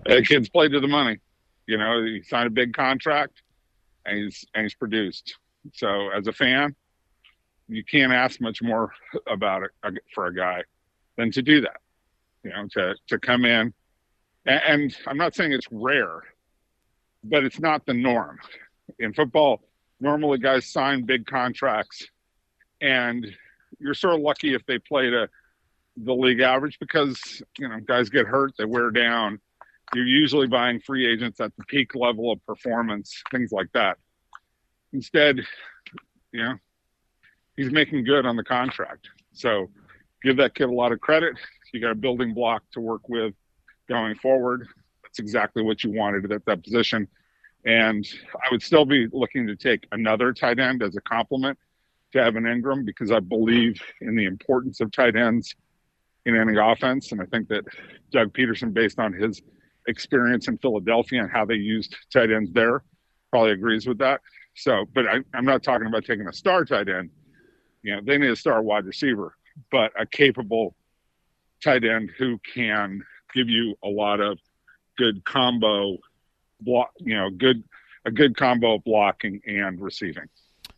The 0.06 0.24
kid's 0.24 0.50
played 0.50 0.72
to 0.72 0.80
the 0.80 0.88
money. 0.88 1.20
You 1.68 1.78
know, 1.78 2.04
he 2.04 2.22
signed 2.24 2.48
a 2.48 2.52
big 2.52 2.74
contract, 2.74 3.42
and 4.06 4.18
he's 4.18 4.46
and 4.54 4.64
he's 4.64 4.74
produced. 4.74 5.38
So 5.74 6.10
as 6.10 6.28
a 6.28 6.34
fan, 6.34 6.76
you 7.68 7.84
can't 7.84 8.12
ask 8.12 8.42
much 8.42 8.62
more 8.62 8.92
about 9.28 9.64
it 9.64 9.72
uh, 9.84 9.92
for 10.14 10.26
a 10.26 10.36
guy 10.36 10.64
than 11.18 11.32
to 11.32 11.42
do 11.42 11.62
that. 11.62 11.78
You 12.44 12.52
know, 12.52 12.68
to 12.72 12.96
to 13.08 13.20
come 13.20 13.46
in, 13.46 13.74
and, 14.46 14.62
and 14.68 14.98
I'm 15.08 15.18
not 15.18 15.36
saying 15.36 15.54
it's 15.54 15.68
rare, 15.72 16.22
but 17.24 17.44
it's 17.44 17.60
not 17.60 17.86
the 17.86 17.94
norm 17.94 18.40
in 19.00 19.14
football. 19.14 19.62
Normally, 20.00 20.40
guys 20.40 20.66
sign 20.66 21.04
big 21.04 21.28
contracts, 21.28 22.08
and 22.82 23.28
you're 23.80 23.94
sort 23.94 24.16
of 24.16 24.22
lucky 24.22 24.56
if 24.56 24.66
they 24.66 24.80
play 24.80 25.12
to 25.12 25.30
the 25.98 26.14
league 26.14 26.40
average 26.40 26.80
because 26.80 27.44
you 27.60 27.70
know 27.70 27.80
guys 27.80 28.10
get 28.10 28.26
hurt, 28.26 28.54
they 28.58 28.66
wear 28.66 28.90
down 28.90 29.40
you're 29.94 30.06
usually 30.06 30.48
buying 30.48 30.80
free 30.80 31.12
agents 31.12 31.40
at 31.40 31.56
the 31.58 31.64
peak 31.66 31.96
level 31.96 32.32
of 32.32 32.44
performance, 32.46 33.22
things 33.32 33.52
like 33.52 33.72
that. 33.74 33.98
Instead, 34.94 35.42
you 36.32 36.44
know, 36.44 36.56
he's 37.58 37.72
making 37.72 38.04
good 38.04 38.26
on 38.26 38.36
the 38.36 38.44
contract. 38.44 39.10
So 39.34 39.70
give 40.24 40.38
that 40.38 40.56
kid 40.56 40.70
a 40.70 40.74
lot 40.74 40.92
of 40.92 41.00
credit. 41.02 41.36
You 41.74 41.82
got 41.82 41.92
a 41.92 41.96
building 41.96 42.34
block 42.34 42.64
to 42.74 42.82
work 42.82 43.08
with 43.10 43.34
going 43.88 44.16
forward. 44.16 44.68
That's 45.04 45.20
exactly 45.20 45.64
what 45.64 45.84
you 45.84 45.92
wanted 45.92 46.32
at 46.32 46.46
that 46.46 46.64
position. 46.64 47.08
And 47.66 48.08
I 48.36 48.48
would 48.52 48.64
still 48.64 48.86
be 48.86 49.08
looking 49.12 49.48
to 49.48 49.56
take 49.56 49.88
another 49.92 50.34
tight 50.34 50.60
end 50.60 50.82
as 50.82 50.96
a 50.96 51.02
complement 51.02 51.58
to 52.14 52.20
Evan 52.20 52.44
Engram 52.44 52.86
because 52.86 53.12
I 53.12 53.20
believe 53.20 53.80
in 54.02 54.16
the 54.16 54.26
importance 54.26 54.82
of 54.82 54.92
tight 54.92 55.16
ends 55.16 55.56
in 56.26 56.36
any 56.36 56.58
offense. 56.58 57.12
And 57.12 57.22
I 57.22 57.26
think 57.26 57.48
that 57.50 57.66
Doug 58.12 58.34
Pederson, 58.34 58.74
based 58.74 59.00
on 59.00 59.14
his 59.14 59.42
experience 59.88 60.48
in 60.48 60.58
Philadelphia 60.58 61.22
and 61.22 61.32
how 61.32 61.46
they 61.46 61.56
used 61.56 61.96
tight 62.12 62.32
ends 62.32 62.52
there. 62.54 62.84
Probably 63.32 63.52
agrees 63.52 63.88
with 63.88 63.98
that. 64.00 64.22
So, 64.56 64.86
but 64.94 65.08
I, 65.08 65.20
I'm 65.34 65.46
not 65.46 65.64
talking 65.64 65.88
about 65.88 66.06
taking 66.06 66.28
a 66.28 66.34
star 66.34 66.66
tight 66.66 66.90
end. 66.90 67.10
You 67.84 67.96
know, 67.96 68.02
they 68.04 68.18
need 68.18 68.30
a 68.30 68.36
star 68.36 68.62
wide 68.62 68.86
receiver, 68.86 69.36
but 69.72 69.92
a 70.00 70.06
capable 70.06 70.76
tight 71.64 71.84
end 71.84 72.12
who 72.18 72.40
can 72.54 73.02
give 73.34 73.50
you 73.50 73.76
a 73.84 73.88
lot 73.88 74.20
of 74.20 74.38
good 74.98 75.24
combo 75.24 75.98
block, 76.60 76.92
you 77.00 77.16
know, 77.16 77.30
good 77.30 77.64
a 78.06 78.12
good 78.12 78.36
combo 78.36 78.80
blocking 78.80 79.42
and 79.46 79.80
receiving. 79.80 80.28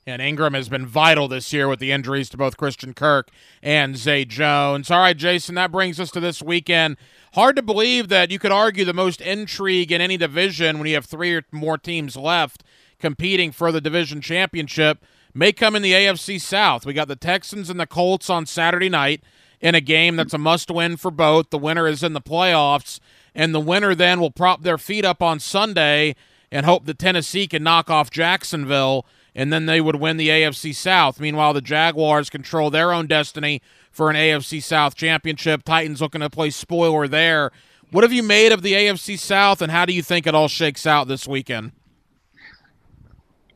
And 0.05 0.21
Engram 0.21 0.53
has 0.53 0.67
been 0.67 0.85
vital 0.85 1.29
this 1.29 1.53
year 1.53 1.69
with 1.69 1.79
the 1.79 1.93
injuries 1.93 2.29
to 2.29 2.37
both 2.37 2.57
Christian 2.57 2.93
Kirk 2.93 3.29
and 3.61 3.95
Zay 3.95 4.25
Jones. 4.25 4.91
All 4.91 4.99
right, 4.99 5.15
Jason, 5.15 5.55
that 5.55 5.71
brings 5.71 5.97
us 5.99 6.11
to 6.11 6.19
this 6.19 6.41
weekend. 6.41 6.97
Hard 7.35 7.55
to 7.55 7.61
believe 7.61 8.09
that 8.09 8.29
you 8.29 8.37
could 8.37 8.51
argue 8.51 8.83
the 8.83 8.93
most 8.93 9.21
intrigue 9.21 9.93
in 9.93 10.01
any 10.01 10.17
division 10.17 10.77
when 10.77 10.87
you 10.87 10.95
have 10.95 11.05
three 11.05 11.33
or 11.33 11.43
more 11.51 11.77
teams 11.77 12.17
left 12.17 12.63
competing 12.99 13.51
for 13.51 13.71
the 13.71 13.81
division 13.81 14.19
championship 14.21 15.03
may 15.33 15.51
come 15.51 15.75
in 15.75 15.81
the 15.81 15.93
AFC 15.93 16.39
South. 16.39 16.85
We 16.85 16.93
got 16.93 17.07
the 17.07 17.15
Texans 17.15 17.69
and 17.69 17.79
the 17.79 17.87
Colts 17.87 18.29
on 18.29 18.45
Saturday 18.45 18.89
night 18.89 19.21
in 19.59 19.75
a 19.75 19.81
game 19.81 20.15
that's 20.15 20.33
a 20.33 20.37
must 20.37 20.69
win 20.69 20.97
for 20.97 21.11
both. 21.11 21.49
The 21.49 21.57
winner 21.57 21.87
is 21.87 22.03
in 22.03 22.13
the 22.13 22.21
playoffs, 22.21 22.99
and 23.33 23.53
the 23.55 23.59
winner 23.59 23.95
then 23.95 24.19
will 24.19 24.31
prop 24.31 24.63
their 24.63 24.77
feet 24.77 25.05
up 25.05 25.21
on 25.21 25.39
Sunday 25.39 26.15
and 26.51 26.65
hope 26.65 26.85
that 26.85 26.99
Tennessee 26.99 27.47
can 27.47 27.63
knock 27.63 27.89
off 27.89 28.11
Jacksonville, 28.11 29.05
and 29.35 29.51
then 29.51 29.65
they 29.65 29.81
would 29.81 29.95
win 29.95 30.17
the 30.17 30.29
AFC 30.29 30.75
South. 30.75 31.19
Meanwhile, 31.19 31.53
the 31.53 31.61
Jaguars 31.61 32.29
control 32.29 32.69
their 32.69 32.91
own 32.93 33.07
destiny 33.07 33.61
for 33.91 34.09
an 34.09 34.15
AFC 34.15 34.61
South 34.61 34.95
championship. 34.95 35.63
Titans 35.63 36.01
looking 36.01 36.21
to 36.21 36.29
play 36.29 36.49
spoiler 36.49 37.07
there. 37.07 37.51
What 37.91 38.03
have 38.03 38.13
you 38.13 38.23
made 38.23 38.51
of 38.51 38.63
the 38.63 38.73
AFC 38.73 39.19
South, 39.19 39.61
and 39.61 39.71
how 39.71 39.85
do 39.85 39.93
you 39.93 40.01
think 40.01 40.25
it 40.25 40.33
all 40.33 40.47
shakes 40.47 40.87
out 40.87 41.07
this 41.07 41.27
weekend? 41.27 41.71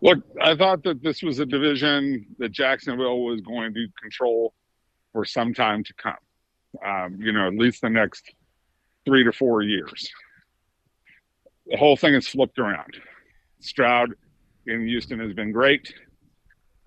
Look, 0.02 0.20
I 0.40 0.56
thought 0.56 0.84
that 0.84 1.02
this 1.02 1.24
was 1.24 1.40
a 1.40 1.46
division 1.46 2.28
that 2.38 2.52
Jacksonville 2.52 3.22
was 3.24 3.42
going 3.42 3.74
to 3.74 3.88
control 4.00 4.54
for 5.12 5.26
some 5.26 5.56
time 5.56 5.84
to 5.84 5.94
come. 5.96 6.14
Um, 6.86 7.18
you 7.20 7.32
know, 7.32 7.48
at 7.48 7.56
least 7.56 7.82
the 7.82 7.90
next 7.90 8.32
three 9.06 9.24
to 9.24 9.32
four 9.32 9.64
years. 9.64 10.12
The 11.66 11.78
whole 11.78 11.98
thing 11.98 12.14
has 12.14 12.28
flipped 12.28 12.60
around. 12.60 12.98
Stroud 13.60 14.14
in 14.68 14.86
Houston 14.86 15.20
has 15.20 15.34
been 15.34 15.52
great. 15.52 15.94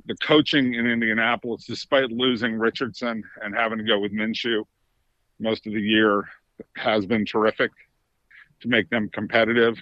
The 0.06 0.14
coaching 0.16 0.74
in 0.74 0.86
Indianapolis, 0.86 1.64
despite 1.66 2.10
losing 2.10 2.58
Richardson 2.58 3.22
and 3.42 3.54
having 3.54 3.78
to 3.78 3.84
go 3.84 3.98
with 3.98 4.12
Minshew 4.12 4.64
most 5.38 5.66
of 5.66 5.72
the 5.72 5.80
year, 5.80 6.28
has 6.76 7.06
been 7.06 7.24
terrific 7.24 7.70
to 8.60 8.68
make 8.68 8.90
them 8.90 9.08
competitive. 9.12 9.78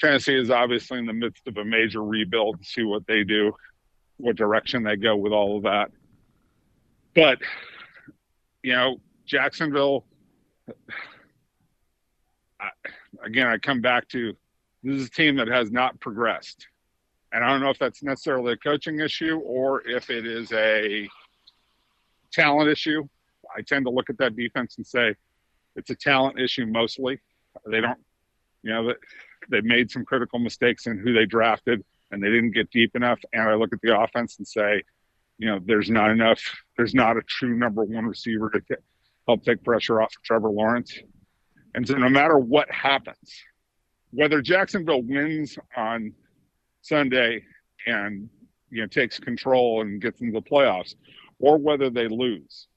Tennessee 0.00 0.38
is 0.38 0.50
obviously 0.50 0.98
in 0.98 1.06
the 1.06 1.12
midst 1.12 1.46
of 1.46 1.56
a 1.58 1.64
major 1.64 2.02
rebuild 2.02 2.60
to 2.60 2.64
see 2.66 2.82
what 2.82 3.06
they 3.06 3.22
do, 3.22 3.52
what 4.16 4.36
direction 4.36 4.82
they 4.82 4.96
go 4.96 5.16
with 5.16 5.32
all 5.32 5.58
of 5.58 5.62
that. 5.64 5.90
But, 7.14 7.38
you 8.62 8.72
know, 8.72 8.96
Jacksonville, 9.26 10.06
I, 12.58 12.70
again, 13.24 13.46
I 13.46 13.58
come 13.58 13.80
back 13.80 14.08
to 14.08 14.34
this 14.82 15.00
is 15.00 15.06
a 15.06 15.10
team 15.10 15.36
that 15.36 15.48
has 15.48 15.70
not 15.70 16.00
progressed. 16.00 16.66
And 17.34 17.44
I 17.44 17.48
don't 17.50 17.60
know 17.60 17.70
if 17.70 17.80
that's 17.80 18.00
necessarily 18.04 18.52
a 18.52 18.56
coaching 18.56 19.00
issue 19.00 19.40
or 19.44 19.82
if 19.88 20.08
it 20.08 20.24
is 20.24 20.52
a 20.52 21.08
talent 22.32 22.70
issue. 22.70 23.02
I 23.56 23.62
tend 23.62 23.86
to 23.86 23.90
look 23.90 24.08
at 24.08 24.18
that 24.18 24.36
defense 24.36 24.76
and 24.76 24.86
say 24.86 25.16
it's 25.74 25.90
a 25.90 25.96
talent 25.96 26.38
issue 26.38 26.64
mostly. 26.64 27.18
They 27.68 27.80
don't, 27.80 27.98
you 28.62 28.72
know, 28.72 28.94
they 29.50 29.60
made 29.62 29.90
some 29.90 30.04
critical 30.04 30.38
mistakes 30.38 30.86
in 30.86 30.96
who 30.96 31.12
they 31.12 31.26
drafted 31.26 31.84
and 32.12 32.22
they 32.22 32.30
didn't 32.30 32.52
get 32.52 32.70
deep 32.70 32.94
enough. 32.94 33.18
And 33.32 33.42
I 33.42 33.54
look 33.54 33.72
at 33.72 33.80
the 33.82 33.98
offense 33.98 34.38
and 34.38 34.46
say, 34.46 34.84
you 35.38 35.48
know, 35.48 35.58
there's 35.64 35.90
not 35.90 36.12
enough, 36.12 36.40
there's 36.76 36.94
not 36.94 37.16
a 37.16 37.22
true 37.22 37.58
number 37.58 37.82
one 37.82 38.06
receiver 38.06 38.48
to 38.50 38.60
t- 38.60 38.80
help 39.26 39.44
take 39.44 39.64
pressure 39.64 40.00
off 40.00 40.14
of 40.16 40.22
Trevor 40.22 40.50
Lawrence. 40.50 40.96
And 41.74 41.86
so 41.86 41.94
no 41.94 42.08
matter 42.08 42.38
what 42.38 42.70
happens, 42.70 43.42
whether 44.12 44.40
Jacksonville 44.40 45.02
wins 45.02 45.58
on 45.76 46.12
Sunday 46.84 47.42
and 47.86 48.28
you 48.70 48.82
know 48.82 48.86
takes 48.86 49.18
control 49.18 49.80
and 49.80 50.00
gets 50.00 50.20
into 50.20 50.32
the 50.32 50.42
playoffs, 50.42 50.94
or 51.38 51.56
whether 51.56 51.88
they 51.90 52.08
lose, 52.08 52.68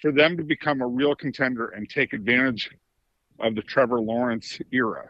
for 0.00 0.12
them 0.12 0.36
to 0.36 0.42
become 0.42 0.80
a 0.80 0.86
real 0.86 1.14
contender 1.14 1.68
and 1.68 1.88
take 1.88 2.12
advantage 2.12 2.70
of 3.38 3.54
the 3.54 3.62
Trevor 3.62 4.00
Lawrence 4.00 4.58
era, 4.72 5.06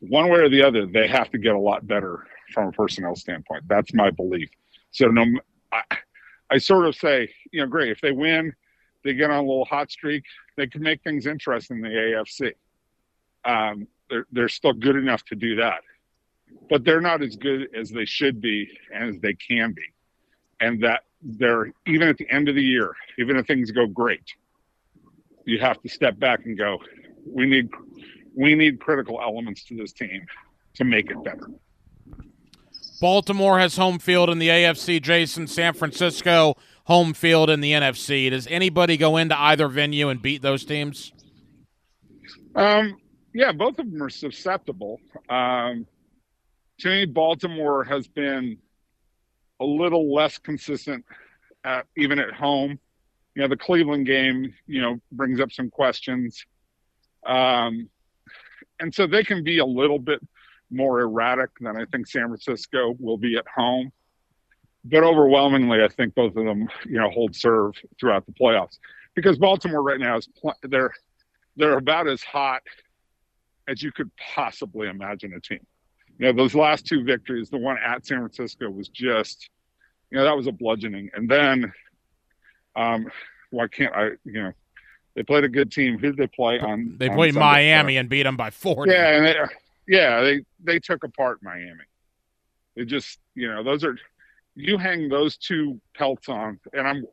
one 0.00 0.28
way 0.28 0.40
or 0.40 0.48
the 0.48 0.62
other, 0.62 0.86
they 0.86 1.06
have 1.06 1.30
to 1.30 1.38
get 1.38 1.54
a 1.54 1.58
lot 1.58 1.86
better 1.86 2.26
from 2.52 2.68
a 2.68 2.72
personnel 2.72 3.16
standpoint. 3.16 3.64
That's 3.68 3.94
my 3.94 4.10
belief. 4.10 4.50
So 4.90 5.06
no, 5.06 5.24
I, 5.72 5.82
I 6.50 6.58
sort 6.58 6.86
of 6.86 6.94
say, 6.94 7.30
you 7.52 7.60
know, 7.60 7.66
great 7.66 7.90
if 7.90 8.00
they 8.00 8.12
win, 8.12 8.52
they 9.02 9.14
get 9.14 9.30
on 9.30 9.38
a 9.38 9.46
little 9.46 9.64
hot 9.64 9.90
streak, 9.90 10.24
they 10.56 10.66
can 10.66 10.82
make 10.82 11.02
things 11.02 11.26
interesting 11.26 11.78
in 11.78 11.82
the 11.82 11.88
AFC. 11.88 12.52
Um, 13.44 13.86
they're 14.10 14.26
they're 14.32 14.48
still 14.48 14.72
good 14.72 14.96
enough 14.96 15.24
to 15.26 15.34
do 15.34 15.56
that, 15.56 15.80
but 16.70 16.84
they're 16.84 17.00
not 17.00 17.22
as 17.22 17.36
good 17.36 17.68
as 17.74 17.90
they 17.90 18.04
should 18.04 18.40
be 18.40 18.68
and 18.92 19.14
as 19.14 19.20
they 19.20 19.34
can 19.34 19.72
be, 19.72 19.82
and 20.60 20.82
that 20.82 21.02
they're 21.22 21.72
even 21.86 22.08
at 22.08 22.16
the 22.16 22.30
end 22.30 22.48
of 22.48 22.54
the 22.54 22.62
year, 22.62 22.94
even 23.18 23.36
if 23.36 23.46
things 23.46 23.70
go 23.70 23.86
great, 23.86 24.34
you 25.44 25.58
have 25.58 25.80
to 25.82 25.88
step 25.88 26.18
back 26.18 26.44
and 26.44 26.56
go, 26.56 26.78
we 27.26 27.46
need 27.46 27.70
we 28.36 28.54
need 28.54 28.80
critical 28.80 29.20
elements 29.22 29.64
to 29.64 29.76
this 29.76 29.92
team 29.92 30.26
to 30.74 30.84
make 30.84 31.10
it 31.10 31.22
better. 31.24 31.48
Baltimore 33.00 33.58
has 33.58 33.76
home 33.76 33.98
field 33.98 34.30
in 34.30 34.38
the 34.38 34.48
AFC. 34.48 35.00
Jason, 35.00 35.46
San 35.46 35.74
Francisco 35.74 36.56
home 36.84 37.14
field 37.14 37.50
in 37.50 37.60
the 37.60 37.72
NFC. 37.72 38.30
Does 38.30 38.46
anybody 38.46 38.96
go 38.96 39.16
into 39.16 39.38
either 39.38 39.68
venue 39.68 40.08
and 40.08 40.20
beat 40.20 40.42
those 40.42 40.64
teams? 40.64 41.12
Um, 42.54 42.98
yeah, 43.34 43.52
both 43.52 43.78
of 43.78 43.90
them 43.90 44.02
are 44.02 44.10
susceptible. 44.10 45.00
Um, 45.28 45.86
to 46.78 46.88
me, 46.88 47.06
Baltimore 47.06 47.84
has 47.84 48.06
been 48.08 48.58
a 49.60 49.64
little 49.64 50.12
less 50.12 50.38
consistent, 50.38 51.04
at, 51.64 51.86
even 51.96 52.18
at 52.18 52.32
home. 52.32 52.78
You 53.34 53.42
know, 53.42 53.48
the 53.48 53.56
Cleveland 53.56 54.06
game, 54.06 54.54
you 54.66 54.80
know, 54.80 55.00
brings 55.12 55.40
up 55.40 55.52
some 55.52 55.70
questions. 55.70 56.44
Um, 57.26 57.88
and 58.80 58.94
so 58.94 59.06
they 59.06 59.24
can 59.24 59.42
be 59.42 59.58
a 59.58 59.64
little 59.64 59.98
bit 59.98 60.20
more 60.70 61.00
erratic 61.00 61.50
than 61.60 61.76
I 61.76 61.84
think 61.86 62.06
San 62.06 62.28
Francisco 62.28 62.96
will 62.98 63.18
be 63.18 63.36
at 63.36 63.46
home. 63.54 63.92
But 64.84 65.02
overwhelmingly, 65.02 65.82
I 65.82 65.88
think 65.88 66.14
both 66.14 66.36
of 66.36 66.44
them, 66.44 66.68
you 66.84 66.98
know, 66.98 67.08
hold 67.10 67.34
serve 67.34 67.74
throughout 67.98 68.26
the 68.26 68.32
playoffs 68.32 68.78
because 69.14 69.38
Baltimore 69.38 69.82
right 69.82 69.98
now 69.98 70.18
is 70.18 70.28
they're 70.62 70.92
they're 71.56 71.78
about 71.78 72.06
as 72.06 72.22
hot 72.22 72.62
as 73.68 73.82
you 73.82 73.92
could 73.92 74.10
possibly 74.16 74.88
imagine 74.88 75.32
a 75.32 75.40
team. 75.40 75.64
You 76.18 76.26
know, 76.26 76.32
those 76.32 76.54
last 76.54 76.86
two 76.86 77.02
victories, 77.04 77.50
the 77.50 77.58
one 77.58 77.76
at 77.84 78.06
San 78.06 78.18
Francisco 78.18 78.70
was 78.70 78.88
just, 78.88 79.48
you 80.10 80.18
know, 80.18 80.24
that 80.24 80.36
was 80.36 80.46
a 80.46 80.52
bludgeoning. 80.52 81.10
And 81.14 81.28
then, 81.28 81.72
um, 82.76 83.06
why 83.50 83.66
can't 83.68 83.94
I, 83.94 84.10
you 84.24 84.42
know, 84.42 84.52
they 85.14 85.22
played 85.22 85.44
a 85.44 85.48
good 85.48 85.70
team. 85.70 85.98
Who 85.98 86.08
did 86.08 86.16
they 86.16 86.26
play 86.26 86.58
on? 86.60 86.96
They 86.98 87.08
on 87.08 87.16
played 87.16 87.34
Sunday? 87.34 87.46
Miami 87.46 87.96
and 87.96 88.08
beat 88.08 88.24
them 88.24 88.36
by 88.36 88.50
40. 88.50 88.90
Yeah, 88.90 89.16
and 89.16 89.26
they, 89.26 89.36
yeah, 89.86 90.20
they 90.22 90.44
they 90.62 90.78
took 90.78 91.04
apart 91.04 91.38
Miami. 91.42 91.84
They 92.76 92.84
just, 92.84 93.18
you 93.34 93.48
know, 93.48 93.62
those 93.62 93.84
are 93.84 93.96
you 94.56 94.78
hang 94.78 95.08
those 95.08 95.36
two 95.36 95.80
pelts 95.96 96.28
on, 96.28 96.58
and 96.72 96.86
I'm. 96.86 97.04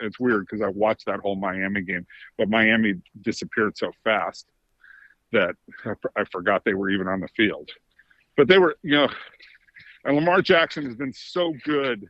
It's 0.00 0.20
weird 0.20 0.46
because 0.46 0.60
I 0.60 0.68
watched 0.68 1.06
that 1.06 1.20
whole 1.20 1.34
Miami 1.34 1.80
game, 1.80 2.06
but 2.36 2.50
Miami 2.50 2.94
disappeared 3.22 3.76
so 3.76 3.90
fast 4.04 4.46
that 5.32 5.54
I 6.14 6.24
forgot 6.30 6.62
they 6.64 6.74
were 6.74 6.90
even 6.90 7.08
on 7.08 7.20
the 7.20 7.28
field. 7.28 7.70
But 8.36 8.48
they 8.48 8.58
were, 8.58 8.76
you 8.82 8.92
know, 8.92 9.08
and 10.04 10.16
Lamar 10.16 10.42
Jackson 10.42 10.84
has 10.86 10.96
been 10.96 11.12
so 11.12 11.54
good 11.64 12.06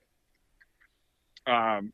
um, 1.46 1.92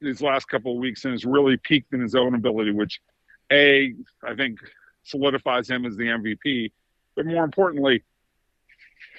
these 0.00 0.20
last 0.20 0.46
couple 0.48 0.72
of 0.72 0.78
weeks 0.78 1.04
and 1.04 1.12
has 1.12 1.24
really 1.24 1.56
peaked 1.56 1.92
in 1.92 2.00
his 2.00 2.14
own 2.14 2.34
ability, 2.34 2.70
which 2.70 3.00
a 3.52 3.94
I 4.24 4.34
think 4.34 4.58
solidifies 5.04 5.68
him 5.68 5.84
as 5.84 5.96
the 5.96 6.04
MVP. 6.04 6.72
But 7.14 7.26
more 7.26 7.44
importantly, 7.44 8.04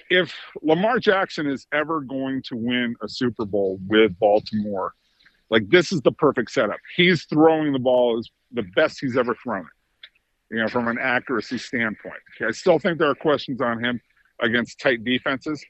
if 0.09 0.33
Lamar 0.61 0.99
Jackson 0.99 1.47
is 1.47 1.67
ever 1.73 2.01
going 2.01 2.41
to 2.43 2.55
win 2.55 2.95
a 3.01 3.09
Super 3.09 3.45
Bowl 3.45 3.79
with 3.87 4.17
Baltimore, 4.19 4.93
like 5.49 5.69
this 5.69 5.91
is 5.91 6.01
the 6.01 6.11
perfect 6.11 6.51
setup. 6.51 6.79
He's 6.95 7.25
throwing 7.25 7.73
the 7.73 7.79
ball 7.79 8.19
as 8.19 8.29
the 8.51 8.63
best 8.75 8.99
he's 9.01 9.17
ever 9.17 9.35
thrown 9.43 9.61
it, 9.61 10.55
you 10.55 10.61
know, 10.61 10.67
from 10.67 10.87
an 10.87 10.97
accuracy 10.99 11.57
standpoint. 11.57 12.19
Okay, 12.35 12.47
I 12.47 12.51
still 12.51 12.79
think 12.79 12.99
there 12.99 13.09
are 13.09 13.15
questions 13.15 13.61
on 13.61 13.83
him 13.83 14.01
against 14.41 14.79
tight 14.79 15.03
defenses, 15.03 15.63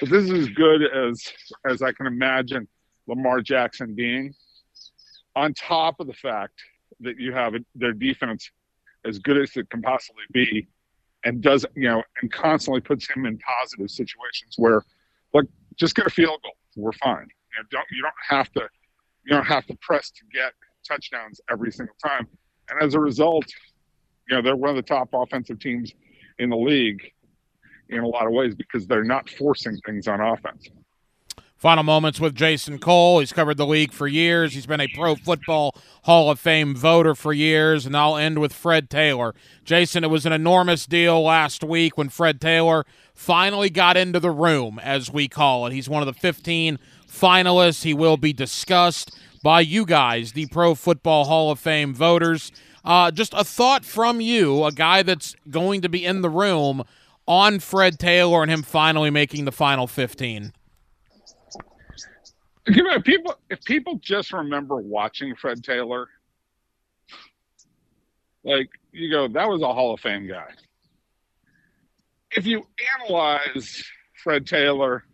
but 0.00 0.10
this 0.10 0.24
is 0.24 0.30
as 0.30 0.48
good 0.48 0.82
as 0.82 1.32
as 1.68 1.82
I 1.82 1.92
can 1.92 2.06
imagine 2.06 2.68
Lamar 3.06 3.40
Jackson 3.40 3.94
being. 3.94 4.34
On 5.36 5.52
top 5.54 5.98
of 5.98 6.06
the 6.06 6.14
fact 6.14 6.54
that 7.00 7.18
you 7.18 7.32
have 7.32 7.54
their 7.74 7.92
defense 7.92 8.50
as 9.04 9.18
good 9.18 9.36
as 9.36 9.56
it 9.56 9.68
can 9.68 9.82
possibly 9.82 10.22
be 10.32 10.68
and 11.24 11.42
does 11.42 11.66
you 11.74 11.88
know 11.88 12.02
and 12.22 12.30
constantly 12.32 12.80
puts 12.80 13.08
him 13.10 13.26
in 13.26 13.38
positive 13.38 13.90
situations 13.90 14.54
where 14.56 14.84
like 15.32 15.46
just 15.76 15.94
get 15.94 16.06
a 16.06 16.10
field 16.10 16.40
goal 16.42 16.52
we're 16.76 16.92
fine. 16.92 17.26
You 17.26 17.62
know, 17.62 17.66
don't 17.70 17.86
you 17.90 18.02
don't 18.02 18.14
have 18.28 18.52
to 18.52 18.68
you 19.24 19.34
don't 19.34 19.46
have 19.46 19.66
to 19.66 19.76
press 19.80 20.10
to 20.10 20.22
get 20.32 20.52
touchdowns 20.86 21.40
every 21.50 21.72
single 21.72 21.94
time. 22.04 22.28
And 22.70 22.82
as 22.82 22.94
a 22.94 23.00
result 23.00 23.46
you 24.28 24.36
know 24.36 24.42
they're 24.42 24.56
one 24.56 24.70
of 24.70 24.76
the 24.76 24.82
top 24.82 25.08
offensive 25.12 25.58
teams 25.58 25.92
in 26.38 26.50
the 26.50 26.56
league 26.56 27.12
in 27.94 28.04
a 28.04 28.08
lot 28.08 28.26
of 28.26 28.32
ways 28.32 28.54
because 28.54 28.86
they're 28.86 29.04
not 29.04 29.28
forcing 29.28 29.76
things 29.86 30.08
on 30.08 30.20
offense 30.20 30.68
Final 31.64 31.82
moments 31.82 32.20
with 32.20 32.34
Jason 32.34 32.78
Cole. 32.78 33.20
He's 33.20 33.32
covered 33.32 33.56
the 33.56 33.66
league 33.66 33.90
for 33.90 34.06
years. 34.06 34.52
He's 34.52 34.66
been 34.66 34.82
a 34.82 34.88
Pro 34.88 35.14
Football 35.14 35.74
Hall 36.02 36.30
of 36.30 36.38
Fame 36.38 36.76
voter 36.76 37.14
for 37.14 37.32
years. 37.32 37.86
And 37.86 37.96
I'll 37.96 38.18
end 38.18 38.38
with 38.38 38.52
Fred 38.52 38.90
Taylor. 38.90 39.34
Jason, 39.64 40.04
it 40.04 40.10
was 40.10 40.26
an 40.26 40.32
enormous 40.34 40.84
deal 40.84 41.22
last 41.22 41.64
week 41.64 41.96
when 41.96 42.10
Fred 42.10 42.38
Taylor 42.38 42.84
finally 43.14 43.70
got 43.70 43.96
into 43.96 44.20
the 44.20 44.30
room, 44.30 44.78
as 44.78 45.10
we 45.10 45.26
call 45.26 45.66
it. 45.66 45.72
He's 45.72 45.88
one 45.88 46.02
of 46.02 46.06
the 46.06 46.20
15 46.20 46.78
finalists. 47.10 47.82
He 47.82 47.94
will 47.94 48.18
be 48.18 48.34
discussed 48.34 49.16
by 49.42 49.62
you 49.62 49.86
guys, 49.86 50.32
the 50.32 50.44
Pro 50.48 50.74
Football 50.74 51.24
Hall 51.24 51.50
of 51.50 51.58
Fame 51.58 51.94
voters. 51.94 52.52
Uh, 52.84 53.10
just 53.10 53.32
a 53.32 53.42
thought 53.42 53.86
from 53.86 54.20
you, 54.20 54.64
a 54.64 54.70
guy 54.70 55.02
that's 55.02 55.34
going 55.48 55.80
to 55.80 55.88
be 55.88 56.04
in 56.04 56.20
the 56.20 56.28
room 56.28 56.84
on 57.26 57.58
Fred 57.58 57.98
Taylor 57.98 58.42
and 58.42 58.50
him 58.50 58.62
finally 58.62 59.10
making 59.10 59.44
the 59.44 59.52
final 59.52 59.86
15. 59.86 60.52
You 62.66 62.82
know, 62.82 63.00
people 63.00 63.34
if 63.50 63.62
people 63.64 63.98
just 64.00 64.32
remember 64.32 64.76
watching 64.76 65.34
Fred 65.34 65.62
Taylor, 65.62 66.08
like 68.42 68.70
you 68.92 69.10
go, 69.10 69.28
that 69.28 69.48
was 69.48 69.60
a 69.60 69.72
Hall 69.72 69.92
of 69.92 70.00
Fame 70.00 70.26
guy. 70.26 70.48
If 72.30 72.46
you 72.46 72.66
analyze 73.00 73.84
Fred 74.22 74.46
Taylor 74.46 75.04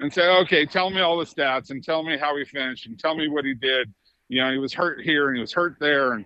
and 0.00 0.12
say, 0.12 0.28
okay, 0.38 0.66
tell 0.66 0.90
me 0.90 1.00
all 1.00 1.16
the 1.16 1.24
stats 1.24 1.70
and 1.70 1.82
tell 1.82 2.02
me 2.02 2.18
how 2.18 2.36
he 2.36 2.44
finished 2.44 2.86
and 2.86 2.98
tell 2.98 3.14
me 3.14 3.28
what 3.28 3.44
he 3.44 3.54
did. 3.54 3.92
You 4.28 4.42
know, 4.42 4.50
he 4.50 4.58
was 4.58 4.72
hurt 4.72 5.00
here 5.00 5.28
and 5.28 5.36
he 5.36 5.40
was 5.40 5.52
hurt 5.52 5.76
there, 5.80 6.12
and 6.12 6.24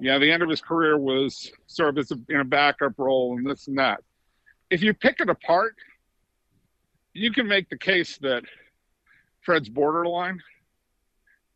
you 0.00 0.10
know, 0.10 0.18
the 0.18 0.30
end 0.30 0.42
of 0.42 0.48
his 0.48 0.60
career 0.60 0.98
was 0.98 1.50
sort 1.66 1.90
of 1.90 1.98
as 1.98 2.12
in 2.28 2.40
a 2.40 2.44
backup 2.44 2.98
role 2.98 3.36
and 3.36 3.46
this 3.46 3.68
and 3.68 3.78
that. 3.78 4.00
If 4.70 4.82
you 4.82 4.94
pick 4.94 5.20
it 5.20 5.28
apart, 5.28 5.76
you 7.12 7.32
can 7.32 7.46
make 7.46 7.68
the 7.68 7.78
case 7.78 8.18
that 8.18 8.44
Fred's 9.40 9.68
borderline. 9.68 10.40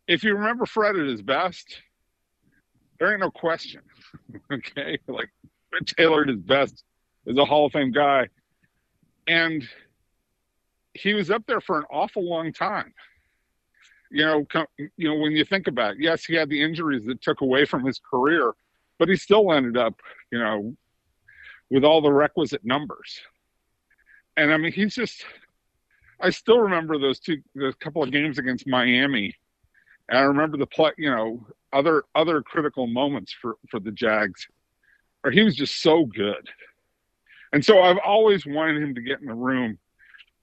If 0.07 0.25
you 0.25 0.35
remember 0.35 0.65
Fred 0.65 0.97
at 0.97 1.07
his 1.07 1.23
best, 1.23 1.83
there 2.99 3.11
ain't 3.11 3.21
no 3.21 3.31
question. 3.31 3.83
okay, 4.53 4.99
like 5.09 5.31
Fred 5.71 5.87
Taylor 5.87 6.23
at 6.23 6.29
his 6.29 6.41
best 6.41 6.85
is 7.27 7.37
a 7.37 7.45
Hall 7.45 7.67
of 7.67 7.73
Fame 7.73 7.93
guy, 7.93 8.29
and 9.27 9.69
he 10.95 11.15
was 11.15 11.31
up 11.31 11.45
there 11.47 11.61
for 11.61 11.79
an 11.79 11.85
awful 11.91 12.29
long 12.29 12.53
time. 12.53 12.93
You 14.11 14.25
know, 14.25 14.47
you 14.97 15.09
know 15.09 15.17
when 15.17 15.33
you 15.33 15.45
think 15.45 15.69
about 15.69 15.93
it, 15.93 16.01
yes, 16.01 16.25
he 16.25 16.35
had 16.35 16.49
the 16.49 16.63
injuries 16.63 17.05
that 17.07 17.23
took 17.23 17.41
away 17.43 17.65
from 17.65 17.85
his 17.85 18.01
career, 18.01 18.53
but 18.99 19.09
he 19.09 19.17
still 19.17 19.53
ended 19.53 19.77
up, 19.77 19.95
you 20.33 20.39
know, 20.39 20.77
with 21.71 21.85
all 21.85 22.01
the 22.01 22.13
requisite 22.13 22.65
numbers. 22.65 23.21
And 24.37 24.53
I 24.53 24.57
mean, 24.57 24.73
he's 24.73 24.95
just 24.95 25.25
I 26.21 26.31
still 26.31 26.59
remember 26.59 26.99
those 26.99 27.19
two, 27.19 27.39
those 27.55 27.75
couple 27.77 28.03
of 28.03 28.11
games 28.11 28.39
against 28.39 28.67
Miami. 28.67 29.35
And 30.09 30.19
I 30.19 30.23
remember 30.23 30.57
the 30.57 30.67
play, 30.67 30.93
you 30.99 31.11
know, 31.11 31.47
other 31.73 32.05
other 32.15 32.43
critical 32.43 32.87
moments 32.87 33.35
for 33.41 33.57
for 33.71 33.81
the 33.81 33.93
Jags, 33.93 34.47
or 35.25 35.31
he 35.31 35.43
was 35.43 35.57
just 35.57 35.81
so 35.81 36.05
good. 36.05 36.49
And 37.53 37.65
so 37.65 37.81
I've 37.81 37.99
always 37.99 38.47
wanted 38.47 38.83
him 38.83 38.95
to 38.95 39.01
get 39.01 39.21
in 39.21 39.27
the 39.27 39.35
room, 39.35 39.79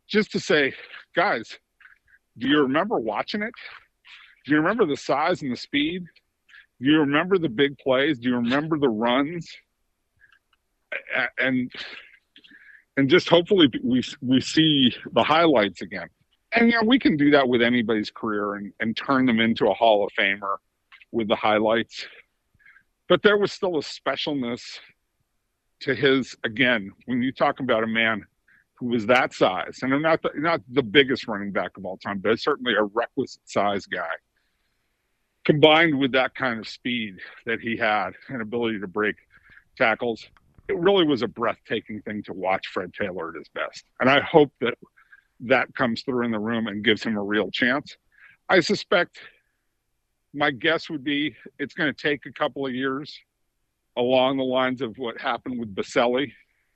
just 0.07 0.31
to 0.33 0.39
say, 0.39 0.73
guys, 1.15 1.57
do 2.37 2.47
you 2.47 2.61
remember 2.61 2.97
watching 2.97 3.41
it? 3.41 3.53
Do 4.45 4.51
you 4.51 4.57
remember 4.57 4.85
the 4.85 4.97
size 4.97 5.41
and 5.41 5.51
the 5.51 5.57
speed? 5.57 6.05
Do 6.81 6.89
you 6.89 6.99
remember 6.99 7.37
the 7.37 7.49
big 7.49 7.77
plays? 7.77 8.19
Do 8.19 8.29
you 8.29 8.35
remember 8.35 8.77
the 8.77 8.89
runs? 8.89 9.49
And 11.37 11.71
and 12.97 13.09
just 13.09 13.29
hopefully 13.29 13.69
we 13.83 14.03
we 14.21 14.41
see 14.41 14.95
the 15.13 15.23
highlights 15.23 15.81
again. 15.81 16.09
And 16.53 16.71
you 16.71 16.75
know, 16.75 16.87
we 16.87 16.99
can 16.99 17.17
do 17.17 17.31
that 17.31 17.47
with 17.47 17.61
anybody's 17.61 18.09
career 18.11 18.55
and, 18.55 18.73
and 18.79 18.95
turn 18.95 19.25
them 19.25 19.39
into 19.39 19.67
a 19.67 19.73
Hall 19.73 20.05
of 20.05 20.11
Famer 20.17 20.57
with 21.11 21.27
the 21.27 21.35
highlights. 21.35 22.05
But 23.07 23.21
there 23.23 23.37
was 23.37 23.51
still 23.51 23.77
a 23.77 23.81
specialness 23.81 24.79
to 25.81 25.93
his 25.93 26.35
again, 26.43 26.91
when 27.05 27.21
you 27.21 27.31
talk 27.31 27.59
about 27.59 27.83
a 27.83 27.87
man 27.87 28.25
who 28.75 28.87
was 28.87 29.05
that 29.07 29.33
size, 29.33 29.79
and 29.81 29.93
I'm 29.93 30.01
not 30.01 30.21
the, 30.21 30.31
not 30.35 30.61
the 30.69 30.83
biggest 30.83 31.27
running 31.27 31.51
back 31.51 31.77
of 31.77 31.85
all 31.85 31.97
time, 31.97 32.19
but 32.19 32.39
certainly 32.39 32.73
a 32.75 32.83
requisite 32.83 33.41
size 33.45 33.85
guy. 33.85 34.09
Combined 35.45 35.97
with 35.97 36.11
that 36.11 36.35
kind 36.35 36.59
of 36.59 36.67
speed 36.67 37.15
that 37.45 37.59
he 37.59 37.77
had 37.77 38.11
and 38.29 38.41
ability 38.41 38.79
to 38.79 38.87
break 38.87 39.15
tackles, 39.77 40.27
it 40.67 40.77
really 40.77 41.05
was 41.05 41.21
a 41.21 41.27
breathtaking 41.27 42.01
thing 42.01 42.23
to 42.23 42.33
watch 42.33 42.67
Fred 42.67 42.93
Taylor 42.93 43.29
at 43.29 43.35
his 43.35 43.49
best. 43.53 43.85
And 43.99 44.09
I 44.09 44.19
hope 44.19 44.51
that 44.61 44.75
that 45.41 45.73
comes 45.75 46.01
through 46.01 46.25
in 46.25 46.31
the 46.31 46.39
room 46.39 46.67
and 46.67 46.83
gives 46.83 47.03
him 47.03 47.15
a 47.15 47.23
real 47.23 47.49
chance. 47.51 47.95
I 48.49 48.59
suspect 48.59 49.19
my 50.33 50.51
guess 50.51 50.89
would 50.89 51.03
be 51.03 51.35
it's 51.59 51.73
going 51.73 51.93
to 51.93 52.01
take 52.01 52.25
a 52.25 52.31
couple 52.31 52.65
of 52.65 52.73
years 52.73 53.17
along 53.95 54.37
the 54.37 54.43
lines 54.43 54.81
of 54.81 54.97
what 54.97 55.19
happened 55.19 55.59
with 55.59 55.75
Boselli 55.75 56.31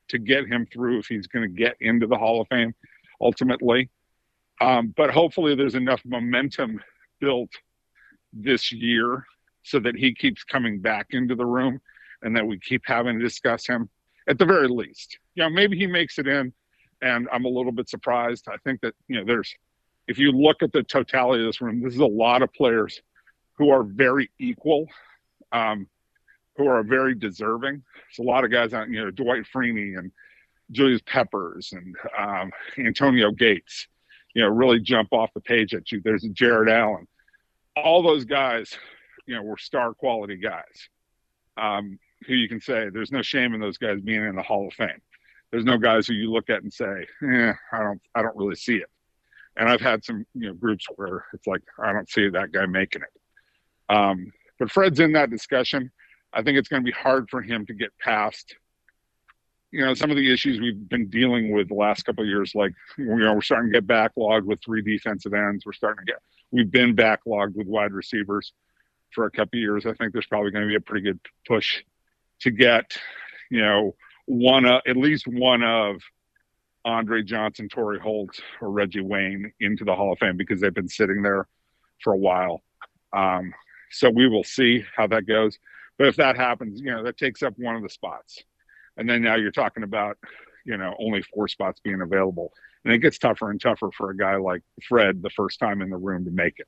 to 0.10 0.20
get 0.20 0.48
him 0.48 0.66
through 0.72 1.00
if 1.00 1.08
he's 1.08 1.28
going 1.28 1.44
to 1.44 1.56
get 1.56 1.76
into 1.80 2.08
the 2.08 2.18
Hall 2.18 2.42
of 2.42 2.48
Fame 2.48 2.74
ultimately. 3.20 3.90
Um, 4.60 4.94
but 4.96 5.10
hopefully 5.10 5.56
there's 5.56 5.76
enough 5.76 6.02
momentum 6.06 6.80
built 7.20 7.50
this 8.34 8.72
year 8.72 9.26
so 9.64 9.80
that 9.80 9.96
he 9.96 10.14
keeps 10.14 10.44
coming 10.44 10.80
back 10.80 11.08
into 11.12 11.36
the 11.36 11.46
room 11.46 11.80
and 12.22 12.36
that 12.36 12.46
we 12.46 12.60
keep 12.60 12.84
having 12.86 13.18
to 13.18 13.24
discuss 13.24 13.66
him 13.66 13.90
at 14.28 14.38
the 14.38 14.46
very 14.46 14.68
least. 14.68 15.18
You 15.36 15.44
know, 15.44 15.50
maybe 15.50 15.78
he 15.78 15.88
makes 15.88 16.20
it 16.20 16.28
in, 16.28 16.54
and 17.02 17.28
I'm 17.32 17.46
a 17.46 17.50
little 17.50 17.72
bit 17.72 17.90
surprised. 17.90 18.48
I 18.48 18.58
think 18.64 18.82
that 18.82 18.94
you 19.08 19.18
know, 19.18 19.26
there's 19.26 19.54
if 20.08 20.18
you 20.18 20.32
look 20.32 20.64
at 20.64 20.72
the 20.72 20.84
totality 20.84 21.44
of 21.44 21.50
this 21.50 21.62
room, 21.62 21.82
this 21.82 21.94
is 21.94 22.00
a 22.00 22.06
lot 22.06 22.42
of 22.42 22.54
players 22.54 23.02
who 23.54 23.70
are 23.70 23.84
very 23.84 24.32
equal, 24.40 24.88
um, 25.52 25.88
who 26.58 26.68
are 26.68 26.84
very 26.84 27.16
deserving. 27.16 27.84
There's 27.96 28.26
a 28.26 28.30
lot 28.30 28.44
of 28.44 28.52
guys 28.52 28.74
out, 28.74 28.90
you 28.90 29.04
know, 29.04 29.12
Dwight 29.12 29.44
Freeney 29.54 29.98
and 29.98 30.12
Julius 30.72 31.02
Peppers 31.06 31.74
and 31.74 31.96
um, 32.18 32.52
Antonio 32.78 33.32
Gates, 33.32 33.88
you 34.34 34.42
know, 34.42 34.50
really 34.50 34.80
jump 34.80 35.10
off 35.12 35.30
the 35.34 35.42
page 35.42 35.74
at 35.74 35.92
you. 35.92 36.02
There's 36.04 36.24
Jared 36.24 36.70
Allen. 36.70 37.08
All 37.76 38.02
those 38.02 38.26
guys, 38.26 38.76
you 39.26 39.36
know, 39.36 39.44
were 39.44 39.58
star 39.58 39.94
quality 39.94 40.38
guys. 40.38 40.90
Um, 41.58 42.00
who 42.28 42.36
you 42.36 42.48
can 42.48 42.62
say 42.62 42.90
there's 42.90 43.12
no 43.12 43.22
shame 43.22 43.54
in 43.54 43.62
those 43.62 43.78
guys 43.78 44.00
being 44.02 44.24
in 44.26 44.36
the 44.36 44.44
Hall 44.44 44.68
of 44.68 44.74
Fame. 44.74 45.02
There's 45.52 45.66
no 45.66 45.78
guys 45.78 46.08
who 46.08 46.14
you 46.14 46.32
look 46.32 46.50
at 46.50 46.64
and 46.64 46.72
say, 46.72 47.08
"Yeah, 47.22 47.56
I 47.72 47.80
don't, 47.80 48.02
I 48.16 48.22
don't 48.22 48.38
really 48.38 48.56
see 48.56 48.76
it." 48.76 48.90
And 49.58 49.70
I've 49.70 49.82
had 49.82 50.04
some, 50.04 50.26
you 50.34 50.48
know, 50.48 50.54
groups 50.54 50.86
where 50.96 51.26
it's 51.34 51.46
like, 51.46 51.62
I 51.78 51.92
don't 51.92 52.10
see 52.10 52.30
that 52.30 52.52
guy 52.52 52.66
making 52.66 53.02
it. 53.02 53.94
Um, 53.94 54.32
but 54.60 54.72
Fred's 54.72 55.00
in 55.00 55.12
that 55.14 55.30
discussion. 55.30 55.92
I 56.34 56.42
think 56.42 56.58
it's 56.58 56.70
going 56.70 56.82
to 56.82 56.86
be 56.86 56.98
hard 56.98 57.30
for 57.30 57.42
him 57.42 57.66
to 57.66 57.74
get 57.74 57.90
past, 58.00 58.56
you 59.72 59.84
know, 59.84 59.94
some 59.94 60.10
of 60.10 60.16
the 60.16 60.32
issues 60.32 60.60
we've 60.62 60.88
been 60.88 61.10
dealing 61.10 61.52
with 61.52 61.68
the 61.68 61.76
last 61.76 62.04
couple 62.04 62.24
of 62.24 62.30
years. 62.30 62.54
Like, 62.56 62.72
you 62.98 63.06
know, 63.18 63.34
we're 63.34 63.42
starting 63.42 63.74
to 63.74 63.82
get 63.82 63.88
backlogged 63.88 64.46
with 64.46 64.60
three 64.64 64.82
defensive 64.82 65.34
ends. 65.34 65.66
We're 65.66 65.74
starting 65.74 66.06
to 66.06 66.14
get, 66.14 66.22
we've 66.52 66.72
been 66.72 66.96
backlogged 66.96 67.56
with 67.56 67.68
wide 67.68 67.92
receivers 67.92 68.54
for 69.14 69.26
a 69.26 69.32
couple 69.32 69.58
of 69.58 69.62
years. 69.62 69.86
I 69.86 69.94
think 69.94 70.14
there's 70.14 70.28
probably 70.28 70.52
going 70.52 70.64
to 70.64 70.70
be 70.70 70.76
a 70.76 70.82
pretty 70.82 71.04
good 71.04 71.20
push 71.46 71.84
to 72.42 72.52
get, 72.52 72.98
you 73.50 73.62
know, 73.62 73.96
one 74.26 74.66
of, 74.66 74.82
at 74.88 74.98
least 74.98 75.28
one 75.28 75.64
of 75.64 75.98
Andre 76.86 77.22
Johnson, 77.24 77.70
Torry 77.70 78.00
Holt, 78.00 78.40
or 78.62 78.72
Reggie 78.72 79.02
Wayne 79.02 79.52
into 79.60 79.84
the 79.84 79.96
Hall 79.96 80.14
of 80.14 80.20
Fame 80.20 80.38
because 80.38 80.62
they've 80.62 80.74
been 80.74 80.88
sitting 80.88 81.22
there 81.22 81.48
for 82.04 82.14
a 82.14 82.18
while. 82.18 82.62
Um, 83.14 83.54
so 83.92 84.10
we 84.10 84.28
will 84.28 84.44
see 84.44 84.84
how 84.96 85.08
that 85.08 85.26
goes. 85.28 85.60
But 85.98 86.08
if 86.08 86.16
that 86.16 86.36
happens, 86.36 86.80
you 86.80 86.92
know, 86.92 87.04
that 87.04 87.18
takes 87.18 87.44
up 87.44 87.54
one 87.58 87.76
of 87.76 87.84
the 87.84 87.90
spots. 87.90 88.42
And 88.98 89.10
then 89.10 89.22
now 89.22 89.36
you're 89.36 89.52
talking 89.52 89.84
about, 89.84 90.18
you 90.66 90.78
know, 90.78 90.96
only 91.00 91.22
four 91.22 91.48
spots 91.48 91.80
being 91.84 92.02
available. 92.02 92.52
And 92.84 92.94
it 92.94 93.00
gets 93.00 93.20
tougher 93.20 93.52
and 93.52 93.62
tougher 93.62 93.92
for 93.96 94.10
a 94.10 94.18
guy 94.18 94.38
like 94.38 94.64
Fred 94.88 95.22
the 95.22 95.30
first 95.30 95.60
time 95.60 95.82
in 95.82 95.90
the 95.90 95.98
room 95.98 96.26
to 96.26 96.32
make 96.32 96.56
it. 96.58 96.68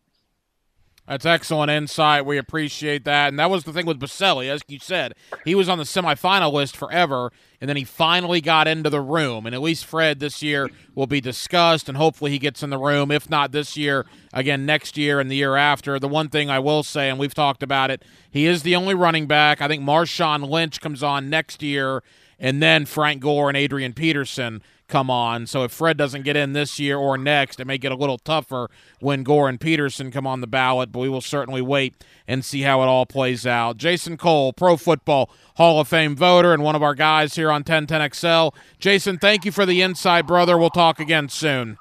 That's 1.08 1.26
excellent 1.26 1.70
insight. 1.70 2.26
We 2.26 2.38
appreciate 2.38 3.04
that. 3.04 3.28
And 3.28 3.38
that 3.38 3.50
was 3.50 3.66
the 3.66 3.74
thing 3.74 3.86
with 3.86 4.00
Boselli, 4.00 4.50
as 4.50 4.62
you 4.70 4.80
said. 4.80 5.14
He 5.44 5.54
was 5.54 5.68
on 5.68 5.78
the 5.78 5.84
semifinal 5.84 6.54
list 6.54 6.78
forever, 6.78 7.34
and 7.60 7.70
then 7.70 7.76
he 7.76 7.84
finally 7.84 8.40
got 8.40 8.70
into 8.70 8.90
the 8.90 9.02
room. 9.02 9.46
And 9.46 9.54
at 9.54 9.62
least 9.62 9.86
Fred 9.86 10.22
this 10.22 10.42
year 10.42 10.70
will 10.96 11.08
be 11.08 11.20
discussed, 11.20 11.90
and 11.90 11.98
hopefully 11.98 12.32
he 12.32 12.40
gets 12.40 12.64
in 12.64 12.70
the 12.70 12.78
room. 12.78 13.12
If 13.12 13.30
not 13.30 13.52
this 13.52 13.76
year, 13.76 14.06
again 14.32 14.66
next 14.66 14.98
year 14.98 15.20
and 15.20 15.30
the 15.30 15.36
year 15.36 15.58
after. 15.58 16.00
The 16.00 16.08
one 16.08 16.30
thing 16.30 16.50
I 16.50 16.60
will 16.60 16.84
say, 16.84 17.10
and 17.10 17.20
we've 17.20 17.34
talked 17.34 17.64
about 17.64 17.92
it, 17.92 18.02
he 18.32 18.46
is 18.46 18.64
the 18.64 18.76
only 18.76 18.94
running 18.94 19.28
back. 19.28 19.62
I 19.62 19.68
think 19.68 19.84
Marshawn 19.84 20.50
Lynch 20.50 20.80
comes 20.80 21.04
on 21.04 21.30
next 21.30 21.62
year, 21.62 22.02
and 22.40 22.64
then 22.64 22.86
Frank 22.86 23.22
Gore 23.22 23.50
and 23.50 23.58
Adrian 23.58 23.92
Peterson 23.92 24.62
come 24.88 25.10
on. 25.10 25.47
So 25.47 25.64
if 25.64 25.72
Fred 25.72 25.97
doesn't 25.97 26.23
get 26.23 26.35
in 26.35 26.53
this 26.53 26.80
year 26.80 26.97
or 26.97 27.18
next, 27.18 27.60
it 27.60 27.65
may 27.65 27.77
get 27.77 27.91
a 27.91 27.95
little 27.95 28.18
tougher 28.18 28.69
when 28.99 29.23
Gore 29.23 29.49
and 29.49 29.60
Peterson 29.60 30.11
come 30.11 30.27
on 30.27 30.41
the 30.41 30.47
ballot, 30.47 30.91
but 30.91 30.99
we 30.99 31.10
will 31.10 31.22
certainly 31.22 31.61
wait 31.61 31.95
and 32.27 32.43
see 32.43 32.61
how 32.61 32.81
it 32.81 32.85
all 32.85 33.05
plays 33.05 33.45
out. 33.47 33.77
Jason 33.77 34.18
Cole, 34.18 34.53
Pro 34.53 34.77
Football 34.77 35.30
Hall 35.55 35.80
of 35.80 35.88
Fame 35.88 36.15
voter 36.15 36.53
and 36.53 36.64
one 36.64 36.76
of 36.76 36.84
our 36.84 36.95
guys 36.95 37.35
here 37.35 37.51
on 37.51 37.64
1010XL. 37.64 38.53
Jason, 38.80 39.18
thank 39.18 39.45
you 39.45 39.51
for 39.51 39.65
the 39.65 39.81
insight, 39.81 40.27
brother. 40.27 40.57
We'll 40.57 40.69
talk 40.69 40.99
again 40.99 41.30
soon. 41.30 41.77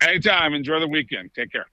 Anytime. 0.00 0.54
Enjoy 0.54 0.80
the 0.80 0.88
weekend. 0.88 1.30
Take 1.34 1.52
care. 1.52 1.66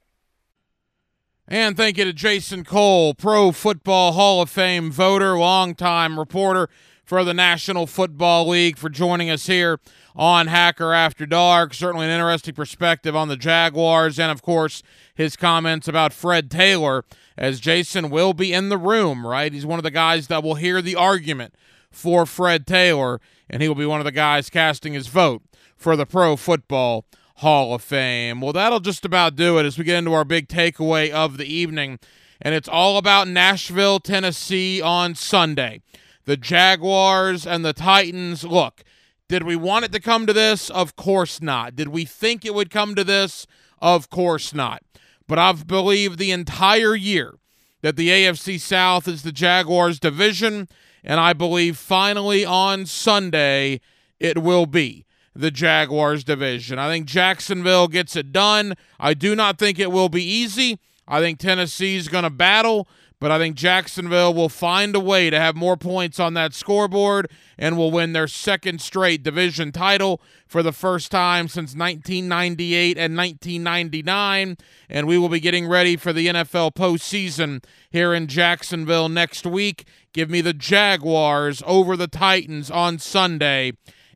And 1.47 1.77
thank 1.77 1.97
you 1.97 2.05
to 2.05 2.13
Jason 2.13 2.63
Cole, 2.63 3.13
Pro 3.13 3.51
Football 3.51 4.13
Hall 4.13 4.41
of 4.41 4.49
Fame 4.49 4.91
voter, 4.91 5.37
longtime 5.37 6.17
reporter 6.17 6.69
for 7.05 7.23
the 7.23 7.33
National 7.33 7.85
Football 7.85 8.49
League, 8.49 8.77
for 8.77 8.89
joining 8.89 9.29
us 9.29 9.45
here 9.47 9.79
on 10.15 10.47
Hacker 10.47 10.91
After 10.91 11.25
Dark. 11.25 11.73
Certainly 11.73 12.07
an 12.07 12.11
interesting 12.11 12.55
perspective 12.55 13.15
on 13.15 13.27
the 13.27 13.37
Jaguars, 13.37 14.19
and 14.19 14.31
of 14.31 14.41
course, 14.41 14.81
his 15.13 15.35
comments 15.35 15.87
about 15.87 16.13
Fred 16.13 16.49
Taylor, 16.49 17.05
as 17.37 17.59
Jason 17.59 18.09
will 18.09 18.33
be 18.33 18.51
in 18.51 18.69
the 18.69 18.77
room, 18.77 19.25
right? 19.25 19.53
He's 19.53 19.65
one 19.65 19.79
of 19.79 19.83
the 19.83 19.91
guys 19.91 20.27
that 20.27 20.43
will 20.43 20.55
hear 20.55 20.81
the 20.81 20.95
argument 20.95 21.53
for 21.91 22.25
Fred 22.25 22.65
Taylor, 22.65 23.21
and 23.49 23.61
he 23.61 23.67
will 23.67 23.75
be 23.75 23.85
one 23.85 23.99
of 24.01 24.05
the 24.05 24.11
guys 24.11 24.49
casting 24.49 24.93
his 24.93 25.07
vote 25.07 25.43
for 25.77 25.95
the 25.95 26.05
Pro 26.05 26.35
Football 26.35 27.05
Hall 27.35 27.75
of 27.75 27.83
Fame. 27.83 28.41
Well, 28.41 28.53
that'll 28.53 28.79
just 28.79 29.05
about 29.05 29.35
do 29.35 29.57
it 29.59 29.65
as 29.65 29.77
we 29.77 29.83
get 29.83 29.97
into 29.97 30.13
our 30.13 30.25
big 30.25 30.47
takeaway 30.47 31.11
of 31.11 31.37
the 31.37 31.45
evening. 31.45 31.99
And 32.41 32.55
it's 32.55 32.67
all 32.67 32.97
about 32.97 33.27
Nashville, 33.27 33.99
Tennessee 33.99 34.81
on 34.81 35.15
Sunday. 35.15 35.81
The 36.25 36.37
Jaguars 36.37 37.45
and 37.47 37.63
the 37.63 37.73
Titans. 37.73 38.43
Look, 38.43 38.83
did 39.27 39.43
we 39.43 39.55
want 39.55 39.85
it 39.85 39.91
to 39.93 39.99
come 39.99 40.27
to 40.27 40.33
this? 40.33 40.69
Of 40.69 40.95
course 40.95 41.41
not. 41.41 41.75
Did 41.75 41.87
we 41.87 42.05
think 42.05 42.45
it 42.45 42.53
would 42.53 42.69
come 42.69 42.95
to 42.95 43.03
this? 43.03 43.47
Of 43.79 44.09
course 44.09 44.53
not. 44.53 44.83
But 45.27 45.39
I've 45.39 45.67
believed 45.67 46.19
the 46.19 46.31
entire 46.31 46.95
year 46.95 47.35
that 47.81 47.95
the 47.95 48.09
AFC 48.09 48.59
South 48.59 49.07
is 49.07 49.23
the 49.23 49.31
Jaguars' 49.31 49.99
division, 49.99 50.67
and 51.03 51.19
I 51.19 51.33
believe 51.33 51.77
finally 51.77 52.43
on 52.45 52.85
Sunday 52.85 53.81
it 54.19 54.39
will 54.39 54.65
be 54.65 55.05
the 55.35 55.51
Jaguars 55.51 56.23
division. 56.23 56.79
I 56.79 56.87
think 56.87 57.05
Jacksonville 57.05 57.87
gets 57.87 58.15
it 58.15 58.31
done. 58.31 58.75
I 58.99 59.13
do 59.13 59.35
not 59.35 59.59
think 59.59 59.77
it 59.77 59.91
will 59.91 60.09
be 60.09 60.23
easy. 60.23 60.79
I 61.07 61.19
think 61.19 61.37
Tennessee's 61.37 62.07
going 62.07 62.23
to 62.23 62.29
battle, 62.29 62.87
but 63.19 63.31
I 63.31 63.37
think 63.37 63.55
Jacksonville 63.55 64.33
will 64.33 64.49
find 64.49 64.95
a 64.95 64.99
way 64.99 65.29
to 65.29 65.39
have 65.39 65.55
more 65.55 65.77
points 65.77 66.19
on 66.19 66.33
that 66.33 66.53
scoreboard 66.53 67.29
and 67.57 67.77
will 67.77 67.91
win 67.91 68.13
their 68.13 68.27
second 68.27 68.81
straight 68.81 69.23
division 69.23 69.71
title 69.71 70.21
for 70.47 70.61
the 70.61 70.71
first 70.71 71.11
time 71.11 71.47
since 71.47 71.75
1998 71.75 72.97
and 72.97 73.17
1999. 73.17 74.57
And 74.89 75.07
we 75.07 75.17
will 75.17 75.29
be 75.29 75.39
getting 75.39 75.67
ready 75.67 75.95
for 75.95 76.11
the 76.11 76.27
NFL 76.27 76.75
postseason 76.75 77.63
here 77.89 78.13
in 78.13 78.27
Jacksonville 78.27 79.09
next 79.09 79.45
week. 79.45 79.85
Give 80.13 80.29
me 80.29 80.41
the 80.41 80.53
Jaguars 80.53 81.63
over 81.65 81.95
the 81.95 82.07
Titans 82.07 82.69
on 82.69 82.99
Sunday 82.99 83.73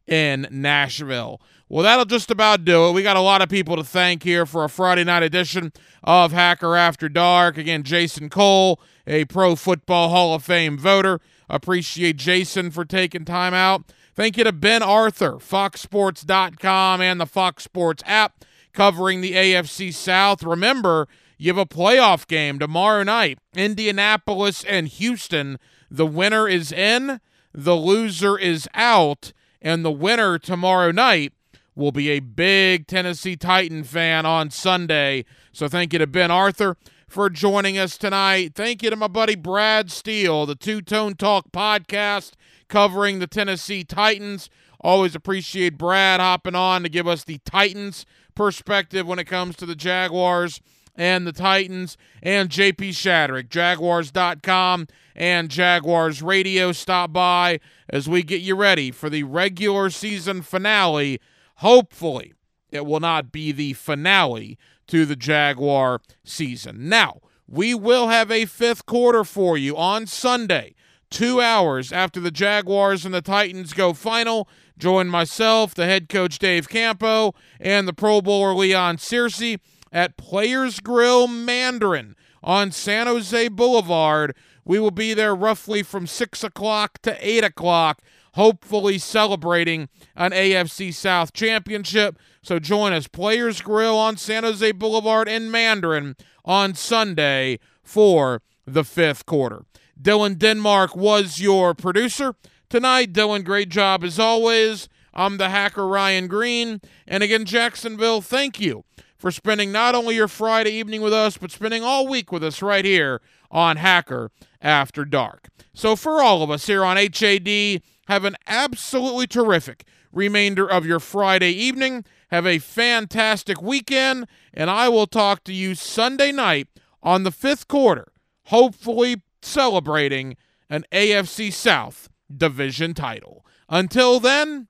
in 0.07 0.47
Nashville. 0.51 1.41
Well, 1.71 1.83
that'll 1.83 2.05
just 2.05 2.31
about 2.31 2.65
do 2.65 2.87
it. 2.87 2.93
We 2.93 3.03
got 3.03 3.15
a 3.15 3.21
lot 3.21 3.43
of 3.43 3.49
people 3.49 3.75
to 3.75 3.83
thank 3.83 4.23
here 4.23 4.47
for 4.47 4.63
a 4.63 4.69
Friday 4.69 5.03
night 5.03 5.21
edition 5.21 5.71
of 6.03 6.31
Hacker 6.31 6.75
After 6.75 7.07
Dark. 7.07 7.59
Again, 7.59 7.83
Jason 7.83 8.27
Cole, 8.27 8.81
a 9.05 9.25
Pro 9.25 9.55
Football 9.55 10.09
Hall 10.09 10.33
of 10.33 10.43
Fame 10.43 10.79
voter. 10.79 11.21
Appreciate 11.47 12.17
Jason 12.17 12.71
for 12.71 12.85
taking 12.85 13.23
time 13.23 13.53
out. 13.53 13.83
Thank 14.15 14.35
you 14.35 14.43
to 14.45 14.51
Ben 14.51 14.81
Arthur, 14.81 15.33
FoxSports.com, 15.33 17.01
and 17.01 17.21
the 17.21 17.27
Fox 17.27 17.65
Sports 17.65 18.01
app 18.07 18.43
covering 18.73 19.21
the 19.21 19.33
AFC 19.33 19.93
South. 19.93 20.41
Remember, 20.41 21.07
you 21.37 21.49
have 21.49 21.59
a 21.59 21.67
playoff 21.67 22.25
game 22.27 22.57
tomorrow 22.57 23.03
night 23.03 23.37
Indianapolis 23.55 24.63
and 24.63 24.87
Houston. 24.87 25.59
The 25.91 26.07
winner 26.07 26.47
is 26.47 26.71
in, 26.71 27.21
the 27.53 27.75
loser 27.75 28.39
is 28.39 28.67
out 28.73 29.33
and 29.61 29.85
the 29.85 29.91
winner 29.91 30.39
tomorrow 30.39 30.91
night 30.91 31.33
will 31.75 31.91
be 31.91 32.09
a 32.09 32.19
big 32.19 32.87
Tennessee 32.87 33.35
Titan 33.35 33.83
fan 33.83 34.25
on 34.25 34.49
Sunday. 34.49 35.25
So 35.51 35.67
thank 35.67 35.93
you 35.93 35.99
to 35.99 36.07
Ben 36.07 36.31
Arthur 36.31 36.77
for 37.07 37.29
joining 37.29 37.77
us 37.77 37.97
tonight. 37.97 38.53
Thank 38.55 38.83
you 38.83 38.89
to 38.89 38.95
my 38.95 39.07
buddy 39.07 39.35
Brad 39.35 39.91
Steele, 39.91 40.45
the 40.45 40.55
Two 40.55 40.81
Tone 40.81 41.15
Talk 41.15 41.51
podcast 41.51 42.33
covering 42.67 43.19
the 43.19 43.27
Tennessee 43.27 43.83
Titans. 43.83 44.49
Always 44.79 45.15
appreciate 45.15 45.77
Brad 45.77 46.19
hopping 46.19 46.55
on 46.55 46.83
to 46.83 46.89
give 46.89 47.07
us 47.07 47.23
the 47.23 47.39
Titans 47.39 48.05
perspective 48.35 49.05
when 49.05 49.19
it 49.19 49.25
comes 49.25 49.55
to 49.57 49.65
the 49.65 49.75
Jaguars 49.75 50.61
and 50.95 51.25
the 51.25 51.31
Titans, 51.31 51.97
and 52.21 52.49
JP 52.49 52.89
Shadrick, 52.89 53.49
Jaguars.com 53.49 54.87
and 55.15 55.49
Jaguars 55.49 56.21
Radio. 56.21 56.73
Stop 56.73 57.13
by 57.13 57.61
as 57.89 58.09
we 58.09 58.21
get 58.21 58.41
you 58.41 58.55
ready 58.55 58.91
for 58.91 59.09
the 59.09 59.23
regular 59.23 59.89
season 59.89 60.41
finale. 60.41 61.21
Hopefully, 61.59 62.33
it 62.71 62.85
will 62.85 63.01
not 63.01 63.31
be 63.31 63.51
the 63.51 63.73
finale 63.73 64.57
to 64.87 65.05
the 65.05 65.15
Jaguar 65.15 66.01
season. 66.23 66.87
Now, 66.87 67.19
we 67.47 67.73
will 67.73 68.07
have 68.07 68.31
a 68.31 68.45
fifth 68.45 68.85
quarter 68.85 69.25
for 69.25 69.57
you 69.57 69.75
on 69.75 70.07
Sunday, 70.07 70.75
two 71.09 71.41
hours 71.41 71.91
after 71.91 72.21
the 72.21 72.31
Jaguars 72.31 73.03
and 73.03 73.13
the 73.13 73.21
Titans 73.21 73.73
go 73.73 73.93
final. 73.93 74.47
Join 74.77 75.09
myself, 75.09 75.75
the 75.75 75.85
head 75.85 76.07
coach 76.07 76.39
Dave 76.39 76.69
Campo, 76.69 77.33
and 77.59 77.87
the 77.87 77.93
Pro 77.93 78.21
Bowler 78.21 78.53
Leon 78.53 78.95
Searcy 78.95 79.59
at 79.91 80.15
Players 80.15 80.79
Grill 80.79 81.27
Mandarin 81.27 82.15
on 82.41 82.71
San 82.71 83.07
Jose 83.07 83.49
Boulevard. 83.49 84.33
We 84.63 84.79
will 84.79 84.91
be 84.91 85.13
there 85.13 85.35
roughly 85.35 85.83
from 85.83 86.07
6 86.07 86.43
o'clock 86.43 86.99
to 87.01 87.17
8 87.19 87.43
o'clock, 87.43 88.01
hopefully 88.39 88.97
celebrating 88.97 89.89
an 90.15 90.31
AFC 90.31 90.93
South 90.93 91.33
championship. 91.33 92.17
So 92.41 92.57
join 92.57 92.93
us, 92.93 93.05
Players 93.05 93.59
Grill 93.59 93.97
on 93.97 94.15
San 94.15 94.43
Jose 94.45 94.71
Boulevard 94.71 95.27
in 95.27 95.51
Mandarin 95.51 96.15
on 96.45 96.73
Sunday 96.73 97.59
for 97.83 98.41
the 98.65 98.85
fifth 98.85 99.25
quarter. 99.25 99.65
Dylan 100.01 100.37
Denmark 100.37 100.95
was 100.95 101.41
your 101.41 101.73
producer 101.73 102.33
tonight. 102.69 103.11
Dylan, 103.11 103.43
great 103.43 103.67
job 103.67 104.05
as 104.05 104.17
always. 104.17 104.87
I'm 105.13 105.35
the 105.35 105.49
hacker 105.49 105.85
Ryan 105.85 106.27
Green. 106.27 106.79
And 107.05 107.21
again, 107.23 107.43
Jacksonville, 107.43 108.21
thank 108.21 108.57
you 108.57 108.85
for 109.17 109.31
spending 109.31 109.73
not 109.73 109.95
only 109.95 110.15
your 110.15 110.29
Friday 110.29 110.71
evening 110.71 111.01
with 111.01 111.11
us, 111.11 111.37
but 111.37 111.51
spending 111.51 111.83
all 111.83 112.07
week 112.07 112.31
with 112.31 112.45
us 112.45 112.61
right 112.61 112.85
here 112.85 113.19
on 113.51 113.75
Hacker 113.75 114.31
After 114.61 115.03
Dark. 115.03 115.49
So, 115.73 115.97
for 115.97 116.21
all 116.21 116.41
of 116.41 116.49
us 116.49 116.67
here 116.67 116.85
on 116.85 116.95
HAD, 116.95 117.81
have 118.09 118.25
an 118.25 118.35
absolutely 118.47 119.27
terrific 119.27 119.85
remainder 120.11 120.69
of 120.69 120.83
your 120.85 120.99
Friday 120.99 121.51
evening. 121.51 122.03
Have 122.31 122.45
a 122.45 122.57
fantastic 122.57 123.61
weekend, 123.61 124.27
and 124.51 124.69
I 124.69 124.89
will 124.89 125.07
talk 125.07 125.43
to 125.43 125.53
you 125.53 125.75
Sunday 125.75 126.31
night 126.31 126.67
on 127.03 127.21
the 127.23 127.31
fifth 127.31 127.67
quarter, 127.67 128.11
hopefully 128.45 129.21
celebrating 129.43 130.35
an 130.69 130.85
AFC 130.91 131.53
South 131.53 132.09
division 132.35 132.95
title. 132.95 133.45
Until 133.69 134.19
then, 134.19 134.67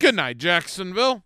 good 0.00 0.16
night, 0.16 0.38
Jacksonville. 0.38 1.22